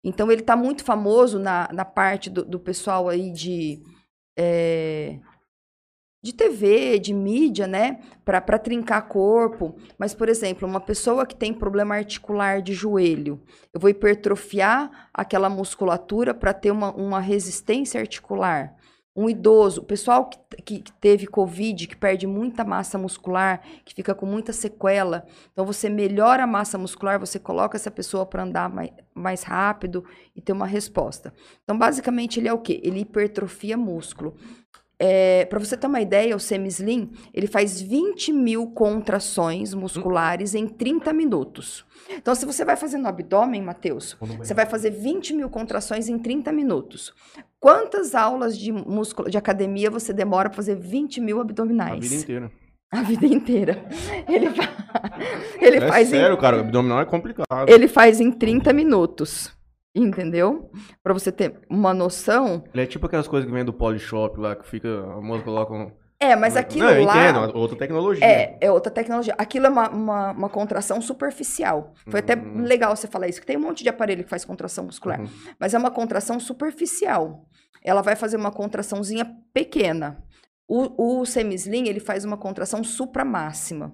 Então 0.03 0.31
ele 0.31 0.41
está 0.41 0.55
muito 0.55 0.83
famoso 0.83 1.37
na, 1.37 1.69
na 1.71 1.85
parte 1.85 2.29
do, 2.29 2.43
do 2.43 2.59
pessoal 2.59 3.07
aí 3.07 3.31
de 3.31 3.81
é, 4.37 5.19
de 6.27 6.33
TV, 6.33 6.99
de 6.99 7.13
mídia, 7.13 7.65
né, 7.65 8.01
para 8.25 8.59
trincar 8.59 9.07
corpo. 9.07 9.77
Mas, 9.97 10.13
por 10.13 10.27
exemplo, 10.27 10.67
uma 10.67 10.81
pessoa 10.81 11.25
que 11.25 11.33
tem 11.33 11.53
problema 11.53 11.95
articular 11.95 12.61
de 12.61 12.73
joelho, 12.73 13.41
eu 13.73 13.79
vou 13.79 13.89
hipertrofiar 13.89 15.09
aquela 15.13 15.49
musculatura 15.49 16.33
para 16.33 16.53
ter 16.53 16.69
uma, 16.69 16.91
uma 16.91 17.21
resistência 17.21 18.01
articular. 18.01 18.75
Um 19.15 19.29
idoso, 19.29 19.81
o 19.81 19.83
pessoal 19.83 20.29
que, 20.29 20.61
que, 20.61 20.79
que 20.79 20.91
teve 20.91 21.25
Covid, 21.25 21.87
que 21.87 21.95
perde 21.95 22.27
muita 22.27 22.63
massa 22.63 22.99
muscular, 22.99 23.61
que 23.83 23.95
fica 23.95 24.13
com 24.13 24.27
muita 24.27 24.53
sequela. 24.53 25.25
Então, 25.51 25.65
você 25.65 25.89
melhora 25.89 26.43
a 26.43 26.47
massa 26.47 26.77
muscular, 26.77 27.19
você 27.19 27.39
coloca 27.39 27.77
essa 27.77 27.89
pessoa 27.89 28.27
para 28.27 28.43
andar 28.43 28.69
mais, 28.69 28.91
mais 29.15 29.43
rápido 29.43 30.03
e 30.35 30.41
ter 30.41 30.51
uma 30.51 30.67
resposta. 30.67 31.33
Então, 31.63 31.75
basicamente, 31.75 32.39
ele 32.39 32.47
é 32.47 32.53
o 32.53 32.59
quê? 32.59 32.79
Ele 32.83 32.99
hipertrofia 32.99 33.75
músculo. 33.75 34.35
É, 34.99 35.45
para 35.45 35.59
você 35.59 35.77
ter 35.77 35.85
uma 35.85 36.01
ideia, 36.01 36.35
o 36.35 36.39
Semislim, 36.39 37.11
ele 37.33 37.45
faz 37.45 37.79
20 37.79 38.33
mil 38.33 38.67
contrações 38.71 39.73
musculares 39.73 40.55
em 40.55 40.67
30 40.67 41.13
minutos. 41.13 41.85
Então, 42.09 42.33
se 42.33 42.45
você 42.45 42.65
vai 42.65 42.75
fazer 42.75 42.97
no 42.97 43.07
abdômen, 43.07 43.61
Matheus, 43.61 44.17
você 44.39 44.53
vai 44.55 44.65
fazer 44.65 44.89
20 44.89 45.33
mil 45.35 45.49
contrações 45.49 46.09
em 46.09 46.17
30 46.17 46.51
minutos. 46.51 47.13
Quantas 47.59 48.15
aulas 48.15 48.57
de 48.57 48.71
músculo, 48.71 49.29
de 49.29 49.37
academia 49.37 49.89
você 49.91 50.11
demora 50.13 50.49
para 50.49 50.55
fazer 50.55 50.75
20 50.75 51.21
mil 51.21 51.37
A 51.39 51.41
abdominais? 51.41 51.99
vida 51.99 52.15
inteira. 52.15 52.51
A 52.91 53.01
vida 53.01 53.25
inteira. 53.27 53.85
Ele, 54.27 54.49
fa- 54.49 54.73
ele 55.61 55.77
É 55.77 55.87
faz 55.87 56.07
em 56.07 56.11
sério, 56.11 56.37
cara, 56.37 56.57
o 56.57 56.59
abdominal 56.61 57.01
é 57.01 57.05
complicado. 57.05 57.67
ele 57.69 57.87
faz 57.87 58.19
em 58.21 58.31
30 58.31 58.71
minutos. 58.73 59.51
Entendeu? 59.95 60.69
Para 61.03 61.13
você 61.13 61.31
ter 61.31 61.59
uma 61.69 61.93
noção. 61.93 62.63
Ele 62.73 62.83
é 62.83 62.85
tipo 62.85 63.05
aquelas 63.07 63.27
coisas 63.27 63.47
que 63.49 63.53
vem 63.53 63.65
do 63.65 63.73
Polishop 63.73 64.39
lá, 64.39 64.55
que 64.55 64.67
fica, 64.67 64.87
a 64.87 65.21
moça 65.21 65.43
coloca 65.43 65.73
um... 65.73 65.91
É, 66.19 66.35
mas 66.35 66.55
aquilo 66.57 66.85
Não, 66.85 66.91
eu 66.95 67.05
lá. 67.05 67.15
entendo, 67.29 67.55
outra 67.55 67.77
tecnologia. 67.77 68.25
É, 68.25 68.57
é 68.59 68.71
outra 68.71 68.91
tecnologia. 68.91 69.35
Aquilo 69.37 69.67
é 69.67 69.69
uma, 69.69 69.89
uma, 69.89 70.31
uma 70.31 70.49
contração 70.49 70.99
superficial. 70.99 71.93
Foi 72.07 72.21
até 72.21 72.35
Uhum. 72.35 72.63
legal 72.63 72.95
você 72.95 73.05
falar 73.07 73.27
isso, 73.27 73.39
que 73.39 73.45
tem 73.45 73.55
um 73.55 73.61
monte 73.61 73.83
de 73.83 73.89
aparelho 73.89 74.23
que 74.23 74.29
faz 74.29 74.43
contração 74.43 74.85
muscular. 74.85 75.19
Uhum. 75.21 75.27
Mas 75.59 75.75
é 75.75 75.77
uma 75.77 75.91
contração 75.91 76.39
superficial. 76.39 77.45
Ela 77.83 78.01
vai 78.01 78.15
fazer 78.15 78.35
uma 78.35 78.51
contraçãozinha 78.51 79.31
pequena. 79.53 80.23
O, 80.67 81.19
o 81.19 81.25
semislim, 81.25 81.87
ele 81.87 81.99
faz 81.99 82.25
uma 82.25 82.35
contração 82.37 82.83
supramáxima. 82.83 83.93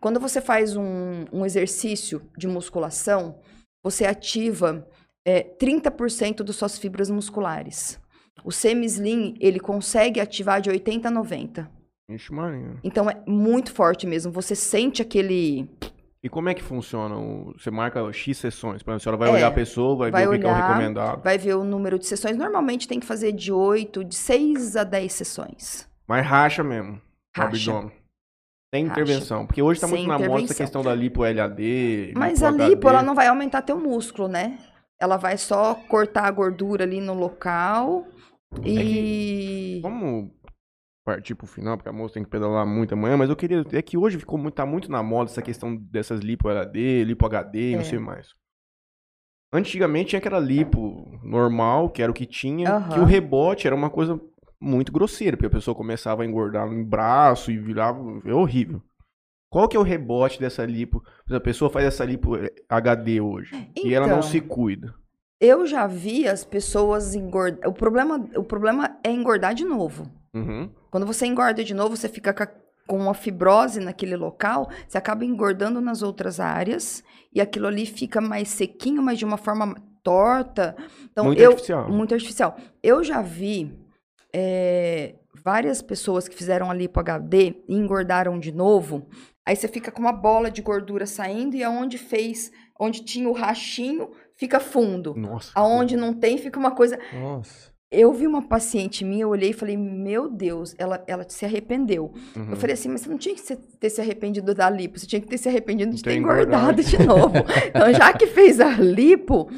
Quando 0.00 0.18
você 0.18 0.40
faz 0.40 0.74
um, 0.74 1.26
um 1.30 1.44
exercício 1.44 2.22
de 2.36 2.48
musculação, 2.48 3.40
você 3.84 4.06
ativa 4.06 4.86
é, 5.28 5.42
30% 5.60 6.42
das 6.42 6.56
suas 6.56 6.78
fibras 6.78 7.10
musculares. 7.10 8.00
O 8.42 8.50
semi-slim, 8.50 9.34
ele 9.38 9.60
consegue 9.60 10.20
ativar 10.20 10.58
de 10.60 10.70
80 10.70 11.08
a 11.08 11.10
90. 11.10 11.70
Ixi, 12.10 12.32
Maria. 12.32 12.76
Então 12.82 13.10
é 13.10 13.20
muito 13.26 13.70
forte 13.72 14.06
mesmo. 14.06 14.32
Você 14.32 14.54
sente 14.54 15.02
aquele. 15.02 15.68
E 16.22 16.30
como 16.30 16.48
é 16.48 16.54
que 16.54 16.62
funciona? 16.62 17.14
Você 17.58 17.70
marca 17.70 18.10
X 18.10 18.38
sessões. 18.38 18.82
Por 18.82 18.90
exemplo, 18.90 18.94
a 18.94 19.00
senhora 19.00 19.16
vai 19.18 19.28
É, 19.28 19.32
olhar 19.32 19.48
a 19.48 19.50
pessoa, 19.50 19.94
vai, 19.96 20.10
vai 20.10 20.26
ver 20.26 20.36
o 20.36 20.40
que 20.40 20.46
é 20.46 20.48
o 20.48 20.52
olhar, 20.54 20.66
recomendado. 20.68 21.22
Vai 21.22 21.36
ver 21.36 21.54
o 21.56 21.64
número 21.64 21.98
de 21.98 22.06
sessões. 22.06 22.36
Normalmente 22.36 22.88
tem 22.88 22.98
que 22.98 23.04
fazer 23.06 23.32
de 23.32 23.52
8, 23.52 24.02
de 24.04 24.14
6 24.14 24.76
a 24.76 24.84
10 24.84 25.12
sessões. 25.12 25.86
Mas 26.06 26.24
racha 26.26 26.64
mesmo. 26.64 26.98
Racha. 27.36 27.70
abdômen. 27.70 27.92
Sem 28.74 28.86
Racha. 28.86 29.00
intervenção. 29.00 29.46
Porque 29.46 29.60
hoje 29.60 29.80
tá 29.80 29.86
Sem 29.88 30.06
muito 30.06 30.08
na 30.08 30.18
moda 30.26 30.44
essa 30.44 30.54
questão 30.54 30.82
da 30.82 30.94
lipo 30.94 31.22
LAD. 31.22 32.12
Mas 32.14 32.40
lipo 32.40 32.46
a 32.46 32.50
lipo, 32.68 32.88
ela 32.88 33.02
não 33.02 33.14
vai 33.14 33.26
aumentar 33.26 33.60
teu 33.62 33.78
músculo, 33.78 34.28
né? 34.28 34.58
Ela 35.00 35.16
vai 35.16 35.38
só 35.38 35.74
cortar 35.74 36.24
a 36.24 36.30
gordura 36.30 36.84
ali 36.84 37.00
no 37.00 37.14
local. 37.14 38.06
E. 38.64 39.80
Vamos 39.82 40.30
partir 41.04 41.34
pro 41.34 41.46
final, 41.46 41.76
porque 41.76 41.88
a 41.88 41.92
moça 41.92 42.14
tem 42.14 42.24
que 42.24 42.30
pedalar 42.30 42.66
muito 42.66 42.92
amanhã, 42.94 43.16
mas 43.16 43.30
eu 43.30 43.36
queria. 43.36 43.64
É 43.72 43.80
que 43.80 43.96
hoje 43.96 44.18
ficou 44.18 44.38
muito, 44.38 44.54
tá 44.54 44.66
muito 44.66 44.90
na 44.90 45.02
moda 45.02 45.30
essa 45.30 45.42
questão 45.42 45.74
dessas 45.76 46.20
lipo 46.20 46.48
LAD, 46.48 47.04
lipo 47.04 47.24
HD 47.26 47.70
e 47.72 47.74
não 47.74 47.80
É. 47.82 47.84
sei 47.84 47.98
mais. 47.98 48.28
Antigamente 49.52 50.10
tinha 50.10 50.18
aquela 50.18 50.38
lipo 50.38 51.18
normal, 51.22 51.88
que 51.88 52.02
era 52.02 52.10
o 52.10 52.14
que 52.14 52.26
tinha, 52.26 52.68
Aham. 52.70 52.88
que 52.90 53.00
o 53.00 53.04
rebote 53.04 53.66
era 53.66 53.74
uma 53.74 53.88
coisa 53.88 54.20
muito 54.60 54.92
grosseira, 54.92 55.36
porque 55.36 55.46
a 55.46 55.50
pessoa 55.50 55.74
começava 55.74 56.22
a 56.22 56.26
engordar 56.26 56.70
no 56.70 56.84
braço 56.84 57.50
e 57.50 57.56
virava. 57.56 57.98
É 58.26 58.34
horrível. 58.34 58.82
Qual 59.50 59.68
que 59.68 59.76
é 59.76 59.80
o 59.80 59.84
rebote 59.84 60.38
dessa 60.38 60.64
lipo? 60.64 61.02
A 61.30 61.40
pessoa 61.40 61.70
faz 61.70 61.86
essa 61.86 62.04
lipo 62.04 62.32
HD 62.68 63.20
hoje 63.20 63.70
e 63.82 63.94
ela 63.94 64.06
não 64.06 64.18
Então. 64.18 64.28
se 64.30 64.40
cuida. 64.40 64.94
Eu 65.40 65.66
já 65.66 65.86
vi 65.86 66.26
as 66.28 66.44
pessoas 66.44 67.14
engordar. 67.14 67.68
O 67.68 67.72
problema, 67.72 68.28
o 68.36 68.42
problema 68.44 68.98
é 69.04 69.10
engordar 69.10 69.54
de 69.54 69.64
novo. 69.64 70.10
Uhum. 70.34 70.70
Quando 70.90 71.06
você 71.06 71.26
engorda 71.26 71.62
de 71.64 71.72
novo, 71.72 71.96
você 71.96 72.08
fica 72.08 72.34
com 72.86 72.98
uma 72.98 73.14
fibrose 73.14 73.80
naquele 73.80 74.16
local, 74.16 74.68
você 74.86 74.98
acaba 74.98 75.24
engordando 75.24 75.80
nas 75.80 76.02
outras 76.02 76.40
áreas 76.40 77.02
e 77.32 77.40
aquilo 77.40 77.66
ali 77.66 77.86
fica 77.86 78.20
mais 78.20 78.48
sequinho, 78.48 79.02
mas 79.02 79.18
de 79.18 79.24
uma 79.24 79.36
forma 79.36 79.74
torta. 80.02 80.74
Então, 81.10 81.24
muito 81.26 81.40
eu, 81.40 81.50
artificial. 81.50 81.90
muito 81.90 82.14
artificial. 82.14 82.56
Eu 82.82 83.04
já 83.04 83.22
vi 83.22 83.78
é, 84.34 85.14
várias 85.48 85.80
pessoas 85.80 86.28
que 86.28 86.36
fizeram 86.36 86.70
a 86.70 86.74
lipo 86.74 87.00
HD 87.00 87.54
e 87.66 87.74
engordaram 87.74 88.38
de 88.38 88.52
novo. 88.52 89.06
Aí 89.46 89.56
você 89.56 89.66
fica 89.66 89.90
com 89.90 90.02
uma 90.02 90.12
bola 90.12 90.50
de 90.50 90.60
gordura 90.60 91.06
saindo 91.06 91.56
e 91.56 91.64
aonde 91.64 91.96
fez, 91.96 92.52
onde 92.78 93.02
tinha 93.02 93.26
o 93.26 93.32
rachinho, 93.32 94.10
fica 94.36 94.60
fundo. 94.60 95.14
Nossa. 95.16 95.50
Aonde 95.54 95.96
não 95.96 96.12
tem, 96.12 96.36
fica 96.36 96.58
uma 96.58 96.72
coisa. 96.72 96.98
Nossa. 97.14 97.72
Eu 97.90 98.12
vi 98.12 98.26
uma 98.26 98.46
paciente 98.46 99.06
minha, 99.06 99.22
eu 99.22 99.30
olhei 99.30 99.48
e 99.48 99.54
falei, 99.54 99.74
meu 99.74 100.28
Deus, 100.28 100.74
ela, 100.76 101.02
ela 101.06 101.24
se 101.26 101.46
arrependeu. 101.46 102.12
Uhum. 102.36 102.50
Eu 102.50 102.56
falei 102.56 102.74
assim, 102.74 102.90
mas 102.90 103.00
você 103.00 103.08
não 103.08 103.16
tinha 103.16 103.34
que 103.34 103.56
ter 103.56 103.88
se 103.88 104.02
arrependido 104.02 104.54
da 104.54 104.68
lipo, 104.68 104.98
você 104.98 105.06
tinha 105.06 105.22
que 105.22 105.28
ter 105.28 105.38
se 105.38 105.48
arrependido 105.48 105.96
de 105.96 106.02
Ter 106.02 106.10
ter 106.10 106.16
engordado. 106.18 106.82
engordado 106.82 106.82
de 106.82 106.98
novo. 107.06 107.32
então, 107.74 107.90
já 107.94 108.12
que 108.12 108.26
fez 108.26 108.60
a 108.60 108.72
lipo, 108.72 109.48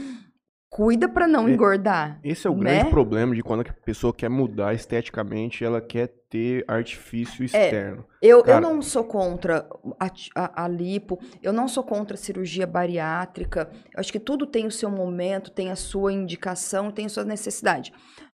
cuida 0.70 1.08
pra 1.08 1.26
não 1.26 1.48
engordar. 1.48 2.20
Esse 2.22 2.46
é 2.46 2.50
o 2.50 2.54
né? 2.56 2.76
grande 2.76 2.90
problema 2.90 3.34
de 3.34 3.42
quando 3.42 3.62
a 3.62 3.72
pessoa 3.84 4.14
quer 4.14 4.30
mudar 4.30 4.72
esteticamente, 4.72 5.64
ela 5.64 5.80
quer 5.80 6.06
ter 6.30 6.64
artifício 6.68 7.44
externo. 7.44 8.04
Eu, 8.22 8.38
eu 8.38 8.44
Cara- 8.44 8.60
não 8.60 8.80
sou 8.80 9.02
contra 9.02 9.68
a, 9.98 10.06
a- 10.36 10.64
a 10.64 10.68
lipo, 10.68 11.18
eu 11.42 11.52
não 11.52 11.66
sou 11.66 11.82
contra 11.82 12.14
a 12.14 12.18
cirurgia 12.18 12.68
bariátrica. 12.68 13.68
Eu 13.92 13.98
acho 13.98 14.12
que 14.12 14.20
tudo 14.20 14.46
tem 14.46 14.64
o 14.64 14.70
seu 14.70 14.88
momento, 14.90 15.50
tem 15.50 15.72
a 15.72 15.76
sua 15.76 16.12
indicação, 16.12 16.92
tem 16.92 17.06
a 17.06 17.08
sua 17.08 17.24
necessidade. 17.24 17.92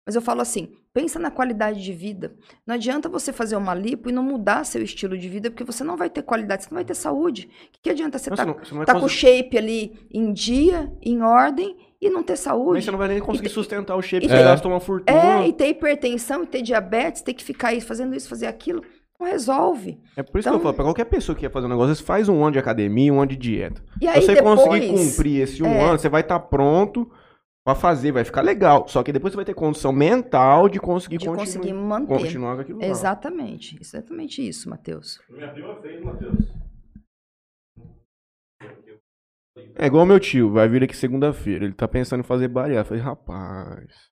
Mas 0.06 0.16
eu 0.16 0.22
falo 0.22 0.42
assim, 0.42 0.74
pensa 0.92 1.18
na 1.20 1.32
qualidade 1.32 1.82
de 1.82 1.94
vida. 1.94 2.34
Não 2.66 2.76
adianta 2.76 3.08
você 3.08 3.32
fazer 3.32 3.56
uma 3.56 3.74
lipo 3.76 4.10
e 4.10 4.12
não 4.12 4.24
mudar 4.24 4.66
seu 4.66 4.82
estilo 4.82 5.18
de 5.18 5.30
vida, 5.30 5.50
porque 5.50 5.64
você 5.64 5.84
não 5.84 5.96
vai 5.96 6.10
ter 6.10 6.24
qualidade, 6.24 6.64
você 6.64 6.70
não 6.72 6.78
vai 6.78 6.84
ter 6.84 6.96
saúde. 6.96 7.46
O 7.46 7.72
que, 7.74 7.80
que 7.84 7.90
adianta 7.92 8.18
você 8.18 8.30
estar 8.30 8.46
não 8.46 8.56
vai 8.56 8.86
tá 8.86 9.00
com 9.00 9.06
o 9.06 9.10
shape 9.10 9.58
ali 9.58 10.08
em 10.12 10.34
dia, 10.34 10.92
em 11.02 11.22
ordem, 11.22 11.78
e 12.06 12.10
não 12.10 12.22
ter 12.24 12.34
Mas 12.34 12.40
saúde? 12.42 12.82
você 12.84 12.92
não 12.92 12.98
vai 12.98 13.08
nem 13.08 13.20
conseguir 13.20 13.50
te- 13.50 13.54
sustentar 13.54 13.96
o 13.96 14.02
shape, 14.02 14.26
e 14.26 14.30
você 14.30 14.36
gasta 14.44 14.68
uma 14.68 14.80
fortuna. 14.80 15.42
É, 15.44 15.48
e 15.48 15.54
ter 15.54 15.68
hipertensão, 15.70 16.44
e 16.44 16.48
ter 16.48 16.62
diabetes, 16.62 17.22
ter 17.22 17.34
que 17.34 17.44
ficar 17.44 17.70
aí 17.70 17.82
fazendo 17.82 18.16
isso, 18.16 18.28
fazer 18.30 18.48
aquilo, 18.48 18.82
não 19.20 19.28
resolve. 19.28 20.00
É 20.18 20.24
por 20.24 20.40
isso 20.40 20.48
que 20.48 20.50
Então- 20.50 20.60
eu 20.60 20.62
falo, 20.64 20.74
pra 20.74 20.84
qualquer 20.86 21.06
pessoa 21.06 21.36
que 21.36 21.42
quer 21.42 21.52
fazer 21.52 21.68
um 21.68 21.70
negócio, 21.70 21.96
você 21.96 22.04
faz 22.04 22.28
um 22.28 22.44
ano 22.44 22.54
de 22.54 22.60
academia, 22.60 23.14
um 23.14 23.18
ano 23.20 23.28
de 23.30 23.38
dieta. 23.38 23.82
E 24.02 24.08
aí 24.08 24.22
Se 24.22 24.28
você 24.28 24.36
depois... 24.36 24.60
conseguir 24.62 24.88
cumprir 24.90 25.42
esse 25.42 25.64
um 25.64 25.68
é. 25.68 25.82
ano, 25.82 26.00
você 26.00 26.10
vai 26.10 26.22
estar 26.22 26.40
pronto 26.40 27.10
pra 27.66 27.76
fazer, 27.76 28.12
vai 28.12 28.26
ficar 28.26 28.42
legal. 28.42 28.86
Só 28.90 29.02
que 29.02 29.14
depois 29.14 29.32
você 29.32 29.38
vai 29.38 29.46
ter 29.46 29.54
condição 29.54 29.94
mental 29.94 30.68
de 30.68 30.80
conseguir, 30.82 31.18
de 31.18 31.26
continu- 31.26 31.46
conseguir 31.46 31.74
manter. 31.74 32.08
continuar 32.18 32.56
com 32.56 32.62
aquilo. 32.62 32.84
Exatamente, 32.84 33.78
exatamente 33.80 34.46
isso, 34.46 34.70
Matheus. 34.70 35.20
Minha 35.30 35.48
prima 35.50 35.76
fez, 35.82 36.04
Matheus. 36.04 36.36
É 39.76 39.86
igual 39.86 40.06
meu 40.06 40.20
tio, 40.20 40.52
vai 40.52 40.68
vir 40.68 40.84
aqui 40.84 40.96
segunda-feira. 40.96 41.66
Ele 41.66 41.74
tá 41.74 41.88
pensando 41.88 42.22
em 42.22 42.24
fazer 42.24 42.48
bariátrica. 42.48 42.96
Eu 42.96 43.02
falei, 43.02 43.04
rapaz, 43.04 44.10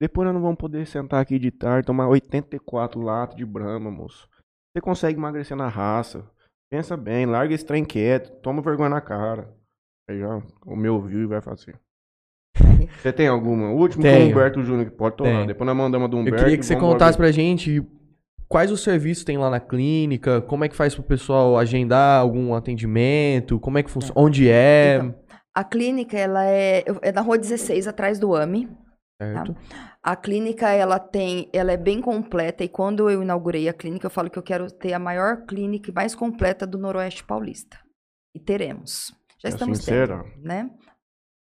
depois 0.00 0.26
nós 0.26 0.34
não 0.34 0.42
vamos 0.42 0.58
poder 0.58 0.86
sentar 0.86 1.20
aqui 1.20 1.38
de 1.38 1.50
tarde, 1.50 1.86
tomar 1.86 2.08
84 2.08 3.00
latas 3.00 3.36
de 3.36 3.44
brama, 3.44 3.90
moço. 3.90 4.28
Você 4.72 4.80
consegue 4.80 5.18
emagrecer 5.18 5.56
na 5.56 5.68
raça. 5.68 6.28
Pensa 6.70 6.96
bem, 6.96 7.26
larga 7.26 7.54
esse 7.54 7.64
trem 7.64 7.84
quieto, 7.84 8.30
toma 8.42 8.60
vergonha 8.60 8.90
na 8.90 9.00
cara. 9.00 9.54
Aí 10.08 10.18
já 10.18 10.42
o 10.64 10.76
meu 10.76 11.00
viu 11.00 11.22
e 11.22 11.26
vai 11.26 11.40
fazer. 11.40 11.78
Você 13.00 13.12
tem 13.12 13.28
alguma? 13.28 13.70
O 13.70 13.76
último 13.76 14.02
com 14.02 14.08
o 14.08 14.12
Tenho. 14.12 14.30
Humberto 14.30 14.62
Júnior, 14.62 14.90
que 14.90 14.96
pode 14.96 15.16
tomar. 15.16 15.30
Tenho. 15.30 15.46
Depois 15.46 15.66
nós 15.66 15.76
mandamos 15.76 16.06
a 16.06 16.08
do 16.08 16.16
Eu 16.16 16.20
Humberto. 16.20 16.38
queria 16.44 16.58
que 16.58 16.64
você 16.66 16.76
contasse 16.76 17.16
pra 17.16 17.30
gente 17.30 17.80
quais 18.48 18.70
os 18.70 18.82
serviços 18.82 19.24
tem 19.24 19.36
lá 19.38 19.50
na 19.50 19.60
clínica, 19.60 20.40
como 20.42 20.64
é 20.64 20.68
que 20.68 20.76
faz 20.76 20.94
pro 20.94 21.02
pessoal 21.02 21.58
agendar 21.58 22.20
algum 22.20 22.54
atendimento, 22.54 23.58
como 23.60 23.78
é 23.78 23.82
que 23.82 23.90
funciona, 23.90 24.20
onde 24.20 24.48
é, 24.48 24.96
Então, 24.96 25.14
a 25.54 25.64
clínica, 25.64 26.18
ela 26.18 26.44
é, 26.44 26.84
é 27.02 27.12
na 27.12 27.20
rua 27.22 27.38
16, 27.38 27.86
atrás 27.88 28.18
do 28.18 28.34
AMI. 28.34 28.68
certo? 29.20 29.56
A 30.02 30.14
clínica, 30.14 30.70
ela 30.70 30.98
tem, 31.00 31.48
ela 31.52 31.72
é 31.72 31.76
bem 31.76 32.00
completa 32.00 32.62
e 32.62 32.68
quando 32.68 33.10
eu 33.10 33.22
inaugurei 33.22 33.68
a 33.68 33.72
clínica, 33.72 34.06
eu 34.06 34.10
falo 34.10 34.30
que 34.30 34.38
eu 34.38 34.42
quero 34.42 34.70
ter 34.70 34.92
a 34.92 34.98
maior 34.98 35.44
clínica 35.46 35.90
e 35.90 35.94
mais 35.94 36.14
completa 36.14 36.66
do 36.66 36.78
Noroeste 36.78 37.24
Paulista. 37.24 37.78
E 38.34 38.38
teremos. 38.38 39.12
Já 39.42 39.48
É 39.48 39.52
estamos 39.52 39.78
sincera? 39.78 40.22
tendo, 40.22 40.42
né? 40.46 40.70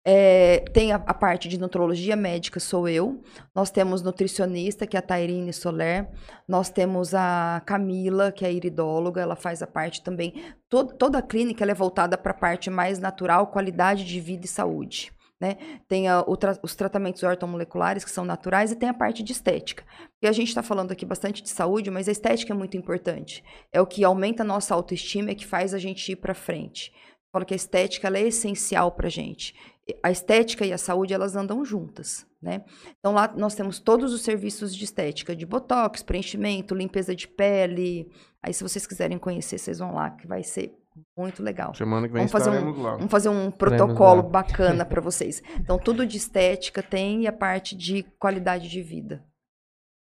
É, 0.05 0.61
tem 0.73 0.93
a, 0.93 0.97
a 0.97 1.13
parte 1.13 1.47
de 1.49 1.59
nutrologia 1.59 2.17
médica, 2.17 2.59
sou 2.59 2.89
eu. 2.89 3.21
Nós 3.55 3.71
temos 3.71 4.01
nutricionista, 4.03 4.87
que 4.87 4.97
é 4.97 5.01
a 5.01 5.03
Tairine 5.03 5.53
Soler. 5.53 6.09
Nós 6.49 6.71
temos 6.71 7.15
a 7.15 7.63
Camila, 7.67 8.33
que 8.33 8.45
é 8.47 8.53
iridóloga, 8.53 9.21
ela 9.21 9.37
faz 9.37 9.63
a 9.63 9.67
parte 9.67 10.03
também. 10.03 10.35
Todo- 10.69 10.95
toda 10.95 11.19
a 11.19 11.23
clínica 11.23 11.65
é 11.65 11.75
voltada 11.75 12.17
para 12.17 12.31
a 12.33 12.35
parte 12.35 12.71
mais 12.71 12.99
natural, 12.99 13.49
qualidade 13.49 14.05
de 14.05 14.21
vida 14.21 14.47
e 14.47 14.49
saúde. 14.49 15.13
Né? 15.39 15.57
Tem 15.89 16.07
a- 16.09 16.23
tra- 16.39 16.59
os 16.63 16.75
tratamentos 16.75 17.23
ortomoleculares, 17.23 18.05
que 18.05 18.11
são 18.11 18.25
naturais, 18.25 18.73
e 18.73 18.77
tem 18.77 18.89
a 18.91 18.95
parte 18.95 19.23
de 19.23 19.33
estética. 19.33 19.85
E 20.23 20.27
a 20.27 20.33
gente 20.33 20.49
está 20.49 20.63
falando 20.63 20.93
aqui 20.93 21.05
bastante 21.07 21.43
de 21.43 21.49
saúde, 21.49 21.91
mas 21.91 22.09
a 22.09 22.13
estética 22.13 22.53
é 22.53 22.57
muito 22.57 22.77
importante. 22.77 23.43
É 23.73 23.81
o 23.81 23.87
que 23.87 24.05
aumenta 24.05 24.43
a 24.43 24.47
nossa 24.47 24.75
autoestima 24.75 25.31
e 25.31 25.35
que 25.35 25.47
faz 25.47 25.73
a 25.75 25.79
gente 25.79 26.13
ir 26.13 26.17
para 26.17 26.35
frente. 26.35 26.93
Falo 27.33 27.47
que 27.47 27.55
a 27.55 27.57
estética 27.57 28.09
é 28.09 28.21
essencial 28.23 28.91
para 28.93 29.09
gente. 29.09 29.55
A 30.03 30.11
estética 30.11 30.65
e 30.65 30.73
a 30.73 30.79
saúde, 30.79 31.13
elas 31.15 31.37
andam 31.37 31.65
juntas, 31.65 32.27
né? 32.43 32.63
Então, 32.99 33.13
lá 33.13 33.33
nós 33.37 33.55
temos 33.55 33.79
todos 33.79 34.13
os 34.13 34.23
serviços 34.23 34.75
de 34.75 34.85
estética, 34.85 35.35
de 35.37 35.45
botox, 35.47 36.03
preenchimento, 36.03 36.75
limpeza 36.75 37.15
de 37.15 37.27
pele. 37.29 38.11
Aí, 38.43 38.53
se 38.55 38.63
vocês 38.63 38.87
quiserem 38.87 39.19
conhecer, 39.19 39.59
vocês 39.59 39.79
vão 39.79 39.95
lá, 39.95 40.11
que 40.11 40.27
vai 40.27 40.43
ser 40.43 40.73
muito 41.17 41.43
legal. 41.43 41.75
Semana 41.75 42.07
que 42.09 42.13
vem 42.13 42.27
Vamos 42.27 42.33
fazer 42.33 42.51
um- 42.51 42.83
lá. 42.83 42.97
Vamos 42.97 43.11
fazer 43.11 43.29
um 43.29 43.51
protocolo 43.51 44.23
lá. 44.23 44.29
bacana 44.29 44.85
para 44.87 45.01
vocês. 45.01 45.43
Então, 45.59 45.79
tudo 45.79 46.05
de 46.07 46.17
estética 46.17 46.83
tem 46.83 47.23
e 47.23 47.27
a 47.27 47.33
parte 47.33 47.77
de 47.77 48.03
qualidade 48.19 48.69
de 48.69 48.83
vida. 48.83 49.25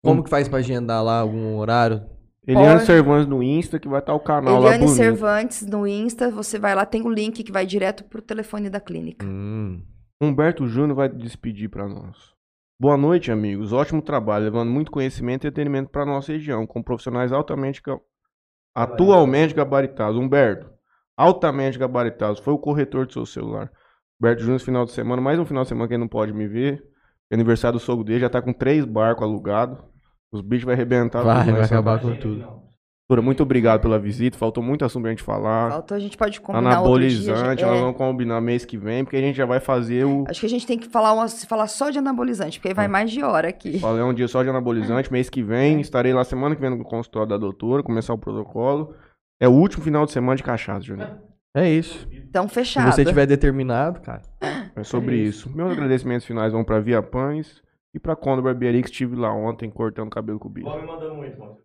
Como 0.03 0.23
que 0.23 0.29
faz 0.29 0.47
pra 0.47 0.59
agendar 0.59 1.03
lá 1.03 1.19
algum 1.19 1.57
horário? 1.57 2.07
Eliane. 2.47 2.85
Servões 2.85 3.27
no 3.27 3.43
Insta, 3.43 3.77
que 3.77 3.89
vai 3.89 3.99
estar 3.99 4.13
o 4.13 4.19
canal 4.21 4.61
lá 4.61 4.75
Eliane. 4.75 4.87
Cervantes 4.87 5.67
no 5.67 5.85
Insta, 5.85 6.31
você 6.31 6.57
vai 6.57 6.73
lá, 6.73 6.85
tem 6.85 7.01
o 7.01 7.09
link 7.09 7.43
que 7.43 7.51
vai 7.51 7.65
direto 7.65 8.05
pro 8.05 8.21
telefone 8.21 8.69
da 8.69 8.79
clínica. 8.79 9.25
Hum, 9.25 9.83
Humberto 10.21 10.65
Júnior 10.65 10.95
vai 10.95 11.09
despedir 11.09 11.69
para 11.69 11.87
nós. 11.87 12.35
Boa 12.79 12.95
noite, 12.95 13.31
amigos. 13.31 13.73
Ótimo 13.73 14.01
trabalho, 14.01 14.45
levando 14.45 14.71
muito 14.71 14.91
conhecimento 14.91 15.43
e 15.43 15.47
entretenimento 15.47 15.89
para 15.89 16.05
nossa 16.05 16.31
região, 16.31 16.65
com 16.65 16.81
profissionais 16.81 17.33
altamente 17.33 17.81
atualmente 18.73 19.53
gabaritados. 19.53 20.17
Humberto, 20.17 20.69
altamente 21.17 21.77
gabaritados. 21.77 22.39
Foi 22.39 22.53
o 22.53 22.59
corretor 22.59 23.07
do 23.07 23.13
seu 23.13 23.25
celular. 23.25 23.69
Humberto 24.21 24.43
Júnior, 24.43 24.59
final 24.59 24.85
de 24.85 24.91
semana, 24.91 25.21
mais 25.21 25.37
um 25.37 25.45
final 25.45 25.63
de 25.63 25.69
semana 25.69 25.87
que 25.87 25.95
ele 25.95 26.01
não 26.01 26.07
pode 26.07 26.31
me 26.31 26.47
ver. 26.47 26.81
Aniversário 27.29 27.77
do 27.77 27.83
sogro 27.83 28.05
dele, 28.05 28.21
já 28.21 28.29
tá 28.29 28.41
com 28.41 28.53
três 28.53 28.85
barcos 28.85 29.23
alugados. 29.23 29.77
Os 30.31 30.41
bichos 30.41 30.65
vai 30.65 30.75
arrebentar 30.75 31.21
vai, 31.23 31.45
tudo 31.45 31.55
vai 31.55 31.63
acabar 31.65 31.99
com 31.99 32.15
tudo. 32.15 32.57
Doutora, 33.09 33.21
muito 33.25 33.41
obrigado 33.41 33.79
pela 33.79 33.97
visita. 33.97 34.37
Faltou 34.37 34.61
muito 34.61 34.83
assunto 34.83 35.03
pra 35.03 35.11
gente 35.11 35.23
falar. 35.23 35.71
Faltou, 35.71 35.95
a 35.95 35.99
gente 35.99 36.17
pode 36.17 36.41
combinar 36.41 36.81
outro 36.81 37.07
dia. 37.07 37.31
Anabolizante, 37.31 37.61
já- 37.61 37.67
nós 37.67 37.77
é. 37.77 37.81
vamos 37.81 37.95
combinar 37.97 38.41
mês 38.41 38.65
que 38.65 38.75
vem, 38.77 39.05
porque 39.05 39.15
a 39.15 39.21
gente 39.21 39.37
já 39.37 39.45
vai 39.45 39.61
fazer 39.61 40.05
o. 40.05 40.25
Acho 40.27 40.41
que 40.41 40.45
a 40.45 40.49
gente 40.49 40.67
tem 40.67 40.77
que 40.77 40.89
falar, 40.89 41.13
uma- 41.13 41.29
falar 41.29 41.67
só 41.67 41.89
de 41.89 41.99
anabolizante, 41.99 42.59
porque 42.59 42.67
aí 42.67 42.73
vai 42.73 42.89
mais 42.89 43.09
de 43.09 43.23
hora 43.23 43.47
aqui. 43.47 43.79
Falei 43.79 44.03
um 44.03 44.13
dia 44.13 44.27
só 44.27 44.43
de 44.43 44.49
anabolizante. 44.49 45.09
Mês 45.09 45.29
que 45.29 45.41
vem, 45.41 45.79
estarei 45.79 46.13
lá 46.13 46.25
semana 46.25 46.53
que 46.53 46.59
vem 46.59 46.69
no 46.69 46.83
consultório 46.83 47.29
da 47.29 47.37
doutora, 47.37 47.81
começar 47.81 48.13
o 48.13 48.17
protocolo. 48.17 48.93
É 49.41 49.47
o 49.47 49.51
último 49.53 49.81
final 49.85 50.05
de 50.05 50.11
semana 50.11 50.35
de 50.35 50.43
cachaça, 50.43 50.81
Juninho. 50.85 51.17
É 51.55 51.69
isso. 51.69 52.05
Então, 52.11 52.45
Se 52.47 52.53
fechado. 52.55 52.91
você 52.93 53.05
tiver 53.05 53.25
determinado, 53.25 54.01
cara. 54.01 54.21
É 54.75 54.83
sobre 54.83 55.15
isso. 55.15 55.49
Meus 55.55 55.71
agradecimentos 55.71 56.25
finais 56.27 56.51
vão 56.51 56.63
pra 56.63 56.79
Via 56.81 57.01
Pães 57.01 57.61
e 57.97 57.99
pra 57.99 58.15
Condor 58.15 58.43
Barbearia, 58.43 58.81
que 58.81 58.89
estive 58.89 59.15
lá 59.15 59.33
ontem 59.33 59.69
cortando 59.69 60.09
cabelo 60.09 60.39
com 60.39 60.47
o 60.47 60.51
Bicho. 60.51 60.67
O 60.67 60.71
homem 60.71 60.85
manda 60.85 61.13
muito, 61.13 61.39
mano. 61.39 61.57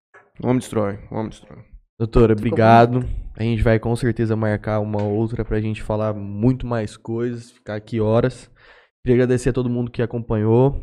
O 0.42 0.46
homem 0.46 0.58
destrói, 0.58 0.98
o 1.10 1.14
homem 1.14 1.28
destrói. 1.28 1.58
Doutora, 1.98 2.32
obrigado. 2.32 3.04
A 3.36 3.42
gente 3.42 3.62
vai 3.62 3.78
com 3.78 3.94
certeza 3.94 4.34
marcar 4.34 4.80
uma 4.80 5.02
outra 5.02 5.44
pra 5.44 5.60
gente 5.60 5.82
falar 5.82 6.14
muito 6.14 6.66
mais 6.66 6.96
coisas, 6.96 7.52
ficar 7.52 7.74
aqui 7.74 8.00
horas. 8.00 8.50
Queria 9.04 9.22
agradecer 9.22 9.50
a 9.50 9.52
todo 9.52 9.70
mundo 9.70 9.90
que 9.90 10.02
acompanhou. 10.02 10.80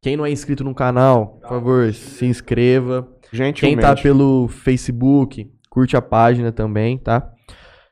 Quem 0.00 0.16
não 0.16 0.24
é 0.24 0.30
inscrito 0.30 0.62
no 0.62 0.74
canal, 0.74 1.38
por 1.40 1.48
favor, 1.48 1.92
se 1.92 2.24
inscreva. 2.24 3.08
Gente, 3.32 3.62
Quem 3.62 3.76
tá 3.76 3.96
pelo 3.96 4.46
Facebook, 4.46 5.50
curte 5.68 5.96
a 5.96 6.02
página 6.02 6.52
também, 6.52 6.96
tá? 6.96 7.32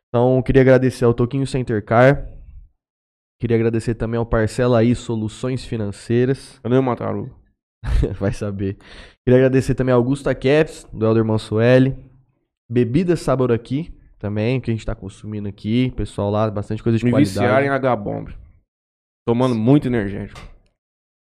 Então, 0.09 0.41
queria 0.43 0.62
agradecer 0.62 1.05
ao 1.05 1.15
Toquinho 1.15 1.47
Center 1.47 1.85
Car. 1.85 2.28
Queria 3.41 3.57
agradecer 3.57 3.95
também 3.95 4.19
ao 4.19 4.27
Parcela 4.27 4.81
aí 4.81 4.95
Soluções 4.95 5.65
Financeiras. 5.65 6.61
Cadê 6.62 6.77
o 6.77 6.83
Mataru? 6.83 7.35
Vai 8.21 8.35
saber. 8.35 8.77
Queria 9.25 9.39
agradecer 9.39 9.75
também 9.75 9.95
ao 9.95 9.99
Augusta 9.99 10.35
Caps, 10.35 10.87
do 10.93 11.07
Elder 11.07 11.25
Mansueli. 11.25 11.97
Bebidas 12.71 13.21
Sabor 13.21 13.51
aqui 13.51 13.99
também, 14.19 14.61
que 14.61 14.71
a 14.71 14.75
gente 14.75 14.85
tá 14.85 14.95
consumindo 14.95 15.49
aqui. 15.49 15.91
Pessoal 15.97 16.31
lá, 16.31 16.51
bastante 16.51 16.83
coisa 16.83 16.99
de 16.99 17.05
Me 17.07 17.12
viciar 17.12 17.47
qualidade. 17.47 17.67
em 17.67 17.71
H-Bomb. 17.71 18.29
Tomando 19.27 19.55
muito 19.55 19.89
energético. 19.89 20.39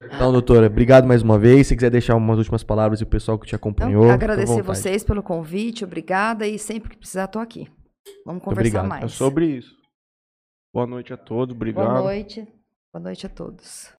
Então, 0.03 0.31
doutora, 0.31 0.67
obrigado 0.67 1.07
mais 1.07 1.23
uma 1.23 1.39
vez. 1.39 1.65
Se 1.65 1.75
quiser 1.75 1.89
deixar 1.89 2.15
umas 2.15 2.37
últimas 2.37 2.63
palavras 2.63 2.99
e 3.01 3.03
o 3.03 3.07
pessoal 3.07 3.39
que 3.39 3.47
te 3.47 3.55
acompanhou. 3.55 4.03
Então, 4.03 4.13
fica 4.19 4.25
à 4.27 4.33
agradecer 4.33 4.61
vocês 4.61 5.03
pelo 5.03 5.23
convite, 5.23 5.83
obrigada. 5.83 6.45
E 6.45 6.59
sempre 6.59 6.91
que 6.91 6.97
precisar, 6.97 7.25
tô 7.25 7.39
aqui. 7.39 7.67
Vamos 8.23 8.43
conversar 8.43 8.83
mais. 8.83 9.05
É 9.05 9.07
sobre 9.07 9.47
isso. 9.47 9.82
Boa 10.73 10.87
noite 10.87 11.13
a 11.13 11.17
todos, 11.17 11.55
obrigado. 11.55 11.85
Boa 11.85 12.01
noite. 12.01 12.47
Boa 12.91 13.03
noite 13.03 13.27
a 13.27 13.29
todos. 13.29 13.91